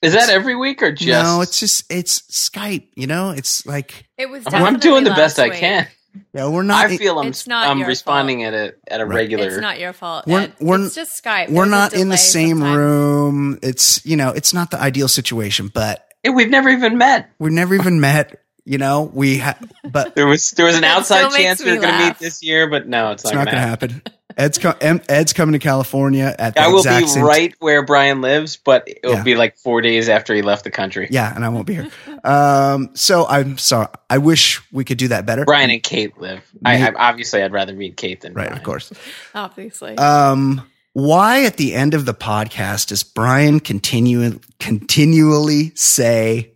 Is 0.02 0.14
that 0.14 0.30
every 0.30 0.56
week 0.56 0.82
or 0.82 0.92
just? 0.92 1.06
no, 1.08 1.40
it's 1.42 1.60
just, 1.60 1.84
it's 1.92 2.22
Skype, 2.22 2.88
you 2.94 3.06
know? 3.06 3.30
It's 3.30 3.66
like, 3.66 4.06
It 4.16 4.30
was. 4.30 4.44
I'm 4.46 4.78
doing 4.78 5.04
the 5.04 5.10
definitely 5.10 5.22
best 5.22 5.38
I 5.38 5.50
can. 5.50 5.86
yeah, 6.32 6.48
we're 6.48 6.62
not. 6.62 6.86
I 6.86 6.96
feel 6.96 7.18
I'm 7.18 7.26
It's 7.28 7.46
not 7.46 7.68
I'm 7.68 7.78
your 7.78 7.86
responding 7.88 8.42
at 8.44 8.54
a 8.54 8.74
at 8.88 9.00
a 9.00 9.04
Right. 9.06 9.14
regular. 9.16 9.46
It's 9.48 9.60
not 9.60 9.78
your 9.78 9.92
fault. 9.92 10.26
We're- 10.26 10.44
Ed. 10.44 10.54
we're- 10.58 10.84
it's 10.86 10.94
just 10.94 11.22
Skype. 11.22 11.50
we're 11.50 11.64
There's 11.66 11.70
not 11.70 11.92
in 11.92 12.08
the 12.08 12.16
same 12.16 12.58
sometimes. 12.58 12.76
room. 12.78 13.58
It's, 13.62 14.04
you 14.06 14.16
know, 14.16 14.30
it's 14.30 14.54
not 14.54 14.70
the 14.70 14.80
ideal 14.80 15.08
situation, 15.08 15.70
but 15.72 16.06
Hey, 16.22 16.30
we've 16.30 16.50
never 16.50 16.68
even 16.70 16.96
met. 16.98 17.30
we've 17.38 17.52
never 17.52 17.74
even 17.74 18.00
met, 18.00 18.42
you 18.64 18.78
know, 18.78 19.02
we 19.12 19.38
ha- 19.38 19.58
but 19.84 20.14
There 20.14 20.26
was 20.26 20.50
there 20.52 20.66
was 20.66 20.76
an 20.76 20.84
outside 20.84 21.30
chance 21.32 21.62
we 21.62 21.72
were 21.72 21.80
going 21.80 21.92
to 21.98 22.06
meet 22.06 22.18
this 22.18 22.42
year, 22.42 22.68
but 22.68 22.88
no, 22.88 23.10
it's, 23.12 23.24
it's 23.24 23.32
not, 23.32 23.44
not 23.44 23.52
going 23.52 23.62
going 23.68 23.78
to 23.78 23.86
to 23.88 23.92
happen. 23.94 24.02
Happen. 24.30 24.44
Ed's 24.44 24.58
com- 24.58 25.00
Ed's 25.08 25.32
coming 25.32 25.52
to 25.52 25.58
California 25.58 26.34
at 26.38 26.54
the 26.54 26.62
I 26.62 26.68
will 26.68 26.78
exact 26.78 27.04
be 27.04 27.08
same 27.08 27.24
right 27.24 27.54
where 27.58 27.84
Brian 27.84 28.20
lives, 28.20 28.56
but 28.56 28.88
it'll 28.88 29.16
Yeah. 29.16 29.22
be 29.22 29.34
like 29.34 29.56
four 29.58 29.80
days 29.80 30.08
after 30.08 30.34
he 30.34 30.42
left 30.42 30.64
the 30.64 30.70
country. 30.70 31.08
Yeah, 31.10 31.32
and 31.34 31.44
I 31.44 31.48
won't 31.48 31.66
be 31.66 31.74
here. 31.74 31.88
Um, 32.24 32.90
so 32.94 33.26
I'm 33.26 33.58
sorry. 33.58 33.88
I 34.08 34.18
wish 34.18 34.60
we 34.72 34.84
could 34.84 34.98
do 34.98 35.08
that 35.08 35.26
better. 35.26 35.44
Brian 35.44 35.70
and 35.70 35.82
Kate 35.82 36.18
live. 36.20 36.42
I, 36.64 36.88
I 36.88 36.92
obviously 36.94 37.42
I'd 37.42 37.52
rather 37.52 37.72
meet 37.74 37.96
Kate 37.96 38.20
than 38.20 38.34
Right, 38.34 38.46
Brian. 38.46 38.58
of 38.58 38.64
course. 38.64 38.92
Obviously. 39.34 39.96
Um, 39.98 40.66
why 40.92 41.44
at 41.44 41.56
the 41.56 41.74
end 41.74 41.94
of 41.94 42.04
the 42.04 42.14
podcast 42.14 42.88
does 42.88 43.02
Brian 43.04 43.60
continue 43.60 44.40
continually 44.58 45.72
say, 45.76 46.50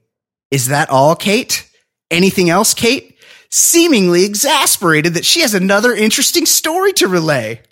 "Is 0.51 0.69
that 0.69 0.91
all, 0.91 1.15
Kate? 1.15 1.69
Anything 2.11 2.51
else, 2.51 2.75
Kate?" 2.75 3.14
Seemingly 3.57 4.25
exasperated 4.25 5.15
that 5.15 5.25
she 5.25 5.43
has 5.43 5.55
another 5.55 5.95
interesting 5.95 6.45
story 6.45 6.93
to 6.95 7.07
relay. 7.07 7.63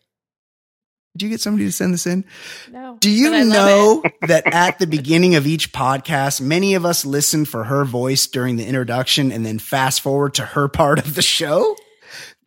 Did 1.16 1.24
you 1.24 1.28
get 1.28 1.40
somebody 1.40 1.64
to 1.64 1.72
send 1.72 1.92
this 1.92 2.06
in? 2.06 2.24
no. 2.70 2.98
Do 3.00 3.10
you 3.10 3.30
but 3.30 3.34
I 3.34 3.42
love 3.42 3.52
know 3.52 4.02
that 4.28 4.46
at 4.46 4.78
the 4.78 4.86
beginning 4.86 5.34
of 5.34 5.44
each 5.44 5.72
podcast, 5.72 6.40
many 6.40 6.74
of 6.74 6.86
us 6.86 7.04
listen 7.04 7.44
for 7.44 7.64
her 7.64 7.84
voice 7.84 8.28
during 8.28 8.54
the 8.54 8.64
introduction 8.64 9.32
and 9.32 9.44
then 9.44 9.58
fast 9.58 10.02
forward 10.02 10.34
to 10.34 10.44
her 10.44 10.68
part 10.68 11.00
of 11.00 11.16
the 11.16 11.20
show? 11.20 11.74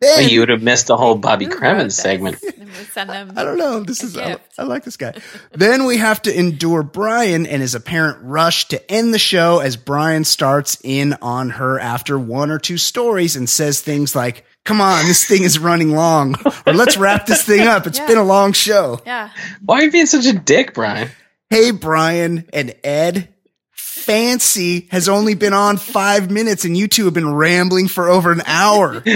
Then 0.00 0.18
Well, 0.18 0.28
you 0.28 0.40
would 0.40 0.50
have 0.50 0.62
missed 0.62 0.88
the 0.88 0.96
whole? 0.96 1.14
Bobby 1.14 1.46
Who 1.46 1.52
wrote 1.52 1.60
Cremins 1.62 1.84
this? 1.84 1.96
segment. 1.96 2.36
And 2.42 2.68
send 2.92 3.08
them. 3.08 3.32
I 3.36 3.44
don't 3.44 3.56
know. 3.56 3.80
This 3.80 4.02
is 4.02 4.16
I. 4.16 4.36
I 4.58 4.64
like 4.64 4.84
this 4.84 4.96
guy. 4.98 5.14
then 5.52 5.84
we 5.84 5.96
have 5.96 6.20
to 6.22 6.38
endure 6.38 6.82
Brian 6.82 7.46
and 7.46 7.62
his 7.62 7.74
apparent 7.74 8.18
rush 8.22 8.68
to 8.68 8.90
end 8.92 9.14
the 9.14 9.18
show 9.18 9.60
as 9.60 9.76
Brian 9.76 10.24
starts 10.24 10.76
in 10.84 11.14
on 11.22 11.50
her 11.50 11.80
after 11.80 12.18
one 12.18 12.50
or 12.50 12.58
two 12.58 12.76
stories 12.76 13.36
and 13.36 13.48
says 13.48 13.80
things 13.80 14.14
like, 14.14 14.44
"Come 14.64 14.82
on, 14.82 15.06
this 15.06 15.24
thing 15.24 15.44
is 15.44 15.58
running 15.58 15.92
long," 15.92 16.36
or 16.66 16.74
"Let's 16.74 16.98
wrap 16.98 17.24
this 17.26 17.42
thing 17.42 17.66
up. 17.66 17.86
It's 17.86 17.98
Yeah. 17.98 18.06
been 18.06 18.18
a 18.18 18.24
long 18.24 18.52
show." 18.52 19.00
Yeah. 19.06 19.30
Why 19.64 19.78
are 19.80 19.82
you 19.84 19.90
being 19.90 20.06
such 20.06 20.26
a 20.26 20.34
dick, 20.34 20.74
Brian? 20.74 21.08
Hey, 21.48 21.70
Brian 21.70 22.44
and 22.52 22.74
Ed. 22.84 23.28
Fancy 23.72 24.88
has 24.90 25.08
only 25.08 25.34
been 25.34 25.52
on 25.54 25.78
five 25.78 26.30
minutes 26.30 26.64
and 26.64 26.76
you 26.76 26.86
two 26.86 27.06
have 27.06 27.14
been 27.14 27.34
rambling 27.34 27.88
for 27.88 28.08
over 28.08 28.30
an 28.30 28.42
hour. 28.46 29.02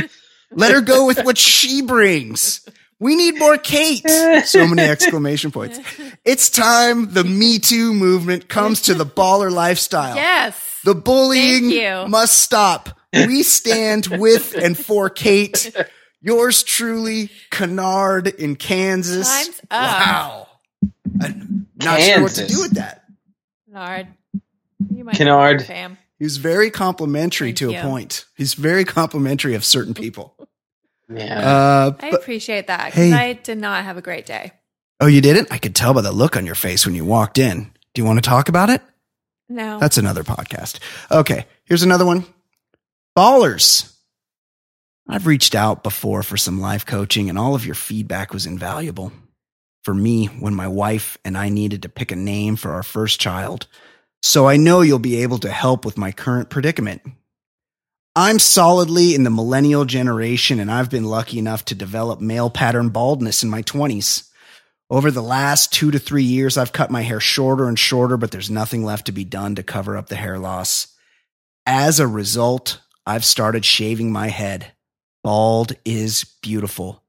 Let 0.51 0.73
her 0.73 0.81
go 0.81 1.07
with 1.07 1.25
what 1.25 1.39
she 1.39 1.83
brings. 1.83 2.67
We 2.99 3.17
need 3.17 3.39
more 3.39 3.57
Kate. 3.57 4.09
So 4.45 4.67
many 4.67 4.83
exclamation 4.83 5.51
points. 5.51 5.81
It's 6.25 6.51
time 6.51 7.13
the 7.15 7.25
Me 7.25 7.59
Too 7.59 7.95
movement 7.95 8.49
comes 8.49 8.83
to 8.83 8.95
the 8.95 9.07
baller 9.07 9.51
lifestyle. 9.51 10.17
Yes. 10.17 10.81
The 10.85 10.95
bullying 10.95 11.71
you. 11.71 12.07
must 12.09 12.41
stop. 12.41 12.91
We 13.13 13.43
stand 13.43 14.07
with 14.07 14.55
and 14.55 14.77
for 14.77 15.09
Kate. 15.09 15.75
Yours 16.21 16.63
truly, 16.63 17.31
Kennard 17.51 18.29
in 18.29 18.57
Kansas. 18.57 19.29
Time's 19.29 19.61
up. 19.71 19.71
Wow. 19.71 20.47
I'm 21.23 21.67
not 21.77 22.01
sure 22.01 22.23
what 22.23 22.33
to 22.33 22.47
do 22.47 22.61
with 22.61 22.73
that. 22.73 23.05
Nard. 23.67 24.09
You 24.95 25.05
might 25.05 25.15
Kennard. 25.15 25.65
Fam. 25.65 25.97
He 26.21 26.25
was 26.25 26.37
very 26.37 26.71
complimentary 26.71 27.49
Thank 27.49 27.57
to 27.59 27.71
you. 27.73 27.79
a 27.79 27.83
point. 27.83 28.27
He's 28.37 28.55
very 28.55 28.85
complimentary 28.85 29.55
of 29.57 29.65
certain 29.65 29.95
people. 29.95 30.37
Yeah. 31.13 31.41
Uh, 31.41 31.93
I 31.99 32.11
but- 32.13 32.21
appreciate 32.21 32.69
that 32.69 32.93
Hey. 32.93 33.09
because 33.09 33.19
I 33.21 33.33
did 33.33 33.59
not 33.59 33.83
have 33.83 33.97
a 33.97 34.01
great 34.01 34.27
day. 34.27 34.53
oh, 35.01 35.09
you 35.09 35.21
didn't? 35.21 35.51
I 35.51 35.59
could 35.59 35.75
tell 35.75 35.93
by 35.93 36.03
the 36.03 36.13
look 36.13 36.37
on 36.37 36.47
your 36.47 36.55
face 36.55 36.87
when 36.87 36.95
you 36.95 37.05
walked 37.05 37.37
in. 37.37 37.65
Do 37.95 38.01
you 38.01 38.05
want 38.05 38.23
to 38.23 38.29
talk 38.31 38.49
about 38.49 38.71
it? 38.71 38.81
No. 39.49 39.81
That's 39.81 39.99
another 39.99 40.23
podcast. 40.23 40.79
Okay, 41.11 41.47
here's 41.65 41.83
another 41.83 42.07
one. 42.07 42.27
Ballers. 43.19 43.93
I've 45.09 45.27
reached 45.27 45.57
out 45.57 45.83
before 45.83 46.23
for 46.23 46.37
some 46.37 46.61
life 46.61 46.87
coaching, 46.87 47.29
and 47.29 47.37
all 47.37 47.57
of 47.57 47.67
your 47.67 47.75
feedback 47.75 48.33
was 48.33 48.47
invaluable. 48.47 49.13
For 49.83 49.93
me, 49.95 50.27
when 50.27 50.55
my 50.55 50.69
wife 50.69 51.19
and 51.25 51.37
I 51.37 51.49
needed 51.49 51.83
to 51.83 51.89
pick 51.89 52.13
a 52.13 52.17
name 52.17 52.55
for 52.55 52.71
our 52.73 52.85
first 52.85 53.21
child. 53.21 53.67
So 54.23 54.47
I 54.47 54.57
know 54.57 54.81
you'll 54.83 54.99
be 54.99 55.23
able 55.23 55.39
to 55.39 55.51
help 55.51 55.85
with 55.85 55.99
my 55.99 56.13
current 56.13 56.51
predicament. 56.51 57.03
I'm 58.15 58.39
solidly 58.39 59.15
in 59.15 59.23
the 59.23 59.31
millennial 59.31 59.85
generation, 59.85 60.61
and 60.61 60.71
I've 60.71 60.91
been 60.91 61.05
lucky 61.05 61.39
enough 61.39 61.65
to 61.67 61.75
develop 61.75 62.21
male 62.21 62.51
pattern 62.51 62.91
baldness 62.91 63.43
in 63.43 63.51
my 63.51 63.63
20s. 63.63 64.29
Over 64.91 65.13
the 65.13 65.23
last 65.23 65.73
two 65.73 65.93
to 65.93 65.99
three 66.01 66.25
years, 66.25 66.59
I've 66.59 66.73
cut 66.73 66.91
my 66.91 67.03
hair 67.03 67.21
shorter 67.21 67.69
and 67.69 67.79
shorter, 67.79 68.17
but 68.17 68.33
there's 68.33 68.51
nothing 68.51 68.85
left 68.85 69.07
to 69.07 69.13
be 69.13 69.25
done 69.25 69.55
to 69.55 69.63
cover 69.63 69.97
up 69.97 70.09
the 70.09 70.17
hair 70.17 70.39
loss. 70.39 70.89
As 71.65 72.01
a 72.01 72.09
result, 72.09 72.81
I've 73.07 73.25
started 73.25 73.65
shaving 73.65 74.11
my 74.11 74.29
head. 74.29 74.73
Bald 75.23 75.75
is 75.85 76.25
beautiful. 76.43 77.05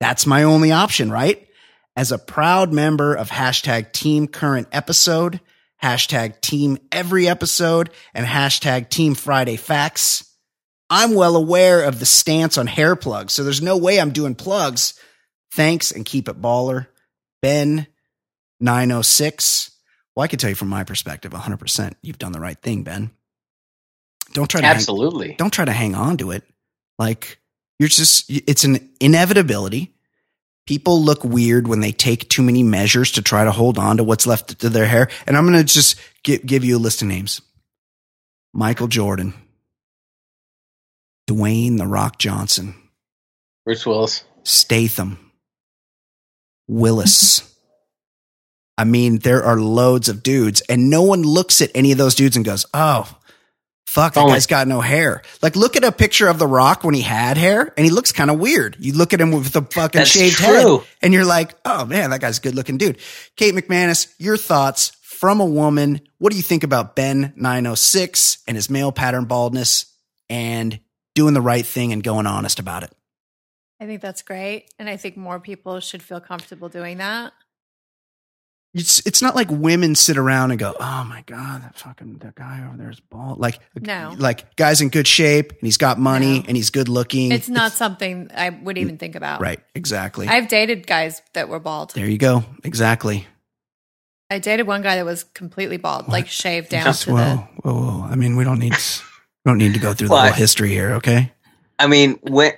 That's 0.00 0.26
my 0.26 0.42
only 0.44 0.72
option, 0.72 1.10
right? 1.10 1.46
As 1.94 2.10
a 2.10 2.18
proud 2.18 2.72
member 2.72 3.14
of 3.14 3.28
hashtag 3.28 3.92
Team 3.92 4.26
Current 4.26 4.68
Episode, 4.72 5.40
hashtag 5.82 6.40
Team 6.40 6.78
Every 6.90 7.28
Episode, 7.28 7.90
and 8.14 8.26
hashtag 8.26 8.88
Team 8.88 9.14
Friday 9.14 9.56
Facts, 9.56 10.28
I'm 10.88 11.14
well 11.14 11.36
aware 11.36 11.82
of 11.82 11.98
the 11.98 12.06
stance 12.06 12.58
on 12.58 12.66
hair 12.66 12.96
plugs, 12.96 13.32
so 13.32 13.44
there's 13.44 13.62
no 13.62 13.76
way 13.76 13.98
I'm 14.00 14.10
doing 14.12 14.34
plugs. 14.34 14.94
Thanks 15.54 15.90
and 15.90 16.04
keep 16.04 16.28
it 16.28 16.40
baller. 16.40 16.86
Ben 17.42 17.86
906. 18.60 19.70
Well, 20.14 20.24
I 20.24 20.28
can 20.28 20.38
tell 20.38 20.50
you 20.50 20.56
from 20.56 20.68
my 20.68 20.84
perspective, 20.84 21.32
100%, 21.32 21.94
you've 22.02 22.18
done 22.18 22.32
the 22.32 22.40
right 22.40 22.60
thing, 22.60 22.82
Ben. 22.84 23.10
Don't 24.34 24.48
try 24.48 24.60
to 24.60 24.66
hang- 24.66 24.76
Absolutely. 24.76 25.34
don't 25.38 25.52
try 25.52 25.64
to 25.64 25.72
hang 25.72 25.94
on 25.94 26.16
to 26.18 26.30
it. 26.30 26.44
Like 26.98 27.38
you're 27.78 27.88
just, 27.88 28.30
it's 28.30 28.64
an 28.64 28.90
inevitability. 29.00 29.94
People 30.66 31.02
look 31.02 31.24
weird 31.24 31.66
when 31.66 31.80
they 31.80 31.92
take 31.92 32.28
too 32.28 32.42
many 32.42 32.62
measures 32.62 33.12
to 33.12 33.22
try 33.22 33.44
to 33.44 33.50
hold 33.50 33.78
on 33.78 33.96
to 33.96 34.04
what's 34.04 34.26
left 34.26 34.60
to 34.60 34.68
their 34.68 34.86
hair. 34.86 35.08
And 35.26 35.36
I'm 35.36 35.46
going 35.46 35.58
to 35.58 35.64
just 35.64 35.96
give, 36.22 36.46
give 36.46 36.64
you 36.64 36.76
a 36.76 36.78
list 36.78 37.02
of 37.02 37.08
names. 37.08 37.40
Michael 38.54 38.86
Jordan, 38.86 39.34
Dwayne 41.28 41.78
The 41.78 41.86
Rock 41.86 42.18
Johnson, 42.18 42.74
Bruce 43.64 43.86
Willis. 43.86 44.24
Statham, 44.44 45.32
Willis. 46.68 47.48
I 48.76 48.84
mean, 48.84 49.18
there 49.18 49.42
are 49.42 49.58
loads 49.58 50.08
of 50.08 50.22
dudes, 50.22 50.60
and 50.62 50.90
no 50.90 51.02
one 51.02 51.22
looks 51.22 51.60
at 51.60 51.70
any 51.74 51.92
of 51.92 51.98
those 51.98 52.14
dudes 52.14 52.36
and 52.36 52.44
goes, 52.44 52.66
"Oh, 52.74 53.18
fuck, 53.94 54.14
that 54.14 54.24
Oh 54.24 54.28
guy's 54.28 54.46
got 54.46 54.66
no 54.68 54.80
hair." 54.80 55.22
Like, 55.42 55.56
look 55.56 55.76
at 55.76 55.84
a 55.84 55.92
picture 55.92 56.28
of 56.28 56.38
The 56.38 56.46
Rock 56.46 56.84
when 56.84 56.94
he 56.94 57.02
had 57.02 57.36
hair, 57.36 57.72
and 57.76 57.84
he 57.84 57.90
looks 57.90 58.12
kind 58.12 58.30
of 58.30 58.38
weird. 58.38 58.76
You 58.78 58.92
look 58.94 59.12
at 59.12 59.20
him 59.20 59.32
with 59.32 59.52
the 59.52 59.62
fucking 59.62 59.98
That's 59.98 60.10
shaved 60.10 60.36
true. 60.36 60.78
head, 60.78 60.86
and 61.02 61.14
you're 61.14 61.24
like, 61.24 61.54
"Oh 61.64 61.84
man, 61.84 62.10
that 62.10 62.20
guy's 62.20 62.38
a 62.38 62.40
good 62.40 62.54
looking 62.54 62.78
dude." 62.78 62.98
Kate 63.36 63.54
McManus, 63.54 64.12
your 64.18 64.36
thoughts 64.36 64.92
from 65.02 65.40
a 65.40 65.46
woman? 65.46 66.00
What 66.18 66.30
do 66.32 66.36
you 66.36 66.42
think 66.42 66.64
about 66.64 66.96
Ben 66.96 67.32
906 67.36 68.38
and 68.46 68.56
his 68.56 68.68
male 68.70 68.92
pattern 68.92 69.26
baldness, 69.26 69.86
and 70.30 70.80
doing 71.14 71.34
the 71.34 71.40
right 71.42 71.66
thing 71.66 71.92
and 71.92 72.02
going 72.02 72.26
honest 72.26 72.58
about 72.58 72.82
it? 72.82 72.92
I 73.80 73.86
think 73.86 74.00
that's 74.00 74.22
great. 74.22 74.70
And 74.78 74.88
I 74.88 74.96
think 74.96 75.16
more 75.16 75.40
people 75.40 75.80
should 75.80 76.02
feel 76.02 76.20
comfortable 76.20 76.68
doing 76.68 76.98
that. 76.98 77.32
It's 78.74 79.06
it's 79.06 79.20
not 79.20 79.36
like 79.36 79.48
women 79.50 79.94
sit 79.94 80.16
around 80.16 80.50
and 80.50 80.58
go, 80.58 80.74
"Oh 80.80 81.04
my 81.04 81.22
god, 81.26 81.62
that 81.62 81.76
fucking 81.78 82.18
that 82.22 82.34
guy 82.34 82.64
over 82.66 82.76
there 82.78 82.88
is 82.90 83.00
bald." 83.00 83.38
Like 83.38 83.58
No. 83.78 84.14
like 84.16 84.56
guy's 84.56 84.80
in 84.80 84.88
good 84.88 85.06
shape 85.06 85.50
and 85.50 85.60
he's 85.60 85.76
got 85.76 85.98
money 85.98 86.38
No. 86.38 86.44
and 86.48 86.56
he's 86.56 86.70
good 86.70 86.88
looking. 86.88 87.32
It's 87.32 87.50
not 87.50 87.72
something 87.72 88.30
I 88.34 88.48
would 88.48 88.78
even 88.78 88.96
think 88.96 89.14
about. 89.14 89.42
right, 89.42 89.60
exactly. 89.74 90.26
I've 90.26 90.48
dated 90.48 90.86
guys 90.86 91.20
that 91.34 91.50
were 91.50 91.60
bald. 91.60 91.90
there 91.94 92.08
you 92.08 92.16
go, 92.16 92.44
exactly. 92.64 93.26
I 94.30 94.38
dated 94.38 94.66
one 94.66 94.80
guy 94.80 94.96
that 94.96 95.04
was 95.04 95.24
completely 95.24 95.76
bald, 95.76 96.08
like 96.08 96.26
shaved 96.26 96.70
down 96.70 96.84
Just 96.84 97.02
to 97.02 97.12
whoa, 97.12 97.36
whoa, 97.64 97.74
whoa. 97.74 98.02
I 98.10 98.14
mean, 98.14 98.36
we 98.36 98.44
don't 98.44 98.58
need 98.58 98.72
we 98.72 99.50
don't 99.50 99.58
need 99.58 99.74
to 99.74 99.80
go 99.80 99.92
through 99.92 100.08
the 100.08 100.16
whole 100.18 100.32
history 100.32 100.70
here, 100.70 100.92
okay? 100.92 101.30
I 101.78 101.86
mean, 101.88 102.18
when, 102.22 102.52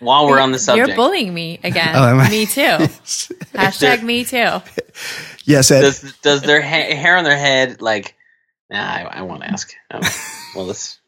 while 0.00 0.26
we're 0.26 0.40
on 0.40 0.52
the 0.52 0.58
subject, 0.58 0.88
You're 0.88 0.96
bullying 0.96 1.32
me 1.32 1.58
again. 1.62 1.94
Oh, 1.94 2.04
am 2.08 2.20
I? 2.20 2.28
Me 2.30 2.46
too. 2.46 2.60
Hashtag 3.54 4.02
me 4.02 4.24
too. 4.24 4.60
yes, 5.44 5.70
Ed. 5.70 5.80
does 5.82 6.12
does 6.22 6.42
their 6.42 6.60
ha- 6.62 6.94
hair 6.96 7.16
on 7.16 7.24
their 7.24 7.36
head 7.36 7.80
like? 7.82 8.14
Nah, 8.70 8.78
I, 8.80 9.02
I 9.18 9.22
won't 9.22 9.42
ask. 9.44 9.72
Oh, 9.90 10.00
well, 10.56 10.66
this. 10.66 10.98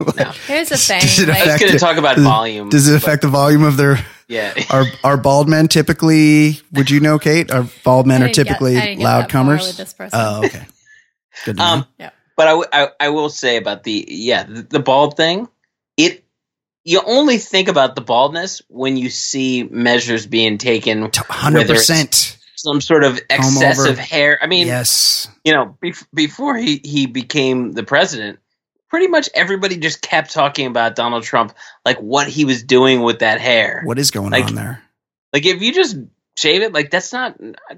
No. 0.00 0.24
Here's 0.46 0.68
the 0.70 0.76
thing. 0.76 1.00
Does 1.00 1.20
it 1.20 1.28
I 1.28 1.46
was 1.52 1.60
going 1.60 1.72
to 1.72 1.78
talk 1.78 1.96
about 1.96 2.16
does- 2.16 2.24
volume. 2.24 2.68
Does 2.68 2.88
it 2.88 2.92
but- 2.92 3.02
affect 3.02 3.22
the 3.22 3.28
volume 3.28 3.62
of 3.62 3.76
their 3.76 4.04
Yeah. 4.28 4.52
are 4.70 4.84
are 5.04 5.16
bald 5.16 5.48
men 5.48 5.68
typically? 5.68 6.58
Would 6.72 6.90
you 6.90 7.00
know, 7.00 7.18
Kate? 7.18 7.50
Are 7.52 7.66
bald 7.84 8.06
men 8.06 8.22
are 8.22 8.28
typically 8.28 8.76
I 8.76 8.94
get 8.94 8.98
loud 8.98 9.24
that 9.24 9.32
far 9.32 9.44
with 9.44 9.76
comers? 9.76 10.10
Oh, 10.12 10.44
okay. 10.44 10.66
Good 11.44 11.56
to 11.56 11.62
know. 11.62 11.64
Um, 11.64 11.86
Yeah. 11.98 12.10
But 12.36 12.46
I, 12.48 12.50
w- 12.50 12.68
I, 12.72 12.88
I 12.98 13.08
will 13.10 13.28
say 13.28 13.56
about 13.56 13.84
the 13.84 14.04
yeah 14.08 14.42
the, 14.42 14.62
the 14.62 14.80
bald 14.80 15.16
thing, 15.16 15.42
it 15.42 15.48
you 16.84 17.00
only 17.06 17.38
think 17.38 17.68
about 17.68 17.94
the 17.94 18.00
baldness 18.02 18.60
when 18.68 18.96
you 18.96 19.08
see 19.10 19.62
measures 19.64 20.26
being 20.26 20.58
taken, 20.58 21.10
Hundred 21.14 21.66
percent. 21.66 22.38
some 22.56 22.80
sort 22.80 23.04
of 23.04 23.18
excessive 23.30 23.98
hair. 23.98 24.38
I 24.42 24.46
mean, 24.46 24.66
Yes. 24.66 25.28
you 25.44 25.52
know, 25.52 25.76
bef- 25.82 26.06
before 26.12 26.56
he 26.56 26.80
he 26.84 27.06
became 27.06 27.72
the 27.72 27.82
president, 27.84 28.38
pretty 28.90 29.08
much 29.08 29.28
everybody 29.34 29.76
just 29.78 30.02
kept 30.02 30.32
talking 30.32 30.66
about 30.66 30.94
Donald 30.94 31.22
Trump, 31.24 31.54
like 31.84 31.98
what 31.98 32.28
he 32.28 32.44
was 32.44 32.62
doing 32.62 33.02
with 33.02 33.20
that 33.20 33.40
hair. 33.40 33.82
What 33.84 33.98
is 33.98 34.10
going 34.10 34.30
Like- 34.30 34.44
on 34.46 34.54
there? 34.54 34.82
Like 35.32 35.46
if 35.46 35.62
you 35.62 35.72
just 35.74 35.96
shave 36.36 36.62
it, 36.62 36.72
like 36.72 36.90
that's 36.90 37.12
not 37.12 37.36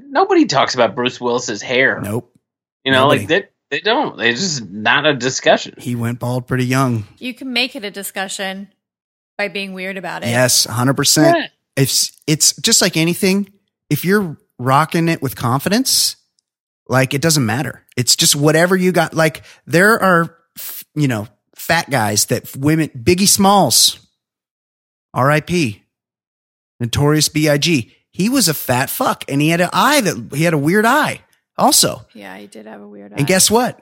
nobody 0.08 0.46
talks 0.46 0.74
about 0.74 0.94
Bruce 0.94 1.20
Willis's 1.20 1.62
hair. 1.62 2.00
Nope. 2.02 2.32
you 2.84 2.92
know, 2.92 3.02
nobody. 3.04 3.20
like 3.20 3.28
they 3.28 3.44
they 3.70 3.80
don't. 3.80 4.20
It's 4.20 4.40
just 4.40 4.68
not 4.70 5.06
a 5.06 5.14
discussion. 5.14 5.74
He 5.78 5.94
went 5.94 6.18
bald 6.20 6.46
pretty 6.46 6.66
young. 6.66 7.04
You 7.18 7.34
can 7.34 7.52
make 7.52 7.74
it 7.74 7.84
a 7.84 7.90
discussion 7.90 8.68
by 9.38 9.48
being 9.48 9.72
weird 9.72 9.96
about 9.96 10.22
it. 10.22 10.28
Yes, 10.28 10.64
hundred 10.64 10.94
percent. 10.94 11.36
Yeah. 11.36 11.46
It's 11.82 12.12
it's 12.26 12.54
just 12.56 12.80
like 12.80 12.96
anything. 12.96 13.52
If 13.90 14.04
you're 14.04 14.36
rocking 14.58 15.08
it 15.08 15.20
with 15.22 15.36
confidence, 15.36 16.16
like 16.88 17.12
it 17.14 17.20
doesn't 17.22 17.44
matter. 17.44 17.84
It's 17.96 18.16
just 18.16 18.34
whatever 18.36 18.74
you 18.76 18.92
got. 18.92 19.14
Like 19.14 19.42
there 19.66 20.02
are, 20.02 20.36
you 20.94 21.08
know, 21.08 21.28
fat 21.54 21.90
guys 21.90 22.26
that 22.26 22.56
women, 22.56 22.88
Biggie 22.90 23.28
Smalls, 23.28 23.98
R.I.P. 25.14 25.82
Notorious 26.80 27.28
B.I.G. 27.28 27.92
He 28.10 28.28
was 28.28 28.48
a 28.48 28.54
fat 28.54 28.90
fuck, 28.90 29.24
and 29.28 29.40
he 29.42 29.48
had 29.50 29.60
an 29.60 29.70
eye 29.72 30.00
that 30.00 30.30
he 30.34 30.44
had 30.44 30.54
a 30.54 30.58
weird 30.58 30.84
eye. 30.86 31.20
Also, 31.58 32.06
Yeah, 32.12 32.36
he 32.36 32.46
did 32.46 32.66
have 32.66 32.80
a 32.82 32.88
weird 32.88 33.12
eye. 33.12 33.16
and 33.18 33.26
guess 33.26 33.50
what? 33.50 33.80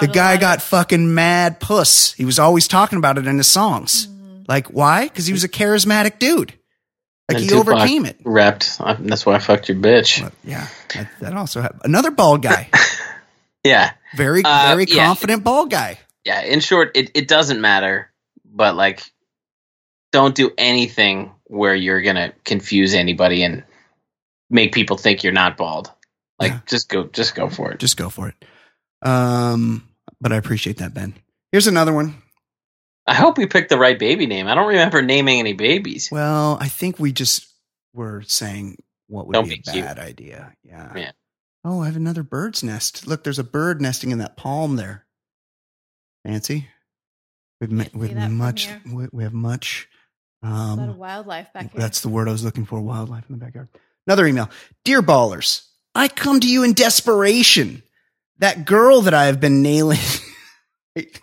The 0.00 0.06
guy 0.06 0.36
got 0.38 0.58
of- 0.58 0.62
fucking 0.64 1.12
mad 1.14 1.60
puss. 1.60 2.12
He 2.14 2.24
was 2.24 2.38
always 2.38 2.66
talking 2.68 2.96
about 2.98 3.18
it 3.18 3.26
in 3.26 3.36
his 3.36 3.48
songs. 3.48 4.06
Mhm. 4.06 4.21
Like, 4.48 4.68
why? 4.68 5.04
Because 5.08 5.26
he 5.26 5.32
was 5.32 5.44
a 5.44 5.48
charismatic 5.48 6.18
dude. 6.18 6.52
Like 7.28 7.36
And 7.36 7.40
he 7.40 7.48
Tupac 7.48 7.68
overcame 7.74 8.04
it. 8.06 8.22
Repped. 8.24 8.78
That's 9.08 9.24
why 9.24 9.34
I 9.34 9.38
fucked 9.38 9.68
your 9.68 9.78
bitch. 9.78 10.22
But, 10.22 10.32
yeah, 10.44 10.66
that, 10.94 11.08
that 11.20 11.36
also 11.36 11.60
happened. 11.60 11.82
Another 11.84 12.10
bald 12.10 12.42
guy, 12.42 12.68
Yeah, 13.64 13.92
very 14.16 14.42
Uh, 14.44 14.64
very 14.68 14.86
yeah. 14.88 15.06
confident 15.06 15.44
bald 15.44 15.70
guy. 15.70 15.98
yeah. 16.24 16.42
In 16.42 16.58
short, 16.60 16.96
it 16.96 17.12
it 17.14 17.28
doesn't 17.28 17.60
matter, 17.60 18.10
but 18.44 18.74
like, 18.74 19.02
don't 20.10 20.34
do 20.34 20.50
anything 20.58 21.30
where 21.44 21.74
you're 21.74 22.02
gonna 22.02 22.32
confuse 22.44 22.92
anybody 22.94 23.44
and 23.44 23.62
make 24.50 24.72
people 24.74 24.96
think 24.98 25.22
you're 25.22 25.32
not 25.32 25.56
bald. 25.56 25.90
Like, 26.40 26.50
Yeah. 26.52 26.60
just 26.66 26.88
go, 26.88 27.04
just 27.04 27.34
go 27.36 27.48
for 27.48 27.70
it. 27.72 27.78
Just 27.78 27.96
go 27.96 28.08
for 28.10 28.28
it. 28.28 28.34
Um, 29.08 29.88
but 30.20 30.32
I 30.32 30.36
appreciate 30.36 30.78
that, 30.78 30.92
Ben. 30.92 31.14
Here's 31.52 31.68
another 31.68 31.92
one. 31.92 32.20
I 33.06 33.14
hope 33.14 33.36
we 33.38 33.46
picked 33.46 33.68
the 33.70 33.78
right 33.78 33.98
baby 33.98 34.26
name. 34.26 34.46
I 34.46 34.54
don't 34.54 34.68
remember 34.68 35.02
naming 35.02 35.38
any 35.40 35.52
babies. 35.54 36.08
Well, 36.12 36.56
I 36.60 36.68
think 36.68 36.98
we 36.98 37.12
just 37.12 37.46
were 37.92 38.22
saying 38.26 38.78
what 39.08 39.26
would 39.26 39.32
Don't 39.34 39.48
be 39.48 39.54
a 39.54 39.56
be 39.58 39.62
cute. 39.62 39.84
bad 39.84 39.98
idea. 39.98 40.52
Yeah. 40.62 40.92
Yeah. 40.96 41.10
Oh, 41.64 41.82
I 41.82 41.86
have 41.86 41.96
another 41.96 42.22
bird's 42.22 42.62
nest. 42.62 43.06
Look, 43.06 43.24
there's 43.24 43.38
a 43.38 43.44
bird 43.44 43.80
nesting 43.80 44.10
in 44.10 44.18
that 44.18 44.36
palm 44.36 44.76
there. 44.76 45.04
Fancy. 46.24 46.68
With, 47.60 47.70
ma- 47.70 47.84
Can't 47.84 47.94
with 47.96 48.12
much, 48.30 48.68
we, 48.90 49.06
we 49.12 49.22
have 49.22 49.32
much. 49.34 49.88
a 50.42 50.48
lot 50.48 50.72
of 50.80 50.88
Um, 50.90 50.98
wildlife 50.98 51.52
back 51.52 51.70
here. 51.72 51.80
that's 51.80 52.00
the 52.00 52.08
word 52.08 52.28
I 52.28 52.32
was 52.32 52.42
looking 52.44 52.64
for. 52.64 52.80
Wildlife 52.80 53.24
in 53.28 53.38
the 53.38 53.44
backyard. 53.44 53.68
Another 54.06 54.26
email. 54.26 54.50
Dear 54.84 55.00
ballers, 55.02 55.64
I 55.94 56.08
come 56.08 56.40
to 56.40 56.48
you 56.48 56.64
in 56.64 56.72
desperation. 56.72 57.82
That 58.38 58.64
girl 58.64 59.02
that 59.02 59.14
I 59.14 59.26
have 59.26 59.38
been 59.40 59.62
nailing. 59.62 60.00
Wait. 60.96 61.20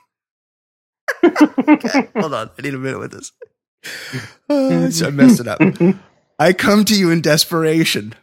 Okay, 1.23 2.09
hold 2.15 2.33
on. 2.33 2.49
I 2.57 2.61
need 2.61 2.73
a 2.73 2.77
minute 2.77 2.99
with 2.99 3.11
this. 3.11 3.31
Oh, 4.49 4.85
I 4.85 5.09
messed 5.11 5.39
it 5.39 5.47
up. 5.47 5.61
I 6.39 6.53
come 6.53 6.85
to 6.85 6.95
you 6.95 7.11
in 7.11 7.21
desperation. 7.21 8.15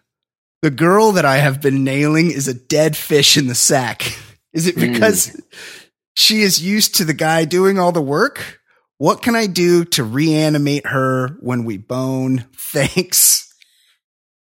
The 0.62 0.70
girl 0.70 1.12
that 1.12 1.24
I 1.24 1.36
have 1.36 1.60
been 1.60 1.84
nailing 1.84 2.30
is 2.30 2.48
a 2.48 2.54
dead 2.54 2.96
fish 2.96 3.36
in 3.36 3.46
the 3.46 3.54
sack. 3.54 4.18
Is 4.52 4.66
it 4.66 4.74
hmm. 4.74 4.80
because 4.80 5.40
she 6.16 6.42
is 6.42 6.62
used 6.62 6.96
to 6.96 7.04
the 7.04 7.14
guy 7.14 7.44
doing 7.44 7.78
all 7.78 7.92
the 7.92 8.02
work? 8.02 8.60
What 8.98 9.20
can 9.20 9.36
I 9.36 9.46
do 9.46 9.84
to 9.84 10.02
reanimate 10.02 10.86
her 10.86 11.36
when 11.40 11.64
we 11.64 11.76
bone? 11.76 12.46
Thanks. 12.56 13.52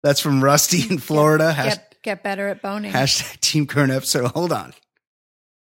That's 0.04 0.20
from 0.20 0.44
Rusty 0.44 0.88
in 0.90 1.00
Florida. 1.00 1.52
Hash- 1.52 1.76
Get, 1.76 2.02
get 2.04 2.24
better 2.24 2.48
at 2.50 2.62
boning. 2.62 2.92
hashtag 2.92 3.40
Team 3.40 3.66
Current 3.66 3.92
Episode. 3.92 4.32
Hold 4.32 4.52
on. 4.52 4.74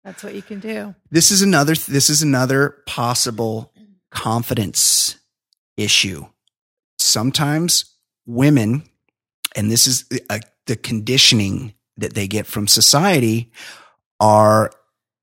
That's 0.04 0.24
what 0.24 0.34
you 0.34 0.42
can 0.42 0.60
do. 0.60 0.96
This 1.12 1.32
is 1.32 1.42
another 1.42 1.76
this 1.76 2.10
is 2.10 2.24
another 2.24 2.78
possible 2.88 3.72
confidence 4.10 5.18
issue. 5.78 6.26
Sometimes 6.98 7.86
women 8.26 8.84
and 9.56 9.70
this 9.70 9.88
is 9.88 10.06
a, 10.12 10.34
uh, 10.34 10.40
the 10.68 10.76
conditioning 10.76 11.74
that 11.98 12.14
they 12.14 12.28
get 12.28 12.46
from 12.46 12.68
society 12.68 13.52
are 14.20 14.72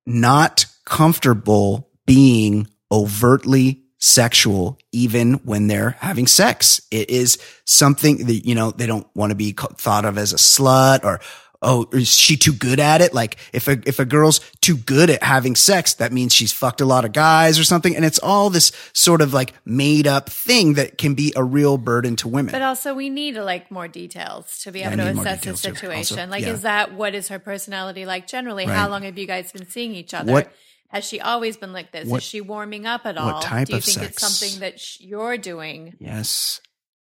not 0.06 0.66
comfortable 0.84 1.90
being 2.06 2.66
overtly 2.90 3.82
sexual 3.98 4.78
even 4.92 5.34
when 5.44 5.66
they're 5.66 5.96
having 6.00 6.26
sex. 6.26 6.80
It 6.90 7.10
is 7.10 7.38
something 7.64 8.26
that, 8.26 8.46
you 8.46 8.54
know, 8.54 8.70
they 8.70 8.86
don't 8.86 9.06
want 9.14 9.30
to 9.30 9.36
be 9.36 9.52
thought 9.52 10.04
of 10.04 10.18
as 10.18 10.32
a 10.32 10.36
slut 10.36 11.04
or, 11.04 11.20
oh, 11.62 11.86
is 11.92 12.08
she 12.08 12.36
too 12.36 12.52
good 12.52 12.78
at 12.80 13.00
it? 13.00 13.12
Like 13.12 13.36
if 13.52 13.66
a, 13.68 13.78
if 13.86 13.98
a 13.98 14.04
girl's 14.04 14.40
too 14.60 14.76
good 14.76 15.10
at 15.10 15.22
having 15.22 15.56
sex, 15.56 15.94
that 15.94 16.12
means 16.12 16.34
she's 16.34 16.52
fucked 16.52 16.80
a 16.80 16.84
lot 16.84 17.04
of 17.04 17.12
guys 17.12 17.58
or 17.58 17.64
something. 17.64 17.96
And 17.96 18.04
it's 18.04 18.18
all 18.20 18.50
this 18.50 18.70
sort 18.92 19.20
of 19.20 19.32
like 19.34 19.52
made 19.64 20.06
up 20.06 20.30
thing 20.30 20.74
that 20.74 20.98
can 20.98 21.14
be 21.14 21.32
a 21.34 21.42
real 21.42 21.78
burden 21.78 22.16
to 22.16 22.28
women. 22.28 22.52
But 22.52 22.62
also, 22.62 22.94
we 22.94 23.10
need 23.10 23.36
like 23.36 23.70
more 23.70 23.88
details 23.88 24.60
to 24.60 24.72
be 24.72 24.82
able 24.82 25.00
I 25.00 25.12
to 25.12 25.20
assess 25.20 25.44
the 25.44 25.56
situation. 25.56 26.18
Also, 26.18 26.30
like, 26.30 26.42
yeah. 26.42 26.50
is 26.52 26.62
that 26.62 26.94
what 26.94 27.14
is 27.14 27.28
her 27.28 27.38
personality 27.38 28.06
like 28.06 28.26
generally? 28.26 28.66
Right. 28.66 28.74
How 28.76 28.88
long 28.88 29.02
have 29.02 29.18
you 29.18 29.26
guys 29.26 29.50
been 29.52 29.68
seeing 29.68 29.94
each 29.94 30.14
other? 30.14 30.32
What- 30.32 30.52
Has 30.90 31.04
she 31.04 31.20
always 31.20 31.56
been 31.58 31.72
like 31.74 31.92
this? 31.92 32.08
what- 32.08 32.18
is 32.18 32.22
she 32.24 32.40
warming 32.40 32.86
up 32.86 33.04
at 33.04 33.16
what 33.16 33.34
all? 33.34 33.40
type 33.42 33.66
do 33.66 33.72
you 33.72 33.78
of 33.78 33.84
think 33.84 34.02
it's 34.02 34.20
something 34.22 34.60
that 34.60 34.80
sh- 34.80 35.00
you're 35.00 35.36
doing? 35.36 35.94
yes. 35.98 36.60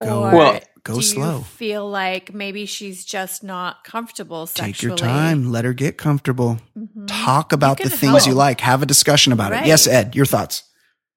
Or 0.04 0.32
Go, 0.32 0.38
Well, 0.38 0.60
go 0.84 0.96
do 0.96 1.02
slow. 1.02 1.38
you 1.40 1.44
feel 1.44 1.90
like 1.90 2.34
maybe 2.34 2.66
she's 2.66 3.06
just 3.06 3.44
not 3.44 3.84
comfortable 3.84 4.46
sexually? 4.48 4.74
Take 4.74 4.82
your 4.84 4.96
time. 4.98 5.52
Let 5.52 5.66
her 5.66 5.74
get 5.74 5.98
comfortable. 5.98 6.60
Mhm. 6.78 7.06
Talk 7.08 7.54
about 7.54 7.78
the 7.78 7.90
can 7.90 7.98
things 7.98 8.28
you 8.28 8.34
like. 8.34 8.62
Have 8.62 8.82
a 8.82 8.86
discussion 8.86 9.34
about 9.34 9.54
it. 9.54 9.66
Yes, 9.66 9.88
Ed, 9.88 10.16
your 10.16 10.26
thoughts. 10.26 10.64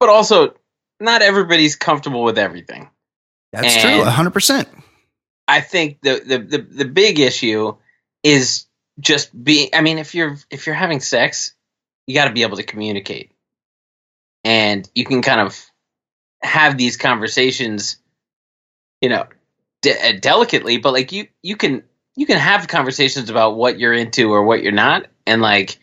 But 0.00 0.08
also, 0.08 0.54
not 1.00 1.22
everybody's 1.22 1.76
comfortable 1.76 2.22
with 2.24 2.38
everything. 2.38 2.88
That's 3.52 3.74
And- 3.76 3.82
true. 4.02 4.04
100%. 4.04 4.68
I 5.48 5.60
think 5.60 6.00
the, 6.02 6.20
the 6.26 6.38
the 6.38 6.58
the 6.58 6.84
big 6.84 7.20
issue 7.20 7.76
is 8.24 8.66
just 8.98 9.30
being. 9.44 9.68
I 9.72 9.80
mean, 9.80 9.98
if 9.98 10.12
you're 10.14 10.36
if 10.50 10.66
you're 10.66 10.74
having 10.74 10.98
sex, 11.00 11.54
you 12.08 12.14
got 12.14 12.24
to 12.26 12.32
be 12.32 12.42
able 12.42 12.56
to 12.56 12.64
communicate, 12.64 13.30
and 14.44 14.88
you 14.94 15.04
can 15.04 15.22
kind 15.22 15.40
of 15.40 15.56
have 16.42 16.76
these 16.76 16.96
conversations, 16.96 17.98
you 19.00 19.08
know, 19.08 19.26
de- 19.82 20.08
uh, 20.08 20.18
delicately. 20.20 20.78
But 20.78 20.92
like 20.92 21.12
you 21.12 21.28
you 21.42 21.56
can 21.56 21.82
you 22.16 22.26
can 22.26 22.38
have 22.38 22.68
conversations 22.68 23.30
about 23.30 23.56
what 23.56 23.78
you're 23.78 23.92
into 23.92 24.30
or 24.32 24.44
what 24.44 24.62
you're 24.62 24.72
not, 24.72 25.06
and 25.26 25.42
like. 25.42 25.78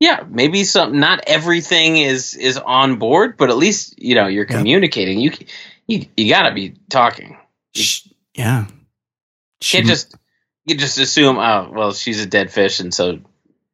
Yeah, 0.00 0.22
maybe 0.28 0.62
some. 0.62 1.00
Not 1.00 1.24
everything 1.26 1.96
is 1.96 2.36
is 2.36 2.56
on 2.56 3.00
board, 3.00 3.36
but 3.36 3.50
at 3.50 3.56
least 3.56 4.00
you 4.00 4.14
know 4.14 4.28
you're 4.28 4.46
Yeah. 4.48 4.56
communicating. 4.58 5.18
You 5.18 5.32
you 5.88 6.06
you 6.16 6.30
got 6.30 6.48
to 6.48 6.54
be 6.54 6.76
talking. 6.88 7.36
Sh- 7.74 8.06
Yeah. 8.32 8.66
She- 9.60 9.78
can't 9.78 9.88
just 9.88 10.14
you 10.66 10.76
just 10.76 10.98
assume 10.98 11.36
oh 11.38 11.72
well 11.74 11.92
she's 11.92 12.22
a 12.22 12.26
dead 12.26 12.52
fish 12.52 12.78
and 12.78 12.94
so 12.94 13.18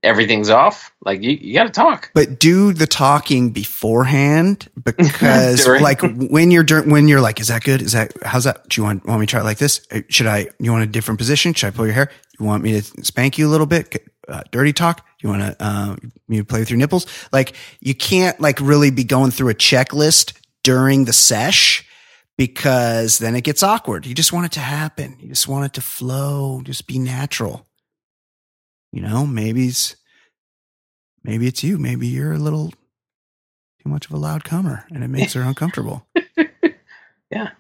everything's 0.05 0.51
off. 0.51 0.93
Like 1.05 1.23
you, 1.23 1.33
you 1.33 1.55
gotta 1.55 1.71
talk. 1.71 2.11
But 2.15 2.39
do 2.39 2.73
the 2.73 2.87
talking 2.87 3.51
beforehand 3.51 4.69
because 4.85 5.67
like 5.67 6.01
when 6.03 6.51
you're 6.51 6.65
when 6.85 7.09
you're 7.09 7.21
like 7.21 7.41
is 7.41 7.49
that 7.49 7.65
good? 7.65 7.83
Is 7.83 7.93
that 7.93 8.13
how's 8.23 8.45
that? 8.45 8.69
Do 8.69 8.81
you 8.81 8.85
want 8.85 9.07
want 9.07 9.21
me 9.21 9.27
to 9.27 9.31
try 9.31 9.41
it 9.41 9.45
like 9.45 9.59
this? 9.59 9.87
Uh, 9.91 10.01
should 10.09 10.27
i 10.27 10.47
you 10.59 10.71
want 10.71 10.85
a 10.85 10.87
different 10.87 11.19
position? 11.19 11.55
Should 11.55 11.69
i 11.69 11.71
pull 11.71 11.87
your 11.87 11.95
hair? 11.95 12.11
You 12.39 12.47
want 12.47 12.63
me 12.63 12.81
to 12.81 13.05
spank 13.05 13.39
you 13.39 13.49
a 13.49 13.51
little 13.51 13.67
bit? 13.67 14.11
Uh, 14.29 14.43
dirty 14.51 14.73
talk? 14.73 15.07
You 15.21 15.29
want 15.29 15.43
to 15.43 15.57
uh, 15.59 15.97
me 16.29 16.39
to 16.39 16.45
play 16.45 16.61
with 16.61 16.71
your 16.71 16.79
nipples? 16.79 17.07
Like 17.33 17.55
you 17.81 17.95
can't 17.95 18.39
like 18.41 18.61
really 18.61 18.91
be 18.91 19.05
going 19.05 19.31
through 19.31 19.51
a 19.51 19.55
checklist 19.55 20.35
during 20.63 21.05
the 21.05 21.13
sesh 21.13 21.87
because 22.37 23.19
then 23.19 23.37
it 23.37 23.43
gets 23.43 23.63
awkward. 23.63 24.07
You 24.07 24.15
just 24.15 24.33
want 24.33 24.47
it 24.47 24.53
to 24.53 24.61
happen. 24.61 25.17
You 25.21 25.29
just 25.29 25.47
want 25.47 25.67
it 25.67 25.75
to 25.75 25.81
flow. 25.81 26.63
Just 26.65 26.87
be 26.87 26.99
natural 26.99 27.67
you 28.95 29.03
know 29.03 29.27
maybe 29.27 29.67
it's 29.67 29.97
maybe 31.25 31.47
it's 31.49 31.65
you. 31.65 31.79
Maybe 31.79 32.07
you're 32.07 32.33
a 32.33 32.39
little 32.39 32.69
too 32.71 33.89
much 33.89 34.07
of 34.07 34.13
a 34.13 34.17
loud 34.17 34.45
comer 34.45 34.85
and 34.91 35.03
it 35.03 35.09
makes 35.09 35.33
her 35.33 35.43
uncomfortable. 35.51 36.07
Yeah. 37.31 37.51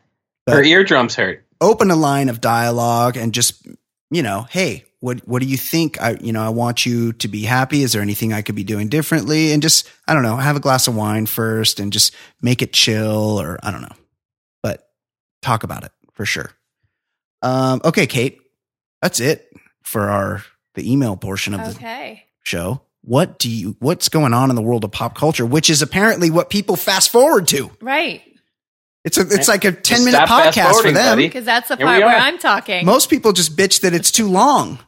But- 0.46 0.56
her 0.56 0.62
eardrums 0.62 1.14
hurt. 1.16 1.44
open 1.60 1.90
a 1.90 1.96
line 1.96 2.28
of 2.28 2.40
dialogue 2.40 3.16
and 3.16 3.32
just 3.34 3.66
you 4.10 4.22
know 4.22 4.46
hey 4.50 4.84
what 5.00 5.26
what 5.26 5.42
do 5.42 5.48
you 5.48 5.56
think? 5.56 6.00
I 6.00 6.16
you 6.20 6.32
know 6.32 6.42
i 6.42 6.48
want 6.50 6.86
you 6.86 7.12
to 7.14 7.28
be 7.28 7.42
happy. 7.42 7.82
Is 7.82 7.92
there 7.92 8.02
anything 8.02 8.32
i 8.32 8.40
could 8.42 8.54
be 8.54 8.64
doing 8.64 8.88
differently? 8.88 9.52
And 9.52 9.60
just 9.60 9.88
i 10.06 10.14
don't 10.14 10.22
know 10.22 10.36
have 10.36 10.56
a 10.56 10.60
glass 10.60 10.86
of 10.86 10.94
wine 10.94 11.26
first 11.26 11.80
and 11.80 11.92
just 11.92 12.14
make 12.40 12.62
it 12.62 12.72
chill 12.72 13.40
or 13.40 13.58
i 13.62 13.70
don't 13.72 13.82
know. 13.82 13.96
But 14.62 14.86
talk 15.42 15.64
about 15.64 15.82
it 15.84 15.92
for 16.12 16.24
sure. 16.26 16.52
Um 17.42 17.80
okay 17.84 18.06
kate 18.06 18.38
that's 19.02 19.18
it 19.20 19.50
for 19.82 20.08
our 20.10 20.44
the 20.74 20.90
email 20.92 21.16
portion 21.16 21.54
of 21.54 21.78
the 21.78 22.18
show 22.42 22.82
what 23.02 23.38
do 23.38 23.50
you 23.50 23.76
what's 23.80 24.08
going 24.08 24.32
on 24.34 24.50
in 24.50 24.56
the 24.56 24.62
world 24.62 24.84
of 24.84 24.90
pop 24.92 25.14
culture 25.16 25.44
which 25.46 25.68
is 25.70 25.82
apparently 25.82 26.30
what 26.30 26.50
people 26.50 26.76
fast 26.76 27.10
forward 27.10 27.46
to 27.48 27.70
Right. 27.80 28.22
it's 29.04 29.18
a 29.18 29.22
it's 29.22 29.48
like 29.48 29.64
a 29.64 29.72
10 29.72 29.82
Just 29.82 30.04
minute 30.04 30.20
podcast 30.28 30.80
for 30.82 30.90
them. 30.92 31.16
Because 31.18 31.44
that's 31.44 31.68
the 31.68 31.76
Here 31.76 31.86
part 31.86 32.00
where. 32.02 32.16
I'm 32.16 32.38
talking. 32.38 32.84
most 32.86 33.10
people 33.10 33.32
just 33.32 33.56
bitch 33.56 33.80
that 33.80 33.92
it's 33.94 34.10
too 34.10 34.28
long 34.28 34.78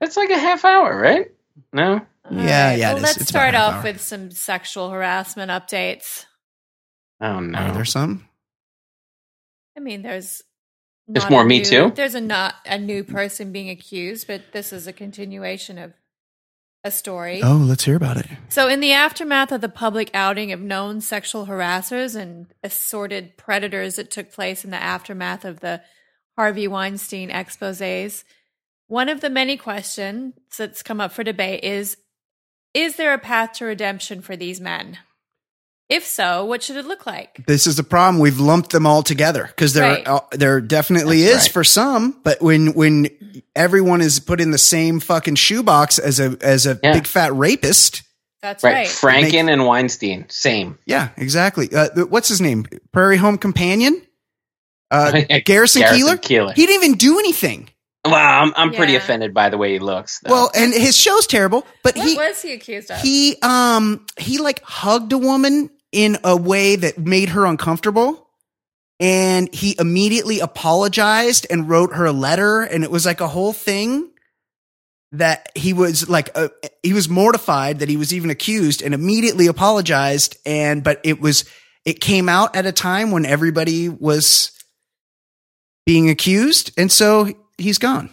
it's 0.00 0.16
like 0.16 0.30
a 0.30 0.38
half 0.38 0.64
hour 0.64 0.96
right 0.98 1.30
no 1.72 1.92
All 1.94 2.00
Yeah, 2.32 2.70
right. 2.70 2.78
yeah, 2.78 2.88
Well, 2.88 2.96
it 2.96 2.98
is. 2.98 3.02
let's 3.04 3.16
It's 3.18 3.28
start 3.28 3.54
off 3.54 3.74
hour. 3.74 3.82
with 3.84 4.00
some 4.00 4.30
sexual 4.30 4.90
harassment 4.90 5.50
updates. 5.50 6.24
oh 7.20 7.40
no 7.40 7.58
are 7.58 7.72
there 7.72 7.84
some 7.84 8.28
I 9.76 9.80
mean, 9.80 10.00
there's 10.02 10.42
There's 11.08 11.30
more 11.30 11.44
Me 11.44 11.58
new- 11.58 11.64
Too? 11.64 11.92
There's 11.94 12.14
a 12.14 12.20
not 12.20 12.54
a 12.66 12.78
new 12.78 13.04
person 13.04 13.52
being 13.52 13.70
accused, 13.70 14.26
but 14.26 14.52
this 14.52 14.72
is 14.72 14.86
a 14.86 14.92
continuation 14.92 15.78
of 15.78 15.92
a 16.84 16.90
story. 16.90 17.40
oh 17.42 17.56
let's 17.56 17.84
hear 17.84 17.96
about 17.96 18.16
it 18.16 18.26
So, 18.48 18.68
in 18.68 18.78
the 18.80 18.92
aftermath 18.92 19.50
of 19.50 19.60
the 19.60 19.68
public 19.68 20.08
outing 20.14 20.52
of 20.52 20.60
known 20.60 21.00
sexual 21.00 21.46
harassers 21.46 22.14
and 22.14 22.46
assorted 22.62 23.36
predators 23.36 23.96
that 23.96 24.10
took 24.10 24.30
place 24.32 24.64
in 24.64 24.70
the 24.70 24.80
aftermath 24.82 25.44
of 25.44 25.58
the 25.60 25.82
Harvey 26.36 26.68
Weinstein 26.68 27.28
exposés, 27.30 28.22
one 28.88 29.08
of 29.08 29.20
the 29.20 29.30
many 29.30 29.56
questions 29.56 30.34
that's 30.56 30.82
come 30.84 31.00
up 31.00 31.10
for 31.10 31.24
debate 31.24 31.64
is 31.64 31.96
Is 32.72 32.94
there 32.96 33.14
a 33.14 33.18
path 33.18 33.54
to 33.54 33.64
redemption 33.64 34.20
for 34.22 34.36
these 34.36 34.60
men? 34.60 34.98
If 35.88 36.04
so, 36.04 36.44
what 36.44 36.64
should 36.64 36.76
it 36.76 36.84
look 36.86 37.06
like? 37.06 37.44
this 37.46 37.66
is 37.66 37.76
the 37.76 37.84
problem. 37.84 38.20
We've 38.20 38.40
lumped 38.40 38.70
them 38.70 38.86
all 38.86 39.02
together 39.04 39.44
because 39.46 39.72
there, 39.72 39.84
Right. 39.94 40.06
uh, 40.08 40.20
there 40.32 40.60
definitely 40.60 41.22
That's 41.22 41.42
is 41.42 41.48
right. 41.48 41.52
for 41.52 41.64
some. 41.64 42.18
But 42.24 42.42
when 42.42 42.72
when 42.74 43.08
everyone 43.54 44.00
is 44.00 44.18
put 44.18 44.40
in 44.40 44.50
the 44.50 44.58
same 44.58 44.98
fucking 44.98 45.36
shoebox 45.36 45.98
as 46.00 46.18
a 46.18 46.36
as 46.40 46.66
a 46.66 46.78
Yeah. 46.82 46.92
big 46.94 47.06
fat 47.06 47.32
rapist, 47.36 48.02
That's 48.42 48.64
right, 48.64 48.74
right. 48.74 48.88
franken 48.88 49.48
and 49.52 49.64
weinstein 49.64 50.26
same 50.28 50.78
yeah, 50.86 51.10
exactly. 51.16 51.72
Uh, 51.72 51.88
what's 52.06 52.28
his 52.28 52.40
name? 52.40 52.66
Prairie 52.92 53.18
Home 53.18 53.38
Companion. 53.38 54.02
Uh, 54.90 55.10
Garrison, 55.44 55.44
Garrison 55.44 55.82
Keillor. 55.82 56.16
Keillor. 56.20 56.54
He 56.54 56.66
didn't 56.66 56.84
even 56.84 56.98
do 56.98 57.18
anything. 57.20 57.70
well 58.04 58.14
i'm, 58.42 58.52
I'm 58.56 58.72
pretty 58.72 58.92
Yeah. 58.94 58.98
offended 58.98 59.34
by 59.34 59.50
the 59.50 59.58
way 59.58 59.72
he 59.72 59.78
looks 59.78 60.18
though. 60.20 60.32
Well, 60.32 60.50
and 60.54 60.72
his 60.74 60.96
show's 60.96 61.26
terrible. 61.28 61.64
But 61.84 61.96
What 61.96 62.06
he 62.08 62.14
was 62.16 62.42
he 62.42 62.52
accused 62.52 62.90
of? 62.90 63.00
he 63.00 63.36
um 63.42 64.04
he 64.18 64.38
like 64.38 64.62
hugged 64.64 65.12
a 65.12 65.18
woman 65.18 65.70
in 65.92 66.18
a 66.24 66.36
way 66.36 66.76
that 66.76 66.98
made 66.98 67.30
her 67.30 67.44
uncomfortable 67.46 68.28
and 68.98 69.52
he 69.54 69.76
immediately 69.78 70.40
apologized 70.40 71.46
and 71.50 71.68
wrote 71.68 71.94
her 71.94 72.06
a 72.06 72.12
letter 72.12 72.62
and 72.62 72.82
it 72.84 72.90
was 72.90 73.04
like 73.06 73.20
a 73.20 73.28
whole 73.28 73.52
thing 73.52 74.10
that 75.12 75.50
he 75.54 75.72
was 75.72 76.08
like 76.08 76.30
uh, 76.34 76.48
he 76.82 76.92
was 76.92 77.08
mortified 77.08 77.78
that 77.78 77.88
he 77.88 77.96
was 77.96 78.12
even 78.12 78.30
accused 78.30 78.82
and 78.82 78.92
immediately 78.94 79.46
apologized 79.46 80.36
and 80.44 80.82
but 80.82 81.00
it 81.04 81.20
was 81.20 81.44
it 81.84 82.00
came 82.00 82.28
out 82.28 82.56
at 82.56 82.66
a 82.66 82.72
time 82.72 83.10
when 83.12 83.24
everybody 83.24 83.88
was 83.88 84.50
being 85.86 86.10
accused 86.10 86.72
and 86.76 86.90
so 86.90 87.32
he's 87.58 87.78
gone 87.78 88.10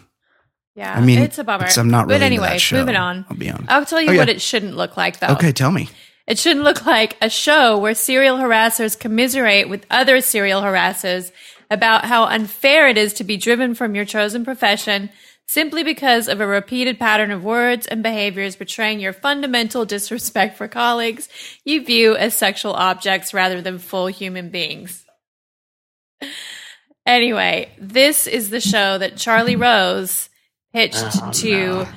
yeah, 0.76 0.94
i 0.96 1.00
mean 1.00 1.18
it's 1.18 1.38
a 1.38 1.44
bummer. 1.44 1.64
it's- 1.64 1.76
i'm 1.78 1.90
not 1.90 2.06
but 2.06 2.14
really 2.14 2.26
anyway, 2.26 2.58
moving 2.72 2.96
on. 2.96 3.24
i'll 3.28 3.36
be 3.36 3.50
on 3.50 3.64
I'll 3.68 3.84
tell 3.84 4.00
you 4.00 4.10
Oh, 4.10 4.12
yeah. 4.12 4.18
what 4.20 4.28
it 4.28 4.40
shouldn't 4.40 4.76
look 4.76 4.96
like, 4.96 5.18
though. 5.18 5.28
okay 5.28 5.50
tell 5.52 5.70
me 5.72 5.88
It 6.26 6.38
shouldn't 6.38 6.64
look 6.64 6.86
like 6.86 7.16
a 7.20 7.28
show 7.28 7.76
where 7.78 7.94
serial 7.94 8.38
harassers 8.38 8.98
commiserate 8.98 9.68
with 9.68 9.86
other 9.90 10.20
serial 10.20 10.62
harassers 10.62 11.32
about 11.70 12.06
how 12.06 12.24
unfair 12.24 12.88
it 12.88 12.96
is 12.96 13.12
to 13.14 13.24
be 13.24 13.36
driven 13.36 13.74
from 13.74 13.94
your 13.94 14.04
chosen 14.04 14.44
profession 14.44 15.10
simply 15.46 15.82
because 15.84 16.26
of 16.26 16.40
a 16.40 16.46
repeated 16.46 16.98
pattern 16.98 17.30
of 17.30 17.44
words 17.44 17.86
and 17.86 18.02
behaviors 18.02 18.56
betraying 18.56 19.00
your 19.00 19.12
fundamental 19.12 19.84
disrespect 19.84 20.56
for 20.56 20.66
colleagues 20.68 21.28
you 21.64 21.84
view 21.84 22.16
as 22.16 22.34
sexual 22.34 22.72
objects 22.72 23.34
rather 23.34 23.60
than 23.60 23.78
full 23.78 24.06
human 24.06 24.48
beings. 24.48 25.04
Anyway, 27.06 27.70
this 27.78 28.26
is 28.26 28.48
the 28.48 28.60
show 28.60 28.96
that 28.96 29.16
Charlie 29.16 29.56
Rose 29.56 30.30
pitched 30.72 31.04
Oh, 31.22 31.30
to 31.32 31.50
no. 31.68 31.88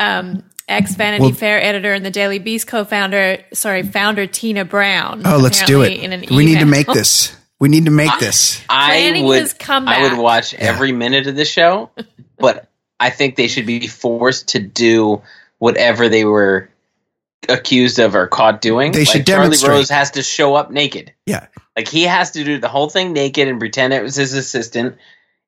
um, 0.00 0.44
ex 0.68 0.94
Vanity 0.94 1.22
Well- 1.22 1.32
Fair 1.32 1.62
editor 1.62 1.92
and 1.92 2.04
the 2.04 2.10
Daily 2.10 2.38
Beast 2.38 2.66
co-founder, 2.66 3.38
sorry, 3.52 3.82
founder 3.82 4.26
Tina 4.26 4.64
Brown. 4.64 5.22
Oh, 5.24 5.38
let's 5.38 5.62
do 5.64 5.82
it. 5.82 5.92
In 5.92 6.12
an 6.12 6.24
We 6.30 6.44
need 6.44 6.60
to 6.60 6.66
make 6.66 6.86
this. 6.86 7.36
We 7.58 7.68
need 7.70 7.86
to 7.86 7.90
make 7.90 8.10
this. 8.18 8.62
I 8.68 9.22
would 9.22 9.40
his 9.40 9.54
comeback. 9.54 9.98
I 9.98 10.02
would 10.02 10.18
watch 10.18 10.52
every 10.54 10.92
minute 10.92 11.26
of 11.26 11.36
the 11.36 11.46
show, 11.46 11.90
but 12.38 12.68
I 13.00 13.10
think 13.10 13.36
they 13.36 13.48
should 13.48 13.66
be 13.66 13.86
forced 13.86 14.48
to 14.48 14.58
do 14.58 15.22
whatever 15.58 16.08
they 16.10 16.24
were 16.26 16.68
accused 17.48 17.98
of 17.98 18.14
or 18.14 18.26
caught 18.26 18.60
doing. 18.60 18.92
They 18.92 19.04
should 19.04 19.20
like 19.20 19.26
Charlie 19.26 19.44
demonstrate. 19.44 19.70
Rose 19.72 19.88
has 19.88 20.10
to 20.12 20.22
show 20.22 20.54
up 20.54 20.70
naked. 20.70 21.14
Yeah. 21.24 21.46
Like 21.76 21.88
he 21.88 22.02
has 22.02 22.32
to 22.32 22.44
do 22.44 22.58
the 22.58 22.68
whole 22.68 22.90
thing 22.90 23.12
naked 23.12 23.48
and 23.48 23.58
pretend 23.58 23.94
it 23.94 24.02
was 24.02 24.16
his 24.16 24.34
assistant. 24.34 24.96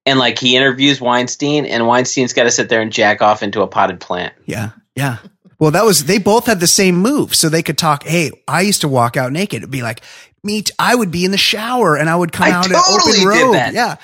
And 0.07 0.19
like 0.19 0.39
he 0.39 0.57
interviews 0.57 1.01
Weinstein, 1.03 1.67
and 1.67 1.87
Weinstein's 1.87 2.33
got 2.33 2.45
to 2.45 2.51
sit 2.51 2.71
there 2.71 2.81
and 2.81 2.91
jack 2.91 3.21
off 3.21 3.43
into 3.43 3.61
a 3.61 3.67
potted 3.67 4.01
plant. 4.01 4.33
Yeah. 4.47 4.71
Yeah. 4.99 5.19
Well, 5.61 5.71
that 5.73 5.85
was, 5.85 6.05
they 6.05 6.19
both 6.19 6.47
had 6.47 6.61
the 6.61 6.67
same 6.67 6.97
move. 6.97 7.35
So 7.35 7.49
they 7.49 7.63
could 7.63 7.79
talk. 7.79 8.03
Hey, 8.05 8.31
I 8.47 8.61
used 8.63 8.81
to 8.83 8.89
walk 8.89 9.17
out 9.17 9.33
naked. 9.33 9.59
It'd 9.59 9.71
be 9.71 9.83
like, 9.83 10.03
me, 10.45 10.63
t- 10.63 10.73
I 10.79 10.95
would 10.95 11.11
be 11.11 11.25
in 11.25 11.31
the 11.31 11.39
shower 11.39 11.97
and 11.97 12.09
I 12.09 12.15
would 12.17 12.33
come 12.33 12.49
I 12.49 12.53
out 12.53 12.65
totally 12.67 13.23
in 13.23 13.29
did 13.29 13.29
open 13.29 13.43
robe. 13.47 13.53
that. 13.55 13.75
Yeah. 13.75 13.97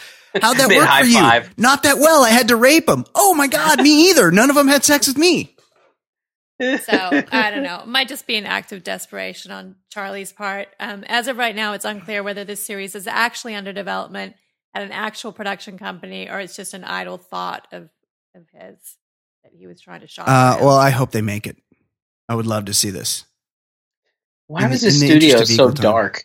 How'd 0.43 0.57
that 0.57 0.69
work 0.77 0.89
for 0.89 1.05
you? 1.07 1.19
five. 1.19 1.57
Not 1.59 1.85
that 1.85 1.99
well. 1.99 2.25
I 2.25 2.31
had 2.31 2.49
to 2.49 2.57
rape 2.57 2.87
them. 2.87 3.05
Oh 3.15 3.35
my 3.35 3.47
God, 3.47 3.81
me 3.81 4.11
either. 4.11 4.31
None 4.33 4.51
of 4.51 4.57
them 4.57 4.66
had 4.69 4.83
sex 4.85 5.07
with 5.07 5.16
me. 5.16 5.55
So 6.61 7.23
I 7.33 7.51
don't 7.51 7.62
know. 7.65 7.81
It 7.81 7.89
might 7.89 8.09
just 8.09 8.27
be 8.27 8.37
an 8.37 8.47
act 8.47 8.73
of 8.73 8.83
desperation 8.85 9.51
on 9.51 9.77
Charlie's 9.91 10.33
part. 10.33 10.69
Um, 10.81 11.05
as 11.09 11.27
of 11.29 11.37
right 11.37 11.55
now, 11.55 11.73
it's 11.73 11.85
unclear 11.85 12.23
whether 12.23 12.45
this 12.45 12.65
series 12.65 12.95
is 12.95 13.07
actually 13.07 13.55
under 13.55 13.73
development 13.73 14.35
at 14.75 14.83
an 14.83 14.93
actual 14.93 15.33
production 15.33 15.79
company 15.79 16.29
or 16.29 16.41
it's 16.41 16.57
just 16.57 16.75
an 16.75 16.85
idle 16.85 17.19
thought 17.19 17.66
of 17.73 17.91
of 18.35 18.43
his 18.53 18.97
that 19.03 19.03
he 19.56 19.66
was 19.66 19.81
trying 19.81 20.01
to 20.01 20.06
shop. 20.09 20.26
Uh, 20.28 20.59
well, 20.60 20.76
I 20.76 20.90
hope 20.90 21.10
they 21.12 21.22
make 21.22 21.47
it. 21.47 21.56
I 22.28 22.35
would 22.35 22.47
love 22.47 22.66
to 22.66 22.74
see 22.74 22.90
this. 22.90 23.24
Why 24.47 24.64
In 24.64 24.70
was 24.70 24.81
the- 24.82 24.86
his 24.89 25.02
in 25.02 25.09
the 25.09 25.14
studio 25.20 25.44
so 25.44 25.52
equal 25.55 25.72
time. 25.72 25.82
dark? 25.82 26.24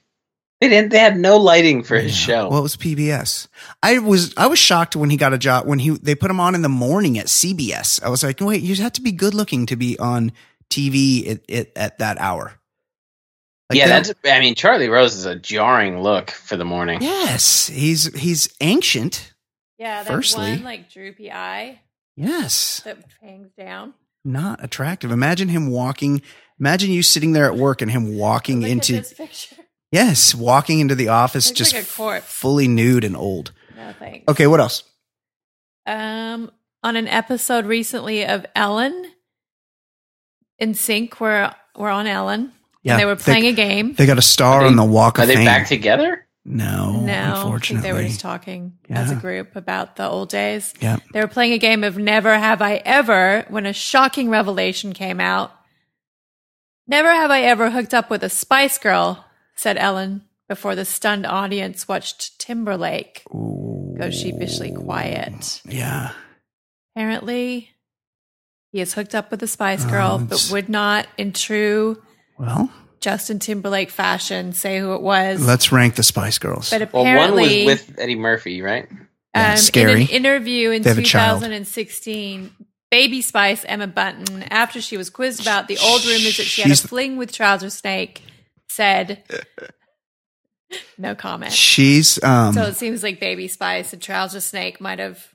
They 0.61 0.68
didn't. 0.68 0.91
They 0.91 0.99
had 0.99 1.18
no 1.18 1.38
lighting 1.38 1.84
for 1.84 1.97
his 1.97 2.14
show. 2.14 2.49
Well, 2.49 2.60
it 2.60 2.64
was 2.64 2.76
PBS. 2.76 3.47
I 3.81 3.99
was 3.99 4.34
I 4.35 4.47
was 4.47 4.60
shocked 4.60 4.93
when 4.95 5.10
he 5.10 5.15
got 5.15 5.31
a 5.34 5.38
job 5.38 5.65
when 5.65 5.80
he 5.80 5.91
they 5.91 6.15
put 6.15 6.30
him 6.30 6.41
on 6.41 6.53
in 6.53 6.61
the 6.64 6.68
morning 6.69 7.18
at 7.18 7.27
CBS. 7.27 8.03
I 8.03 8.10
was 8.10 8.23
like, 8.23 8.41
wait, 8.41 8.61
you 8.61 8.76
have 8.76 8.91
to 8.93 9.01
be 9.01 9.14
good 9.14 9.34
looking 9.34 9.65
to 9.68 9.77
be 9.77 9.97
on 9.99 10.34
TV 10.69 11.30
at, 11.31 11.49
at, 11.49 11.68
at 11.77 11.97
that 11.99 12.18
hour. 12.18 12.56
Like, 13.69 13.80
yeah, 13.80 13.85
they 13.85 13.91
that's. 13.91 14.14
I 14.26 14.39
mean, 14.41 14.53
Charlie 14.56 14.89
Rose 14.89 15.15
is 15.15 15.26
a 15.26 15.35
jarring 15.38 16.01
look 16.01 16.30
for 16.31 16.57
the 16.57 16.65
morning. 16.65 17.01
yes. 17.01 17.68
He's 17.68 18.14
he's 18.19 18.53
ancient. 18.60 19.34
yeah, 19.77 20.03
that 20.03 20.11
firstly- 20.11 20.51
one 20.51 20.64
like 20.64 20.91
droopy 20.91 21.31
eye 21.31 21.80
Yes, 22.20 22.82
that 22.84 22.98
hangs 23.22 23.50
down. 23.58 23.94
not 24.26 24.64
attractive. 24.64 25.12
Imagine 25.12 25.48
him 25.50 25.70
walking. 25.70 26.22
Imagine 26.60 26.91
you 26.91 27.02
sitting 27.04 27.32
there 27.32 27.46
at 27.46 27.56
work 27.56 27.82
and 27.82 27.90
him 27.90 28.18
walking 28.18 28.62
Look 28.62 28.70
into 28.70 28.98
at 28.98 29.04
this 29.04 29.14
picture. 29.14 29.56
yes, 29.91 30.36
walking 30.36 30.80
into 30.80 30.96
the 30.96 31.08
office 31.08 31.48
Looks 31.48 31.58
just 31.58 32.00
like 32.00 32.24
fully 32.24 32.68
nude 32.68 33.04
and 33.06 33.16
old. 33.16 33.54
No 33.78 33.94
thanks. 33.98 34.26
Okay, 34.28 34.48
what 34.48 34.60
else? 34.60 34.84
Um, 35.86 36.52
on 36.84 36.96
an 36.98 37.08
episode 37.08 37.66
recently 37.66 38.26
of 38.26 38.46
Ellen, 38.56 39.12
NSYNC, 40.62 41.20
we're 41.20 41.54
we're 41.76 41.90
on 41.90 42.08
Ellen. 42.08 42.52
Yeah, 42.84 42.94
and 42.94 43.02
they 43.02 43.06
were 43.06 43.16
playing 43.16 43.46
a 43.46 43.54
game. 43.54 43.94
They 43.94 44.06
got 44.06 44.18
a 44.18 44.22
star 44.22 44.62
they- 44.62 44.68
on 44.68 44.76
the 44.76 44.84
Walk 44.84 45.20
Are 45.20 45.24
of 45.24 45.28
they 45.30 45.36
Fame. 45.36 45.46
back 45.46 45.68
together? 45.68 46.26
No, 46.51 47.01
no, 47.01 47.13
I 47.13 47.26
think 47.26 47.35
unfortunately, 47.35 47.89
they 47.89 47.93
were 47.93 48.03
just 48.03 48.19
talking 48.19 48.77
as 48.89 49.11
a 49.11 49.15
group 49.15 49.55
about 49.55 49.95
the 49.97 50.07
old 50.09 50.30
days. 50.30 50.73
yeah. 50.81 50.97
They 51.13 51.21
were 51.21 51.27
playing 51.27 51.53
a 51.53 51.59
game 51.59 51.84
of 51.84 51.97
Never 51.97 52.38
Have 52.38 52.61
I 52.61 52.81
Ever 52.84 53.45
when 53.49 53.67
a 53.67 53.73
shocking 53.73 54.30
revelation 54.30 54.93
came 54.93 55.19
out. 55.19 55.51
Never 56.88 57.09
have 57.09 57.30
I 57.30 57.43
ever 57.43 57.69
hooked 57.69 57.93
up 57.93 58.09
with 58.09 58.23
a 58.23 58.30
Spice 58.30 58.80
Girl, 58.80 59.23
said 59.55 59.77
Ellen 59.77 60.23
before 60.47 60.76
the 60.76 60.85
stunned 60.85 61.27
audience 61.27 61.88
watched 61.88 62.39
Timberlake 62.39 63.23
go 63.31 64.09
sheepishly 64.09 64.71
quiet. 64.71 65.61
Yeah. 65.65 66.13
Apparently, 66.95 67.69
he 68.71 68.81
is 68.81 68.95
hooked 68.95 69.13
up 69.13 69.30
with 69.30 69.43
a 69.43 69.47
Spice 69.47 69.85
Girl, 69.85 70.17
but 70.17 70.49
would 70.51 70.67
not, 70.67 71.05
in 71.17 71.31
true 71.31 72.01
Well, 72.39 72.71
Justin 73.01 73.39
Timberlake 73.39 73.89
fashion, 73.91 74.53
say 74.53 74.80
who 74.80 74.93
it 74.93 75.01
was. 75.01 75.45
let's 75.45 75.71
rank 75.71 75.95
the 75.95 76.03
Spice 76.03 76.38
Girls. 76.38 76.69
but 76.69 76.91
Well, 76.93 77.03
one 77.05 77.34
was 77.34 77.65
with 77.65 77.95
Eddie 77.97 78.15
Murphy, 78.15 78.61
right? 78.61 78.88
Yeah, 79.35 79.51
um, 79.51 79.57
scary. 79.57 79.91
in 79.93 80.01
an 80.01 80.07
interview 80.07 80.71
in 80.71 80.81
They 80.81 80.89
have 80.89 80.97
a 80.97 81.03
child. 81.03 81.39
2016, 81.41 82.51
Baby 82.91 83.21
Spice 83.21 83.63
Emma 83.65 83.88
Bunton, 83.88 84.43
after 84.43 84.81
she 84.81 84.97
was 84.97 85.09
quizzed 85.09 85.41
about 85.41 85.67
the 85.67 85.77
old 85.77 86.03
rumors 86.05 86.38
that 86.38 86.43
she 86.45 86.61
had 86.61 86.69
She's- 86.69 86.84
a 86.84 86.88
fling 86.88 87.17
with 87.17 87.31
Trouser 87.31 87.69
Snake, 87.69 88.23
said, 88.67 89.23
"No 90.97 91.15
comment." 91.15 91.51
she's 91.53 92.21
um 92.23 92.53
so 92.53 92.63
it 92.63 92.76
seems 92.76 93.01
like 93.03 93.19
Baby 93.19 93.47
Spice 93.47 93.93
and 93.93 94.01
Trouser 94.01 94.41
Snake 94.41 94.80
might 94.81 94.99
have 94.99 95.27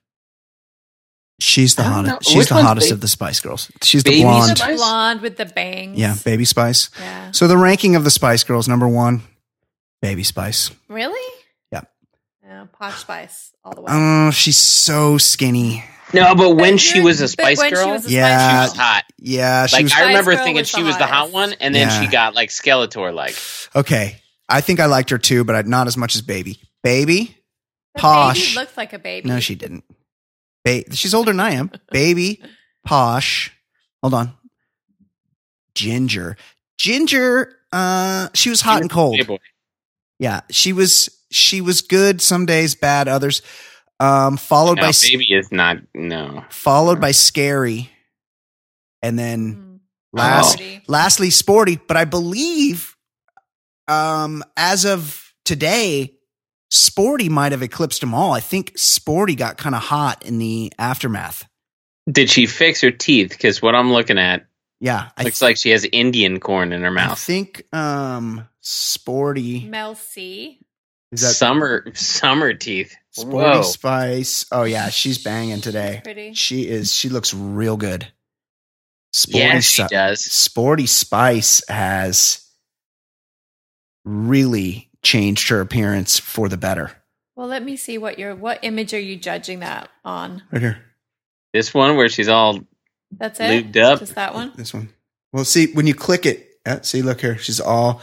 she's 1.40 1.74
the 1.74 1.82
hottest. 1.82 2.12
know. 2.12 2.18
She's 2.22 2.36
Which 2.38 2.48
the 2.48 2.62
hottest 2.62 2.88
Ba- 2.88 2.94
of 2.94 3.00
the 3.00 3.08
Spice 3.08 3.40
Girls. 3.40 3.70
She's 3.82 4.02
the 4.04 4.22
blonde. 4.22 4.58
Spice? 4.58 4.76
blonde 4.76 5.20
with 5.20 5.36
the 5.36 5.46
bangs. 5.46 5.98
Yeah, 5.98 6.14
Baby 6.24 6.44
Spice. 6.44 6.90
Yeah. 6.98 7.30
So 7.32 7.46
the 7.48 7.56
ranking 7.56 7.96
of 7.96 8.04
the 8.04 8.10
Spice 8.10 8.44
Girls, 8.44 8.68
number 8.68 8.88
one, 8.88 9.22
Baby 10.02 10.22
Spice. 10.24 10.70
Really? 10.88 11.42
Yeah. 11.72 11.82
Uh, 12.48 12.66
Posh 12.66 13.00
Spice 13.00 13.52
all 13.64 13.72
the 13.74 13.80
way. 13.82 13.86
Oh, 13.90 14.30
she's 14.30 14.58
so 14.58 15.18
skinny. 15.18 15.84
No, 16.12 16.34
but 16.36 16.50
when 16.56 16.78
she 16.78 17.00
was 17.00 17.20
a 17.20 17.26
Spice 17.26 17.58
when 17.58 17.70
she 17.70 17.74
Girl, 17.74 17.88
was 17.90 18.04
a 18.06 18.08
she 18.08 18.14
Yeah. 18.16 18.66
Spice 18.66 18.70
was 18.70 18.78
hot. 18.78 19.04
Yeah, 19.18 19.66
she 19.66 19.76
Like 19.76 19.82
was 19.84 19.92
I 19.94 20.06
remember 20.06 20.36
thinking 20.36 20.56
was 20.56 20.68
she 20.68 20.82
was 20.82 20.96
the 20.98 21.06
hot 21.06 21.32
one, 21.32 21.54
and 21.60 21.74
then 21.74 21.88
Yeah. 21.88 22.00
she 22.02 22.06
got 22.08 22.34
like 22.34 22.50
Skeletor 22.50 23.12
like. 23.12 23.34
okay. 23.74 24.20
I 24.48 24.60
think 24.60 24.78
I 24.78 24.86
liked 24.86 25.08
her 25.10 25.18
too, 25.18 25.42
but 25.42 25.66
not 25.66 25.86
as 25.86 25.96
much 25.96 26.14
as 26.14 26.20
Baby. 26.22 26.60
Baby, 26.82 27.34
But 27.94 28.02
Posh. 28.02 28.48
Baby 28.50 28.60
looked 28.60 28.76
like 28.76 28.92
a 28.92 28.98
baby. 28.98 29.26
no, 29.28 29.40
she 29.40 29.54
didn't. 29.54 29.84
Ba- 30.64 30.94
she's 30.94 31.14
older 31.14 31.30
than 31.32 31.40
I 31.40 31.52
am. 31.52 31.70
Baby, 31.90 32.42
Posh. 32.84 33.52
Hold 34.02 34.14
on. 34.14 34.32
Ginger. 35.74 36.36
Ginger. 36.78 37.56
Uh, 37.72 38.28
she 38.34 38.50
was 38.50 38.60
hot 38.60 38.80
and 38.80 38.90
cold. 38.90 39.16
Playboy. 39.16 39.38
Yeah, 40.18 40.42
she 40.50 40.72
was 40.72 41.10
she 41.30 41.60
was 41.60 41.80
good 41.82 42.22
some 42.22 42.46
days, 42.46 42.74
bad 42.74 43.08
others. 43.08 43.42
Um, 44.00 44.36
followed 44.36 44.76
No, 44.76 44.82
by 44.82 44.92
baby 45.02 45.26
is 45.34 45.50
not. 45.50 45.78
No, 45.94 46.44
followed 46.50 47.00
by 47.00 47.10
scary, 47.10 47.90
and 49.02 49.18
then 49.18 49.54
Mm. 49.56 49.80
last 50.12 50.52
Sporty. 50.52 50.82
lastly 50.86 51.30
sporty. 51.30 51.76
But 51.76 51.96
I 51.96 52.04
believe, 52.04 52.96
um, 53.88 54.44
as 54.56 54.84
of 54.84 55.32
today, 55.44 56.13
sporty 56.74 57.28
might 57.28 57.52
have 57.52 57.62
eclipsed 57.62 58.00
them 58.00 58.14
all. 58.14 58.32
I 58.32 58.40
think 58.40 58.72
sporty 58.76 59.34
got 59.34 59.56
kind 59.58 59.74
of 59.74 59.82
hot 59.82 60.24
in 60.24 60.38
the 60.38 60.72
aftermath. 60.78 61.46
did 62.10 62.28
she 62.30 62.46
fix 62.46 62.80
her 62.80 62.90
teeth? 62.90 63.30
Because 63.30 63.62
what 63.62 63.74
I'm 63.74 63.92
looking 63.92 64.18
at 64.18 64.46
Yeah, 64.80 65.10
I 65.16 65.22
looks 65.24 65.38
th- 65.38 65.46
like 65.48 65.56
she 65.56 65.70
has 65.70 65.84
Indian 65.90 66.40
corn 66.40 66.72
in 66.72 66.82
her 66.82 66.90
mouth. 66.90 67.12
I 67.12 67.14
think 67.14 67.62
um 67.74 68.46
sporty 68.60 69.66
Mel 69.68 69.94
C. 69.94 70.58
is 71.12 71.20
that 71.22 71.34
summer 71.34 71.84
summer 71.94 72.52
teeth. 72.54 72.94
sporty 73.12 73.36
Whoa. 73.58 73.62
spice. 73.62 74.46
Oh 74.50 74.64
yeah, 74.64 74.88
she's 74.90 75.18
banging 75.22 75.60
today. 75.60 76.00
Pretty. 76.02 76.34
She 76.34 76.68
is. 76.68 76.92
She 76.92 77.08
looks 77.08 77.32
real 77.32 77.76
good. 77.76 78.06
Sporty, 79.12 79.38
Yeah, 79.38 79.60
she 79.60 79.82
Spi- 79.82 79.88
does. 79.88 80.24
Sporty 80.24 80.86
Spice 80.86 81.62
has 81.68 82.40
really 84.04 84.90
changed 85.04 85.48
her 85.50 85.60
appearance 85.60 86.18
for 86.18 86.48
the 86.48 86.56
better. 86.56 86.92
Well, 87.36 87.46
let 87.48 87.62
me 87.62 87.76
see 87.76 87.98
what 87.98 88.18
your 88.18 88.34
what 88.34 88.60
image 88.62 88.92
are 88.94 89.00
you 89.00 89.16
judging 89.16 89.60
that 89.60 89.88
on? 90.04 90.42
Right 90.52 90.62
here, 90.62 90.78
This 91.52 91.72
one 91.74 91.96
where 91.96 92.08
she's 92.08 92.28
all 92.28 92.60
That's 93.16 93.38
it. 93.40 93.72
Lubed 93.72 93.76
up. 93.82 94.00
Just 94.00 94.14
that 94.16 94.34
one. 94.34 94.52
this 94.56 94.72
one. 94.74 94.88
Well, 95.32 95.44
see 95.44 95.72
when 95.72 95.86
you 95.86 95.94
click 95.94 96.26
it. 96.26 96.48
uh, 96.66 96.80
see, 96.82 97.02
look 97.02 97.20
here. 97.20 97.36
She's 97.38 97.60
all. 97.60 98.00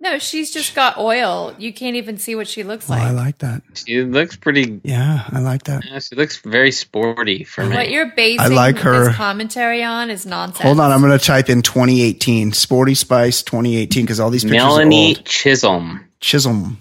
No, 0.00 0.18
she's 0.18 0.52
just 0.52 0.74
got 0.74 0.98
oil. 0.98 1.54
You 1.60 1.72
can't 1.72 1.94
even 1.94 2.18
see 2.18 2.34
what 2.34 2.48
she 2.48 2.64
looks 2.64 2.90
Oh, 2.90 2.94
like. 2.94 3.02
I 3.02 3.10
like 3.12 3.38
that. 3.38 3.62
she 3.74 4.02
looks 4.02 4.34
pretty. 4.34 4.80
Yeah, 4.82 5.28
I 5.30 5.38
like 5.38 5.62
that. 5.64 5.84
yeah, 5.88 6.00
She 6.00 6.16
looks 6.16 6.38
very 6.38 6.72
sporty 6.72 7.44
for 7.44 7.64
me. 7.64 7.76
what 7.76 7.88
you're 7.88 8.10
basing 8.16 8.40
I 8.40 8.48
like 8.48 8.78
her. 8.78 9.04
this 9.04 9.14
commentary 9.14 9.84
on 9.84 10.10
is 10.10 10.26
nonsense. 10.26 10.58
Hold 10.64 10.80
on, 10.80 10.90
I'm 10.90 11.02
going 11.02 11.16
to 11.16 11.24
type 11.24 11.48
in 11.48 11.62
2018 11.62 12.52
Sporty 12.52 12.96
Spice 12.96 13.44
2018 13.44 14.02
because 14.04 14.18
all 14.18 14.30
these 14.30 14.42
pictures 14.42 14.56
Melanie 14.56 15.14
are 15.14 15.18
old. 15.18 15.24
Chisholm. 15.24 16.08
Chisholm. 16.22 16.78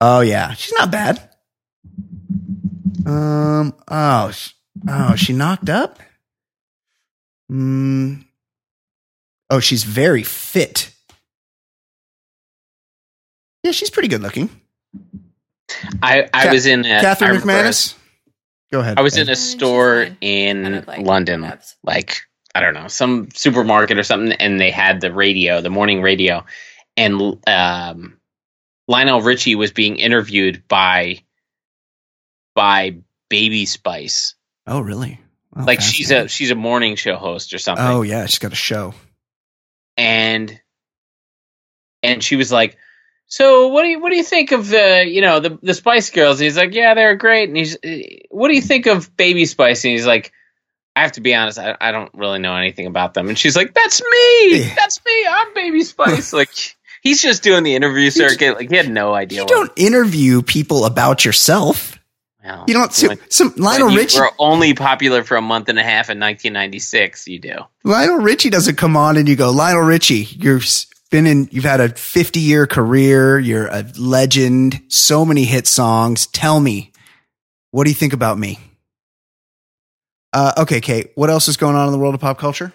Oh 0.00 0.20
yeah, 0.20 0.54
she's 0.54 0.72
not 0.78 0.90
bad. 0.90 1.28
Um. 3.04 3.74
Oh. 3.88 4.32
Oh, 4.88 5.14
she 5.16 5.32
knocked 5.32 5.68
up. 5.68 5.98
Hmm. 7.48 8.14
Oh, 9.50 9.60
she's 9.60 9.84
very 9.84 10.22
fit. 10.22 10.90
Yeah, 13.62 13.72
she's 13.72 13.90
pretty 13.90 14.08
good 14.08 14.22
looking. 14.22 14.48
I 16.02 16.28
I 16.32 16.44
Ca- 16.46 16.52
was 16.52 16.66
in 16.66 16.84
a, 16.84 16.98
I 16.98 17.00
Catherine 17.00 17.30
remember 17.40 17.52
McManus. 17.68 17.94
Go 18.72 18.80
ahead. 18.80 18.98
I 18.98 19.02
was 19.02 19.16
in 19.16 19.28
a 19.28 19.36
store 19.36 20.08
in 20.20 20.62
Kind 20.62 20.74
of 20.76 20.86
like 20.86 21.00
London 21.06 21.40
whatevs. 21.42 21.74
like 21.82 22.18
I 22.54 22.60
don't 22.60 22.74
know 22.74 22.88
some 22.88 23.28
supermarket 23.32 23.98
or 23.98 24.02
something, 24.02 24.32
and 24.32 24.60
they 24.60 24.70
had 24.70 25.00
the 25.00 25.12
radio, 25.12 25.60
the 25.60 25.70
morning 25.70 26.02
radio, 26.02 26.44
and 26.96 27.38
um, 27.46 28.15
Lionel 28.88 29.20
Richie 29.20 29.54
was 29.54 29.72
being 29.72 29.96
interviewed 29.96 30.62
by 30.68 31.22
by 32.54 32.98
Baby 33.28 33.66
Spice. 33.66 34.34
Oh, 34.66 34.80
really? 34.80 35.20
Oh, 35.56 35.64
like 35.64 35.80
she's 35.80 36.10
a 36.10 36.28
she's 36.28 36.50
a 36.50 36.54
morning 36.54 36.96
show 36.96 37.16
host 37.16 37.52
or 37.52 37.58
something. 37.58 37.84
Oh 37.84 38.02
yeah, 38.02 38.26
she's 38.26 38.38
got 38.38 38.52
a 38.52 38.56
show. 38.56 38.94
and 39.96 40.60
and 42.02 42.22
she 42.22 42.36
was 42.36 42.52
like, 42.52 42.76
"So 43.26 43.68
what 43.68 43.82
do 43.82 43.88
you 43.88 44.00
what 44.00 44.10
do 44.10 44.16
you 44.16 44.22
think 44.22 44.52
of 44.52 44.68
the 44.68 45.04
you 45.06 45.20
know 45.20 45.40
the 45.40 45.58
the 45.62 45.74
Spice 45.74 46.10
Girls?" 46.10 46.38
And 46.40 46.44
he's 46.44 46.56
like, 46.56 46.74
"Yeah, 46.74 46.94
they're 46.94 47.16
great." 47.16 47.48
And 47.48 47.56
he's, 47.56 47.76
"Eh, 47.82 48.20
"What 48.30 48.48
do 48.48 48.54
you 48.54 48.62
think 48.62 48.86
of 48.86 49.16
Baby 49.16 49.46
Spice?" 49.46 49.84
And 49.84 49.92
he's 49.92 50.06
like, 50.06 50.32
"I 50.94 51.02
have 51.02 51.12
to 51.12 51.20
be 51.20 51.34
honest, 51.34 51.58
I, 51.58 51.76
I 51.80 51.90
don't 51.90 52.12
really 52.14 52.38
know 52.38 52.54
anything 52.54 52.86
about 52.86 53.14
them." 53.14 53.28
And 53.28 53.38
she's 53.38 53.56
like, 53.56 53.74
"That's 53.74 54.02
me, 54.02 54.58
that's 54.76 55.00
me, 55.04 55.26
I'm 55.28 55.54
Baby 55.54 55.82
Spice." 55.82 56.32
like 56.34 56.75
he's 57.06 57.22
just 57.22 57.42
doing 57.42 57.62
the 57.64 57.74
interview 57.74 58.10
circuit. 58.10 58.56
Like 58.56 58.70
he 58.70 58.76
had 58.76 58.90
no 58.90 59.14
idea. 59.14 59.40
You 59.42 59.46
don't 59.46 59.72
interview 59.76 60.42
people 60.42 60.84
about 60.84 61.24
yourself. 61.24 61.98
well, 62.44 62.64
You 62.66 62.74
don't. 62.74 62.92
So, 62.92 63.08
when- 63.08 63.30
some 63.30 63.52
Lionel 63.56 63.88
Richie. 63.94 64.18
were 64.20 64.30
only 64.38 64.74
popular 64.74 65.22
for 65.24 65.36
a 65.36 65.42
month 65.42 65.68
and 65.68 65.78
a 65.78 65.82
half 65.82 66.10
in 66.10 66.18
1996. 66.18 67.26
You 67.28 67.38
do. 67.38 67.54
Lionel 67.84 68.18
Richie 68.18 68.50
doesn't 68.50 68.76
come 68.76 68.96
on 68.96 69.16
and 69.16 69.28
you 69.28 69.36
go, 69.36 69.50
Lionel 69.50 69.82
Richie, 69.82 70.24
you've 70.30 70.64
been 71.10 71.26
in, 71.26 71.48
you've 71.52 71.64
had 71.64 71.80
a 71.80 71.88
50 71.90 72.40
year 72.40 72.66
career. 72.66 73.38
You're 73.38 73.66
a 73.68 73.84
legend. 73.96 74.82
So 74.88 75.24
many 75.24 75.44
hit 75.44 75.66
songs. 75.66 76.26
Tell 76.28 76.58
me, 76.60 76.92
what 77.70 77.84
do 77.84 77.90
you 77.90 77.94
think 77.96 78.12
about 78.12 78.38
me? 78.38 78.58
Uh, 80.32 80.52
okay, 80.58 80.80
Kate, 80.80 81.12
what 81.14 81.30
else 81.30 81.48
is 81.48 81.56
going 81.56 81.76
on 81.76 81.86
in 81.86 81.92
the 81.92 81.98
world 81.98 82.14
of 82.14 82.20
pop 82.20 82.38
culture? 82.38 82.72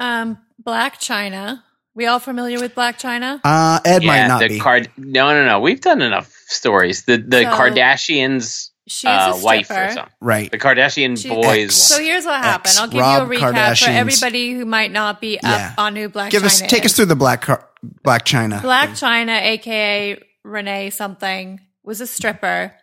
Um, 0.00 0.38
Blac 0.62 0.94
Chyna. 0.94 1.62
We 1.94 2.06
all 2.06 2.18
familiar 2.18 2.58
with 2.58 2.74
Blac 2.74 2.94
Chyna? 3.00 3.40
Uh, 3.44 3.80
Ed 3.84 4.02
might 4.04 4.26
not 4.26 4.40
the 4.40 4.48
be. 4.48 4.58
Card- 4.58 4.90
no, 4.96 5.32
no, 5.34 5.44
no. 5.46 5.60
We've 5.60 5.80
done 5.80 6.00
enough 6.02 6.32
stories. 6.46 7.04
The 7.04 7.18
the 7.18 7.42
So- 7.42 7.50
Kardashians' 7.50 8.68
She's 8.88 9.04
uh, 9.08 9.34
a 9.36 9.44
wife 9.44 9.66
stripper. 9.66 9.84
or 9.84 9.92
something. 9.92 10.12
right. 10.20 10.50
The 10.50 10.58
Kardashian 10.58 11.20
She- 11.20 11.28
boys. 11.28 11.74
So 11.74 12.00
here's 12.02 12.24
what 12.24 12.42
happened. 12.42 12.70
Ex- 12.70 12.78
I'll 12.80 12.88
give 12.88 13.00
Rob 13.00 13.30
you 13.30 13.38
a 13.38 13.40
recap 13.40 13.78
for 13.84 13.90
everybody 13.90 14.54
who 14.54 14.64
might 14.64 14.90
not 14.90 15.20
be 15.20 15.36
up 15.38 15.44
Yeah. 15.44 15.74
on 15.78 15.94
who 15.94 16.08
Black 16.08 16.30
Give 16.30 16.40
China 16.42 16.46
us, 16.52 16.60
take 16.62 16.84
us 16.84 16.92
is. 16.92 16.96
through 16.96 17.04
the 17.06 17.16
Black, 17.16 17.42
Car- 17.42 17.68
Blac 18.04 18.20
Chyna. 18.24 18.60
Blac 18.60 18.88
Chyna, 18.98 19.40
aka 19.42 20.18
Renee 20.44 20.90
something, 20.90 21.60
was 21.84 22.00
a 22.00 22.06
stripper 22.06 22.74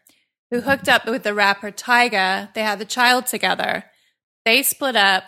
who 0.52 0.62
hooked 0.62 0.88
up 0.88 1.06
with 1.06 1.24
the 1.24 1.34
rapper 1.34 1.72
Tyga. 1.72 2.54
They 2.54 2.62
had 2.62 2.80
a 2.80 2.86
child 2.86 3.26
together. 3.28 3.84
They 4.46 4.64
split 4.64 4.96
up. 4.96 5.24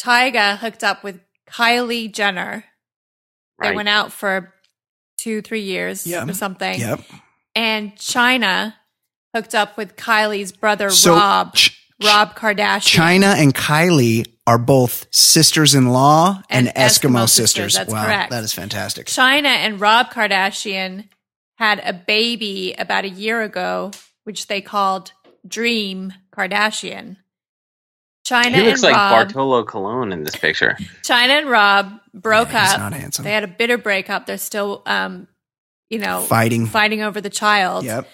Tyga 0.00 0.56
hooked 0.58 0.82
up 0.84 1.02
with 1.04 1.20
Kylie 1.50 2.12
Jenner. 2.12 2.64
They 3.60 3.68
Right. 3.68 3.76
went 3.76 3.88
out 3.88 4.12
for 4.12 4.54
two, 5.20 5.42
three 5.42 5.62
years 5.62 6.06
or 6.06 6.32
something. 6.32 6.78
Yep. 6.80 7.00
And 7.54 7.96
Chyna 7.96 8.74
hooked 9.34 9.54
up 9.54 9.76
with 9.76 9.96
Kylie's 9.96 10.52
brother 10.52 10.90
So 10.90 11.14
Rob, 11.16 11.54
Ch- 11.54 11.76
Rob 12.02 12.36
Kardashian. 12.36 12.96
Chyna 13.20 13.34
and 13.36 13.54
Kylie 13.54 14.26
are 14.46 14.58
both 14.58 15.06
sisters 15.10 15.74
in 15.74 15.88
law 15.88 16.40
and, 16.48 16.68
And 16.68 16.76
Eskimo, 16.76 17.10
Eskimo 17.24 17.28
sisters. 17.28 17.34
sisters, 17.74 17.74
that's 17.74 17.92
wow, 17.92 18.04
correct. 18.04 18.30
that 18.30 18.44
is 18.44 18.52
fantastic. 18.52 19.06
Chyna 19.08 19.46
and 19.48 19.80
Rob 19.80 20.10
Kardashian 20.10 21.08
had 21.56 21.80
a 21.84 21.92
baby 21.92 22.74
about 22.78 23.04
a 23.04 23.08
year 23.10 23.42
ago, 23.42 23.90
which 24.24 24.46
they 24.46 24.60
called 24.60 25.12
Dream 25.46 26.12
Kardashian. 26.34 27.16
Chyna 28.28 28.54
he 28.54 28.62
looks 28.62 28.82
and 28.82 28.92
like 28.92 28.94
Rob, 28.96 29.10
Bartolo 29.12 29.64
Colon 29.64 30.12
in 30.12 30.22
this 30.24 30.36
picture. 30.36 30.76
Chyna 31.02 31.38
and 31.38 31.48
Rob 31.48 31.92
broke 32.12 32.52
Yeah, 32.52 32.64
he's 32.64 32.74
up. 32.74 32.80
not 32.80 32.92
handsome. 32.92 33.24
They 33.24 33.32
had 33.32 33.44
a 33.44 33.48
bitter 33.48 33.78
breakup. 33.78 34.26
They're 34.26 34.36
still, 34.38 34.82
um, 34.86 35.28
you 35.88 35.98
know, 35.98 36.20
Fighting. 36.22 36.66
fighting 36.66 37.00
over 37.02 37.20
the 37.20 37.30
child. 37.30 37.84
Yep. 37.84 38.08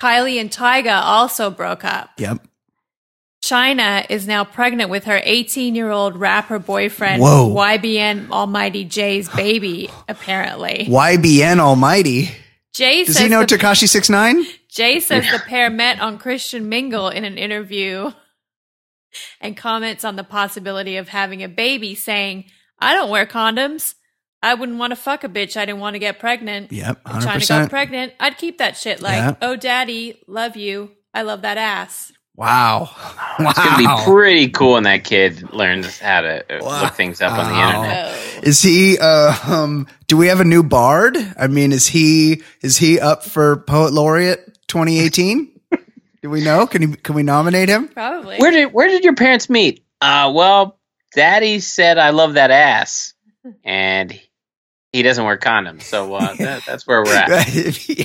Kylie 0.00 0.40
and 0.40 0.50
Tyga 0.50 1.00
also 1.02 1.50
broke 1.50 1.84
up. 1.84 2.10
Yep. 2.18 2.46
Chyna 3.44 4.06
is 4.10 4.26
now 4.26 4.44
pregnant 4.44 4.90
with 4.90 5.04
her 5.04 5.20
18 5.22 5.74
year 5.74 5.90
old 5.90 6.16
rapper 6.16 6.58
boyfriend, 6.58 7.22
Whoa. 7.22 7.48
YBN 7.54 8.30
Almighty 8.30 8.84
Jay's 8.84 9.28
baby, 9.30 9.90
apparently. 10.08 10.86
YBN 10.88 11.58
Almighty. 11.58 12.30
Jay 12.74 13.04
Does 13.04 13.16
says 13.16 13.24
he 13.24 13.28
know 13.30 13.44
Tekashi 13.44 13.88
Six 13.88 14.08
Nine? 14.10 14.44
Jay 14.68 15.00
says 15.00 15.24
the 15.30 15.38
pair 15.38 15.70
met 15.70 16.00
on 16.00 16.18
Christian 16.18 16.68
Mingle 16.68 17.08
in 17.08 17.24
an 17.24 17.38
interview 17.38 18.12
and 19.40 19.56
comments 19.56 20.04
on 20.04 20.16
the 20.16 20.24
possibility 20.24 20.96
of 20.96 21.08
having 21.08 21.42
a 21.42 21.48
baby, 21.48 21.94
saying, 21.94 22.44
I 22.78 22.94
don't 22.94 23.10
wear 23.10 23.26
condoms. 23.26 23.94
I 24.42 24.54
wouldn't 24.54 24.78
want 24.78 24.92
to 24.92 24.96
fuck 24.96 25.22
a 25.24 25.28
bitch. 25.28 25.56
I 25.56 25.66
didn't 25.66 25.80
want 25.80 25.94
to 25.94 25.98
get 25.98 26.18
pregnant. 26.18 26.72
Yep, 26.72 27.00
If 27.04 27.12
hundred 27.12 27.20
Chyna 27.20 27.24
got 27.28 27.34
percent. 27.34 27.70
pregnant, 27.70 28.12
I'd 28.18 28.38
keep 28.38 28.58
that 28.58 28.76
shit 28.76 29.02
like, 29.02 29.16
Yeah. 29.18 29.34
oh, 29.42 29.56
daddy, 29.56 30.22
love 30.26 30.56
you. 30.56 30.92
I 31.12 31.22
love 31.22 31.42
that 31.42 31.58
ass. 31.58 32.12
Wow. 32.36 32.88
It's 33.38 33.58
gonna 33.58 33.78
be 33.78 34.04
pretty 34.04 34.48
cool 34.48 34.72
when 34.74 34.82
that 34.84 35.04
kid 35.04 35.52
learns 35.52 35.98
how 35.98 36.20
to 36.22 36.42
uh, 36.54 36.64
Wow. 36.64 36.82
look 36.82 36.94
things 36.94 37.20
up 37.22 37.32
on 37.32 37.50
the 37.52 37.58
internet. 37.58 38.06
Oh. 38.14 38.40
Is 38.42 38.62
he? 38.62 38.98
Uh, 38.98 39.34
um, 39.46 39.86
do 40.08 40.16
we 40.18 40.26
have 40.28 40.40
a 40.40 40.44
new 40.44 40.62
bard? 40.62 41.16
I 41.38 41.46
mean, 41.46 41.72
is 41.72 41.86
he? 41.86 42.42
Is 42.62 42.76
he 42.78 42.98
up 43.00 43.24
for 43.24 43.58
poet 43.66 43.92
laureate 43.94 44.58
2018? 44.68 45.59
Do 46.22 46.30
we 46.30 46.42
know? 46.42 46.66
Can 46.66 46.82
you, 46.82 46.88
Can 46.96 47.14
we 47.14 47.22
nominate 47.22 47.68
him? 47.68 47.88
Probably. 47.88 48.38
Where 48.38 48.50
did 48.50 48.72
where 48.72 48.88
did 48.88 49.04
your 49.04 49.14
parents 49.14 49.48
meet? 49.50 49.84
Uh, 50.00 50.32
well, 50.34 50.78
Daddy 51.14 51.60
said 51.60 51.98
I 51.98 52.10
love 52.10 52.34
that 52.34 52.50
ass, 52.50 53.14
and 53.64 54.18
he 54.92 55.02
doesn't 55.02 55.24
wear 55.24 55.38
condoms, 55.38 55.82
so 55.82 56.14
uh, 56.14 56.34
that, 56.38 56.62
that's 56.66 56.86
where 56.86 57.02
we're 57.02 57.14
at. 57.14 57.88
yeah. 57.88 58.04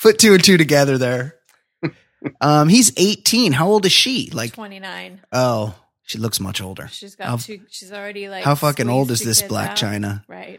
Put 0.00 0.18
two 0.18 0.34
and 0.34 0.42
two 0.44 0.56
together 0.56 0.98
there. 0.98 1.36
Um, 2.40 2.70
he's 2.70 2.90
18. 2.96 3.52
How 3.52 3.68
old 3.68 3.84
is 3.84 3.92
she? 3.92 4.30
Like, 4.32 4.54
29. 4.54 5.20
oh, 5.32 5.74
she 6.04 6.16
looks 6.16 6.40
much 6.40 6.62
older. 6.62 6.88
She's 6.88 7.16
got 7.16 7.26
How- 7.26 7.36
two. 7.36 7.60
She's 7.68 7.92
already 7.92 8.30
like. 8.30 8.44
How 8.44 8.54
fucking 8.54 8.88
old 8.88 9.10
is 9.10 9.20
this 9.20 9.42
Black 9.42 9.72
out. 9.72 9.76
China? 9.76 10.24
Right. 10.26 10.58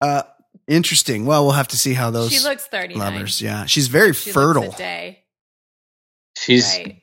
Uh, 0.00 0.22
interesting. 0.66 1.26
Well, 1.26 1.44
we'll 1.44 1.52
have 1.54 1.68
to 1.68 1.78
see 1.78 1.94
how 1.94 2.10
those 2.10 2.32
She 2.32 2.40
looks 2.40 2.66
thirty. 2.66 2.94
lovers. 2.96 3.40
Yeah, 3.40 3.66
she's 3.66 3.86
very 3.86 4.12
She 4.14 4.32
fertile. 4.32 4.64
Looks 4.64 4.74
a 4.74 4.78
day. 4.78 5.18
She's 6.40 6.66
Right. 6.78 7.02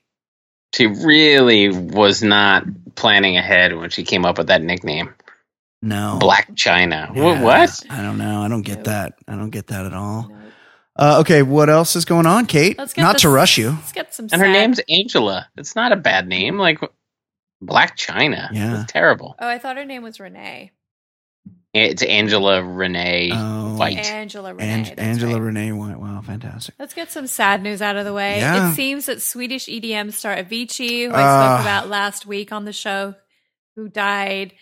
she 0.73 0.87
really 0.87 1.69
was 1.69 2.23
not 2.23 2.63
planning 2.95 3.37
ahead 3.37 3.75
when 3.75 3.89
she 3.91 4.03
came 4.03 4.25
up 4.25 4.37
with 4.37 4.47
that 4.47 4.61
nickname, 4.63 5.13
No, 5.81 6.17
Blac 6.21 6.55
Chyna. 6.55 7.09
Wh- 7.11 7.17
Yeah, 7.17 7.41
What? 7.43 7.83
I 7.89 8.01
don't 8.01 8.17
know. 8.17 8.41
I 8.41 8.47
don't 8.47 8.63
get 8.63 8.85
that. 8.85 9.13
I 9.27 9.35
don't 9.35 9.51
get 9.51 9.67
that 9.67 9.85
at 9.85 9.93
all. 9.93 10.31
Uh, 10.99 11.19
okay, 11.19 11.43
what 11.43 11.69
else 11.69 11.95
is 11.95 12.05
going 12.05 12.25
on, 12.25 12.47
Kate? 12.47 12.75
Let's 12.77 12.93
get 12.93 13.03
Not 13.03 13.13
this- 13.13 13.21
to 13.21 13.29
rush 13.29 13.57
you. 13.59 13.69
Let's 13.71 13.91
get 13.91 14.13
some. 14.15 14.27
And 14.31 14.41
her 14.41 14.47
name's 14.47 14.79
Angela. 14.89 15.47
It's 15.55 15.75
not 15.75 15.91
a 15.91 15.95
bad 15.95 16.27
name. 16.27 16.57
Like 16.57 16.79
Blac 17.63 17.95
Chyna. 17.97 18.49
Yeah. 18.51 18.81
It's 18.81 18.91
terrible. 18.91 19.35
Oh, 19.39 19.47
I 19.47 19.59
thought 19.59 19.77
her 19.77 19.85
name 19.85 20.01
was 20.01 20.19
Renee. 20.19 20.71
It's 21.73 22.01
Angela 22.01 22.63
Renee 22.63 23.29
Oh, 23.33 23.75
White. 23.77 23.97
Angela 23.97 24.53
Renee. 24.53 24.69
Ang- 24.71 24.99
Angela 24.99 25.33
right. 25.33 25.41
Renee 25.41 25.71
White. 25.73 25.99
Wow, 25.99 26.21
fantastic. 26.21 26.75
Let's 26.79 26.93
get 26.93 27.11
some 27.11 27.27
sad 27.27 27.61
news 27.61 27.81
out 27.81 27.95
of 27.97 28.05
the 28.05 28.13
way. 28.13 28.37
Yeah. 28.39 28.71
It 28.71 28.75
seems 28.75 29.05
that 29.07 29.21
Swedish 29.21 29.67
EDM 29.67 30.11
star 30.13 30.35
Avicii, 30.35 31.07
who 31.07 31.13
I 31.13 31.21
Ah. 31.21 31.55
spoke 31.57 31.65
about 31.65 31.89
last 31.89 32.25
week 32.25 32.51
on 32.51 32.65
the 32.65 32.73
show, 32.73 33.15
who 33.75 33.89
died, 33.89 34.53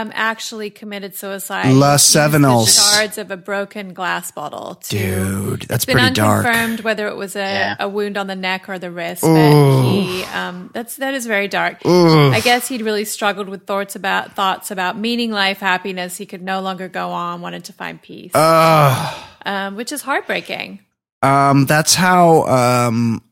um, 0.00 0.12
actually 0.14 0.70
committed 0.70 1.14
suicide. 1.14 1.66
La 1.72 1.88
He 1.88 1.92
used 1.92 2.14
the 2.14 2.18
Sevenals. 2.18 2.92
shards 2.94 3.18
of 3.18 3.30
a 3.30 3.36
broken 3.36 3.94
glass 3.94 4.30
bottle. 4.30 4.74
To, 4.74 4.96
Dude, 4.98 5.62
that's 5.62 5.84
it's 5.84 5.84
been 5.86 5.96
pretty 5.98 6.14
dark. 6.14 6.44
unconfirmed 6.46 6.80
whether 6.80 7.08
it 7.08 7.16
was 7.16 7.34
a, 7.36 7.40
Yeah. 7.40 7.76
a 7.80 7.88
wound 7.88 8.16
on 8.16 8.26
the 8.26 8.36
neck 8.36 8.68
or 8.68 8.78
the 8.78 8.90
wrist, 8.90 9.24
Ooh. 9.24 9.34
but 9.34 9.90
he 9.92 10.22
um, 10.34 10.70
that's 10.74 10.96
that 10.96 11.14
is 11.14 11.26
very 11.26 11.48
dark. 11.48 11.78
Ugh. 11.84 12.34
I 12.34 12.40
guess 12.40 12.68
he'd 12.68 12.82
really 12.82 13.04
struggled 13.04 13.48
with 13.48 13.66
thoughts 13.66 13.96
about 13.96 14.34
thoughts 14.34 14.70
about 14.70 14.98
meaning, 14.98 15.30
life, 15.30 15.58
happiness. 15.60 16.16
He 16.16 16.26
could 16.26 16.42
no 16.42 16.60
longer 16.60 16.88
go 16.88 17.10
on, 17.10 17.40
wanted 17.40 17.64
to 17.64 17.72
find 17.72 18.00
peace, 18.00 18.32
Ugh. 18.34 19.14
um, 19.46 19.76
which 19.76 19.92
is 19.92 20.02
heartbreaking. 20.02 20.80
Um, 21.22 21.66
that's 21.66 21.94
how. 21.94 22.42
Um, 22.44 23.22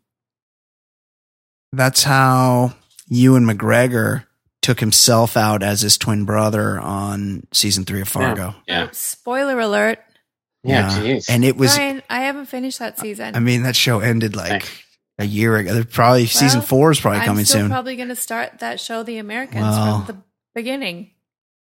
that's 1.73 2.05
how 2.05 2.73
Ewan 3.09 3.45
McGregor 3.45 4.25
took 4.65 4.81
himself 4.81 5.37
out 5.37 5.63
as 5.63 5.83
his 5.83 5.99
twin 5.99 6.25
brother 6.25 6.81
on 6.81 7.47
season 7.53 7.85
three 7.85 8.01
of 8.01 8.09
Fargo. 8.09 8.55
Yeah. 8.67 8.87
Oh, 8.87 8.93
spoiler 8.93 9.61
alert, 9.61 9.99
Yeah, 10.63 10.89
jeez. 10.99 11.27
and 11.29 11.45
it 11.45 11.57
was. 11.57 11.77
Brian. 11.77 12.03
I 12.09 12.21
haven't 12.21 12.47
finished 12.47 12.79
that 12.79 12.99
season. 12.99 13.37
I 13.37 13.41
mean, 13.41 13.63
that 13.65 13.77
show 13.77 14.01
ended 14.01 14.35
like 14.35 14.67
a 15.19 15.25
year 15.27 15.57
ago. 15.57 15.75
They're 15.75 15.85
Probably 15.85 16.27
season 16.27 16.63
four 16.63 16.91
is 16.91 16.99
probably 17.01 17.21
I'm 17.21 17.27
coming 17.27 17.45
still 17.45 17.61
soon. 17.61 17.69
probably 17.71 17.95
going 17.97 18.09
to 18.09 18.17
start 18.17 18.61
that 18.61 18.81
show, 18.81 19.03
The 19.03 19.19
Americans, 19.19 19.63
Well. 19.63 20.05
from 20.07 20.17
the 20.17 20.23
beginning. 20.55 21.11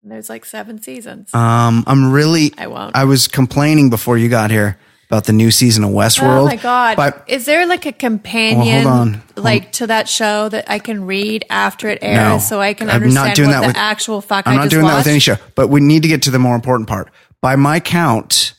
And 0.01 0.11
There's 0.11 0.29
like 0.29 0.45
seven 0.45 0.81
seasons. 0.81 1.33
um, 1.33 1.83
I'm 1.87 2.11
really. 2.11 2.53
I 2.57 2.67
won't. 2.67 2.95
I 2.95 3.03
was 3.05 3.27
complaining 3.27 3.89
before 3.89 4.17
you 4.17 4.29
got 4.29 4.49
here 4.49 4.77
about 5.13 5.25
the 5.25 5.33
new 5.33 5.51
season 5.51 5.83
of 5.83 5.91
Westworld. 5.91 6.41
Oh 6.41 6.45
my 6.45 6.55
god! 6.55 6.97
But 6.97 7.23
Is 7.27 7.45
there 7.45 7.67
like 7.67 7.85
a 7.85 7.91
companion, 7.91 8.83
Well, 8.85 8.95
hold 8.95 9.07
on. 9.09 9.13
Hold- 9.35 9.45
like 9.45 9.71
to 9.73 9.87
that 9.87 10.09
show 10.09 10.49
that 10.49 10.69
I 10.69 10.79
can 10.79 11.05
read 11.05 11.45
after 11.51 11.87
it 11.87 11.99
airs, 12.01 12.17
No. 12.17 12.39
so 12.39 12.59
I 12.59 12.73
can 12.73 12.89
I'm 12.89 12.95
understand 12.95 13.27
not 13.27 13.35
doing 13.35 13.49
what 13.49 13.53
that 13.53 13.61
the 13.61 13.67
with- 13.67 13.77
actual 13.77 14.21
fuck 14.21 14.47
I'm 14.47 14.53
I 14.53 14.55
not 14.55 14.63
just 14.63 14.71
doing 14.71 14.87
that 14.87 14.97
with 14.97 15.07
any 15.07 15.19
show. 15.19 15.35
But 15.55 15.67
we 15.69 15.81
need 15.81 16.01
to 16.01 16.07
get 16.09 16.23
to 16.23 16.31
the 16.31 16.39
more 16.39 16.55
important 16.55 16.89
part. 16.89 17.11
By 17.41 17.55
my 17.55 17.79
count, 17.79 18.55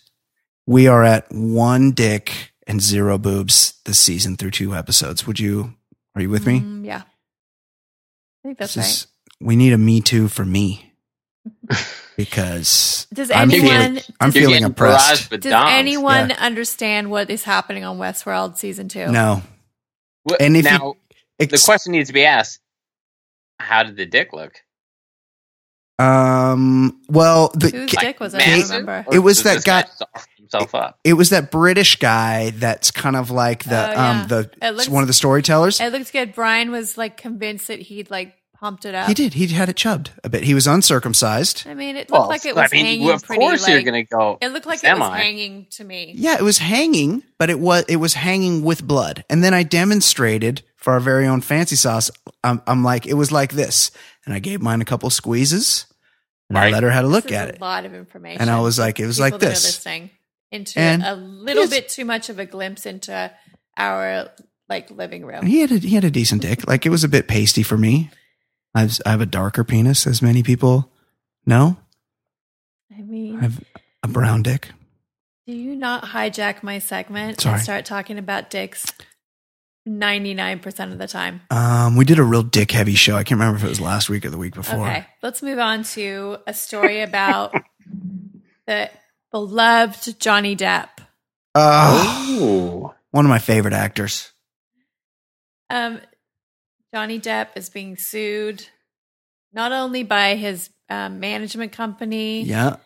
we 0.67 0.87
are 0.87 1.03
at 1.03 1.27
one 1.33 1.91
dick 1.91 2.53
and 2.67 2.81
zero 2.81 3.19
boobs 3.19 3.75
this 3.85 3.99
season 3.99 4.37
through 4.37 4.53
two 4.53 4.75
episodes. 4.77 5.27
Would 5.27 5.41
you? 5.41 5.75
Are 6.15 6.23
you 6.23 6.31
with 6.31 6.47
me? 6.47 6.61
Mm, 6.61 6.87
yeah, 6.87 7.03
I 7.03 8.49
think 8.49 8.59
that's 8.59 8.75
This 8.75 8.85
right. 8.85 8.89
is- 8.91 9.07
we 9.41 9.57
need 9.57 9.73
a 9.73 9.79
me 9.79 10.01
too 10.01 10.29
for 10.29 10.45
me 10.45 10.93
because 12.17 13.07
Does 13.13 13.31
I'm 13.31 13.51
anyone 13.51 13.71
feeling, 13.97 14.03
I'm 14.21 14.33
feeling 14.33 14.49
getting 14.51 14.65
oppressed. 14.65 15.31
does 15.31 15.41
doms. 15.41 15.71
anyone 15.73 16.31
Yeah. 16.31 16.37
understand 16.39 17.11
what 17.11 17.31
is 17.31 17.45
happening 17.45 17.85
on 17.85 17.99
Westworld 17.99 18.57
season 18.57 18.89
two? 18.89 19.09
No, 19.11 19.43
What- 20.25 20.41
And 20.41 20.57
if 20.57 20.65
you- 20.65 20.71
now 20.71 20.95
the 21.39 21.63
question 21.65 21.93
needs 21.93 22.09
to 22.09 22.13
be 22.15 22.25
asked: 22.25 22.61
How 23.61 23.83
did 23.83 23.97
the 23.97 24.07
dick 24.07 24.33
look? 24.33 24.53
um, 25.99 27.01
well, 27.09 27.51
the, 27.55 27.71
Whose 27.71 27.93
ca- 27.93 28.01
dick 28.01 28.21
was 28.21 28.35
it? 28.35 28.41
I 28.43 28.59
don't 28.59 28.63
remember. 28.69 29.07
It 29.13 29.21
was 29.21 29.43
does 29.43 29.63
that 29.63 29.65
guy- 29.65 29.89
soft 29.97 30.29
himself 30.37 30.75
up. 30.75 30.99
it 31.05 31.13
was 31.15 31.31
that 31.31 31.51
British 31.53 31.97
guy 31.97 32.51
that's 32.51 32.91
kind 32.91 33.15
of 33.17 33.31
like 33.31 33.65
the 33.65 33.89
Oh, 33.89 33.93
yeah. 33.93 34.11
um 34.23 34.29
the 34.29 34.51
looks- 34.73 34.89
one 34.89 35.03
of 35.03 35.07
the 35.07 35.13
storytellers. 35.15 35.81
It 35.81 35.93
looked 35.93 36.13
good. 36.13 36.35
Brian 36.35 36.71
was 36.73 36.99
like 36.99 37.17
convinced 37.17 37.69
that 37.69 37.81
he'd 37.81 38.11
like 38.11 38.35
pumped 38.65 38.87
it 38.87 38.95
up. 38.95 39.09
He 39.09 39.15
did. 39.15 39.35
He 39.35 39.47
had 39.49 39.69
it 39.69 39.77
chubbed 39.77 40.11
a 40.25 40.29
bit. 40.31 40.43
He 40.45 40.55
was 40.55 40.67
uncircumcised. 40.67 41.65
I 41.69 41.75
mean, 41.75 41.97
it 41.97 42.09
looked 42.09 42.13
Well, 42.13 42.29
like 42.29 42.47
it 42.47 42.55
was 42.55 42.71
I 42.73 42.75
mean, 42.75 42.87
hanging 42.87 43.11
of 43.11 43.23
pretty. 43.23 43.41
course 43.41 43.63
like, 43.63 43.73
you're 43.73 43.83
gonna 43.83 44.05
go. 44.05 44.39
It 44.41 44.49
looked 44.49 44.67
like 44.67 44.83
it 44.83 44.99
was 44.99 45.13
hanging 45.13 45.67
to 45.73 45.85
me. 45.85 46.15
Yeah, 46.17 46.37
it 46.39 46.43
was 46.43 46.59
hanging, 46.59 47.23
but 47.39 47.51
it 47.51 47.61
was 47.61 47.85
it 47.89 47.97
was 47.97 48.15
hanging 48.15 48.63
with 48.65 48.87
blood. 48.87 49.25
And 49.29 49.45
then 49.45 49.53
I 49.53 49.65
demonstrated 49.65 50.63
for 50.77 50.95
our 50.95 51.01
very 51.01 51.27
own 51.27 51.41
fancy 51.43 51.77
sauce. 51.77 52.11
I'm, 52.43 52.63
I'm 52.67 52.83
like, 52.83 53.07
it 53.07 53.15
was 53.15 53.31
like 53.31 53.53
this, 53.53 53.91
and 54.25 54.35
I 54.35 54.39
gave 54.39 54.63
mine 54.63 54.81
a 54.81 54.85
couple 54.87 55.11
squeezes, 55.11 55.87
and 56.49 56.57
I 56.59 56.63
Right. 56.65 56.73
let 56.73 56.83
her 56.83 56.91
have 56.91 57.05
a 57.05 57.09
look 57.09 57.25
This 57.25 57.33
at 57.33 57.49
a 57.49 57.53
it. 57.55 57.59
A 57.61 57.65
lot 57.65 57.85
of 57.85 57.95
information. 57.95 58.41
And 58.41 58.51
I 58.51 58.61
was 58.61 58.79
like, 58.79 58.99
it 59.01 59.07
was 59.07 59.17
People 59.19 59.31
like 59.33 59.41
this. 59.41 59.65
listening 59.65 60.11
into 60.51 60.79
And 60.79 61.03
a 61.03 61.15
little 61.15 61.69
bit 61.69 61.89
too 61.89 62.05
much 62.05 62.29
of 62.31 62.39
a 62.39 62.47
glimpse 62.47 62.87
into 62.87 63.31
our 63.77 64.31
like 64.69 64.91
living 64.91 65.25
room. 65.27 65.45
He 65.47 65.61
had 65.61 65.71
a, 65.73 65.79
he 65.79 65.95
had 65.95 66.05
a 66.05 66.11
decent 66.11 66.43
dick. 66.43 66.67
Like 66.67 66.87
it 66.87 66.91
was 66.91 67.05
a 67.05 67.09
bit 67.09 67.29
pasty 67.29 67.63
for 67.63 67.77
me. 67.77 68.11
I've, 68.75 69.01
I 69.07 69.11
have 69.13 69.21
a 69.21 69.27
darker 69.27 69.65
penis, 69.65 70.07
as 70.07 70.21
many 70.23 70.43
people 70.43 70.91
know. 71.47 71.77
I 72.97 73.03
mean, 73.03 73.39
I 73.39 73.43
have 73.43 73.63
a 74.03 74.09
brown 74.09 74.43
dick. 74.43 74.71
do 75.47 75.53
you 75.55 75.77
not 75.77 76.05
hijack 76.05 76.63
my 76.63 76.79
segment 76.79 77.41
Sorry. 77.41 77.55
and 77.55 77.63
start 77.63 77.85
talking 77.85 78.19
about 78.19 78.51
dicks? 78.51 78.93
Ninety-nine 79.87 80.61
percent 80.61 80.93
of 80.93 80.99
the 80.99 81.07
time. 81.07 81.43
Um, 81.51 81.95
we 81.97 82.07
did 82.07 82.19
a 82.19 82.23
real 82.23 82.43
dick 82.43 82.71
heavy 82.71 82.95
show. 82.95 83.17
I 83.17 83.23
can't 83.23 83.39
remember 83.39 83.59
if 83.59 83.65
it 83.65 83.69
was 83.69 83.83
last 83.83 84.09
week 84.09 84.25
or 84.25 84.31
the 84.31 84.39
week 84.39 84.55
before. 84.55 84.87
Okay, 84.89 85.05
let's 85.23 85.43
move 85.43 85.59
on 85.59 85.83
to 85.85 86.39
a 86.47 86.55
story 86.55 87.03
about 87.03 87.55
the 88.67 88.91
beloved 89.31 90.19
Johnny 90.19 90.57
Depp. 90.57 90.89
Oh, 91.55 92.95
one 93.11 93.27
of 93.27 93.29
my 93.29 93.39
favorite 93.39 93.75
actors. 93.75 94.33
Um, 95.69 96.01
Johnny 96.95 97.19
Depp 97.19 97.49
is 97.57 97.71
being 97.71 97.97
sued 97.97 98.65
not 99.53 99.73
only 99.73 100.05
by 100.05 100.37
his 100.37 100.71
um, 100.89 101.19
management 101.19 101.73
company. 101.73 102.43
Yeah. 102.45 102.77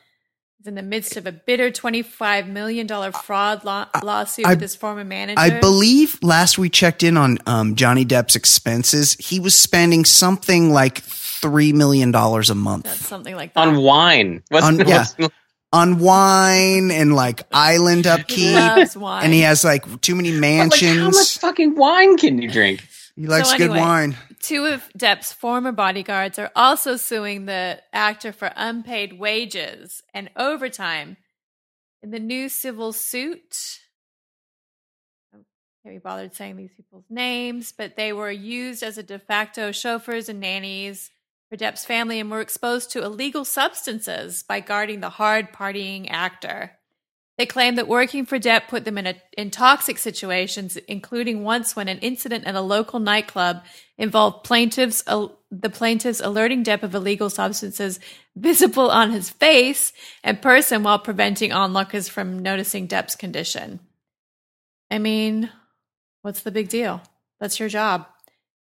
He's 0.56 0.66
in 0.66 0.74
the 0.76 0.82
midst 0.82 1.18
of 1.18 1.26
a 1.26 1.32
bitter 1.32 1.70
$25 1.70 2.48
million 2.48 2.88
fraud 3.12 3.64
law- 3.66 3.86
lawsuit 4.02 4.46
I- 4.46 4.50
with 4.52 4.62
his 4.62 4.74
former 4.74 5.04
manager. 5.04 5.38
I 5.38 5.60
believe 5.60 6.18
last 6.22 6.56
we 6.56 6.70
checked 6.70 7.02
in 7.02 7.18
on 7.18 7.36
um, 7.44 7.74
Johnny 7.76 8.06
Depp's 8.06 8.34
expenses, 8.34 9.12
he 9.20 9.40
was 9.40 9.54
spending 9.54 10.06
something 10.06 10.72
like 10.72 11.02
$3 11.02 11.74
million 11.74 12.08
a 12.14 12.30
That's 12.38 12.54
month 12.54 12.88
something 13.06 13.36
like 13.36 13.52
that. 13.52 13.68
on 13.68 13.76
wine. 13.82 14.42
What's, 14.48 14.64
On- 14.64 14.78
yeah. 14.88 15.04
what's- 15.18 15.34
on 15.70 15.98
wine 15.98 16.90
and 16.90 17.14
like 17.14 17.42
island 17.52 18.06
he 18.06 18.10
upkeep. 18.10 18.54
loves 18.54 18.96
wine. 18.96 19.24
And 19.24 19.34
he 19.34 19.40
has 19.42 19.64
like 19.64 20.00
too 20.00 20.14
many 20.16 20.32
Like, 20.32 20.40
mansions. 20.40 20.98
how 20.98 21.10
much 21.10 21.38
fucking 21.40 21.76
wine 21.76 22.16
can 22.16 22.40
you 22.40 22.50
drink? 22.50 22.82
He 23.18 23.26
likes 23.26 23.50
So 23.50 23.58
good 23.58 23.70
anyway, 23.70 23.80
wine. 23.80 24.16
Two 24.38 24.66
of 24.66 24.88
Depp's 24.96 25.32
former 25.32 25.72
bodyguards 25.72 26.38
are 26.38 26.52
also 26.54 26.96
suing 26.96 27.46
the 27.46 27.82
actor 27.92 28.32
for 28.32 28.52
unpaid 28.54 29.18
wages 29.18 30.02
and 30.14 30.30
overtime 30.36 31.16
in 32.00 32.10
the 32.10 32.20
new 32.20 32.48
civil 32.48 32.92
suit. 32.92 33.80
I 35.34 35.38
can't 35.82 35.96
be 35.96 35.98
bothered 35.98 36.36
saying 36.36 36.56
these 36.56 36.70
people's 36.76 37.06
names, 37.10 37.72
but 37.76 37.96
they 37.96 38.12
were 38.12 38.30
used 38.30 38.84
as 38.84 38.98
a 38.98 39.02
de 39.02 39.18
facto 39.18 39.72
chauffeurs 39.72 40.28
and 40.28 40.38
nannies 40.38 41.10
for 41.50 41.56
Depp's 41.56 41.84
family 41.84 42.20
and 42.20 42.30
were 42.30 42.40
exposed 42.40 42.92
to 42.92 43.02
illegal 43.02 43.44
substances 43.44 44.44
by 44.44 44.60
guarding 44.60 45.00
the 45.00 45.10
hard 45.10 45.52
partying 45.52 46.06
actor. 46.08 46.77
They 47.38 47.46
claim 47.46 47.76
that 47.76 47.86
working 47.86 48.26
for 48.26 48.36
Depp 48.38 48.66
put 48.66 48.84
them 48.84 48.98
in, 48.98 49.06
a, 49.06 49.14
in 49.36 49.50
toxic 49.52 49.96
situations, 49.98 50.76
including 50.76 51.44
once 51.44 51.76
when 51.76 51.86
an 51.86 51.98
incident 52.00 52.44
at 52.46 52.56
a 52.56 52.60
local 52.60 52.98
nightclub 52.98 53.62
involved 53.96 54.42
plaintiffs, 54.44 55.04
uh, 55.06 55.28
the 55.50 55.70
plaintiffs 55.70 56.20
alerting 56.20 56.64
Depp 56.64 56.82
of 56.82 56.96
illegal 56.96 57.30
substances 57.30 58.00
visible 58.34 58.90
on 58.90 59.12
his 59.12 59.30
face 59.30 59.92
and 60.24 60.42
person 60.42 60.82
while 60.82 60.98
preventing 60.98 61.52
onlookers 61.52 62.08
from 62.08 62.40
noticing 62.40 62.88
Depp's 62.88 63.14
condition. 63.14 63.78
I 64.90 64.98
mean, 64.98 65.48
what's 66.22 66.40
the 66.42 66.50
big 66.50 66.68
deal? 66.68 67.00
That's 67.38 67.60
your 67.60 67.68
job. 67.68 68.06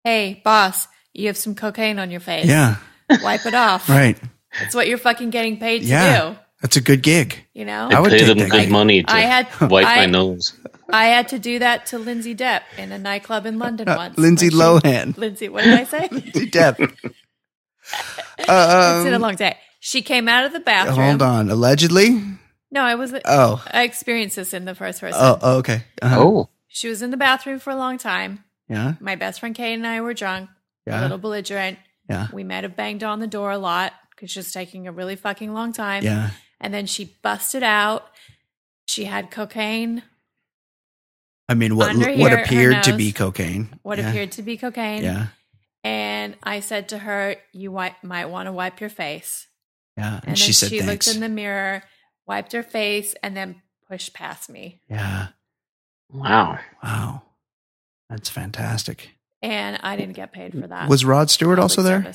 Hey, 0.05 0.41
boss, 0.45 0.87
you 1.13 1.27
have 1.27 1.35
some 1.37 1.55
cocaine 1.55 1.99
on 1.99 2.09
your 2.09 2.21
face. 2.21 2.45
Yeah. 2.45 2.77
Wipe 3.21 3.45
it 3.45 3.53
off. 3.53 3.89
Right. 3.89 4.17
That's 4.59 4.73
what 4.73 4.87
you're 4.87 4.97
fucking 4.97 5.29
getting 5.29 5.59
paid 5.59 5.79
to 5.79 5.85
Yeah. 5.87 6.29
do. 6.31 6.37
That's 6.61 6.77
a 6.77 6.81
good 6.81 7.01
gig. 7.01 7.43
You 7.53 7.65
know? 7.65 7.89
I 7.91 7.95
I 7.95 7.99
would 7.99 8.11
pay 8.11 8.23
them 8.23 8.37
that 8.37 8.51
good 8.51 8.61
gig. 8.61 8.71
money 8.71 9.03
to 9.03 9.11
I 9.13 9.21
had 9.21 9.47
wipe 9.69 9.85
I, 9.87 9.95
my 9.97 10.05
nose. 10.05 10.53
I 10.89 11.05
had 11.05 11.27
to 11.29 11.39
do 11.39 11.59
that 11.59 11.87
to 11.87 11.97
Lindsay 11.99 12.35
Depp 12.35 12.61
in 12.77 12.91
a 12.91 12.99
nightclub 12.99 13.45
in 13.45 13.57
London 13.59 13.89
Uh, 13.89 13.95
once. 13.97 14.17
Lindsay 14.17 14.49
she- 14.49 14.55
Lohan. 14.55 15.17
Lindsay, 15.17 15.49
what 15.49 15.63
did 15.63 15.73
I 15.73 15.83
say? 15.85 16.07
Lindsay 16.11 16.49
Depp. 16.51 16.79
it's 16.79 18.47
been 18.47 19.13
a 19.13 19.15
um, 19.15 19.21
long 19.21 19.35
day. 19.35 19.57
She 19.79 20.01
came 20.01 20.27
out 20.27 20.45
of 20.45 20.53
the 20.53 20.59
bathroom. 20.59 20.97
hold 20.97 21.21
on. 21.21 21.49
Allegedly? 21.49 22.21
No, 22.69 22.81
I 22.83 22.95
was. 22.95 23.13
Oh. 23.25 23.63
I 23.71 23.83
experienced 23.83 24.35
this 24.35 24.53
in 24.53 24.65
the 24.65 24.75
first 24.75 25.01
person. 25.01 25.19
Oh, 25.21 25.39
oh, 25.41 25.57
okay. 25.57 25.83
Uh-huh. 26.01 26.19
Oh, 26.19 26.49
She 26.67 26.87
was 26.87 27.01
in 27.01 27.09
the 27.11 27.17
bathroom 27.17 27.59
for 27.59 27.71
a 27.71 27.75
long 27.75 27.97
time. 27.97 28.43
Yeah. 28.69 28.93
My 28.99 29.15
best 29.15 29.39
friend 29.39 29.53
Kate 29.55 29.73
and 29.73 29.85
I 29.85 29.99
were 30.01 30.13
drunk, 30.13 30.49
yeah. 30.85 31.01
a 31.01 31.03
little 31.03 31.17
belligerent. 31.17 31.79
Yeah. 32.09 32.27
We 32.31 32.43
might 32.43 32.63
have 32.63 32.75
banged 32.77 33.03
on 33.03 33.19
the 33.19 33.27
door 33.27 33.51
a 33.51 33.57
lot 33.57 33.91
because 34.11 34.31
she 34.31 34.39
was 34.39 34.51
taking 34.53 34.87
a 34.87 34.91
really 34.91 35.15
fucking 35.17 35.53
long 35.53 35.73
time. 35.73 36.03
Yeah. 36.03 36.29
And 36.61 36.73
then 36.73 36.85
she 36.85 37.17
busted 37.21 37.63
out. 37.63 38.05
She 38.85 39.05
had 39.05 39.31
cocaine, 39.31 40.03
I 41.51 41.53
mean, 41.53 41.75
what 41.75 41.89
Under 41.89 42.05
what 42.05 42.15
here, 42.15 42.29
her 42.29 42.43
appeared 42.43 42.83
to 42.83 42.91
nose. 42.91 42.97
be 42.97 43.11
cocaine. 43.11 43.77
what 43.83 43.97
yeah. 43.97 44.09
appeared 44.09 44.31
to 44.33 44.41
be 44.41 44.55
cocaine. 44.55 45.03
Yeah. 45.03 45.27
And 45.83 46.37
I 46.43 46.61
said 46.61 46.87
to 46.89 46.97
her, 46.97 47.35
"You 47.51 47.73
wipe, 47.73 48.01
might 48.03 48.27
want 48.27 48.47
to 48.47 48.53
wipe 48.53 48.79
your 48.79 48.89
face." 48.89 49.47
Yeah. 49.97 50.15
And, 50.19 50.29
And, 50.29 50.39
she 50.39 50.47
then 50.47 50.53
said 50.53 50.69
she 50.69 50.79
thanks. 50.79 51.07
looked 51.07 51.15
in 51.15 51.21
the 51.21 51.27
mirror, 51.27 51.83
wiped 52.25 52.53
her 52.53 52.63
face, 52.63 53.15
and 53.21 53.35
then 53.35 53.61
pushed 53.89 54.13
past 54.13 54.49
me. 54.49 54.81
yeah. 54.89 55.27
wow. 56.09 56.59
Wow. 56.81 57.23
That's 58.09 58.29
fantastic. 58.29 59.09
And 59.41 59.77
I 59.83 59.97
didn't 59.97 60.15
get 60.15 60.31
paid 60.31 60.53
for 60.53 60.67
that. 60.67 60.87
Was 60.87 61.03
Rod 61.03 61.29
Stewart 61.29 61.59
also 61.59 61.81
there? 61.81 62.13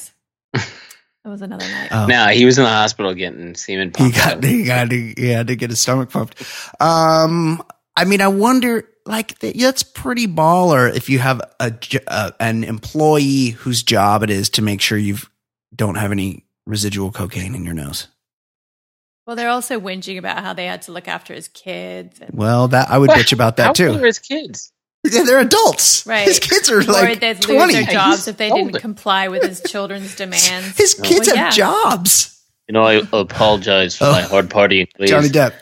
service. 1.26 1.28
it 1.28 1.30
was 1.30 1.42
another 1.42 1.68
night. 1.68 1.88
Oh. 1.90 2.06
No, 2.06 2.26
he 2.28 2.44
was 2.44 2.58
in 2.58 2.64
the 2.64 2.70
hospital 2.70 3.14
getting 3.14 3.54
semen 3.54 3.90
pumped. 3.90 4.16
he 4.16 4.20
pumped. 4.22 4.42
got 4.42 4.48
he 4.50 4.64
got 4.64 4.90
to, 4.90 5.14
he 5.16 5.28
had 5.28 5.46
to 5.48 5.56
get 5.56 5.70
his 5.70 5.80
stomach 5.80 6.10
pumped. 6.10 6.42
Um, 6.80 7.62
I 7.96 8.04
mean, 8.04 8.20
I 8.20 8.28
wonder, 8.28 8.88
like, 9.06 9.38
that's 9.38 9.82
pretty 9.82 10.26
baller 10.26 10.94
if 10.94 11.08
you 11.08 11.18
have 11.18 11.40
a, 11.60 11.72
uh, 12.06 12.30
an 12.40 12.64
employee 12.64 13.50
whose 13.50 13.82
job 13.82 14.22
it 14.22 14.30
is 14.30 14.50
to 14.50 14.62
make 14.62 14.80
sure 14.80 14.98
you 14.98 15.16
don't 15.74 15.94
have 15.96 16.12
any 16.12 16.44
residual 16.66 17.10
cocaine 17.12 17.54
in 17.54 17.64
your 17.64 17.74
nose. 17.74 18.08
Well, 19.26 19.34
they're 19.34 19.48
also 19.48 19.80
whinging 19.80 20.18
about 20.18 20.38
how 20.44 20.52
they 20.52 20.66
had 20.66 20.82
to 20.82 20.92
look 20.92 21.08
after 21.08 21.34
his 21.34 21.48
kids. 21.48 22.20
And, 22.20 22.30
Well, 22.36 22.68
that 22.68 22.90
I 22.90 22.98
would 22.98 23.08
What? 23.08 23.18
bitch 23.18 23.32
about 23.32 23.56
that 23.56 23.68
old 23.80 23.80
are 23.80 23.98
too. 23.98 24.04
his 24.04 24.18
kids? 24.20 24.72
Yeah, 25.12 25.22
they're 25.24 25.38
adults. 25.40 26.06
Right. 26.06 26.26
His 26.26 26.38
kids 26.38 26.70
are 26.70 26.78
or 26.80 26.82
like 26.84 27.20
they'd 27.20 27.44
lose 27.46 27.72
their 27.72 27.82
jobs 27.84 28.16
He's 28.18 28.28
if 28.28 28.36
they 28.36 28.50
older. 28.50 28.70
didn't 28.72 28.80
comply 28.80 29.28
with 29.28 29.42
his 29.42 29.60
children's 29.62 30.14
demands. 30.16 30.76
His 30.76 30.96
Well, 30.98 31.10
kids 31.10 31.26
have 31.28 31.36
yeah. 31.36 31.50
jobs. 31.50 32.32
You 32.68 32.72
know, 32.72 32.82
I 32.84 33.00
apologize 33.12 33.96
for 33.96 34.06
Oh. 34.06 34.12
my 34.12 34.22
hard 34.22 34.50
party. 34.50 34.88
ways. 34.98 35.10
Johnny 35.10 35.28
Depp. 35.28 35.52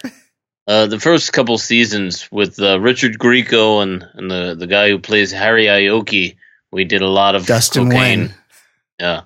Uh, 0.67 0.87
the 0.87 0.99
first 0.99 1.33
couple 1.35 1.59
seasons 1.59 2.27
with 2.33 2.59
uh, 2.61 2.81
Richard 2.81 3.19
Grieco 3.19 3.83
and, 3.83 4.07
and 4.15 4.31
the, 4.31 4.55
the 4.59 4.67
guy 4.67 4.89
who 4.89 4.99
plays 4.99 5.31
Harry 5.31 5.67
Ioki, 5.67 6.37
we 6.73 6.85
did 6.85 7.03
a 7.03 7.09
lot 7.09 7.35
of 7.35 7.45
Dustin 7.45 7.91
cocaine. 7.91 8.29
Nguyen. 8.29 8.35
Yeah. 8.99 9.21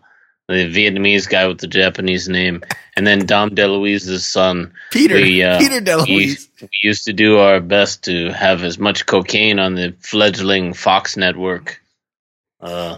The 0.48 0.66
Vietnamese 0.74 1.28
guy 1.28 1.46
with 1.46 1.58
the 1.58 1.66
Japanese 1.66 2.28
name, 2.28 2.62
and 2.96 3.06
then 3.06 3.26
Dom 3.26 3.50
DeLuise's 3.50 4.26
son. 4.26 4.72
Peter. 4.90 5.14
We, 5.16 5.42
uh, 5.42 5.58
Peter 5.60 5.74
We, 5.76 5.80
DeLuise. 5.82 6.48
we 6.62 6.68
used 6.82 7.04
to 7.04 7.12
do 7.12 7.38
our 7.38 7.60
best 7.60 8.04
to 8.04 8.32
have 8.32 8.62
as 8.64 8.78
much 8.78 9.04
cocaine 9.06 9.58
on 9.58 9.74
the 9.74 9.94
fledgling 10.00 10.72
Fox 10.72 11.16
network. 11.16 11.80
Uh, 12.60 12.96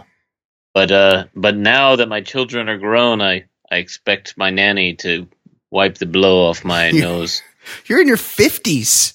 but 0.73 0.91
uh, 0.91 1.25
but 1.35 1.57
now 1.57 1.97
that 1.97 2.07
my 2.07 2.21
children 2.21 2.69
are 2.69 2.77
grown, 2.77 3.21
I 3.21 3.45
I 3.69 3.77
expect 3.77 4.37
my 4.37 4.49
nanny 4.49 4.95
to 4.95 5.27
wipe 5.69 5.97
the 5.97 6.05
blow 6.05 6.47
off 6.49 6.63
my 6.63 6.91
nose. 6.91 7.41
You're 7.85 8.01
in 8.01 8.07
your 8.07 8.17
fifties, 8.17 9.13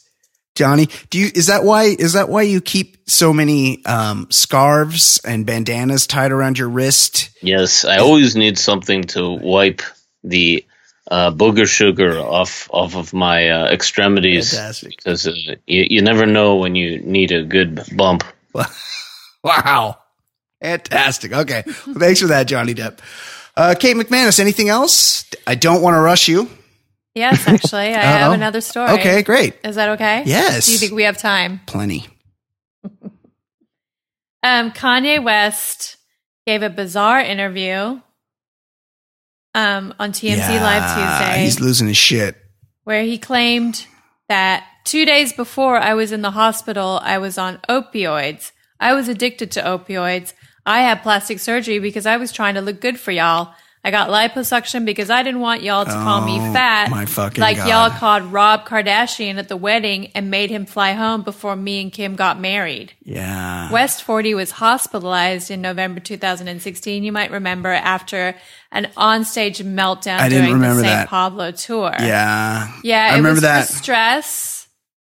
Johnny. 0.57 0.89
Do 1.11 1.19
you 1.19 1.31
is 1.35 1.47
that 1.47 1.63
why 1.63 1.85
is 1.85 2.15
that 2.15 2.29
why 2.29 2.43
you 2.43 2.61
keep 2.61 3.09
so 3.09 3.33
many 3.33 3.85
um, 3.85 4.27
scarves 4.31 5.21
and 5.25 5.47
bandanas 5.47 6.07
tied 6.07 6.33
around 6.33 6.59
your 6.59 6.69
wrist? 6.69 7.31
Yes, 7.43 7.85
I 7.85 7.99
always 7.99 8.35
need 8.35 8.59
something 8.59 9.05
to 9.15 9.31
wipe 9.31 9.83
the 10.25 10.65
uh, 11.09 11.31
booger 11.31 11.69
sugar 11.69 12.19
off 12.19 12.69
off 12.73 12.97
of 12.97 13.13
my 13.13 13.51
uh, 13.51 13.67
extremities 13.71 14.51
Fantastic. 14.51 14.97
because 14.97 15.27
uh, 15.29 15.33
you 15.67 15.87
you 15.89 16.03
never 16.03 16.27
know 16.27 16.57
when 16.57 16.75
you 16.75 16.99
need 17.01 17.31
a 17.31 17.45
good 17.45 17.81
bump. 17.97 18.25
Wow. 19.45 19.99
Fantastic. 20.61 21.33
Okay. 21.33 21.63
Well, 21.87 21.95
thanks 22.01 22.21
for 22.21 22.27
that, 22.27 22.49
Johnny 22.49 22.75
Depp. 22.75 22.99
Uh, 23.57 23.77
Kate 23.79 23.95
McManus, 23.97 24.41
anything 24.41 24.69
else? 24.69 25.25
I 25.47 25.55
don't 25.55 25.83
want 25.83 25.95
to 25.95 26.01
rush 26.01 26.27
you. 26.27 26.51
Yes, 27.17 27.49
actually, 27.49 27.95
I 27.95 28.03
have 28.03 28.33
another 28.33 28.61
story. 28.61 28.91
Okay, 28.91 29.23
great. 29.23 29.55
Is 29.65 29.77
that 29.77 29.89
okay? 29.91 30.23
Yes. 30.27 30.67
Do 30.67 30.73
you 30.73 30.79
think 30.79 30.93
we 30.93 31.05
have 31.05 31.17
time? 31.19 31.61
Plenty. 31.67 32.07
Um, 34.43 34.71
Kanye 34.71 35.21
West 35.25 35.97
gave 36.47 36.63
a 36.63 36.71
bizarre 36.71 37.19
interview 37.19 38.01
um, 39.55 39.93
on 39.99 40.13
TMZ 40.13 40.61
Live 40.61 40.95
Tuesday 40.95 41.43
He's 41.43 41.59
losing 41.59 41.89
his 41.89 41.97
shit. 41.97 42.37
where 42.85 43.03
he 43.03 43.19
claimed 43.19 43.87
that 44.29 44.65
two 44.85 45.05
days 45.05 45.33
before 45.33 45.79
I 45.79 45.95
was 45.95 46.13
in 46.13 46.23
the 46.23 46.31
hospital, 46.31 47.01
I 47.03 47.19
was 47.19 47.39
on 47.39 47.59
opioids. 47.69 48.53
I 48.79 48.93
was 48.93 49.09
addicted 49.09 49.51
to 49.53 49.63
opioids. 49.63 50.33
I 50.65 50.81
had 50.83 51.03
plastic 51.03 51.41
surgery 51.41 51.81
because 51.81 52.07
I 52.07 52.17
was 52.17 52.31
trying 52.31 52.55
to 52.55 52.61
look 52.61 52.81
good 52.81 53.01
for 53.01 53.11
y'all. 53.11 53.53
I 53.87 53.93
got 53.93 54.09
liposuction 54.11 54.85
because 54.85 55.11
I 55.11 55.23
didn't 55.23 55.39
want 55.39 55.63
y'all 55.63 55.85
to 55.85 55.91
call 55.93 56.21
me 56.27 56.39
Oh, 56.41 56.53
fat. 56.53 56.91
my 56.91 57.07
fucking 57.07 57.41
like 57.41 57.57
God. 57.57 57.69
y'all 57.69 57.91
called 57.97 58.25
Rob 58.33 58.67
Kardashian 58.67 59.37
at 59.37 59.49
the 59.49 59.57
wedding 59.57 60.11
and 60.17 60.29
made 60.29 60.51
him 60.51 60.67
fly 60.67 60.91
home 60.95 61.23
before 61.23 61.55
me 61.55 61.83
and 61.83 61.93
Kim 61.93 62.17
got 62.17 62.41
married. 62.41 62.95
Yeah. 63.05 63.71
West 63.71 64.03
40 64.03 64.35
was 64.35 64.51
hospitalized 64.51 65.53
in 65.53 65.61
November 65.61 66.01
2016. 66.01 67.05
You 67.05 67.13
might 67.13 67.31
remember 67.31 67.69
after 67.71 68.35
an 68.73 68.91
onstage 68.97 69.63
meltdown 69.63 70.19
I 70.19 70.31
during 70.31 70.59
the 70.61 70.75
St. 70.83 71.09
Pablo 71.09 71.53
tour. 71.53 71.93
Yeah. 72.01 72.73
Yeah, 72.83 73.05
I 73.05 73.15
it 73.15 73.17
remember 73.19 73.31
was 73.35 73.43
that. 73.43 73.69
stress, 73.69 74.67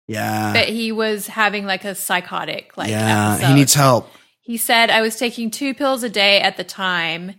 Yeah. 0.06 0.52
but 0.52 0.68
he 0.68 0.92
was 0.92 1.26
having 1.26 1.64
like 1.64 1.84
a 1.86 1.94
psychotic 1.94 2.76
like 2.76 2.90
yeah. 2.90 3.32
episode. 3.32 3.46
He 3.48 3.54
needs 3.54 3.72
help. 3.72 4.10
He 4.42 4.58
said 4.58 4.90
I 4.90 5.00
was 5.00 5.16
taking 5.16 5.50
two 5.50 5.72
pills 5.72 6.02
a 6.02 6.10
day 6.10 6.40
at 6.42 6.58
the 6.58 6.64
time. 6.64 7.34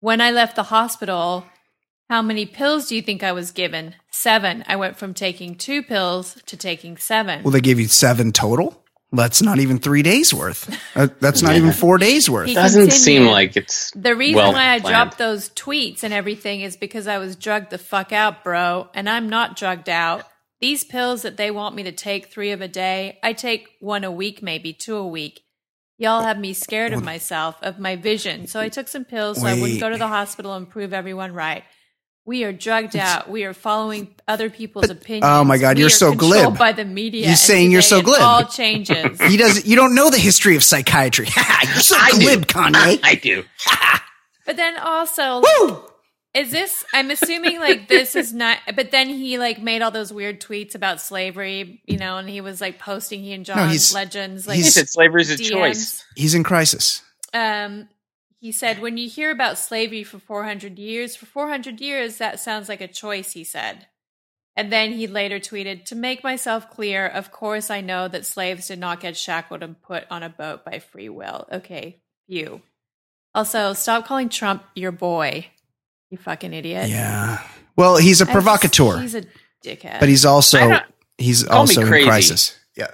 When 0.00 0.20
I 0.20 0.30
left 0.30 0.56
the 0.56 0.64
hospital, 0.64 1.44
how 2.08 2.22
many 2.22 2.46
pills 2.46 2.88
do 2.88 2.96
you 2.96 3.02
think 3.02 3.22
I 3.22 3.32
was 3.32 3.50
given? 3.50 3.94
Seven. 4.10 4.64
I 4.66 4.76
went 4.76 4.96
from 4.96 5.14
taking 5.14 5.54
two 5.56 5.82
pills 5.82 6.40
to 6.46 6.56
taking 6.56 6.96
seven. 6.96 7.42
Well, 7.42 7.50
they 7.52 7.60
gave 7.60 7.80
you 7.80 7.88
seven 7.88 8.32
total. 8.32 8.82
That's 9.10 9.40
not 9.40 9.58
even 9.58 9.78
three 9.78 10.02
days 10.02 10.34
worth. 10.34 10.68
Uh, 10.94 11.08
that's 11.18 11.40
not 11.42 11.56
even 11.56 11.72
four 11.72 11.96
days 11.96 12.28
worth. 12.28 12.46
He 12.48 12.54
Doesn't 12.54 12.88
continued. 12.90 13.00
seem 13.02 13.24
like 13.26 13.56
it's 13.56 13.90
The 13.92 14.14
reason 14.14 14.36
well 14.36 14.52
why 14.52 14.74
I 14.74 14.80
planned. 14.80 14.92
dropped 14.94 15.18
those 15.18 15.48
tweets 15.50 16.02
and 16.02 16.12
everything 16.12 16.60
is 16.60 16.76
because 16.76 17.06
I 17.06 17.16
was 17.16 17.34
drugged 17.34 17.70
the 17.70 17.78
fuck 17.78 18.12
out, 18.12 18.44
bro, 18.44 18.88
and 18.94 19.08
I'm 19.08 19.30
not 19.30 19.56
drugged 19.56 19.88
out. 19.88 20.24
These 20.60 20.84
pills 20.84 21.22
that 21.22 21.38
they 21.38 21.50
want 21.50 21.74
me 21.74 21.84
to 21.84 21.92
take 21.92 22.26
three 22.26 22.50
of 22.50 22.60
a 22.60 22.68
day, 22.68 23.18
I 23.22 23.32
take 23.32 23.68
one 23.80 24.04
a 24.04 24.10
week, 24.10 24.42
maybe 24.42 24.72
two 24.74 24.96
a 24.96 25.06
week. 25.06 25.40
Y'all 25.98 26.22
have 26.22 26.38
me 26.38 26.52
scared 26.54 26.92
of 26.92 27.02
myself, 27.04 27.56
of 27.60 27.78
my 27.80 27.96
vision. 27.96 28.46
So 28.46 28.60
I 28.60 28.68
took 28.68 28.86
some 28.88 29.04
pills 29.04 29.40
so 29.40 29.46
I 29.46 29.60
wouldn't 29.60 29.80
go 29.80 29.90
to 29.90 29.96
the 29.98 30.06
hospital 30.06 30.54
and 30.54 30.68
prove 30.70 30.92
everyone 30.92 31.32
right. 31.32 31.64
We 32.24 32.44
are 32.44 32.52
drugged 32.52 32.94
out. 32.94 33.28
We 33.28 33.44
are 33.44 33.54
following 33.54 34.14
other 34.28 34.48
people's 34.50 34.90
opinions. 34.90 35.24
oh 35.26 35.44
my 35.44 35.56
God, 35.58 35.76
We 35.76 35.80
you're 35.80 35.86
are 35.86 35.90
so 35.90 36.10
controlled 36.10 36.32
glib. 36.54 36.58
By 36.58 36.72
the 36.72 36.84
media. 36.84 37.26
you're 37.26 37.36
saying 37.36 37.72
you're 37.72 37.80
so 37.82 37.98
it 37.98 38.04
glib. 38.04 38.20
All 38.20 38.44
changes. 38.44 39.18
He 39.22 39.36
doesn't. 39.36 39.66
You 39.66 39.76
don't 39.76 39.94
know 39.94 40.08
the 40.10 40.18
history 40.18 40.54
of 40.54 40.62
psychiatry. 40.62 41.26
You're 41.64 41.80
so 41.82 41.96
I 41.98 42.10
do. 42.12 42.18
glib, 42.20 42.46
Kanye. 42.46 43.00
I 43.02 43.14
do. 43.14 43.44
But 44.46 44.56
then 44.56 44.78
also, 44.78 45.42
is 46.34 46.50
this? 46.50 46.84
I'm 46.92 47.10
assuming 47.10 47.58
like 47.58 47.88
this 47.88 48.14
is 48.14 48.32
not. 48.32 48.58
But 48.76 48.90
then 48.90 49.08
he 49.08 49.38
like 49.38 49.60
made 49.62 49.82
all 49.82 49.90
those 49.90 50.12
weird 50.12 50.40
tweets 50.40 50.74
about 50.74 51.00
slavery, 51.00 51.82
you 51.86 51.96
know, 51.98 52.18
and 52.18 52.28
he 52.28 52.40
was 52.40 52.60
like 52.60 52.78
posting 52.78 53.22
he 53.22 53.32
and 53.32 53.44
John 53.44 53.70
he's- 53.70 53.94
Legends 53.94 54.46
like 54.46 54.56
He 54.56 54.62
he's- 54.62 54.74
said 54.74 54.88
slavery's 54.88 55.30
a 55.30 55.36
DMs. 55.36 55.50
choice. 55.50 56.04
He's 56.14 56.34
in 56.34 56.44
crisis. 56.44 57.02
Um, 57.34 57.88
he 58.40 58.52
said, 58.52 58.80
when 58.80 58.96
you 58.96 59.08
hear 59.08 59.30
about 59.32 59.58
slavery 59.58 60.04
for 60.04 60.18
400 60.20 60.78
years, 60.78 61.16
for 61.16 61.26
400 61.26 61.80
years, 61.80 62.18
that 62.18 62.38
sounds 62.38 62.68
like 62.68 62.80
a 62.80 62.88
choice. 62.88 63.32
He 63.32 63.42
said. 63.44 63.86
And 64.54 64.72
then 64.72 64.92
he 64.92 65.06
later 65.06 65.38
tweeted, 65.38 65.84
To 65.86 65.94
make 65.94 66.22
myself 66.24 66.68
clear, 66.70 67.06
of 67.06 67.30
course 67.32 67.70
I 67.70 67.80
know 67.80 68.06
that 68.08 68.26
slaves 68.26 68.68
did 68.68 68.78
not 68.80 69.00
get 69.00 69.16
shackled 69.16 69.62
and 69.62 69.80
put 69.80 70.04
on 70.10 70.22
a 70.24 70.28
boat 70.28 70.64
by 70.64 70.78
free 70.80 71.08
will. 71.08 71.46
Okay, 71.50 72.00
you. 72.26 72.62
Also, 73.34 73.72
stop 73.72 74.06
calling 74.06 74.28
Trump 74.28 74.64
your 74.74 74.90
boy. 74.92 75.46
You 76.10 76.18
fucking 76.18 76.52
idiot. 76.52 76.88
Yeah. 76.88 77.42
Well, 77.76 77.96
he's 77.96 78.20
a 78.20 78.24
I 78.24 78.26
just- 78.26 78.32
provocateur, 78.32 78.98
He's 79.00 79.14
a 79.14 79.22
dickhead. 79.64 80.00
but 80.00 80.08
he's 80.08 80.24
also 80.24 80.80
he's 81.18 81.46
also 81.46 81.82
in 81.82 81.86
crisis. 82.04 82.58
Yeah. 82.76 82.88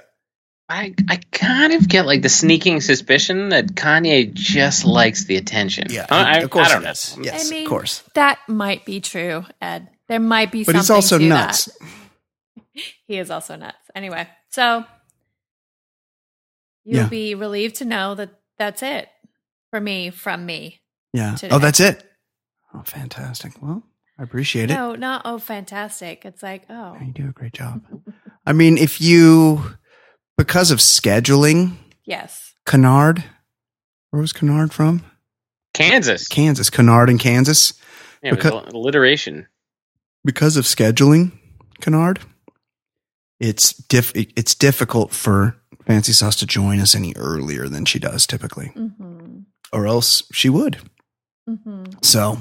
I 0.69 0.93
I 1.09 1.17
kind 1.31 1.73
of 1.73 1.87
get 1.87 2.05
like 2.05 2.21
the 2.21 2.29
sneaking 2.29 2.81
suspicion 2.81 3.49
that 3.49 3.67
Kanye 3.75 4.33
just 4.33 4.83
likes 4.85 5.25
the 5.25 5.37
attention. 5.37 5.87
Yeah. 5.89 6.05
I, 6.09 6.37
I, 6.37 6.37
of 6.39 6.49
course 6.49 6.67
I 6.69 6.71
don't 6.73 6.81
he 6.81 6.85
know. 6.85 6.89
does. 6.91 7.17
Yes, 7.21 7.47
I 7.47 7.49
mean, 7.53 7.63
of 7.63 7.69
course. 7.69 8.03
that 8.15 8.39
might 8.47 8.83
be 8.85 8.99
true, 8.99 9.45
Ed. 9.61 9.89
There 10.07 10.19
might 10.19 10.51
be 10.51 10.63
But 10.63 10.73
something 10.75 10.81
he's 10.81 10.89
also 10.89 11.17
to 11.19 11.25
nuts. 11.25 11.65
that. 11.65 11.87
He 13.07 13.17
is 13.19 13.31
also 13.31 13.55
nuts. 13.55 13.77
Anyway, 13.95 14.27
so 14.49 14.83
you'll 16.83 17.03
Yeah. 17.03 17.07
be 17.07 17.35
relieved 17.35 17.75
to 17.77 17.85
know 17.85 18.15
that 18.15 18.31
that's 18.57 18.83
it 18.83 19.07
for 19.71 19.79
me 19.79 20.09
from 20.09 20.45
me. 20.45 20.81
Yeah. 21.13 21.31
Oh, 21.33 21.37
today. 21.37 21.55
Oh, 21.55 21.59
that's 21.59 21.79
it. 21.79 22.03
Oh, 22.75 22.83
fantastic. 22.83 23.53
Well, 23.61 23.83
I 24.19 24.23
appreciate 24.23 24.69
it. 24.71 24.73
No, 24.73 24.95
not 24.95 25.21
oh 25.25 25.37
fantastic. 25.39 26.25
It's 26.25 26.41
like, 26.43 26.63
oh. 26.69 26.97
You 27.03 27.11
do 27.11 27.29
a 27.29 27.31
great 27.31 27.53
job. 27.53 27.81
I 28.45 28.53
mean, 28.53 28.77
if 28.77 29.01
you 29.01 29.61
because 30.37 30.71
of 30.71 30.79
scheduling, 30.79 31.77
Yes. 32.05 32.53
Kennard, 32.65 33.23
where 34.11 34.21
was 34.21 34.33
Kennard 34.33 34.73
from? 34.73 35.03
Kansas. 35.73 36.27
Kansas. 36.27 36.69
Kennard 36.69 37.09
in 37.09 37.17
Kansas. 37.17 37.73
Yeah, 38.21 38.29
it 38.29 38.35
was 38.35 38.43
Because- 38.43 38.73
alliteration. 38.73 39.47
because 40.23 40.55
of 40.57 40.65
scheduling, 40.65 41.31
Kennard, 41.81 42.19
it's 43.39 43.73
diff- 43.73 44.13
it's 44.15 44.55
difficult 44.55 45.11
for 45.11 45.57
Fancy 45.85 46.13
Sauce 46.13 46.35
to 46.37 46.45
join 46.47 46.79
us 46.79 46.95
any 46.95 47.13
earlier 47.15 47.67
than 47.67 47.85
she 47.85 47.99
does 47.99 48.25
typically, 48.25 48.71
Mm-hmm. 48.75 49.39
or 49.73 49.85
else 49.87 50.23
she 50.31 50.49
would. 50.49 50.77
Mm-hmm. 51.49 51.83
So, 52.01 52.37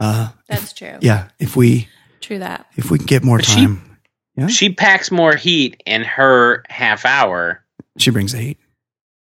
uh, 0.00 0.30
That's 0.48 0.72
true. 0.72 0.98
yeah, 1.00 1.28
if 1.38 1.56
we 1.56 1.88
True 2.20 2.38
that. 2.38 2.66
if 2.76 2.90
we 2.90 2.98
can 2.98 3.06
get 3.06 3.24
more 3.24 3.38
But 3.38 3.46
she- 3.46 3.54
time, 3.56 3.98
Yeah. 4.36 4.46
She 4.48 4.72
packs 4.72 5.10
more 5.10 5.34
heat 5.34 5.82
in 5.86 6.02
her 6.04 6.62
half 6.68 7.04
hour 7.04 7.64
she 7.98 8.10
brings 8.10 8.30
the 8.32 8.38
heat. 8.38 8.58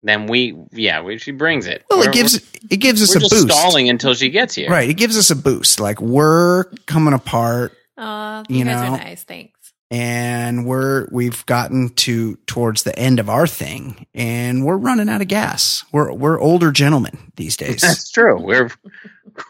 Then 0.03 0.27
we. 0.27 0.57
Yeah, 0.73 1.03
we, 1.03 1.19
she 1.19 1.31
brings 1.33 1.67
it. 1.67 1.85
Well, 1.91 2.01
We're- 2.01 2.11
it 2.11 2.15
gives 2.15 2.35
it 2.71 2.77
gives 2.79 3.03
us 3.03 3.11
we're 3.11 3.19
a 3.19 3.21
just 3.21 3.33
boost, 3.33 3.49
stalling 3.57 3.89
until 3.89 4.15
she 4.15 4.31
gets 4.31 4.55
here. 4.55 4.69
right? 4.71 4.89
It 4.89 4.95
gives 4.95 5.17
us 5.19 5.31
a 5.31 5.37
boost. 5.37 5.79
Like 5.81 6.01
we're 6.01 6.65
coming 6.87 7.15
apart, 7.15 7.73
Uh, 7.97 8.43
you, 8.49 8.59
You 8.59 8.65
guys 8.65 8.81
know, 8.89 8.95
are 8.95 8.99
nice. 8.99 9.23
Thanks. 9.25 9.58
And 9.91 10.67
we're 10.67 11.09
we've 11.11 11.45
gotten 11.47 11.91
to 11.91 12.37
towards 12.47 12.83
the 12.83 12.97
end 12.99 13.19
of 13.21 13.31
our 13.31 13.47
thing, 13.47 14.07
and 14.15 14.65
we're 14.65 14.77
running 14.77 15.09
out 15.09 15.23
of 15.23 15.29
gas. 15.29 15.85
We're 15.93 16.13
we're 16.13 16.41
older 16.41 16.71
gentlemen 16.71 17.33
these 17.37 17.57
days. 17.57 17.81
That's 17.81 18.11
true. 18.11 18.41
We're 18.41 18.71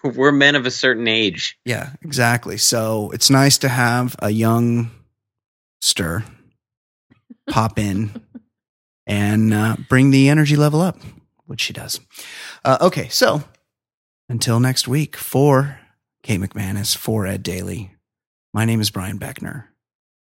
we're 0.04 0.32
men 0.32 0.54
of 0.54 0.66
a 0.66 0.70
certain 0.70 1.08
age. 1.08 1.58
Yeah, 1.64 1.90
exactly. 2.02 2.56
So 2.56 3.10
it's 3.10 3.30
nice 3.30 3.58
to 3.58 3.68
have 3.68 4.14
a 4.20 4.30
young 4.30 4.90
stir 5.80 6.24
pop 7.48 7.78
in 7.78 8.22
and 9.06 9.54
uh, 9.54 9.76
bring 9.88 10.10
the 10.10 10.28
energy 10.28 10.56
level 10.56 10.80
up, 10.80 10.98
which 11.46 11.62
she 11.62 11.72
does. 11.72 12.00
Uh, 12.64 12.78
okay, 12.80 13.08
so 13.08 13.42
until 14.28 14.60
next 14.60 14.86
week, 14.86 15.16
for 15.16 15.80
Kate 16.22 16.40
McManus, 16.40 16.96
for 16.96 17.26
Ed 17.26 17.42
Daly, 17.42 17.92
my 18.52 18.64
name 18.64 18.80
is 18.80 18.90
Brian 18.90 19.18
Beckner. 19.18 19.64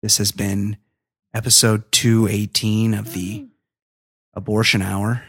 This 0.03 0.17
has 0.17 0.31
been 0.33 0.75
episode 1.33 1.89
218 1.93 2.93
of 2.93 3.13
the 3.13 3.47
Abortion 4.33 4.81
Hour. 4.81 5.23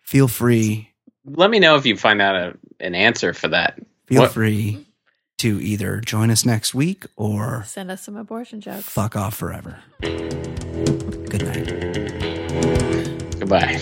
Feel 0.00 0.26
free. 0.26 0.88
Let 1.26 1.50
me 1.50 1.58
know 1.58 1.76
if 1.76 1.84
you 1.84 1.98
find 1.98 2.22
out 2.22 2.36
a, 2.36 2.56
an 2.80 2.94
answer 2.94 3.34
for 3.34 3.48
that. 3.48 3.78
Feel 4.06 4.22
what? 4.22 4.32
free 4.32 4.86
to 5.40 5.60
either 5.60 6.00
join 6.00 6.30
us 6.30 6.46
next 6.46 6.74
week 6.74 7.04
or 7.16 7.64
send 7.66 7.90
us 7.90 8.02
some 8.02 8.16
abortion 8.16 8.62
jokes. 8.62 8.84
Fuck 8.84 9.14
off 9.14 9.36
forever. 9.36 9.80
Good 10.00 11.44
night. 11.44 11.66
Goodbye. 13.40 13.76